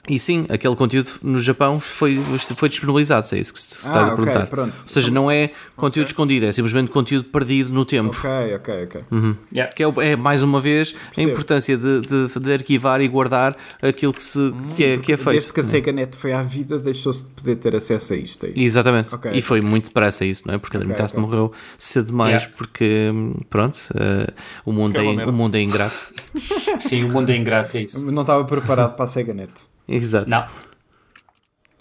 e 0.09 0.19
sim, 0.19 0.47
aquele 0.49 0.75
conteúdo 0.75 1.11
no 1.23 1.41
Japão 1.41 1.79
foi, 1.79 2.17
foi 2.17 2.69
disponibilizado, 2.69 3.29
se 3.29 3.37
é 3.37 3.41
isso 3.41 3.53
que 3.53 3.61
se 3.61 3.87
estás 3.87 4.09
ah, 4.09 4.13
a 4.13 4.17
perguntar. 4.17 4.49
Okay, 4.53 4.65
Ou 4.65 4.89
seja, 4.89 5.13
não 5.13 5.31
é 5.31 5.53
conteúdo 5.77 6.07
okay. 6.07 6.13
escondido, 6.13 6.47
é 6.47 6.51
simplesmente 6.51 6.91
conteúdo 6.91 7.27
perdido 7.27 7.73
no 7.73 7.85
tempo. 7.85 8.09
Ok, 8.09 8.55
ok, 8.57 8.85
ok. 8.85 9.05
Uhum. 9.13 9.37
Yeah. 9.53 9.73
Que 9.73 9.85
é, 9.85 10.11
é, 10.11 10.17
mais 10.17 10.43
uma 10.43 10.61
vez 10.61 10.91
Percebo. 10.91 11.29
a 11.29 11.31
importância 11.31 11.77
de, 11.79 12.01
de, 12.01 12.41
de, 12.41 12.53
arquivar 12.53 13.01
e 13.01 13.07
guardar 13.07 13.57
aquilo 13.81 14.13
que, 14.13 14.25
se, 14.25 14.41
hum, 14.41 14.65
que, 14.75 14.85
é, 14.85 14.99
que 14.99 15.13
é 15.13 15.17
feito. 15.17 15.31
Desde 15.31 15.53
que 15.53 15.61
a 15.61 15.63
SegaNet 15.63 16.17
foi 16.17 16.33
à 16.33 16.43
vida, 16.43 16.81
deixou-se 16.81 17.23
de 17.23 17.31
poder 17.31 17.57
ter 17.57 17.77
acesso 17.77 18.13
a 18.13 18.17
isto. 18.17 18.47
Aí. 18.47 18.55
É 18.57 18.61
Exatamente. 18.61 19.15
Okay. 19.15 19.31
E 19.35 19.41
foi 19.41 19.61
muito 19.61 19.85
depressa 19.85 20.25
isso, 20.25 20.49
não 20.49 20.55
é? 20.55 20.59
Porque 20.59 20.77
a 20.77 20.81
Dreamcast 20.81 21.17
morreu 21.17 21.53
cedo 21.79 22.07
demais, 22.07 22.43
yeah. 22.43 22.57
porque, 22.57 23.13
pronto, 23.49 23.77
uh, 23.95 24.33
o, 24.67 24.73
mundo 24.73 24.99
é, 24.99 25.27
o 25.27 25.33
mundo 25.33 25.55
é 25.55 25.61
ingrato. 25.61 25.95
sim, 26.81 27.05
o 27.05 27.09
mundo 27.09 27.31
é 27.31 27.37
ingrato, 27.37 27.77
é 27.77 27.83
isso. 27.83 28.11
Não 28.11 28.23
estava 28.23 28.45
preparado 28.45 28.97
para 28.97 29.05
a 29.05 29.09
SegaNet. 29.09 29.72
Exato. 29.89 30.29
Não. 30.29 30.47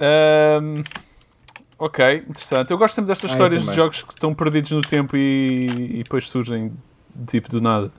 Um, 0.02 0.84
ok, 1.78 2.24
interessante. 2.28 2.72
Eu 2.72 2.78
gosto 2.78 2.96
sempre 2.96 3.10
destas 3.10 3.32
ah, 3.32 3.34
histórias 3.34 3.66
de 3.66 3.74
jogos 3.74 4.02
que 4.02 4.14
estão 4.14 4.34
perdidos 4.34 4.72
no 4.72 4.82
tempo 4.82 5.16
e, 5.16 5.66
e 6.00 6.04
depois 6.04 6.30
surgem 6.30 6.74
tipo 7.28 7.50
do 7.50 7.62
nada. 7.62 7.92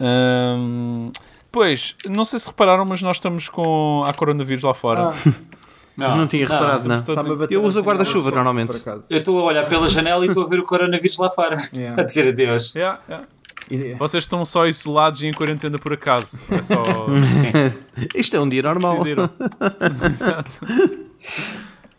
Um, 0.00 1.10
pois, 1.52 1.96
não 2.06 2.24
sei 2.24 2.38
se 2.38 2.46
repararam, 2.46 2.84
mas 2.84 3.02
nós 3.02 3.16
estamos 3.16 3.48
com 3.48 4.04
a 4.06 4.12
coronavírus 4.12 4.64
lá 4.64 4.74
fora. 4.74 5.10
Ah. 5.10 5.14
Não, 5.96 6.16
não 6.16 6.26
tinha 6.26 6.44
reparado, 6.44 6.88
não. 6.88 6.96
não. 6.98 7.46
Eu 7.48 7.62
uso 7.62 7.80
guarda-chuva 7.80 8.32
normalmente. 8.32 8.82
Eu 9.08 9.18
estou 9.18 9.38
a 9.38 9.44
olhar 9.44 9.68
pela 9.68 9.88
janela 9.88 10.24
e 10.24 10.28
estou 10.28 10.44
a 10.44 10.48
ver 10.48 10.58
o 10.58 10.64
coronavírus 10.64 11.16
lá 11.18 11.30
fora. 11.30 11.56
Yeah. 11.72 12.02
a 12.02 12.04
dizer 12.04 12.30
adeus. 12.30 12.74
Yeah, 12.74 13.00
yeah. 13.08 13.24
Vocês 13.98 14.24
estão 14.24 14.44
só 14.44 14.66
isolados 14.66 15.22
e 15.22 15.26
em 15.26 15.32
quarentena 15.32 15.78
por 15.78 15.92
acaso. 15.92 16.36
É 16.50 16.62
só. 16.62 16.82
Isto 18.14 18.36
é 18.36 18.40
um 18.40 18.48
dia 18.48 18.62
normal. 18.62 18.98
Exato. 19.06 20.52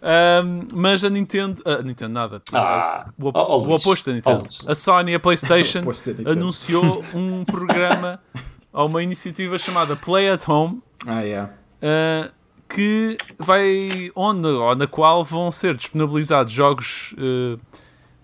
Um, 0.06 0.68
mas 0.74 1.04
a 1.04 1.10
Nintendo. 1.10 1.62
A 1.66 1.82
Nintendo, 1.82 2.14
nada. 2.14 2.42
Ah, 2.54 3.08
o, 3.20 3.30
op 3.30 3.38
o 3.38 3.76
oposto 3.76 4.10
da 4.10 4.16
Nintendo. 4.16 4.46
A 4.68 4.76
Sony 4.76 5.12
e 5.12 5.16
a 5.16 5.20
PlayStation 5.20 5.82
anunciou 6.30 7.04
um 7.14 7.44
programa 7.44 8.20
ou 8.72 8.88
uma 8.88 9.02
iniciativa 9.02 9.58
chamada 9.58 9.96
Play 9.96 10.30
at 10.30 10.48
Home. 10.48 10.82
Ah, 11.08 11.22
yeah. 11.22 11.52
Uh, 11.82 12.32
que 12.70 13.18
vai. 13.40 14.12
onde, 14.16 14.48
ou 14.48 14.76
na 14.76 14.86
qual 14.86 15.24
vão 15.24 15.50
ser 15.50 15.76
disponibilizados 15.76 16.54
jogos. 16.54 17.16
Uh, 17.18 17.60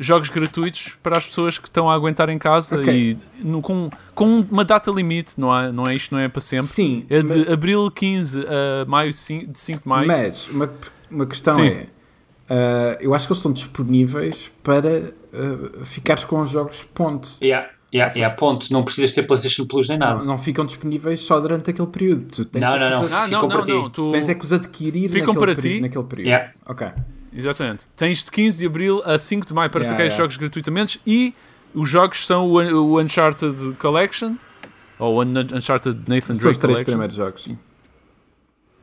jogos 0.02 0.30
gratuitos 0.30 0.98
para 1.02 1.18
as 1.18 1.26
pessoas 1.26 1.58
que 1.60 1.68
estão 1.68 1.90
a 1.90 1.94
aguentar 1.94 2.28
em 2.30 2.38
casa 2.38 2.80
okay. 2.80 3.12
e 3.12 3.44
no, 3.44 3.62
com, 3.62 3.90
com 4.16 4.40
uma 4.52 4.66
data 4.66 4.90
limite, 4.92 5.40
não 5.40 5.56
é, 5.56 5.72
não 5.72 5.88
é 5.88 5.96
isto, 5.96 6.14
não 6.14 6.20
é 6.20 6.28
para 6.28 6.42
sempre. 6.42 6.68
Sim. 6.68 7.06
É 7.10 7.22
de 7.22 7.38
mas... 7.40 7.50
abril 7.50 7.90
15 7.92 8.42
a 8.42 8.86
maio 8.86 9.14
5, 9.14 9.52
de 9.52 9.60
5 9.60 9.84
de 9.84 9.88
maio. 9.88 10.08
Mas 10.08 10.48
uma, 10.48 10.70
uma 11.10 11.26
questão 11.26 11.56
Sim. 11.56 11.68
é. 11.68 11.88
Uh, 12.50 12.98
eu 13.00 13.14
acho 13.14 13.28
que 13.28 13.32
eles 13.32 13.38
estão 13.38 13.54
disponíveis 13.54 14.52
para 14.62 15.14
uh, 15.34 15.86
ficares 15.86 16.26
com 16.26 16.42
os 16.42 16.50
jogos 16.50 16.84
ponto. 16.84 17.30
Yeah. 17.42 17.70
Yeah, 17.94 18.14
yeah, 18.16 18.36
ponto. 18.36 18.72
Não 18.72 18.84
precisas 18.84 19.12
ter 19.12 19.24
PlayStation 19.24 19.66
Plus 19.66 19.90
nem 19.90 19.98
nada. 19.98 20.20
Não, 20.20 20.26
não 20.26 20.38
ficam 20.38 20.66
disponíveis 20.66 21.20
só 21.22 21.40
durante 21.40 21.70
aquele 21.70 21.88
período. 21.90 22.26
Tu 22.26 22.46
tens 22.46 22.62
não, 22.62 22.80
não, 22.80 22.90
não. 22.90 23.02
Ah, 23.12 23.28
não, 23.28 23.48
não, 23.48 23.66
não, 23.66 23.90
Tu... 23.90 24.12
Tens 24.12 24.30
é 24.30 24.34
que 24.34 24.46
os 24.46 24.54
adquirir 24.54 25.10
ficam 25.10 25.34
naquele, 25.34 25.54
para 25.54 25.62
ti. 25.62 25.82
naquele 25.82 26.04
período. 26.06 26.28
Yeah. 26.28 26.52
Ok. 26.66 26.88
Exatamente. 27.34 27.86
Tens 27.96 28.24
de 28.24 28.32
15 28.32 28.58
de 28.58 28.66
Abril 28.66 29.02
a 29.06 29.18
5 29.18 29.48
de 29.48 29.54
Maio 29.54 29.70
para 29.70 29.82
yeah, 29.82 29.94
sacar 29.94 30.06
yeah. 30.06 30.18
jogos 30.18 30.38
gratuitamente 30.38 31.00
e 31.06 31.34
os 31.74 31.90
jogos 31.90 32.26
são 32.26 32.48
o, 32.48 32.60
o 32.60 33.02
Uncharted 33.02 33.76
Collection 33.80 34.36
ou 35.00 35.16
o 35.16 35.24
Uncharted 35.24 35.98
Nathan 36.08 36.34
Drake 36.34 36.42
São 36.42 36.52
os 36.52 36.58
três 36.58 36.84
primeiros 36.84 37.16
jogos. 37.16 37.50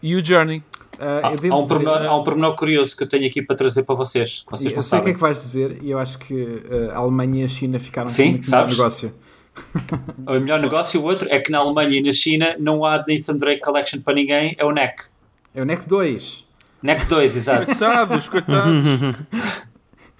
E 0.03 0.17
o 0.17 0.25
Journey. 0.25 0.63
Uh, 0.99 1.05
há, 1.23 1.29
há, 1.29 1.57
um 1.57 1.67
pormenor, 1.67 2.03
há 2.03 2.17
um 2.17 2.25
pormenor 2.25 2.55
curioso 2.57 2.97
que 2.97 3.05
eu 3.05 3.09
tenho 3.09 3.27
aqui 3.27 3.41
para 3.41 3.55
trazer 3.55 3.85
para 3.85 3.95
vocês. 3.95 4.45
vocês 4.51 4.73
eu 4.73 4.83
sei 4.83 4.99
o 4.99 5.03
que 5.03 5.11
é 5.11 5.15
que 5.15 5.21
vais 5.21 5.39
dizer 5.39 5.79
e 5.81 5.91
eu 5.91 5.99
acho 5.99 6.19
que 6.19 6.35
uh, 6.35 6.91
a 6.93 6.97
Alemanha 6.97 7.43
e 7.43 7.45
a 7.45 7.49
China 7.49 7.79
ficaram 7.79 8.09
Sim, 8.09 8.41
com 8.41 8.57
um 8.57 8.67
negócio. 8.67 9.15
o 10.27 10.33
melhor 10.33 10.61
negócio, 10.61 11.01
o 11.01 11.05
outro 11.05 11.29
é 11.31 11.39
que 11.39 11.53
na 11.53 11.59
Alemanha 11.59 11.99
e 11.99 12.03
na 12.03 12.13
China 12.13 12.57
não 12.59 12.85
há 12.85 12.99
Nathan 12.99 13.37
Drake 13.37 13.61
Collection 13.61 14.01
para 14.01 14.15
ninguém, 14.15 14.57
é 14.59 14.65
o 14.65 14.73
NEC. 14.73 15.05
É 15.55 15.63
o 15.63 15.65
NEC 15.65 15.87
2. 15.87 16.48
NEC 16.83 17.07
2, 17.07 17.37
exato. 17.37 17.67
Coitados, 17.67 18.29
coitados. 18.29 18.85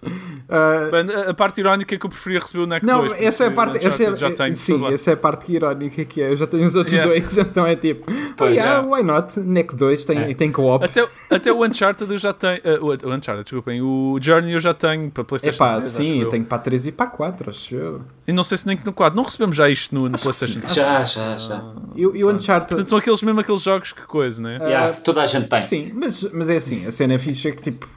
Uh, 0.01 1.29
a 1.31 1.35
parte 1.35 1.61
irónica 1.61 1.95
é 1.95 1.99
que 1.99 2.07
eu 2.07 2.11
preferia 2.11 2.39
receber 2.39 2.63
o 2.63 2.67
NEC 2.67 2.85
não, 2.85 3.01
2. 3.01 3.13
Não, 3.13 3.19
essa 3.19 3.45
é 3.45 3.47
a 3.49 3.51
parte. 3.51 3.85
Essa 3.85 4.05
é, 4.05 4.17
já 4.17 4.31
tenho, 4.31 4.57
sim, 4.57 4.95
essa 4.95 5.11
é 5.11 5.15
a 5.15 5.17
parte 5.17 5.53
irónica 5.53 6.05
que 6.05 6.23
é. 6.23 6.31
Eu 6.31 6.37
já 6.37 6.47
tenho 6.47 6.65
os 6.65 6.75
outros 6.75 6.95
yeah. 6.95 7.13
dois, 7.13 7.37
então 7.39 7.67
é 7.67 7.75
tipo. 7.75 8.11
Pois 8.37 8.53
oh, 8.53 8.55
yeah, 8.55 8.87
é. 8.87 8.91
why 8.91 9.03
not? 9.03 9.39
NEC 9.41 9.75
2 9.75 10.05
tem, 10.05 10.19
é. 10.19 10.35
tem 10.35 10.53
co-op. 10.53 10.85
Até, 10.85 11.07
até 11.29 11.53
o 11.53 11.65
Uncharted 11.65 12.11
eu 12.11 12.19
já 12.19 12.33
tenho. 12.33 12.61
Uh, 12.65 13.09
o 13.09 13.13
Uncharted, 13.13 13.43
desculpem. 13.43 13.83
O 13.83 14.19
Journey 14.21 14.53
eu 14.53 14.61
já 14.61 14.73
tenho 14.73 15.11
para 15.11 15.25
PlayStation 15.25 15.65
Epá, 15.65 15.73
3. 15.79 15.85
Sim, 15.85 16.23
eu 16.23 16.29
tenho 16.29 16.45
para 16.45 16.59
3 16.59 16.87
e 16.87 16.93
para 16.93 17.07
4, 17.07 17.51
acho 17.51 17.75
eu. 17.75 18.03
E 18.27 18.33
não 18.33 18.43
sei 18.43 18.59
se 18.59 18.67
nem 18.67 18.79
no 18.85 18.93
4. 18.93 19.17
Não 19.17 19.25
recebemos 19.25 19.57
já 19.57 19.69
isto 19.69 19.95
no, 19.95 20.09
no 20.09 20.19
PlayStation 20.19 20.61
3. 20.61 20.75
Já, 20.75 21.05
já, 21.05 21.37
já. 21.37 21.65
E 21.97 22.07
o 22.07 22.31
Uncharted. 22.31 22.69
Portanto, 22.69 22.89
são 22.89 22.99
aqueles, 22.99 23.23
mesmo 23.23 23.41
aqueles 23.41 23.63
jogos 23.63 23.93
que 23.93 24.03
coisa, 24.03 24.41
né? 24.41 24.59
Uh, 24.59 24.65
yeah, 24.65 24.93
toda 24.93 25.23
a 25.23 25.27
gente 25.27 25.49
tem. 25.49 25.63
Sim, 25.63 25.93
mas, 25.95 26.23
mas 26.33 26.49
é 26.49 26.57
assim. 26.57 26.87
A 26.87 26.93
cena 26.93 27.19
fixa 27.19 27.49
é 27.49 27.53
que 27.53 27.63
tipo. 27.63 27.89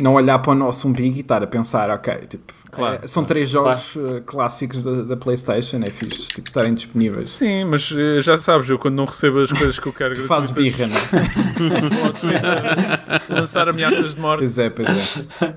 Não 0.00 0.14
olhar 0.14 0.38
para 0.40 0.52
o 0.52 0.54
nosso 0.54 0.88
umbigo 0.88 1.16
e 1.16 1.20
estar 1.20 1.42
a 1.42 1.46
pensar, 1.46 1.88
ok, 1.90 2.26
tipo, 2.28 2.52
Claro, 2.74 3.00
é, 3.02 3.08
são 3.08 3.24
três 3.24 3.48
jogos 3.48 3.92
claro. 3.92 4.16
Eh, 4.16 4.20
clássicos 4.26 4.82
da, 4.82 5.02
da, 5.02 5.16
PlayStation, 5.16 5.80
é 5.84 5.90
fixe 5.90 6.28
tipo, 6.28 6.48
estarem 6.48 6.74
disponíveis. 6.74 7.30
Sim, 7.30 7.64
mas 7.64 7.90
uh, 7.90 8.20
já 8.20 8.36
sabes, 8.36 8.68
eu 8.68 8.78
quando 8.78 8.96
não 8.96 9.04
recebo 9.04 9.40
as 9.40 9.52
coisas 9.52 9.78
que 9.78 9.86
eu 9.86 9.92
quero. 9.92 10.14
tu 10.20 10.26
fazes 10.26 10.50
birra, 10.50 10.88
não 10.88 10.96
é? 10.96 12.10
Twitter 12.20 13.22
lançar 13.28 13.68
ameaças 13.68 14.14
de 14.14 14.20
morte. 14.20 14.40
Pois 14.40 14.58
é, 14.58 14.70
pois 14.70 14.88
é. 15.40 15.48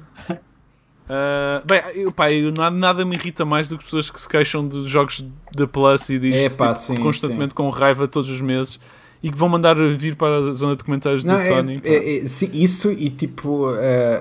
Uh, 1.09 1.65
bem, 1.65 1.81
eu, 1.95 2.11
pá, 2.11 2.31
eu, 2.31 2.51
nada, 2.51 2.76
nada 2.76 3.05
me 3.05 3.15
irrita 3.15 3.43
mais 3.43 3.68
do 3.68 3.77
que 3.77 3.85
pessoas 3.85 4.11
que 4.11 4.22
se 4.22 4.30
queixam 4.30 4.68
dos 4.68 4.89
jogos 4.89 5.26
da 5.55 5.68
Plus 5.68 6.09
e 6.09 6.19
diz 6.19 6.35
é, 6.35 6.49
tipo, 6.49 6.76
sim, 6.76 6.97
constantemente 6.97 7.51
sim. 7.51 7.55
com 7.55 7.69
raiva 7.69 8.07
todos 8.07 8.30
os 8.30 8.41
meses 8.41 8.80
e 9.22 9.31
que 9.31 9.38
vão 9.38 9.49
mandar 9.49 9.76
vir 9.95 10.15
para 10.15 10.38
a 10.38 10.53
zona 10.53 10.76
de 10.76 10.84
comentários 10.84 11.23
da 11.23 11.34
é, 11.34 11.44
Sony. 11.44 11.81
É, 11.84 12.18
é, 12.18 12.27
sim, 12.27 12.49
isso 12.53 12.91
e 12.91 13.10
tipo 13.10 13.72
uh, 13.72 13.76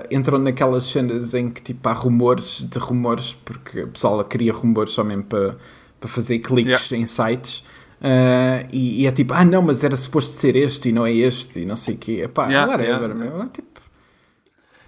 entram 0.09 0.37
naquelas 0.39 0.85
cenas 0.85 1.33
em 1.33 1.49
que 1.49 1.61
tipo 1.61 1.87
há 1.87 1.93
rumores 1.93 2.65
de 2.67 2.79
rumores, 2.79 3.33
porque 3.45 3.83
o 3.83 3.87
pessoal 3.89 4.23
cria 4.23 4.51
rumores 4.51 4.93
só 4.93 5.03
mesmo 5.03 5.23
para, 5.23 5.57
para 5.99 6.09
fazer 6.09 6.39
cliques 6.39 6.89
yeah. 6.89 6.97
em 6.97 7.07
sites. 7.07 7.63
Uh, 7.99 8.67
e, 8.71 9.03
e, 9.03 9.07
é 9.07 9.11
tipo, 9.11 9.33
ah 9.33 9.43
não, 9.43 9.61
mas 9.61 9.83
era 9.83 9.95
suposto 9.95 10.31
ser 10.33 10.55
este 10.55 10.89
e 10.89 10.91
não 10.91 11.05
é 11.05 11.11
este 11.11 11.61
e 11.61 11.65
não 11.65 11.75
sei 11.75 11.95
o 11.95 11.97
quê. 11.97 12.21
Epá, 12.25 12.47
yeah, 12.47 12.71
whatever, 12.71 13.09
yeah. 13.09 13.15
meu. 13.15 13.41
É, 13.43 13.47
tipo... 13.47 13.81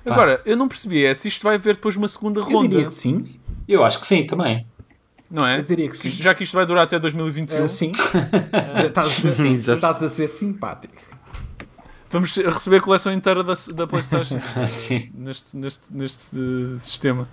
Agora, 0.06 0.41
eu 0.45 0.56
não 0.56 0.68
percebi 0.68 1.06
é 1.06 1.14
se 1.14 1.27
isto 1.27 1.44
vai 1.44 1.56
haver 1.56 1.76
depois 1.76 1.95
uma 1.95 2.07
segunda 2.07 2.40
eu 2.40 2.45
ronda. 2.45 2.68
Diria 2.68 2.86
que 2.88 2.95
sim. 2.95 3.22
Eu 3.68 3.84
acho 3.84 3.99
que 3.99 4.06
sim 4.06 4.26
também. 4.26 4.65
Não 5.30 5.45
é? 5.45 5.60
Eu 5.60 5.64
diria 5.64 5.89
que 5.89 5.97
sim. 5.97 6.10
Já 6.10 6.34
que 6.34 6.43
isto 6.43 6.53
vai 6.53 6.65
durar 6.65 6.84
até 6.84 6.97
2021. 6.97 7.65
Uh, 7.65 7.69
sim. 7.69 7.91
estás, 8.88 9.07
a 9.07 9.10
ser, 9.10 9.30
sim 9.30 9.53
estás 9.53 10.03
a 10.03 10.10
ser 10.10 10.27
simpático. 10.27 10.95
Vamos 12.10 12.35
receber 12.35 12.77
a 12.77 12.81
coleção 12.81 13.14
inteira 13.14 13.43
da, 13.43 13.53
da 13.73 13.85
PlayStation 13.85 14.39
sim. 14.68 15.11
neste, 15.14 15.56
neste, 15.56 15.93
neste 15.93 16.35
uh, 16.35 16.80
sistema. 16.80 17.27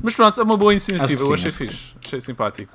Mas 0.00 0.14
pronto, 0.14 0.40
é 0.40 0.44
uma 0.44 0.56
boa 0.56 0.72
iniciativa. 0.72 1.18
Sim, 1.18 1.24
eu 1.24 1.34
achei 1.34 1.50
fixe. 1.50 1.72
Sim. 1.72 1.94
Achei 2.04 2.20
simpático. 2.20 2.72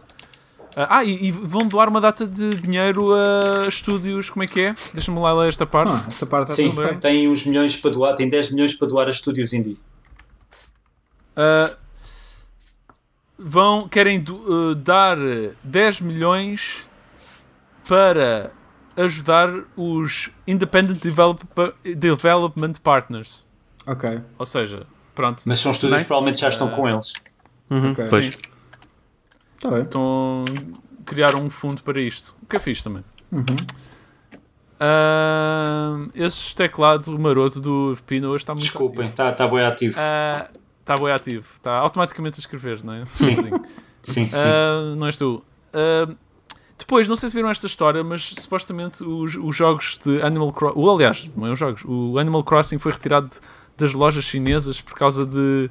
Uh, 0.78 0.86
ah, 0.90 1.04
e, 1.06 1.28
e, 1.28 1.32
vão 1.32 1.66
doar 1.66 1.88
uma 1.88 2.02
data 2.02 2.28
de 2.28 2.56
dinheiro 2.56 3.12
a 3.16 3.68
estúdios. 3.68 4.30
Como 4.30 4.44
é 4.44 4.48
que 4.48 4.60
é? 4.60 4.76
Deixa-me 4.94 5.18
lá 5.20 5.34
ler 5.34 5.48
esta 5.48 5.66
parte. 5.66 5.94
Ah, 5.94 6.06
esta 6.08 6.26
parte 6.26 6.52
Sim, 6.52 6.74
tem 7.00 7.30
uns 7.30 7.46
milhões 7.46 7.78
para 7.78 7.92
doar. 7.92 8.14
Tem 8.14 8.28
10 8.28 8.52
milhões 8.52 8.74
para 8.74 8.88
doar 8.88 9.08
a 9.08 9.12
estúdios 9.12 9.54
indie. 9.54 9.78
Uh, 11.38 11.76
vão, 13.38 13.88
querem 13.88 14.24
uh, 14.30 14.76
dar 14.76 15.18
10 15.64 16.02
milhões 16.02 16.88
para 17.88 18.52
ajudar 18.96 19.50
os 19.76 20.30
Independent 20.46 21.02
Develop 21.02 21.44
Development 21.96 22.74
Partners. 22.84 23.46
Ok. 23.86 24.22
Ou 24.38 24.46
seja, 24.46 24.88
pronto. 25.14 25.44
Mas 25.46 25.60
são 25.60 25.72
estúdios 25.72 26.02
que 26.02 26.08
provavelmente 26.08 26.42
já 26.42 26.50
estão 26.50 26.68
uh, 26.68 26.72
com 26.72 26.90
eles. 26.90 27.14
Uhum, 27.70 27.92
okay. 27.92 28.06
Pois. 28.10 28.38
Tá 29.62 29.72
bem. 29.72 29.82
Então 29.82 30.44
criaram 31.06 31.44
um 31.44 31.50
fundo 31.50 31.82
para 31.84 32.02
isto. 32.02 32.36
O 32.42 32.46
que 32.46 32.58
é 32.58 32.60
fixe 32.60 32.84
também. 32.84 33.04
Uhum. 33.32 33.46
Uh, 34.80 36.12
esse 36.14 36.54
teclado 36.54 37.18
maroto 37.18 37.60
do 37.60 37.98
Pino 38.06 38.30
hoje 38.30 38.44
está 38.44 38.54
muito 38.54 38.66
Desculpem, 38.66 39.08
está 39.08 39.32
tá 39.32 39.48
bem 39.48 39.66
ativo. 39.66 39.98
Uh, 40.00 40.60
Está 40.88 40.96
bem 40.96 41.12
ativo. 41.12 41.46
Está 41.54 41.74
automaticamente 41.74 42.40
a 42.40 42.40
escrever, 42.40 42.82
não 42.82 42.94
é? 42.94 43.04
Sim. 43.14 43.36
sim, 44.02 44.30
sim. 44.32 44.40
Uh, 44.40 44.96
não 44.96 45.08
és 45.08 45.18
tu. 45.18 45.44
Uh, 45.74 46.16
depois, 46.80 47.10
não 47.10 47.16
sei 47.18 47.28
se 47.28 47.36
viram 47.36 47.50
esta 47.50 47.68
história, 47.68 48.02
mas 48.06 48.30
supostamente 48.40 49.04
os, 49.04 49.36
os 49.36 49.54
jogos 49.54 50.00
de 50.06 50.22
Animal 50.22 50.54
Crossing. 50.54 50.90
Aliás, 50.90 51.32
não 51.36 51.46
é 51.46 51.52
os 51.52 51.60
jogos. 51.60 51.84
O 51.86 52.18
Animal 52.18 52.42
Crossing 52.42 52.78
foi 52.78 52.94
retirado 52.94 53.28
de, 53.28 53.40
das 53.78 53.92
lojas 53.92 54.24
chinesas 54.24 54.80
por 54.80 54.94
causa 54.94 55.26
de, 55.26 55.70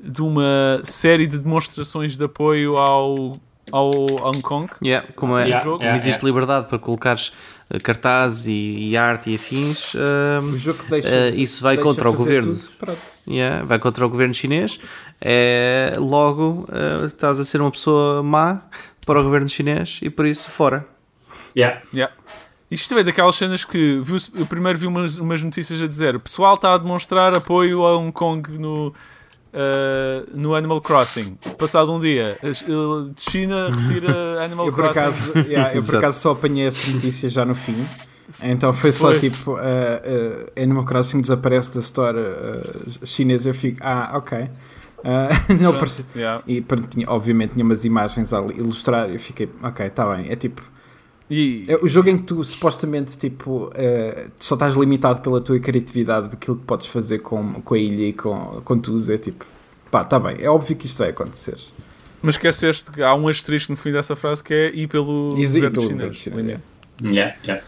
de 0.00 0.22
uma 0.22 0.80
série 0.84 1.26
de 1.26 1.40
demonstrações 1.40 2.16
de 2.16 2.24
apoio 2.24 2.76
ao, 2.76 3.32
ao 3.72 3.90
Hong 4.24 4.40
Kong. 4.40 4.72
Yeah, 4.84 5.08
como, 5.16 5.36
é, 5.36 5.46
yeah, 5.46 5.64
jogo. 5.64 5.82
Yeah, 5.82 5.96
existe 5.96 6.24
liberdade 6.24 6.68
para 6.68 6.78
colocares 6.78 7.32
eh, 7.72 7.78
cartazes 7.78 8.46
e, 8.46 8.90
e, 8.90 8.96
arte 8.96 9.30
e 9.30 9.34
afins, 9.34 9.94
uh, 9.94 10.42
o 10.42 10.56
jogo 10.58 10.84
deixa, 10.90 11.08
uh, 11.08 11.34
isso 11.34 11.62
vai 11.62 11.78
contra 11.78 12.10
o 12.10 12.12
governo. 12.12 12.58
Yeah, 13.26 13.64
vai 13.64 13.78
contra 13.78 14.04
o 14.04 14.08
governo 14.10 14.34
chinês. 14.34 14.78
É, 15.20 15.94
logo 15.96 16.68
uh, 16.68 17.06
estás 17.06 17.40
a 17.40 17.44
ser 17.44 17.60
uma 17.60 17.70
pessoa 17.70 18.22
má 18.22 18.62
para 19.06 19.20
o 19.20 19.22
governo 19.24 19.48
chinês 19.48 20.00
e 20.02 20.10
por 20.10 20.26
isso 20.26 20.50
fora. 20.50 20.86
Yeah. 21.56 21.80
Yeah. 21.94 22.12
Isto 22.70 22.98
é 22.98 23.04
daquelas 23.04 23.36
cenas 23.36 23.64
que 23.64 24.00
viu, 24.02 24.16
eu 24.34 24.46
primeiro 24.46 24.78
vi 24.78 24.86
umas, 24.86 25.18
umas 25.18 25.42
notícias 25.42 25.80
a 25.82 25.86
dizer 25.86 26.16
o 26.16 26.20
pessoal 26.20 26.54
está 26.54 26.74
a 26.74 26.78
demonstrar 26.78 27.34
apoio 27.34 27.84
a 27.84 27.96
Hong 27.96 28.12
Kong 28.12 28.58
no, 28.58 28.94
Uh, 29.52 30.26
no 30.34 30.54
Animal 30.54 30.80
Crossing. 30.80 31.36
Passado 31.58 31.92
um 31.92 32.00
dia, 32.00 32.38
China 33.18 33.68
retira 33.70 34.40
Animal 34.42 34.68
eu 34.68 34.72
Crossing. 34.72 34.98
Acaso, 34.98 35.38
yeah, 35.40 35.74
eu 35.74 35.82
por 35.82 35.96
acaso 35.96 36.20
só 36.20 36.30
apanhei 36.30 36.66
essa 36.66 36.90
notícia 36.90 37.28
já 37.28 37.44
no 37.44 37.54
fim. 37.54 37.76
Então 38.42 38.72
foi 38.72 38.92
só 38.92 39.08
pois. 39.08 39.20
tipo: 39.20 39.52
uh, 39.52 39.56
uh, 39.56 40.60
Animal 40.62 40.84
Crossing 40.84 41.20
desaparece 41.20 41.74
da 41.74 41.80
store 41.80 42.18
chinesa. 43.04 43.50
Eu 43.50 43.54
fico, 43.54 43.78
ah, 43.82 44.12
ok. 44.14 44.48
não 45.60 45.74
parece, 45.74 46.06
yeah. 46.16 46.42
E 46.46 46.64
tinha, 46.88 47.10
obviamente 47.10 47.52
tinha 47.52 47.64
umas 47.64 47.84
imagens 47.84 48.32
a 48.32 48.40
ilustrar. 48.40 49.10
Eu 49.10 49.18
fiquei, 49.18 49.50
ok, 49.62 49.86
está 49.86 50.16
bem. 50.16 50.30
É 50.30 50.36
tipo. 50.36 50.62
E... 51.32 51.64
É 51.66 51.76
o 51.82 51.88
jogo 51.88 52.10
em 52.10 52.18
que 52.18 52.24
tu 52.24 52.44
supostamente 52.44 53.16
tipo, 53.16 53.68
uh, 53.68 54.30
só 54.38 54.54
estás 54.54 54.74
limitado 54.74 55.22
pela 55.22 55.40
tua 55.40 55.58
criatividade 55.58 56.28
daquilo 56.28 56.58
que 56.58 56.64
podes 56.66 56.86
fazer 56.86 57.20
com, 57.20 57.54
com 57.54 57.74
a 57.74 57.78
ilha 57.78 58.08
e 58.08 58.12
com, 58.12 58.60
com 58.62 58.78
tudo. 58.78 59.10
É 59.10 59.16
tipo, 59.16 59.46
pá, 59.90 60.04
tá 60.04 60.20
bem, 60.20 60.36
é 60.38 60.50
óbvio 60.50 60.76
que 60.76 60.84
isto 60.84 60.98
vai 60.98 61.08
acontecer. 61.08 61.56
Mas 62.20 62.34
esqueceste 62.34 62.90
que 62.90 63.02
há 63.02 63.14
um 63.14 63.28
asterisco 63.28 63.72
no 63.72 63.78
fim 63.78 63.92
dessa 63.92 64.14
frase 64.14 64.44
que 64.44 64.52
é 64.52 64.70
ir 64.74 64.88
pelo 64.88 65.30
governo 65.30 65.70
pelo 65.70 65.86
chinês. 65.88 66.16
chinês. 66.16 66.60
Yeah, 67.02 67.34
yeah. 67.42 67.64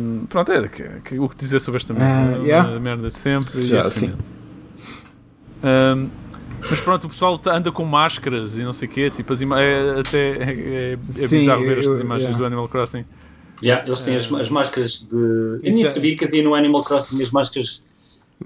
Um, 0.00 0.24
pronto, 0.24 0.50
é 0.50 0.66
que, 0.66 0.82
que, 1.04 1.18
o 1.18 1.28
que 1.28 1.36
dizer 1.36 1.60
sobre 1.60 1.76
esta 1.76 1.92
merda, 1.92 2.40
uh, 2.40 2.42
yeah. 2.42 2.80
merda 2.80 3.10
de 3.10 3.20
sempre. 3.20 3.62
Já, 3.64 3.90
sim. 3.90 4.14
Um, 5.62 6.08
mas 6.60 6.80
pronto, 6.80 7.04
o 7.06 7.10
pessoal 7.10 7.38
tá, 7.38 7.56
anda 7.56 7.70
com 7.70 7.84
máscaras 7.84 8.58
e 8.58 8.62
não 8.62 8.72
sei 8.72 8.88
o 8.88 8.90
quê. 8.90 9.10
Tipo, 9.10 9.32
as 9.32 9.42
é, 9.42 10.00
até 10.00 10.18
é, 10.18 10.50
é, 10.50 10.92
é 10.92 11.12
Sim, 11.12 11.38
bizarro 11.38 11.64
ver 11.64 11.78
estas 11.78 12.00
imagens 12.00 12.24
yeah. 12.24 12.38
do 12.38 12.44
Animal 12.44 12.68
Crossing. 12.68 13.04
Yeah, 13.62 13.86
eles 13.86 14.00
têm 14.02 14.16
as, 14.16 14.30
as 14.32 14.48
máscaras 14.48 15.06
de. 15.08 15.16
Eu 15.16 15.60
nem 15.62 15.84
sabia 15.84 16.16
que 16.16 16.24
havia 16.24 16.42
no 16.42 16.54
Animal 16.54 16.82
Crossing 16.84 17.20
as 17.22 17.30
máscaras 17.30 17.82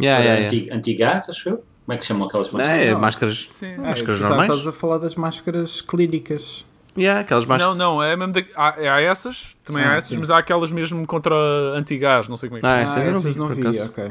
yeah, 0.00 0.22
yeah, 0.22 0.46
anti, 0.46 0.70
anti-gás, 0.70 1.28
acho 1.28 1.48
eu. 1.48 1.64
Como 1.84 1.94
é 1.94 1.96
que 1.96 2.02
se 2.02 2.08
chamam 2.08 2.28
aquelas 2.28 2.50
máscaras? 2.52 2.80
É, 2.80 2.94
máscaras, 2.94 3.48
Sim. 3.50 3.76
máscaras 3.78 4.20
normais. 4.20 4.50
Estás 4.50 4.66
a 4.66 4.72
falar 4.72 4.98
das 4.98 5.16
máscaras 5.16 5.80
clínicas. 5.80 6.64
Yeah, 6.96 7.20
aquelas 7.20 7.44
máscaras. 7.46 7.76
Não, 7.76 7.94
não, 7.96 8.02
é 8.02 8.16
mesmo 8.16 8.32
de, 8.32 8.46
há, 8.54 8.94
há 8.94 9.00
essas, 9.00 9.56
também 9.64 9.82
ah, 9.82 9.92
há 9.92 9.96
essas, 9.96 10.10
sim. 10.10 10.18
mas 10.18 10.30
há 10.30 10.38
aquelas 10.38 10.70
mesmo 10.70 11.04
contra 11.06 11.34
anti-gás, 11.74 12.28
não 12.28 12.36
sei 12.36 12.48
como 12.48 12.58
é 12.58 12.60
que 12.60 12.66
ah, 12.66 12.86
se 12.86 12.94
chama. 12.94 13.06
Ah, 13.06 13.10
essas 13.10 13.36
não 13.36 13.48
vi, 13.48 13.60
não 13.60 13.72
vi 13.72 13.80
ok. 13.80 14.10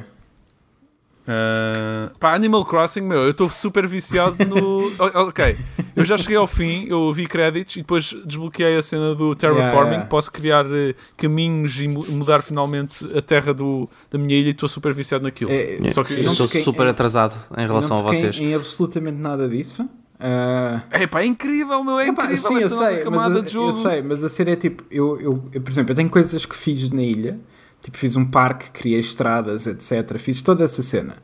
Uh, 1.29 2.17
pá, 2.17 2.33
Animal 2.33 2.65
Crossing, 2.65 3.01
meu, 3.01 3.19
eu 3.19 3.29
estou 3.29 3.47
super 3.51 3.85
viciado 3.85 4.43
no. 4.45 4.91
ok, 4.97 5.55
eu 5.95 6.03
já 6.03 6.17
cheguei 6.17 6.35
ao 6.35 6.47
fim, 6.47 6.87
eu 6.89 7.13
vi 7.13 7.27
créditos 7.27 7.75
e 7.75 7.81
depois 7.81 8.15
desbloqueei 8.25 8.75
a 8.75 8.81
cena 8.81 9.13
do 9.13 9.35
terraforming. 9.35 9.69
Yeah, 9.69 9.91
yeah. 9.91 10.09
Posso 10.09 10.31
criar 10.31 10.65
uh, 10.65 10.95
caminhos 11.15 11.79
e 11.79 11.87
mudar 11.87 12.41
finalmente 12.41 13.05
a 13.15 13.21
terra 13.21 13.53
do, 13.53 13.87
da 14.09 14.17
minha 14.17 14.39
ilha 14.39 14.47
e 14.47 14.51
estou 14.51 14.67
super 14.67 14.91
viciado 14.91 15.23
naquilo. 15.23 15.51
É, 15.51 15.77
Só 15.93 16.03
que 16.03 16.13
eu 16.13 16.21
estou 16.21 16.47
super 16.47 16.87
em, 16.87 16.89
atrasado 16.89 17.35
em 17.55 17.67
relação 17.67 17.99
a 17.99 18.01
vocês. 18.01 18.39
Em, 18.39 18.45
em 18.45 18.55
absolutamente 18.55 19.17
nada 19.19 19.47
disso. 19.47 19.83
Uh... 19.83 20.81
É 20.89 21.05
pá, 21.05 21.21
é 21.21 21.27
incrível, 21.27 21.83
meu, 21.83 21.99
é 21.99 22.07
Epá, 22.07 22.23
incrível 22.23 22.49
sim, 22.49 22.59
eu 22.59 22.69
sei, 22.69 22.97
camada 22.97 23.29
mas 23.29 23.37
a, 23.37 23.45
de 23.45 23.51
jogo. 23.51 23.69
Eu 23.69 23.73
sei, 23.73 24.01
mas 24.01 24.23
a 24.23 24.29
série 24.29 24.51
é 24.51 24.55
tipo, 24.55 24.83
eu, 24.89 25.21
eu, 25.21 25.43
eu, 25.53 25.61
por 25.61 25.69
exemplo, 25.69 25.91
eu 25.91 25.95
tenho 25.95 26.09
coisas 26.09 26.43
que 26.43 26.55
fiz 26.55 26.89
na 26.89 27.03
ilha 27.03 27.39
Tipo, 27.81 27.97
fiz 27.97 28.15
um 28.15 28.25
parque, 28.25 28.69
criei 28.71 28.99
estradas, 28.99 29.67
etc. 29.67 30.17
Fiz 30.17 30.41
toda 30.41 30.63
essa 30.63 30.83
cena. 30.83 31.15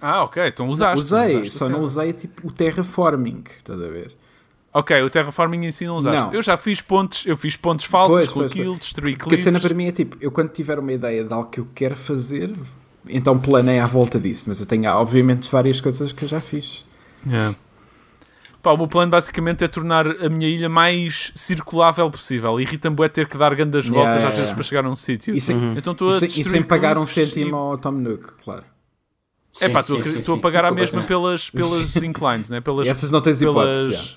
Ah, 0.00 0.24
ok, 0.24 0.46
então 0.48 0.68
usaste. 0.68 0.98
Usei, 0.98 1.36
usaste 1.36 1.50
só 1.50 1.68
não 1.68 1.82
usei 1.82 2.12
tipo 2.12 2.48
o 2.48 2.52
terraforming, 2.52 3.44
estás 3.58 3.80
a 3.80 3.88
ver? 3.88 4.14
Ok, 4.74 5.02
o 5.02 5.10
terraforming 5.10 5.66
em 5.66 5.72
si 5.72 5.86
não 5.86 5.96
usaste. 5.96 6.26
Não. 6.26 6.34
Eu 6.34 6.42
já 6.42 6.56
fiz 6.56 6.80
pontos, 6.80 7.26
eu 7.26 7.36
fiz 7.36 7.56
pontos 7.56 7.84
falsos 7.84 8.18
pois, 8.18 8.28
com 8.28 8.40
pois, 8.40 8.52
aquilo, 8.52 8.78
destruí 8.78 9.16
Porque 9.16 9.34
a 9.34 9.38
cena 9.38 9.60
para 9.60 9.74
mim 9.74 9.86
é 9.86 9.92
tipo, 9.92 10.16
eu 10.20 10.30
quando 10.30 10.50
tiver 10.50 10.78
uma 10.78 10.92
ideia 10.92 11.24
de 11.24 11.32
algo 11.32 11.50
que 11.50 11.60
eu 11.60 11.68
quero 11.74 11.94
fazer, 11.94 12.54
então 13.06 13.38
planei 13.38 13.78
à 13.78 13.86
volta 13.86 14.18
disso, 14.18 14.46
mas 14.48 14.60
eu 14.60 14.66
tenho 14.66 14.90
obviamente 14.90 15.50
várias 15.50 15.80
coisas 15.80 16.12
que 16.12 16.24
eu 16.24 16.28
já 16.28 16.40
fiz. 16.40 16.84
Yeah. 17.26 17.54
Pá, 18.62 18.70
o 18.70 18.76
meu 18.76 18.86
plano 18.86 19.10
basicamente 19.10 19.64
é 19.64 19.68
tornar 19.68 20.06
a 20.06 20.28
minha 20.28 20.48
ilha 20.48 20.68
mais 20.68 21.32
circulável 21.34 22.08
possível. 22.08 22.60
Irrita-me 22.60 22.96
é 23.04 23.08
ter 23.08 23.26
que 23.26 23.36
dar 23.36 23.52
grandes 23.56 23.88
voltas 23.88 24.14
yeah, 24.14 24.28
às 24.28 24.34
vezes 24.36 24.52
para 24.52 24.62
chegar 24.62 24.84
a 24.84 24.88
um 24.88 24.94
sítio. 24.94 25.34
Uhum. 25.34 25.74
Então 25.76 25.92
estou 25.92 26.10
a 26.10 26.12
e, 26.12 26.26
e 26.26 26.44
sem 26.44 26.62
pagar 26.62 26.96
um 26.96 27.04
cêntimo 27.04 27.50
e... 27.50 27.58
ao 27.58 27.76
Tom 27.76 27.90
Nook, 27.90 28.34
claro. 28.44 28.64
É 29.60 29.68
pá, 29.68 29.80
estou 29.80 30.36
a 30.36 30.38
pagar 30.38 30.64
a 30.64 30.70
mesma 30.70 31.02
pelas, 31.02 31.50
pelas 31.50 31.96
inclines, 31.96 32.50
né? 32.50 32.60
pelas, 32.60 32.86
essas 32.86 33.10
não 33.10 33.20
tens 33.20 33.40
pelas... 33.40 33.76
hipótese. 33.76 34.16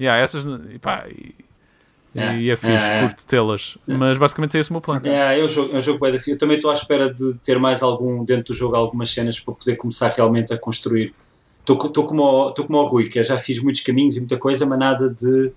Yeah. 0.00 0.18
yeah 0.18 0.22
essas, 0.24 0.44
pá, 0.80 1.06
e, 1.08 1.34
yeah. 2.14 2.38
e 2.38 2.50
é 2.50 2.56
fixe, 2.56 2.72
yeah. 2.72 3.06
curto 3.06 3.24
tê-las. 3.24 3.78
Mas 3.86 4.18
basicamente 4.18 4.56
é 4.56 4.60
esse 4.60 4.70
o 4.70 4.72
meu 4.72 4.80
plano. 4.80 5.06
Yeah, 5.06 5.40
é 5.40 5.44
um 5.44 5.48
jogo, 5.48 5.72
é 5.72 5.78
um 5.78 5.80
jogo 5.80 6.00
bem 6.00 6.20
Eu 6.26 6.36
também 6.36 6.56
estou 6.56 6.72
à 6.72 6.74
espera 6.74 7.08
de 7.08 7.36
ter 7.36 7.56
mais 7.60 7.84
algum 7.84 8.24
dentro 8.24 8.52
do 8.52 8.54
jogo, 8.54 8.74
algumas 8.74 9.10
cenas 9.10 9.38
para 9.38 9.54
poder 9.54 9.76
começar 9.76 10.08
realmente 10.08 10.52
a 10.52 10.58
construir 10.58 11.14
estou 11.74 12.06
como, 12.06 12.52
como 12.52 12.78
o 12.78 12.86
Rui, 12.86 13.08
que 13.08 13.22
já 13.22 13.38
fiz 13.38 13.62
muitos 13.62 13.80
caminhos 13.82 14.16
e 14.16 14.20
muita 14.20 14.36
coisa, 14.38 14.64
mas 14.64 14.78
nada 14.78 15.08
de 15.08 15.52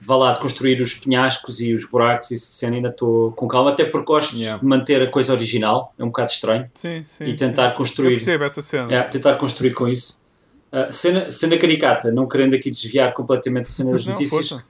vá 0.00 0.16
lá, 0.16 0.32
de 0.32 0.40
construir 0.40 0.80
os 0.80 0.94
penhascos 0.94 1.60
e 1.60 1.72
os 1.72 1.84
buracos 1.84 2.30
e 2.30 2.36
essa 2.36 2.46
cena 2.46 2.76
ainda 2.76 2.88
estou 2.88 3.32
com 3.32 3.48
calma, 3.48 3.70
até 3.70 3.84
porque 3.84 4.06
gosto 4.06 4.36
yeah. 4.36 4.60
de 4.60 4.66
manter 4.66 5.02
a 5.02 5.10
coisa 5.10 5.32
original, 5.32 5.92
é 5.98 6.04
um 6.04 6.08
bocado 6.08 6.30
estranho. 6.30 6.70
Sim, 6.74 7.02
sim, 7.02 7.24
e 7.24 7.34
tentar 7.34 7.70
sim. 7.70 7.76
construir. 7.76 8.12
Eu 8.12 8.16
percebo 8.16 8.44
essa 8.44 8.62
cena. 8.62 8.94
É, 8.94 9.02
tentar 9.02 9.34
construir 9.36 9.74
com 9.74 9.88
isso. 9.88 10.24
Uh, 10.72 10.92
cena, 10.92 11.30
cena 11.30 11.56
caricata, 11.56 12.10
não 12.10 12.28
querendo 12.28 12.54
aqui 12.54 12.70
desviar 12.70 13.12
completamente 13.14 13.68
a 13.68 13.70
cena 13.70 13.92
das 13.92 14.06
não, 14.06 14.12
notícias. 14.12 14.48
Força. 14.48 14.64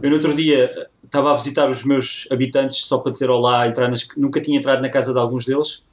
Eu 0.00 0.08
no 0.08 0.16
outro 0.16 0.32
dia 0.32 0.88
estava 1.04 1.32
a 1.32 1.34
visitar 1.34 1.68
os 1.68 1.84
meus 1.84 2.28
habitantes 2.30 2.82
só 2.82 2.98
para 2.98 3.10
dizer 3.10 3.28
olá, 3.28 3.66
entrar 3.66 3.88
nas, 3.88 4.06
nunca 4.16 4.40
tinha 4.40 4.56
entrado 4.56 4.80
na 4.80 4.88
casa 4.88 5.12
de 5.12 5.18
alguns 5.18 5.44
deles 5.44 5.84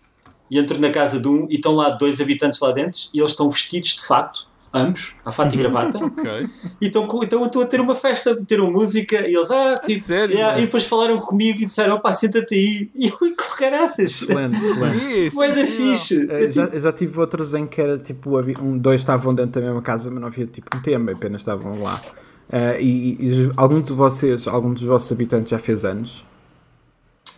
e 0.50 0.58
entro 0.58 0.80
na 0.80 0.90
casa 0.90 1.20
de 1.20 1.28
um 1.28 1.48
e 1.50 1.56
estão 1.56 1.74
lá 1.74 1.90
dois 1.90 2.20
habitantes 2.22 2.60
lá 2.60 2.72
dentro 2.72 3.02
e 3.14 3.20
eles 3.20 3.32
estão 3.32 3.50
vestidos 3.50 3.90
de 3.90 4.06
fato, 4.06 4.48
ambos, 4.74 5.16
a 5.26 5.32
fato 5.32 5.54
e 5.54 5.58
gravata. 5.58 5.98
okay. 6.04 6.50
E 6.80 6.88
estão, 6.88 7.08
então 7.24 7.42
eu 7.42 7.46
estou 7.48 7.62
a 7.62 7.66
ter 7.66 7.82
uma 7.82 7.96
festa, 7.96 8.34
meteram 8.34 8.72
música 8.72 9.28
e 9.28 9.36
eles, 9.36 9.52
ah, 9.52 9.76
tipo, 9.86 10.00
sério, 10.02 10.34
yeah, 10.34 10.58
e 10.60 10.66
depois 10.66 10.86
falaram 10.86 11.20
comigo 11.20 11.62
e 11.62 11.66
disseram, 11.66 11.96
opá, 11.96 12.14
senta-te 12.14 12.56
aí. 12.56 12.90
E 12.98 13.08
eu, 13.10 13.18
que 13.18 13.58
caraças! 13.58 14.22
Excelente, 14.22 14.56
excelente. 14.56 15.38
Ué 15.38 15.56
da 15.56 15.66
fixe. 15.66 16.28
É, 16.30 16.50
já, 16.50 16.68
já 16.68 16.92
tive 16.92 17.20
outros 17.20 17.54
em 17.54 17.68
que 17.68 17.80
era 17.80 17.98
tipo, 17.98 18.40
um, 18.62 18.78
dois 18.78 19.02
estavam 19.02 19.34
dentro 19.34 19.62
da 19.62 19.68
mesma 19.68 19.82
casa, 19.82 20.10
mas 20.10 20.20
não 20.20 20.28
havia 20.28 20.46
tipo 20.46 20.76
um 20.76 20.82
tema, 20.82 21.12
apenas 21.12 21.42
estavam 21.42 21.82
lá. 21.82 22.02
Uh, 22.50 22.80
e, 22.80 23.18
e 23.20 23.52
algum 23.58 23.82
de 23.82 23.92
vocês, 23.94 24.48
algum 24.48 24.74
dos 24.74 24.84
vossos 24.84 25.12
habitantes 25.12 25.50
já 25.50 25.60
fez 25.60 25.84
anos? 25.84 26.26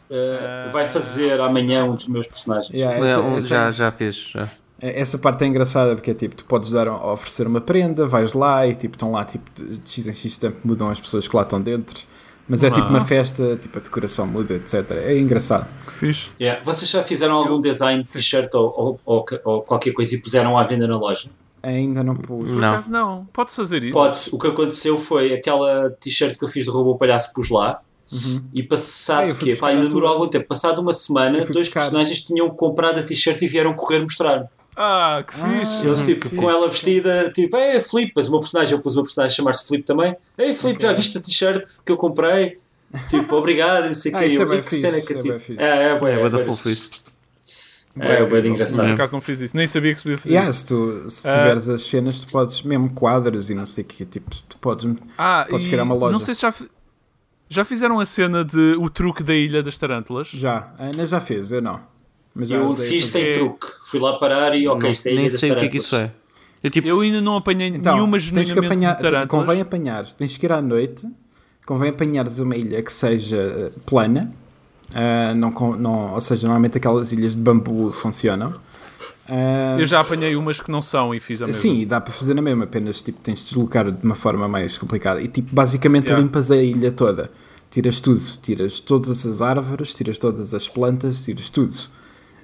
Uh, 0.10 0.72
vai 0.72 0.88
fazer 0.88 1.40
amanhã 1.40 1.86
um 1.86 1.94
dos 1.94 2.08
meus 2.08 2.26
personagens. 2.26 2.74
Yeah, 2.74 2.98
essa, 2.98 3.22
essa, 3.22 3.48
já, 3.48 3.72
já 3.72 3.92
fez. 3.92 4.16
Já. 4.16 4.50
É, 4.82 5.00
essa 5.02 5.18
parte 5.18 5.44
é 5.44 5.48
engraçada 5.48 5.94
porque 5.94 6.12
é 6.12 6.14
tipo, 6.14 6.36
tu 6.36 6.46
podes 6.46 6.72
dar, 6.72 6.90
oferecer 6.90 7.46
uma 7.46 7.62
prenda, 7.62 8.08
vais 8.08 8.34
lá 8.34 8.66
e 8.66 8.76
tipo, 8.76 8.96
estão 8.96 9.12
lá 9.12 9.24
tipo, 9.24 9.50
de 9.54 9.88
X 9.88 10.08
em 10.08 10.14
X 10.14 10.38
tempo 10.38 10.58
mudam 10.64 10.90
as 10.90 11.00
pessoas 11.00 11.28
que 11.28 11.36
lá 11.36 11.44
estão 11.44 11.62
dentro. 11.62 12.00
Mas 12.48 12.64
é 12.64 12.72
tipo 12.72 12.88
uma 12.88 13.02
festa, 13.02 13.56
tipo 13.62 13.78
a 13.78 13.82
decoração 13.82 14.26
muda, 14.26 14.56
etc. 14.56 14.90
É 14.94 15.16
engraçado. 15.16 15.68
Que 15.86 15.94
fixe. 15.94 16.32
Yeah. 16.42 16.64
Vocês 16.64 16.90
já 16.90 17.04
fizeram 17.04 17.36
algum 17.36 17.62
design 17.62 18.02
de 18.02 18.10
t-shirt 18.10 18.52
ou, 18.56 18.74
ou, 18.76 19.00
ou, 19.06 19.26
ou, 19.44 19.62
qualquer 19.62 19.92
coisa 19.92 20.16
e 20.16 20.18
puseram 20.18 20.58
à 20.58 20.64
venda 20.64 20.88
na 20.88 20.98
loja? 20.98 21.30
Ainda 21.62 22.04
não 22.04 22.16
pus. 22.16 22.50
Por 22.50 22.64
acaso 22.64 22.92
não. 22.92 23.28
Podes 23.32 23.56
fazer 23.56 23.84
isso? 23.84 23.94
Pode. 23.94 24.18
O 24.32 24.40
que 24.40 24.48
aconteceu 24.48 24.98
foi 24.98 25.32
aquela 25.36 25.92
t-shirt 25.92 26.40
que 26.40 26.44
eu 26.44 26.48
fiz 26.48 26.66
de 26.66 26.72
robô 26.72 26.96
palhaço 26.96 27.32
pus 27.36 27.52
lá 27.52 27.82
Uhum. 28.12 28.44
E 28.54 28.64
passado, 28.64 29.32
ah, 29.32 29.36
que 29.36 29.56
pá, 29.56 29.70
ainda 29.70 29.88
demorou 29.88 30.10
algum 30.10 30.28
tempo, 30.28 30.48
passado 30.48 30.80
uma 30.80 30.94
semana, 30.94 31.46
dois 31.46 31.68
buscar. 31.68 31.82
personagens 31.82 32.22
tinham 32.24 32.50
comprado 32.50 33.00
a 33.00 33.04
t-shirt 33.04 33.42
e 33.42 33.48
vieram 33.48 33.74
correr 33.74 34.00
mostrar. 34.00 34.50
Ah, 34.76 35.24
que 35.28 35.34
fixe! 35.34 35.86
Eles, 35.86 36.02
tipo, 36.04 36.30
com 36.36 36.50
ela 36.50 36.68
vestida, 36.70 37.32
tipo, 37.34 37.56
é 37.58 37.80
Flip, 37.80 38.12
mas 38.16 38.28
o 38.28 38.32
meu 38.32 38.40
personagem, 38.40 38.74
eu 38.74 38.80
pus 38.80 38.94
o 38.94 38.98
meu 38.98 39.04
personagem 39.04 39.34
a 39.34 39.36
chamar-se 39.36 39.68
Flip 39.68 39.84
também. 39.84 40.16
Ei, 40.38 40.54
Flip, 40.54 40.76
okay. 40.76 40.90
já 40.90 40.94
viste 40.94 41.18
a 41.18 41.22
t-shirt 41.22 41.64
que 41.86 41.92
eu 41.92 41.98
comprei? 41.98 42.58
Tipo, 43.08 43.36
obrigado, 43.36 43.86
não 43.86 43.94
sei 43.94 44.12
o 44.12 44.16
ah, 44.16 44.20
que. 44.20 44.26
É 44.26 44.38
eu, 44.38 44.54
é 44.54 44.62
que 44.62 44.76
cena 44.76 45.02
que 45.02 45.14
é, 45.14 45.18
tipo, 45.18 45.62
é, 45.62 45.64
é, 45.64 45.68
é, 45.68 45.76
é, 45.76 45.98
é, 48.00 48.14
é, 48.14 48.22
é 48.22 48.26
bem 48.26 48.52
engraçado. 48.52 48.86
Por 48.86 48.94
acaso 48.94 49.14
não 49.14 49.22
fiz 49.22 49.40
isso, 49.40 49.56
nem 49.56 49.68
sabia 49.68 49.92
que 49.92 49.98
se 49.98 50.04
podia 50.04 50.18
fazer 50.18 50.30
yeah, 50.34 50.50
isso. 50.50 50.62
Se, 50.62 50.68
tu, 50.68 51.10
se 51.10 51.22
tiveres 51.22 51.68
uh, 51.68 51.74
as 51.74 51.82
cenas, 51.82 52.20
tu 52.20 52.32
podes, 52.32 52.62
mesmo 52.62 52.92
quadros 52.94 53.50
e 53.50 53.56
não 53.56 53.66
sei 53.66 53.84
o 53.84 53.88
que, 53.88 54.06
tipo, 54.06 54.30
tu 54.48 54.58
podes, 54.60 54.92
ah, 55.18 55.46
podes 55.50 55.68
criar 55.68 55.84
uma 55.84 55.96
loja. 55.96 56.12
Não 56.12 56.20
sei 56.20 56.34
se 56.36 56.42
já, 56.42 56.54
já 57.50 57.66
fizeram 57.66 58.00
a 58.00 58.06
cena 58.06 58.46
de 58.46 58.76
o 58.78 58.90
truque 58.90 59.24
da 59.24 59.34
Ilha 59.34 59.64
das 59.64 59.78
Tarântulas? 59.78 60.28
Já. 60.30 60.72
A 60.78 60.86
Ana 60.86 61.08
já 61.08 61.20
fez, 61.20 61.52
eu 61.52 61.62
não. 61.62 61.80
Mas 62.34 62.52
eu 62.52 62.74
fiz 62.76 63.08
sem 63.08 63.34
truque. 63.34 63.68
Fui 63.84 64.00
lá 64.00 64.18
parar 64.20 64.56
e 64.56 64.68
ok, 64.68 64.92
isto 64.92 65.08
é 65.08 65.10
a 65.10 65.14
Ilha 65.14 65.22
nem 65.22 65.32
das 65.32 65.40
sei 65.40 65.50
Tarântulas. 65.50 65.68
o 65.68 65.72
que 65.72 65.78
é 65.78 65.80
que 65.80 65.86
isso 65.86 65.96
é. 65.96 66.20
Eu, 66.62 66.70
tipo, 66.70 66.88
eu 66.88 67.00
ainda 67.00 67.22
não 67.22 67.38
apanhei 67.38 67.70
então, 67.70 67.96
nenhuma 67.96 68.20
genuinamente 68.20 68.66
apanhar, 68.66 68.96
de 68.96 69.02
tarântulas. 69.02 69.46
Convém 69.46 69.62
apanhar, 69.62 70.06
tens 70.14 70.36
que 70.36 70.46
ir 70.46 70.52
à 70.52 70.62
noite, 70.62 71.08
convém 71.66 71.90
apanhares 71.90 72.40
uma 72.40 72.56
ilha 72.56 72.84
que 72.84 72.92
seja 72.92 73.38
eh, 73.38 73.80
plana, 73.86 74.34
uh, 74.90 75.36
não, 75.36 75.52
não, 75.78 76.14
ou 76.14 76.22
seja, 76.22 76.48
normalmente 76.48 76.78
aquelas 76.78 77.14
ilhas 77.14 77.36
de 77.36 77.42
bambu 77.42 77.94
funcionam. 77.94 78.60
Uh, 79.30 79.80
eu 79.80 79.86
já 79.86 80.00
apanhei 80.00 80.36
umas 80.36 80.60
que 80.60 80.72
não 80.72 80.82
são 80.82 81.14
e 81.14 81.20
fiz 81.20 81.42
a 81.42 81.46
mesma. 81.48 81.62
Sim, 81.62 81.86
dá 81.86 82.02
para 82.02 82.12
fazer 82.12 82.34
na 82.34 82.42
mesma, 82.42 82.64
apenas 82.64 83.02
tipo, 83.02 83.20
tens 83.22 83.40
de 83.40 83.46
deslocar 83.46 83.92
de 83.92 84.04
uma 84.04 84.16
forma 84.16 84.48
mais 84.48 84.78
complicada. 84.78 85.22
E 85.22 85.28
tipo, 85.28 85.54
basicamente 85.54 86.08
yeah. 86.08 86.24
limpas 86.24 86.50
a 86.50 86.58
ilha 86.58 86.92
toda 86.92 87.30
tiras 87.70 88.00
tudo, 88.00 88.22
tiras 88.42 88.80
todas 88.80 89.26
as 89.26 89.42
árvores, 89.42 89.94
tiras 89.94 90.18
todas 90.18 90.54
as 90.54 90.68
plantas, 90.68 91.24
tiras 91.24 91.50
tudo. 91.50 91.76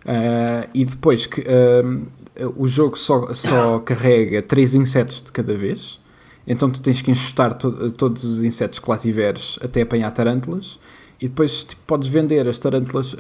Uh, 0.06 0.70
e 0.74 0.86
depois 0.86 1.26
que 1.26 1.42
uh, 1.42 2.52
o 2.56 2.68
jogo 2.68 2.98
só, 2.98 3.34
só 3.34 3.80
carrega 3.86 4.42
3 4.42 4.76
insetos 4.76 5.22
de 5.22 5.32
cada 5.32 5.58
vez, 5.58 6.00
então 6.46 6.70
tu 6.70 6.80
tens 6.80 7.02
que 7.02 7.10
enxutar 7.10 7.56
to 7.56 7.92
todos 7.92 8.24
os 8.24 8.44
insetos 8.44 8.78
que 8.78 8.90
lá 8.90 8.98
tiveres 8.98 9.58
até 9.62 9.82
apanhar 9.82 10.12
tarântulas. 10.12 10.80
E 11.20 11.28
depois 11.30 11.64
tipo, 11.64 11.82
podes 11.88 12.10
vender 12.10 12.46
as 12.48 12.60
tarântulas, 12.60 13.16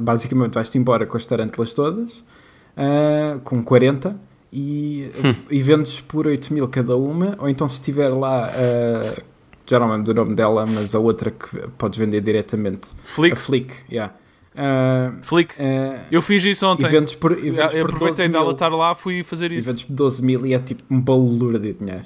basicamente 0.00 0.54
vais-te 0.54 0.76
embora 0.76 1.06
com 1.06 1.16
as 1.16 1.24
tarântulas 1.24 1.72
todas, 1.72 2.22
uh, 2.76 3.40
com 3.40 3.62
40, 3.62 4.16
e, 4.52 5.10
hum. 5.16 5.34
e 5.50 5.58
vendes 5.60 6.00
por 6.00 6.26
8 6.26 6.52
mil 6.52 6.68
cada 6.68 6.96
uma, 6.96 7.36
ou 7.38 7.48
então 7.48 7.66
se 7.66 7.80
tiver 7.80 8.10
lá 8.10 8.50
já 9.66 9.78
não 9.78 9.90
lembro 9.90 10.04
do 10.04 10.14
nome 10.14 10.34
dela, 10.34 10.66
mas 10.66 10.94
a 10.94 10.98
outra 10.98 11.30
que 11.30 11.68
podes 11.78 11.98
vender 11.98 12.20
diretamente. 12.20 12.90
Flick. 13.02 13.34
A 13.34 13.36
Flick, 13.36 13.74
yeah. 13.90 14.14
Uh, 14.54 15.22
Flick. 15.22 15.54
Uh, 15.54 16.00
eu 16.10 16.20
fiz 16.20 16.44
isso 16.44 16.66
ontem. 16.66 16.86
Eventos 16.86 17.14
por, 17.14 17.32
eventos 17.32 17.74
eu 17.74 17.84
aproveitei 17.84 18.28
dela 18.28 18.52
estar 18.52 18.68
lá, 18.68 18.94
fui 18.94 19.22
fazer 19.22 19.50
isso. 19.52 19.68
Eventos 19.68 19.84
por 19.84 19.94
12 19.94 20.24
mil 20.24 20.46
e 20.46 20.54
é 20.54 20.58
tipo 20.58 20.82
um 20.90 21.00
balura 21.00 21.58
de 21.58 21.72
dinheiro. 21.72 22.04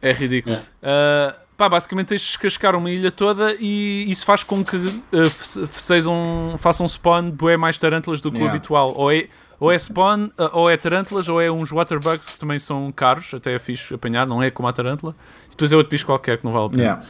É 0.00 0.12
ridículo. 0.12 0.56
Uh, 0.56 1.34
pá, 1.56 1.68
basicamente 1.68 2.08
tens 2.08 2.20
de 2.20 2.26
descascar 2.28 2.76
uma 2.76 2.90
ilha 2.90 3.10
toda 3.10 3.56
e 3.58 4.04
isso 4.08 4.24
faz 4.24 4.42
com 4.42 4.64
que 4.64 4.76
uh, 4.76 5.66
sejam, 5.72 6.54
façam 6.58 6.86
spawn 6.86 7.30
bué 7.30 7.56
mais 7.56 7.78
tarântulas 7.78 8.20
do 8.20 8.30
que 8.30 8.38
yeah. 8.38 8.52
o 8.52 8.56
habitual. 8.56 8.92
Ou 8.96 9.10
é, 9.10 9.28
ou 9.62 9.70
é 9.70 9.78
spawn, 9.78 10.24
uh, 10.24 10.50
ou 10.54 10.68
é 10.68 10.76
tarântulas, 10.76 11.28
ou 11.28 11.40
é 11.40 11.48
uns 11.48 11.70
waterbugs 11.70 12.30
que 12.30 12.36
também 12.40 12.58
são 12.58 12.90
caros, 12.90 13.32
até 13.32 13.54
é 13.54 13.60
fixe 13.60 13.94
apanhar, 13.94 14.26
não 14.26 14.42
é 14.42 14.50
como 14.50 14.66
a 14.66 14.72
tarântula. 14.72 15.14
E 15.46 15.50
depois 15.50 15.70
é 15.70 15.76
outro 15.76 15.88
bicho 15.88 16.04
qualquer 16.04 16.38
que 16.38 16.44
não 16.44 16.52
vale 16.52 16.66
a 16.66 16.68
pena. 16.70 16.82
Yeah. 16.82 17.06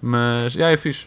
Mas, 0.00 0.54
yeah, 0.56 0.74
é 0.74 0.76
fixe. 0.76 1.06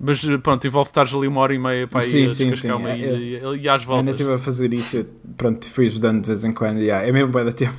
Mas 0.00 0.24
pronto, 0.42 0.66
envolve 0.66 0.88
estares 0.88 1.12
ali 1.12 1.28
uma 1.28 1.42
hora 1.42 1.54
e 1.54 1.58
meia 1.58 1.86
para 1.86 2.06
ir 2.06 2.24
a 2.24 2.32
descascar 2.32 2.78
uma 2.78 2.90
é, 2.92 2.98
ilha 2.98 3.10
é, 3.10 3.56
e, 3.56 3.60
e 3.60 3.68
às 3.68 3.84
voltas. 3.84 3.98
ainda 3.98 4.10
estive 4.12 4.32
a 4.32 4.38
fazer 4.38 4.72
isso, 4.72 4.96
eu, 4.96 5.06
pronto, 5.36 5.68
fui 5.68 5.84
ajudando 5.84 6.22
de 6.22 6.28
vez 6.28 6.42
em 6.46 6.54
quando. 6.54 6.78
Yeah, 6.78 7.06
é 7.06 7.12
mesmo 7.12 7.30
bem 7.30 7.44
da 7.44 7.52
tempo. 7.52 7.76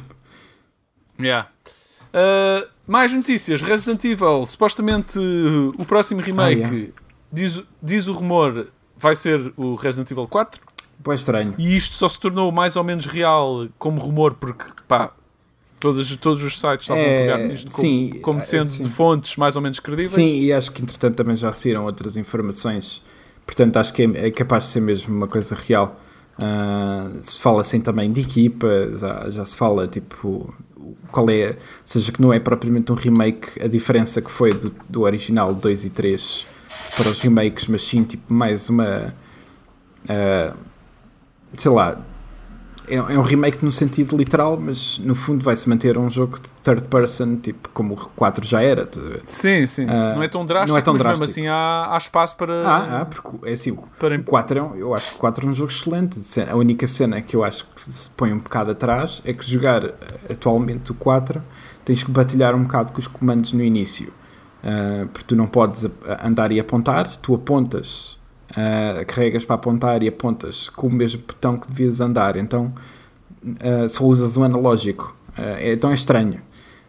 Yeah. 1.20 1.50
Uh, 2.14 2.70
mais 2.86 3.12
notícias. 3.16 3.64
Resident 3.64 4.04
Evil, 4.06 4.46
supostamente 4.46 5.18
o 5.18 5.86
próximo 5.86 6.22
remake, 6.22 6.64
ah, 6.64 6.70
yeah. 6.70 6.94
diz, 7.34 7.64
diz 7.82 8.08
o 8.08 8.14
rumor, 8.14 8.68
vai 8.96 9.16
ser 9.16 9.52
o 9.58 9.74
Resident 9.74 10.12
Evil 10.12 10.28
4. 10.28 10.70
Pois 11.04 11.22
estranho. 11.22 11.54
E 11.58 11.76
isto 11.76 11.96
só 11.96 12.08
se 12.08 12.20
tornou 12.20 12.52
mais 12.52 12.76
ou 12.76 12.84
menos 12.84 13.06
real 13.06 13.68
como 13.78 14.00
rumor, 14.00 14.36
porque 14.36 14.66
pá, 14.88 15.12
todos, 15.80 16.16
todos 16.18 16.44
os 16.44 16.60
sites 16.60 16.84
estavam 16.84 17.04
é, 17.04 17.16
a 17.16 17.36
pegar 17.36 17.48
nisto 17.48 17.72
sim, 17.72 18.10
como, 18.10 18.22
como 18.22 18.38
é, 18.38 18.42
sendo 18.42 18.68
sim. 18.68 18.84
de 18.84 18.90
fontes 18.90 19.36
mais 19.36 19.56
ou 19.56 19.62
menos 19.62 19.80
credíveis. 19.80 20.12
Sim, 20.12 20.42
e 20.42 20.54
acho 20.54 20.72
que 20.72 20.82
entretanto 20.82 21.16
também 21.16 21.36
já 21.36 21.52
saíram 21.52 21.86
outras 21.86 22.16
informações, 22.16 23.02
portanto 23.46 23.78
acho 23.78 23.92
que 23.94 24.04
é, 24.04 24.28
é 24.28 24.32
capaz 24.32 24.66
de 24.66 24.70
ser 24.70 24.82
mesmo 24.82 25.16
uma 25.16 25.28
coisa 25.28 25.56
real. 25.56 26.00
Uh, 26.40 27.20
se 27.22 27.40
fala 27.40 27.62
assim 27.62 27.82
também 27.82 28.12
de 28.12 28.22
equipa, 28.22 28.68
já, 28.94 29.30
já 29.30 29.46
se 29.46 29.56
fala 29.56 29.88
tipo 29.88 30.54
qual 31.12 31.30
é, 31.30 31.50
ou 31.50 31.56
seja, 31.86 32.12
que 32.12 32.22
não 32.22 32.32
é 32.32 32.40
propriamente 32.40 32.92
um 32.92 32.96
remake, 32.96 33.62
a 33.62 33.68
diferença 33.68 34.22
que 34.22 34.32
foi 34.32 34.52
do, 34.52 34.74
do 34.88 35.02
original 35.02 35.54
2 35.54 35.86
e 35.86 35.90
3 35.90 36.46
para 36.96 37.10
os 37.10 37.20
remakes, 37.20 37.68
mas 37.68 37.84
sim 37.84 38.04
tipo 38.04 38.34
mais 38.34 38.70
uma. 38.70 39.14
Uh, 40.06 40.71
sei 41.56 41.72
lá, 41.72 41.98
é, 42.88 42.96
é, 42.96 43.18
um 43.18 43.22
remake 43.22 43.64
no 43.64 43.72
sentido 43.72 44.18
literal, 44.18 44.60
mas 44.60 45.00
no 45.00 45.16
fundo 45.16 45.44
vai-se 45.44 45.70
manter 45.70 45.98
um 45.98 46.10
jogo 46.10 46.40
de 46.40 46.50
third 46.62 46.88
person, 46.90 47.38
tipo 47.38 47.70
como 47.70 47.94
o 47.94 47.98
4 47.98 48.46
já 48.46 48.62
era. 48.62 48.90
Sim, 49.26 49.66
sim. 49.66 49.86
Uh, 49.86 50.16
não 50.16 50.24
é 50.24 50.28
tão 50.28 50.46
drástico, 50.46 50.72
não 50.72 50.78
é 50.78 50.82
tão 50.82 50.94
mas 50.94 51.02
drástico. 51.02 51.26
mesmo 51.26 51.32
assim 51.32 51.48
há, 51.48 51.94
há 51.94 51.98
espaço 51.98 52.36
para. 52.36 52.68
Ah, 52.68 53.02
ah, 53.02 53.06
porque 53.06 53.50
é 53.50 53.54
assim, 53.54 53.78
para... 53.98 54.16
o 54.16 54.24
4 54.24 54.60
é 54.60 54.62
um, 54.62 54.76
eu 54.76 54.94
acho 54.94 55.12
que 55.12 55.16
o 55.16 55.20
4 55.20 55.48
é 55.48 55.50
um 55.50 55.54
jogo 55.54 55.72
excelente. 55.72 56.20
A 56.42 56.56
única 56.56 56.86
cena 56.88 57.22
que 57.22 57.36
eu 57.36 57.44
acho 57.44 57.66
que 57.66 57.92
se 57.92 58.10
põe 58.10 58.34
um 58.34 58.40
bocado 58.40 58.72
atrás 58.72 59.22
é 59.24 59.32
que 59.32 59.50
jogar 59.50 59.94
atualmente 60.30 60.92
o 60.92 60.96
4 60.96 61.42
tens 61.86 62.04
que 62.04 62.12
batalhar 62.12 62.54
um 62.56 62.64
bocado 62.64 62.92
com 62.92 63.00
os 63.00 63.08
comandos 63.08 63.54
no 63.54 63.64
início. 63.64 64.12
Uh, 64.64 65.08
porque 65.08 65.28
tu 65.28 65.36
não 65.36 65.48
podes 65.48 65.90
andar 66.24 66.52
e 66.52 66.60
apontar, 66.60 67.08
tu 67.18 67.34
apontas 67.34 68.20
uh, 68.52 69.06
carregas 69.06 69.46
para 69.46 69.56
apontar 69.56 70.04
e 70.04 70.08
apontas 70.08 70.70
com 70.70 70.88
o 70.88 70.92
mesmo 70.92 71.22
botão 71.26 71.58
que 71.58 71.68
devias 71.68 72.02
andar, 72.02 72.36
então 72.36 72.74
uh, 73.44 73.90
só 73.90 74.04
usas 74.04 74.38
o 74.38 74.44
analógico. 74.44 75.16
Uh, 75.38 75.72
então 75.74 75.92
é 75.92 75.94
estranho. 75.94 76.42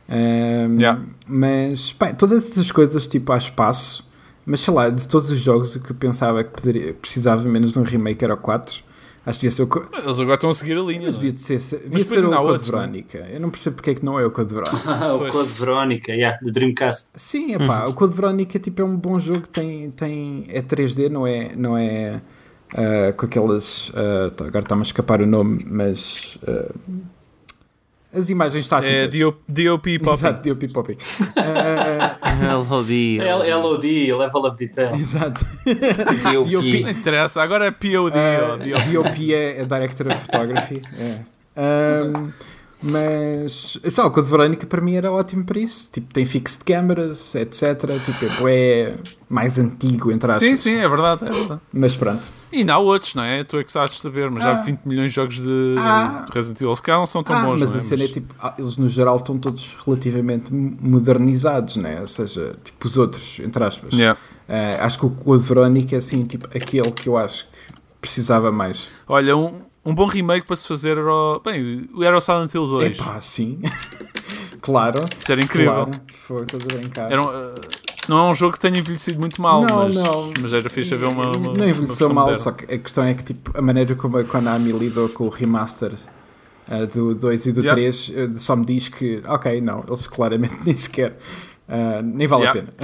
Yeah. 0.09 1.01
Mas 1.27 1.93
pá, 1.95 2.13
todas 2.13 2.51
essas 2.51 2.71
coisas 2.71 3.09
tipo 3.09 3.33
há 3.33 3.39
espaço, 3.39 4.11
mas 4.45 4.61
sei 4.61 4.75
lá, 4.75 4.91
de 4.91 5.09
todos 5.09 5.31
os 5.31 5.41
jogos 5.41 5.77
que 5.77 5.91
eu 5.91 5.97
pensava 5.97 6.45
que 6.45 6.51
poderia, 6.51 6.93
precisava 6.93 7.49
menos 7.49 7.73
de 7.73 7.79
um 7.79 7.83
remake 7.83 8.23
era 8.23 8.35
o 8.35 8.37
4 8.37 8.85
Acho 9.25 9.39
que 9.39 9.47
devia 9.47 9.51
ser 9.53 9.63
o. 9.63 9.67
Co... 9.69 9.87
Eles 9.97 10.21
agora 10.21 10.35
estão 10.35 10.51
a 10.51 10.53
seguir 10.53 10.77
a 10.77 10.83
linha. 10.83 11.03
Mas 11.05 11.17
devia, 11.17 11.39
ser, 11.39 11.79
devia 11.89 12.05
ser 12.05 12.25
o 12.25 12.31
Code 12.31 12.43
outros, 12.43 12.71
Verónica. 12.71 13.21
Não? 13.21 13.27
Eu 13.27 13.41
não 13.41 13.51
percebo 13.51 13.77
porque 13.77 13.91
é 13.91 13.95
que 13.95 14.05
não 14.05 14.19
é 14.19 14.27
o 14.27 14.31
Code 14.31 14.53
Verónica. 14.53 15.15
o 15.15 15.27
Code 15.29 15.53
Verónica, 15.53 16.13
yeah, 16.13 16.39
do 16.43 16.51
Dreamcast. 16.51 17.13
Sim, 17.15 17.55
epá, 17.55 17.85
o 17.85 17.95
Code 17.95 18.15
Verónica 18.15 18.59
tipo, 18.59 18.83
é 18.83 18.85
um 18.85 18.97
bom 18.97 19.19
jogo, 19.21 19.47
tem, 19.47 19.91
tem, 19.93 20.47
é 20.49 20.61
3D, 20.61 21.09
não 21.09 21.25
é, 21.25 21.55
não 21.55 21.79
é 21.79 22.21
uh, 22.73 23.13
com 23.17 23.27
aquelas. 23.27 23.91
Uh, 23.91 24.45
agora 24.45 24.61
está-me 24.61 24.83
a 24.83 24.85
escapar 24.85 25.23
o 25.23 25.27
nome, 25.27 25.65
mas. 25.69 26.37
Uh, 26.43 26.75
as 28.13 28.29
imagens 28.31 28.65
estáticas. 28.65 28.95
É 28.95 29.09
DOP 29.09 29.99
Poppy. 30.03 30.13
Exato, 30.13 30.49
DOP 30.49 30.69
Poppy. 30.69 30.99
Uh, 32.33 32.69
LOD. 32.71 33.19
LOD, 33.21 34.13
Level 34.15 34.47
of 34.47 34.57
Detail. 34.57 34.95
Exato. 34.95 35.45
DOP. 35.65 36.83
Não 36.83 36.91
interessa, 36.91 37.43
agora 37.43 37.67
é 37.67 37.71
POD. 37.71 38.17
Uh, 38.17 38.93
DOP 38.93 39.35
é, 39.35 39.61
é 39.61 39.65
Director 39.65 40.09
of 40.09 40.21
Photography. 40.25 40.83
É. 40.99 41.21
Um, 41.61 42.33
mas, 42.83 43.79
sei 43.83 44.03
lá, 44.03 44.09
o 44.09 44.11
Code 44.11 44.29
Verónica 44.29 44.67
para 44.67 44.81
mim 44.81 44.95
era 44.95 45.13
ótimo 45.13 45.45
para 45.45 45.61
isso. 45.61 45.91
Tipo, 45.93 46.13
tem 46.13 46.25
fixed 46.25 46.65
cameras, 46.65 47.35
etc. 47.35 47.63
Tipo, 48.05 48.49
é 48.49 48.95
mais 49.29 49.59
antigo, 49.59 50.11
entre 50.11 50.31
aspas. 50.31 50.47
Sim, 50.47 50.57
sim, 50.57 50.75
é 50.75 50.89
verdade, 50.89 51.25
é 51.25 51.31
verdade. 51.31 51.61
Mas 51.73 51.95
pronto. 51.95 52.29
E 52.53 52.59
ainda 52.59 52.75
há 52.75 52.79
outros, 52.79 53.15
não 53.15 53.23
é? 53.23 53.45
Tu 53.45 53.57
é 53.57 53.65
que 53.65 53.73
sabes 53.73 53.99
saber, 53.99 54.31
mas 54.31 54.45
ah. 54.45 54.55
já 54.55 54.63
20 54.63 54.81
milhões 54.85 55.11
de 55.11 55.17
jogos 55.17 55.37
de, 55.37 55.75
ah. 55.79 56.27
de 56.27 56.33
Resident 56.33 56.61
Evil 56.61 56.77
se 56.77 56.83
não 56.89 57.07
são 57.07 57.23
tão 57.23 57.37
ah, 57.37 57.43
bons, 57.45 57.61
mas 57.61 57.71
não 57.71 57.79
é? 57.79 57.81
a 57.81 57.85
cena 57.85 58.05
é 58.05 58.09
tipo, 58.09 58.35
ah, 58.41 58.55
eles 58.59 58.77
no 58.77 58.89
geral 58.89 59.17
estão 59.17 59.39
todos 59.39 59.77
relativamente 59.87 60.53
modernizados, 60.53 61.77
não 61.77 61.89
é? 61.89 62.01
Ou 62.01 62.07
seja, 62.07 62.57
tipo 62.63 62.87
os 62.87 62.97
outros, 62.99 63.41
entre 63.41 63.65
aspas. 63.65 63.93
Yeah. 63.95 64.19
Uh, 64.49 64.85
acho 64.85 64.99
que 64.99 65.07
o 65.07 65.11
Code 65.11 65.43
Verónica 65.45 65.95
é 65.95 65.99
assim, 65.99 66.23
tipo, 66.25 66.47
aquele 66.49 66.91
que 66.91 67.09
eu 67.09 67.17
acho 67.17 67.45
que 67.47 67.81
precisava 68.01 68.53
mais. 68.53 68.91
Olha, 69.09 69.37
um, 69.37 69.63
um 69.85 69.95
bom 69.95 70.07
remake 70.07 70.47
para 70.47 70.57
se 70.57 70.67
fazer 70.67 70.97
era 70.97 71.13
o, 71.13 71.41
bem, 71.41 71.89
era 72.03 72.17
o 72.17 72.21
Silent 72.21 72.55
Hill 72.55 72.67
2. 72.67 72.99
Epá, 72.99 73.21
sim. 73.21 73.59
claro. 74.61 75.09
Isso 75.19 75.33
era 75.33 75.43
incrível. 75.43 75.87
Claro. 75.87 76.01
Foi 76.21 76.47
coisa 76.47 76.67
brincar. 76.67 77.11
Era 77.11 77.21
um, 77.21 77.27
uh, 77.27 77.55
não 78.09 78.19
é 78.19 78.31
um 78.31 78.35
jogo 78.35 78.55
que 78.55 78.61
tenha 78.61 78.79
envelhecido 78.79 79.19
muito 79.19 79.41
mal, 79.41 79.63
não, 79.63 79.85
mas, 79.85 79.95
não. 79.95 80.33
mas 80.41 80.53
era 80.53 80.69
fixe 80.69 80.95
haver 80.95 81.09
uma, 81.09 81.37
uma 81.37 81.55
Não 81.55 81.69
envelheceu 81.69 82.09
uma 82.09 82.27
mal, 82.27 82.37
só 82.37 82.51
que 82.53 82.73
a 82.73 82.79
questão 82.79 83.05
é 83.05 83.15
que 83.15 83.23
tipo, 83.23 83.57
a 83.57 83.63
maneira 83.63 83.95
como 83.95 84.19
a 84.19 84.25
Konami 84.25 84.73
lidou 84.73 85.09
com 85.09 85.25
o 85.25 85.29
remaster 85.29 85.93
uh, 86.69 86.87
do 86.87 87.15
2 87.15 87.47
e 87.47 87.53
do 87.53 87.63
3 87.63 88.09
uh, 88.09 88.39
só 88.39 88.57
me 88.57 88.65
diz 88.65 88.89
que, 88.89 89.23
ok, 89.27 89.61
não, 89.61 89.85
eles 89.87 90.07
claramente 90.07 90.55
nem 90.67 90.77
sequer, 90.77 91.17
nem 92.03 92.27
vale 92.27 92.45
yeah. 92.45 92.61
a 92.61 92.65
pena. 92.65 92.75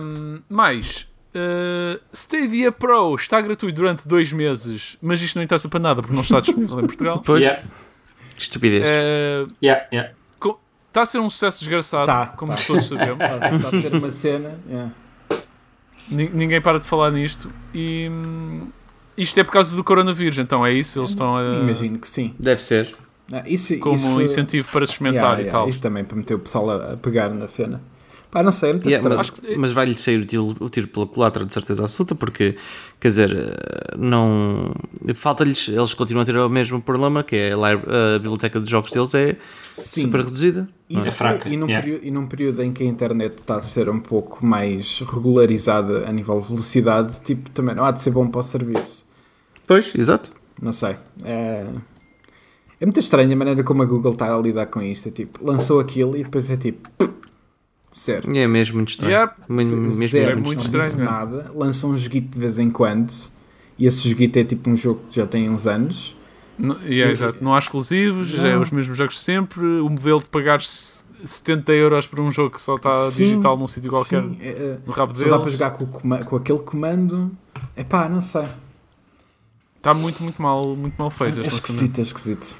um, 0.02 0.38
mais, 0.48 1.06
Uh, 1.36 2.00
Stadia 2.12 2.72
Pro 2.72 3.14
está 3.14 3.40
gratuito 3.42 3.76
durante 3.76 4.08
dois 4.08 4.32
meses, 4.32 4.96
mas 5.02 5.20
isto 5.20 5.36
não 5.36 5.42
interessa 5.42 5.68
para 5.68 5.80
nada 5.80 6.00
porque 6.00 6.14
não 6.14 6.22
está 6.22 6.40
disponível 6.40 6.80
em 6.80 6.86
Portugal. 6.86 7.22
Pois. 7.26 7.42
Yeah. 7.42 7.62
Estupidez. 8.38 8.82
Uh, 8.82 9.52
yeah, 9.62 9.86
yeah. 9.92 10.12
Está 10.88 11.02
a 11.02 11.06
ser 11.06 11.18
um 11.18 11.28
sucesso 11.28 11.58
desgraçado, 11.58 12.06
tá, 12.06 12.26
como 12.28 12.52
tá. 12.54 12.62
todos 12.66 12.86
sabemos. 12.86 13.22
Está 13.22 13.48
a 13.48 13.58
ser 13.58 13.94
uma 13.94 14.10
cena. 14.10 14.58
Yeah. 14.66 14.92
Ninguém 16.08 16.58
para 16.58 16.80
de 16.80 16.86
falar 16.86 17.10
nisto. 17.10 17.52
E 17.74 18.08
hum, 18.10 18.68
isto 19.14 19.38
é 19.38 19.44
por 19.44 19.52
causa 19.52 19.76
do 19.76 19.84
coronavírus, 19.84 20.38
então 20.38 20.64
é 20.64 20.72
isso? 20.72 20.98
Eles 20.98 21.10
estão 21.10 21.36
a. 21.36 21.42
Imagino 21.60 21.98
que 21.98 22.08
sim. 22.08 22.34
Deve 22.38 22.62
ser. 22.62 22.90
Ah, 23.30 23.42
isso, 23.44 23.78
como 23.78 23.94
isso, 23.94 24.22
incentivo 24.22 24.70
para 24.72 24.86
se 24.86 24.92
experimentar 24.92 25.32
yeah, 25.32 25.42
e 25.42 25.50
tal. 25.50 25.68
Isso 25.68 25.82
também 25.82 26.02
para 26.02 26.16
meter 26.16 26.34
o 26.34 26.38
pessoal 26.38 26.70
a, 26.70 26.92
a 26.92 26.96
pegar 26.96 27.28
na 27.28 27.46
cena. 27.46 27.82
Pá, 28.30 28.42
não 28.42 28.52
sei, 28.52 28.70
é 28.70 28.72
muito 28.72 28.88
yeah, 28.88 29.16
mas, 29.16 29.32
mas 29.56 29.72
vai-lhe 29.72 29.94
sair 29.94 30.18
o 30.18 30.26
tiro, 30.26 30.56
o 30.60 30.68
tiro 30.68 30.88
pela 30.88 31.06
culatra, 31.06 31.44
de 31.44 31.54
certeza 31.54 31.84
absoluta, 31.84 32.14
porque, 32.14 32.56
quer 33.00 33.08
dizer, 33.08 33.30
não. 33.96 34.74
Falta-lhes, 35.14 35.68
eles 35.68 35.94
continuam 35.94 36.22
a 36.22 36.26
ter 36.26 36.36
o 36.36 36.48
mesmo 36.48 36.82
problema, 36.82 37.22
que 37.22 37.36
é 37.36 37.52
a, 37.52 38.14
a 38.14 38.18
biblioteca 38.18 38.60
de 38.60 38.70
jogos 38.70 38.90
deles 38.90 39.14
é 39.14 39.36
Sim. 39.62 40.02
super 40.02 40.24
reduzida. 40.24 40.68
É? 40.90 40.98
Isso, 40.98 41.08
é 41.08 41.10
fraca. 41.10 41.48
E 41.48 41.56
num, 41.56 41.66
yeah. 41.66 41.82
período, 41.82 42.04
e 42.04 42.10
num 42.10 42.26
período 42.26 42.62
em 42.62 42.72
que 42.72 42.82
a 42.82 42.86
internet 42.86 43.38
está 43.38 43.56
a 43.56 43.62
ser 43.62 43.88
um 43.88 44.00
pouco 44.00 44.44
mais 44.44 45.00
regularizada 45.00 46.08
a 46.08 46.12
nível 46.12 46.38
de 46.40 46.48
velocidade, 46.48 47.20
tipo, 47.22 47.48
também 47.50 47.74
não 47.74 47.84
há 47.84 47.90
de 47.90 48.02
ser 48.02 48.10
bom 48.10 48.26
para 48.26 48.40
o 48.40 48.42
serviço. 48.42 49.06
Pois, 49.66 49.92
exato. 49.94 50.32
Não 50.60 50.72
sei. 50.72 50.96
É, 51.24 51.66
é 52.80 52.86
muito 52.86 53.00
estranho 53.00 53.32
a 53.32 53.36
maneira 53.36 53.64
como 53.64 53.82
a 53.82 53.86
Google 53.86 54.12
está 54.12 54.34
a 54.34 54.38
lidar 54.38 54.66
com 54.66 54.82
isto. 54.82 55.08
É 55.08 55.10
tipo, 55.10 55.44
lançou 55.44 55.80
aquilo 55.80 56.16
e 56.16 56.22
depois 56.22 56.50
é 56.50 56.56
tipo 56.56 56.88
Certo. 57.96 58.30
É 58.30 58.46
mesmo 58.46 58.76
muito 58.76 58.90
estranho. 58.90 59.14
Yep. 59.14 59.34
Mesmo, 59.48 60.06
Zero, 60.06 60.32
é 60.32 60.36
muito 60.36 60.62
estranho. 60.62 60.98
Não 60.98 61.04
nada. 61.06 61.50
Lança 61.54 61.86
um 61.86 61.96
joguito 61.96 62.28
de 62.28 62.38
vez 62.38 62.58
em 62.58 62.68
quando. 62.68 63.10
E 63.78 63.86
esse 63.86 64.06
joguito 64.06 64.38
é 64.38 64.44
tipo 64.44 64.68
um 64.68 64.76
jogo 64.76 65.00
que 65.08 65.16
já 65.16 65.26
tem 65.26 65.48
uns 65.48 65.66
anos. 65.66 66.14
No, 66.58 66.74
yeah, 66.82 67.06
e, 67.06 67.10
exato. 67.10 67.42
Não 67.42 67.54
há 67.54 67.58
exclusivos, 67.58 68.34
não. 68.34 68.46
é 68.46 68.58
os 68.58 68.70
mesmos 68.70 68.98
jogos 68.98 69.18
sempre. 69.18 69.64
O 69.80 69.88
modelo 69.88 70.18
de 70.18 70.26
pagar 70.26 70.60
70 70.60 71.72
euros 71.72 72.06
por 72.06 72.20
um 72.20 72.30
jogo 72.30 72.56
que 72.56 72.60
só 72.60 72.74
está 72.74 72.90
sim, 73.10 73.30
digital 73.30 73.56
num 73.56 73.66
sítio 73.66 73.88
qualquer 73.88 74.22
sim. 74.22 74.36
É, 74.42 74.48
é, 74.48 74.78
no 74.84 74.92
rabo 74.92 75.14
só 75.14 75.18
deles. 75.18 75.30
dá 75.30 75.38
para 75.38 75.50
jogar 75.50 75.70
com, 75.70 76.18
com 76.18 76.36
aquele 76.36 76.58
comando. 76.58 77.30
É 77.74 77.82
pá, 77.82 78.10
não 78.10 78.20
sei. 78.20 78.44
Está 79.78 79.94
muito, 79.94 80.22
muito 80.22 80.42
mal, 80.42 80.76
muito 80.76 80.96
mal 80.98 81.10
feito. 81.10 81.40
É 81.40 81.46
esquisito, 81.46 81.98
é 81.98 82.02
esquisito. 82.02 82.56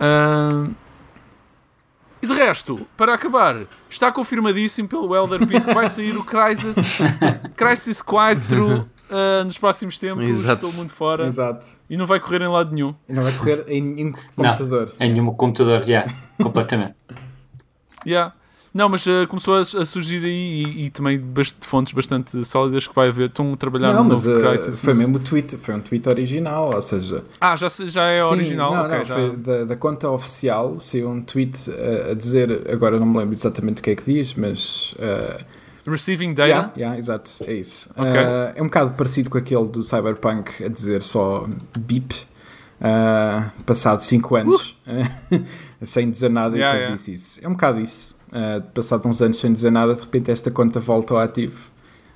Uh, 0.00 0.74
e 2.22 2.26
de 2.26 2.32
resto, 2.34 2.86
para 2.96 3.14
acabar, 3.14 3.56
está 3.88 4.12
confirmadíssimo 4.12 4.88
pelo 4.88 5.14
Elder 5.14 5.46
Pit 5.46 5.62
que 5.62 5.74
vai 5.74 5.88
sair 5.88 6.16
o 6.16 6.24
Crisis, 6.24 6.76
Crisis 7.56 8.02
4 8.02 8.66
uh, 8.76 8.86
ah, 9.10 9.44
nos 9.44 9.56
próximos 9.56 9.96
tempos. 9.96 10.24
Exato. 10.24 10.66
Estou 10.66 10.78
muito 10.78 10.92
fora. 10.92 11.26
Exato. 11.26 11.66
E 11.88 11.96
não 11.96 12.06
vai 12.06 12.20
correr 12.20 12.42
em 12.42 12.48
lado 12.48 12.74
nenhum. 12.74 12.94
E 13.08 13.14
não 13.14 13.22
vai 13.22 13.32
correr 13.32 13.64
em 13.68 13.80
nenhum 13.80 14.12
computador. 14.36 14.94
Não, 14.98 15.06
em 15.06 15.10
nenhum 15.10 15.32
computador, 15.32 15.88
yeah, 15.88 16.12
completamente. 16.42 16.94
yeah. 18.06 18.34
Não, 18.72 18.88
mas 18.88 19.04
uh, 19.06 19.26
começou 19.28 19.54
a, 19.54 19.60
a, 19.60 19.64
surgir 19.64 20.24
aí 20.24 20.62
e, 20.62 20.86
e 20.86 20.90
também 20.90 21.18
de 21.18 21.66
fontes 21.66 21.92
bastante 21.92 22.44
sólidas 22.44 22.86
que 22.86 22.94
vai 22.94 23.08
haver. 23.08 23.26
Estão 23.26 23.52
a 23.52 23.56
trabalhar 23.56 23.92
não, 23.92 24.04
no 24.04 24.10
mas, 24.10 24.24
novo 24.24 24.40
Crisis. 24.40 24.80
Uh, 24.80 24.84
foi 24.84 24.94
mesmo 24.94 25.16
o 25.16 25.20
tweet, 25.20 25.56
foi 25.56 25.74
um 25.74 25.80
tweet 25.80 26.08
original, 26.08 26.70
ou 26.72 26.82
seja... 26.82 27.24
Ah, 27.40 27.56
já, 27.56 27.68
já 27.68 28.08
é 28.08 28.18
sim, 28.18 28.24
original? 28.24 28.74
Não, 28.74 28.84
okay, 28.86 28.98
não, 28.98 29.04
já. 29.04 29.14
foi 29.14 29.36
da, 29.36 29.64
da, 29.64 29.76
conta 29.76 30.08
oficial, 30.08 30.78
saiu 30.78 31.10
um 31.10 31.20
tweet 31.20 31.68
uh, 31.68 32.12
a 32.12 32.14
dizer, 32.14 32.70
agora 32.72 32.98
não 33.00 33.06
me 33.06 33.18
lembro 33.18 33.34
exatamente 33.34 33.80
o 33.80 33.82
que 33.82 33.90
é 33.90 33.96
que 33.96 34.04
diz, 34.04 34.34
mas... 34.34 34.94
Receiving 35.84 36.34
data? 36.34 36.48
Yeah, 36.48 36.72
yeah, 36.76 36.98
exato, 36.98 37.32
é 37.44 37.54
isso. 37.54 37.90
Okay. 37.96 38.20
é 38.54 38.62
um 38.62 38.66
bocado 38.66 38.92
parecido 38.92 39.30
com 39.30 39.38
aquele 39.38 39.66
do 39.66 39.82
Cyberpunk 39.82 40.62
a 40.62 40.68
dizer 40.68 41.02
só 41.02 41.48
beep, 41.76 42.12
passado 43.66 43.98
5 43.98 44.36
anos, 44.36 44.76
sem 45.82 46.08
dizer 46.08 46.30
nada 46.30 46.56
yeah, 46.56 46.78
e 46.78 46.82
depois 46.82 46.82
yeah. 46.82 46.96
disse 46.96 47.12
isso. 47.12 47.44
É 47.44 47.48
um 47.48 47.52
bocado 47.52 47.80
isso 47.80 48.19
uh, 48.32 48.62
passado 48.74 49.06
uns 49.08 49.20
anos 49.20 49.38
sem 49.38 49.52
dizer 49.52 49.70
nada, 49.70 49.94
de 49.94 50.00
repente 50.00 50.30
esta 50.30 50.50
conta 50.50 50.80
volta 50.80 51.14
ao 51.14 51.20
ativo. 51.20 51.70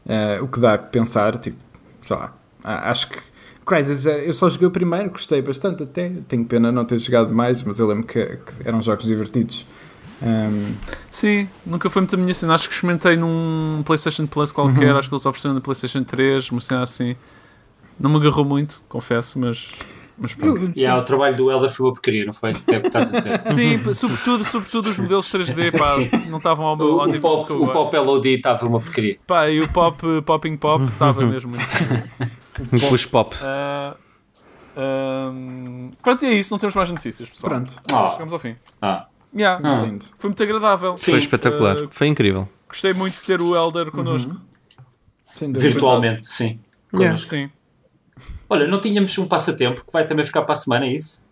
Uh, 0.05 0.45
o 0.45 0.49
que 0.49 0.61
dá 0.61 0.75
a 0.75 0.79
pensar, 0.79 1.39
tipo, 1.39 1.57
sei 2.03 2.17
lá, 2.17 2.35
acho 2.63 3.09
que 3.09 3.19
Crysis, 3.65 4.05
é, 4.07 4.29
eu 4.29 4.35
só 4.35 4.49
joguei 4.49 4.69
o 4.69 4.71
primeiro, 4.71 5.11
gostei 5.11 5.41
bastante 5.41 5.83
até, 5.83 6.13
tenho 6.29 6.45
pena 6.45 6.71
não 6.71 6.85
ter 6.85 6.99
jogado 6.99 7.33
mais, 7.33 7.63
mas 7.63 7.79
eu 7.79 7.87
lembro 7.87 8.07
que, 8.07 8.23
que 8.25 8.69
eram 8.69 8.83
jogos 8.83 9.07
divertidos. 9.07 9.67
Um... 10.23 10.75
Sim, 11.11 11.49
nunca 11.65 11.89
foi 11.91 12.03
muito 12.03 12.15
a 12.15 12.19
minha 12.19 12.35
cena, 12.35 12.55
acho 12.55 12.69
que 12.69 12.75
experimentei 12.75 13.17
num 13.17 13.83
PlayStation 13.85 14.27
Plus 14.27 14.53
qualquer, 14.53 14.93
uhum. 14.93 14.99
acho 14.99 15.09
que 15.09 15.15
eles 15.15 15.27
ofereceram 15.27 15.55
na 15.55 15.61
PlayStation 15.61 16.05
3, 16.05 16.51
uma 16.51 16.61
cena 16.61 16.83
assim. 16.83 17.17
Não 17.99 18.11
me 18.11 18.17
agarrou 18.17 18.45
muito, 18.45 18.83
confesso, 18.89 19.39
mas 19.39 19.73
Mas 20.17 20.33
pronto. 20.35 20.73
E 20.77 20.81
yeah, 20.81 21.01
o 21.01 21.05
trabalho 21.05 21.37
do 21.37 21.51
Elder 21.51 21.71
foi 21.71 21.87
uma 21.87 21.93
porcaria, 21.93 22.25
não 22.25 22.33
foi? 22.33 22.51
É 22.69 22.79
o 22.79 22.81
que 22.81 22.87
estás 22.87 23.13
a 23.13 23.17
dizer. 23.17 23.43
Sim, 23.53 23.95
sobretudo, 23.95 24.45
sobretudo 24.45 24.91
os 24.91 24.99
modelos 24.99 25.27
3D, 25.33 25.73
pá, 25.77 25.97
não 26.29 26.39
estavam 26.39 26.67
ao, 26.67 26.81
ao 26.81 26.99
o, 27.01 27.07
nível 27.07 27.21
pop, 27.21 27.53
o. 27.53 27.67
Pop 27.69 27.97
LOD 27.97 28.29
estava 28.29 28.67
uma 28.67 28.81
porcaria. 28.81 29.19
Pá, 29.27 29.49
e 29.51 29.61
o 29.61 29.69
Pop, 29.73 30.01
Popping 30.25 30.57
Pop 30.57 30.85
estava 30.93 31.27
mesmo 31.27 31.51
muito 31.51 32.89
Push 32.89 33.07
pop. 33.07 33.35
Ah, 33.43 33.97
ahm, 34.77 35.91
Pronto, 36.03 36.25
e 36.25 36.29
é 36.29 36.35
isso, 36.35 36.53
não 36.53 36.59
temos 36.59 36.75
mais 36.77 36.91
notícias, 36.91 37.29
pessoal. 37.29 37.51
Pronto. 37.51 37.75
Ah, 37.93 38.11
Chegamos 38.11 38.33
ao 38.33 38.39
fim. 38.39 38.57
ah. 38.81 39.07
Yeah, 39.37 39.61
Ah. 39.69 39.83
Lindo. 39.85 40.05
Foi 40.17 40.31
muito 40.31 40.41
agradável. 40.45 40.97
Sim. 40.97 41.11
Foi 41.11 41.19
espetacular. 41.19 41.77
Uh, 41.77 41.89
Foi 41.91 42.07
incrível. 42.07 42.49
Gostei 42.69 42.93
muito 42.95 43.15
de 43.15 43.23
ter 43.23 43.41
o 43.41 43.57
Elder 43.57 43.91
connosco. 43.91 44.31
Dúvida. 45.41 45.59
Virtualmente, 45.59 46.25
sim. 46.25 46.61
Yeah. 46.93 47.09
Connosco. 47.09 47.29
Sim. 47.31 47.51
Olha, 48.49 48.67
não 48.67 48.81
tínhamos 48.81 49.17
um 49.19 49.27
passatempo 49.27 49.85
que 49.85 49.93
vai 49.93 50.07
também 50.07 50.25
ficar 50.25 50.43
para 50.43 50.53
a 50.53 50.57
semana, 50.57 50.87
é 50.87 50.93
isso? 50.95 51.27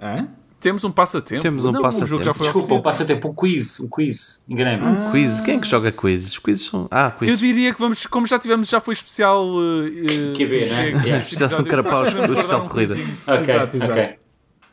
Hã? 0.00 0.28
Temos 0.60 0.84
um 0.84 0.92
passatempo. 0.92 1.42
Temos 1.42 1.66
um 1.66 1.72
não, 1.72 1.80
O 1.80 1.82
passatempo. 1.82 2.22
foi 2.34 2.44
Desculpa, 2.44 2.74
um 2.74 2.80
passatempo, 2.80 3.28
um 3.30 3.34
quiz, 3.34 3.80
um 3.80 3.88
quiz. 3.88 4.44
Enganei-me. 4.48 4.80
Ah. 4.86 5.08
Quiz. 5.10 5.40
Quem 5.40 5.56
é 5.56 5.60
que 5.60 5.66
joga 5.68 5.90
quizzes? 5.90 6.30
Os 6.30 6.38
quizzes 6.38 6.66
são. 6.66 6.86
Ah, 6.88 7.12
Eu 7.14 7.18
quizzes. 7.18 7.38
diria 7.40 7.74
que 7.74 7.80
vamos, 7.80 8.06
como 8.06 8.28
já 8.28 8.38
tivemos, 8.38 8.68
já 8.68 8.80
foi 8.80 8.94
especial. 8.94 9.44
Uh, 9.44 9.86
uh, 9.86 10.32
QB, 10.36 10.66
né? 10.66 10.88
Yeah. 10.90 11.18
Especial. 11.18 11.64
Carapau, 11.64 12.04
especial 12.04 12.64
um 12.64 12.68
corrida. 12.68 12.94
Ok, 12.94 13.40
Exato, 13.54 13.76
exato. 13.76 13.92
ok. 13.92 14.18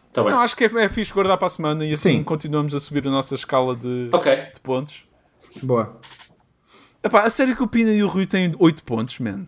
Está 0.10 0.23
bem. 0.23 0.31
Não, 0.31 0.41
acho 0.41 0.56
que 0.56 0.65
é, 0.65 0.68
é 0.84 0.89
fixe 0.89 1.11
guardar 1.11 1.38
para 1.38 1.47
a 1.47 1.49
semana 1.49 1.84
e 1.85 1.93
assim 1.93 2.18
Sim. 2.18 2.23
continuamos 2.23 2.76
a 2.76 2.80
subir 2.80 3.07
a 3.07 3.11
nossa 3.11 3.34
escala 3.34 3.76
de, 3.76 4.10
Ok. 4.14 4.35
de 4.53 4.60
pontos. 4.61 5.06
Boa. 5.64 5.97
Epá, 7.03 7.23
a 7.23 7.30
sério 7.31 7.56
que 7.56 7.64
o 7.64 7.68
Pina 7.68 7.91
e 7.91 8.03
o 8.03 8.07
Rui 8.07 8.26
têm 8.27 8.53
8 8.60 8.84
pontos, 8.84 9.18
man. 9.19 9.45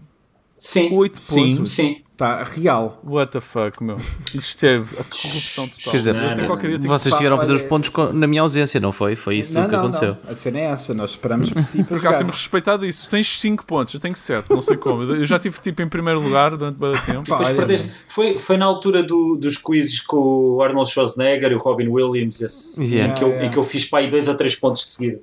Sim. 0.57 0.89
8 0.91 1.19
Sim. 1.19 1.55
pontos. 1.55 1.71
Sim. 1.73 2.01
Está 2.22 2.43
real. 2.43 3.02
What 3.03 3.31
the 3.31 3.41
fuck, 3.41 3.84
meu. 3.84 3.98
Isto 4.35 4.64
é 4.64 4.76
a 4.77 4.84
corrupção 5.03 5.68
total. 5.68 5.91
Quer 5.91 5.98
dizer, 5.98 6.15
Eu 6.15 6.34
tenho 6.35 6.48
qualquer 6.48 6.68
dia 6.69 6.80
que- 6.80 6.88
Vocês 6.88 7.15
tiveram 7.15 7.35
a 7.35 7.39
fazer 7.39 7.53
os 7.56 7.64
pontos 7.64 7.89
com- 7.89 8.14
na 8.14 8.27
minha 8.27 8.43
ausência, 8.43 8.80
não 8.80 8.91
foi? 8.91 9.15
Foi 9.15 9.38
isso 9.38 9.56
não, 9.56 9.65
que 9.65 9.72
não, 9.72 9.80
aconteceu. 9.80 10.15
não. 10.23 10.31
A 10.31 10.35
cena 10.35 10.60
é 10.60 10.64
essa. 10.65 10.93
Nós 10.93 11.11
esperamos 11.11 11.49
por 11.49 11.64
ti 11.65 11.84
Por 11.84 11.98
acaso 11.98 12.23
respeitado 12.26 12.85
isso. 12.85 13.10
Tens 13.10 13.39
5 13.39 13.65
pontos, 13.65 13.93
eu 13.95 13.99
tenho 13.99 14.15
7, 14.15 14.52
não 14.52 14.61
sei 14.61 14.77
como. 14.77 15.02
Eu 15.02 15.26
já 15.26 15.38
estive 15.38 15.60
tipo 15.60 15.81
em 15.81 15.89
primeiro 15.89 16.19
lugar 16.22 16.56
durante 16.56 16.77
bastante 16.77 17.06
tempo. 17.11 17.27
Pá, 17.27 17.38
olha, 17.38 17.56
perdeste. 17.56 17.89
Foi, 18.07 18.38
foi 18.38 18.56
na 18.57 18.65
altura 18.68 19.02
do- 19.02 19.35
dos 19.35 19.57
quizzes 19.57 19.99
com 19.99 20.18
o 20.18 20.61
Arnold 20.61 20.91
Schwarzenegger 20.91 21.52
e 21.52 21.56
o 21.56 21.57
Robin 21.57 21.88
Williams, 21.88 22.39
esse, 22.39 22.84
Yeah. 22.84 23.11
em, 23.11 23.15
que 23.15 23.23
eu, 23.23 23.27
Yeah, 23.30 23.48
em 23.48 23.49
que 23.49 23.57
eu 23.57 23.64
fiz 23.64 23.85
para 23.85 23.99
aí 23.99 24.07
dois 24.07 24.27
ou 24.27 24.35
três 24.35 24.53
pontos 24.56 24.85
de 24.85 24.91
seguida. 24.93 25.19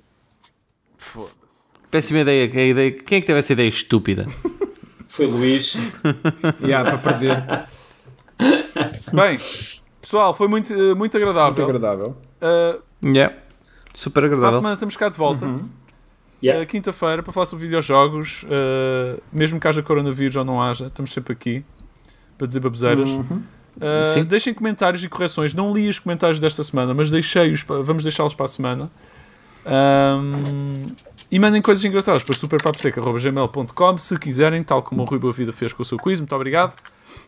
Foda-se. 0.97 1.33
Péssima 1.91 2.19
ideia. 2.21 2.49
que 2.49 2.59
a 2.59 2.65
ideia- 2.67 2.91
Quem 2.91 3.19
é 3.19 3.21
que 3.21 3.27
teve 3.29 3.39
essa 3.39 3.53
ideia 3.53 3.69
estúpida? 3.69 4.27
Foi 5.19 5.27
Luís. 5.27 5.77
Yeah, 6.63 6.89
para 6.97 6.99
perder. 7.13 7.67
Bem, 9.13 9.37
pessoal, 10.01 10.33
foi 10.33 10.47
muito, 10.47 10.73
eh, 10.73 10.77
muito 10.77 10.97
Muito 10.99 11.17
agradável. 11.17 11.65
agradável. 11.65 12.17
Uh, 12.41 12.81
Yeah. 13.05 13.35
Super 13.95 14.13
para 14.21 14.23
a 14.23 14.27
agradável. 14.27 14.59
semana 14.61 14.75
estamos 14.75 14.97
cá 14.97 15.09
de 15.09 15.19
volta. 15.19 15.45
Yeah. 16.41 16.63
Uh, 16.63 16.67
Quinta-feira 16.69 17.21
para 17.21 17.33
falar 17.33 17.47
sobre 17.47 17.65
videojogos. 17.67 18.45
Uh, 18.45 19.21
mesmo 19.33 19.59
que 19.59 19.67
haja 19.67 19.83
coronavírus 19.83 20.37
ou 20.37 20.45
não 20.45 20.63
haja, 20.63 20.87
estamos 20.87 21.13
sempre 21.13 21.33
aqui 21.33 21.65
para 22.37 22.47
dizer 22.47 22.61
baboseiras. 22.61 23.09
Uhum. 23.09 23.43
Uh, 23.77 24.25
deixem 24.25 24.55
comentários 24.55 25.03
e 25.03 25.09
correções. 25.09 25.53
Não 25.53 25.73
li 25.75 25.89
os 25.89 25.99
comentários 25.99 26.39
desta 26.39 26.63
semana, 26.63 26.95
mas 26.95 27.11
deixei-os. 27.11 27.63
Vamos 27.65 28.05
deixá-los 28.05 28.35
para 28.37 28.45
a 28.45 28.49
semana. 28.49 28.91
Um, 29.67 30.87
e 31.31 31.39
mandem 31.39 31.61
coisas 31.61 31.85
engraçadas 31.85 32.23
para 32.23 32.35
superpaposeca.gmail.com 32.35 33.99
se 33.99 34.19
quiserem, 34.19 34.63
tal 34.63 34.83
como 34.83 35.03
o 35.03 35.05
Rui 35.05 35.19
Boa 35.19 35.33
Vida 35.33 35.53
fez 35.53 35.73
com 35.73 35.83
o 35.83 35.85
seu 35.85 35.99
quiz. 35.99 36.21
Muito 36.21 36.35
obrigado. 36.35 36.75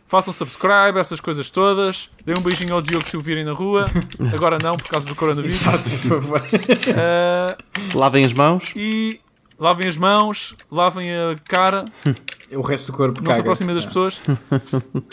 Façam 0.08 0.32
subscribe, 0.32 0.98
essas 0.98 1.20
coisas 1.20 1.50
todas. 1.50 2.10
Deem 2.24 2.36
um 2.36 2.42
beijinho 2.42 2.74
ao 2.74 2.82
Diogo 2.82 3.08
se 3.08 3.16
o 3.16 3.20
virem 3.20 3.44
na 3.44 3.52
rua. 3.52 3.86
Agora 4.34 4.58
não, 4.60 4.76
por 4.76 4.88
causa 4.88 5.06
do 5.06 5.14
coronavírus. 5.14 5.60
Exato, 5.62 5.88
por 5.88 6.20
favor. 6.20 6.40
Uh, 6.40 7.94
Lavem 7.96 8.24
as 8.24 8.32
mãos. 8.32 8.72
e 8.74 9.20
lavem 9.60 9.86
as 9.86 9.96
mãos, 9.96 10.56
lavem 10.70 11.10
a 11.12 11.36
cara, 11.46 11.84
O 12.52 12.62
resto 12.62 12.90
do 12.90 12.96
corpo 12.96 13.20
não 13.20 13.26
caga. 13.26 13.34
se 13.34 13.40
aproximem 13.42 13.74
das 13.76 13.86
pessoas. 13.86 14.20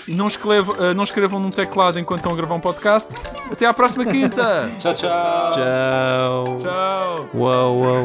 E 0.08 0.12
não, 0.16 0.26
escrevam, 0.26 0.76
uh, 0.76 0.94
não 0.96 1.04
escrevam 1.04 1.40
num 1.40 1.52
teclado 1.52 2.00
enquanto 2.00 2.22
estão 2.22 2.32
a 2.34 2.36
gravar 2.36 2.56
um 2.56 2.60
podcast. 2.60 3.14
Até 3.52 3.68
à 3.68 3.74
próxima 3.74 4.06
quinta! 4.06 4.72
Tchau, 4.80 4.94
tchau. 4.96 5.50
Tchau. 5.52 6.56
Tchau! 6.58 7.30
Uau, 7.36 7.78
uau. 7.78 8.04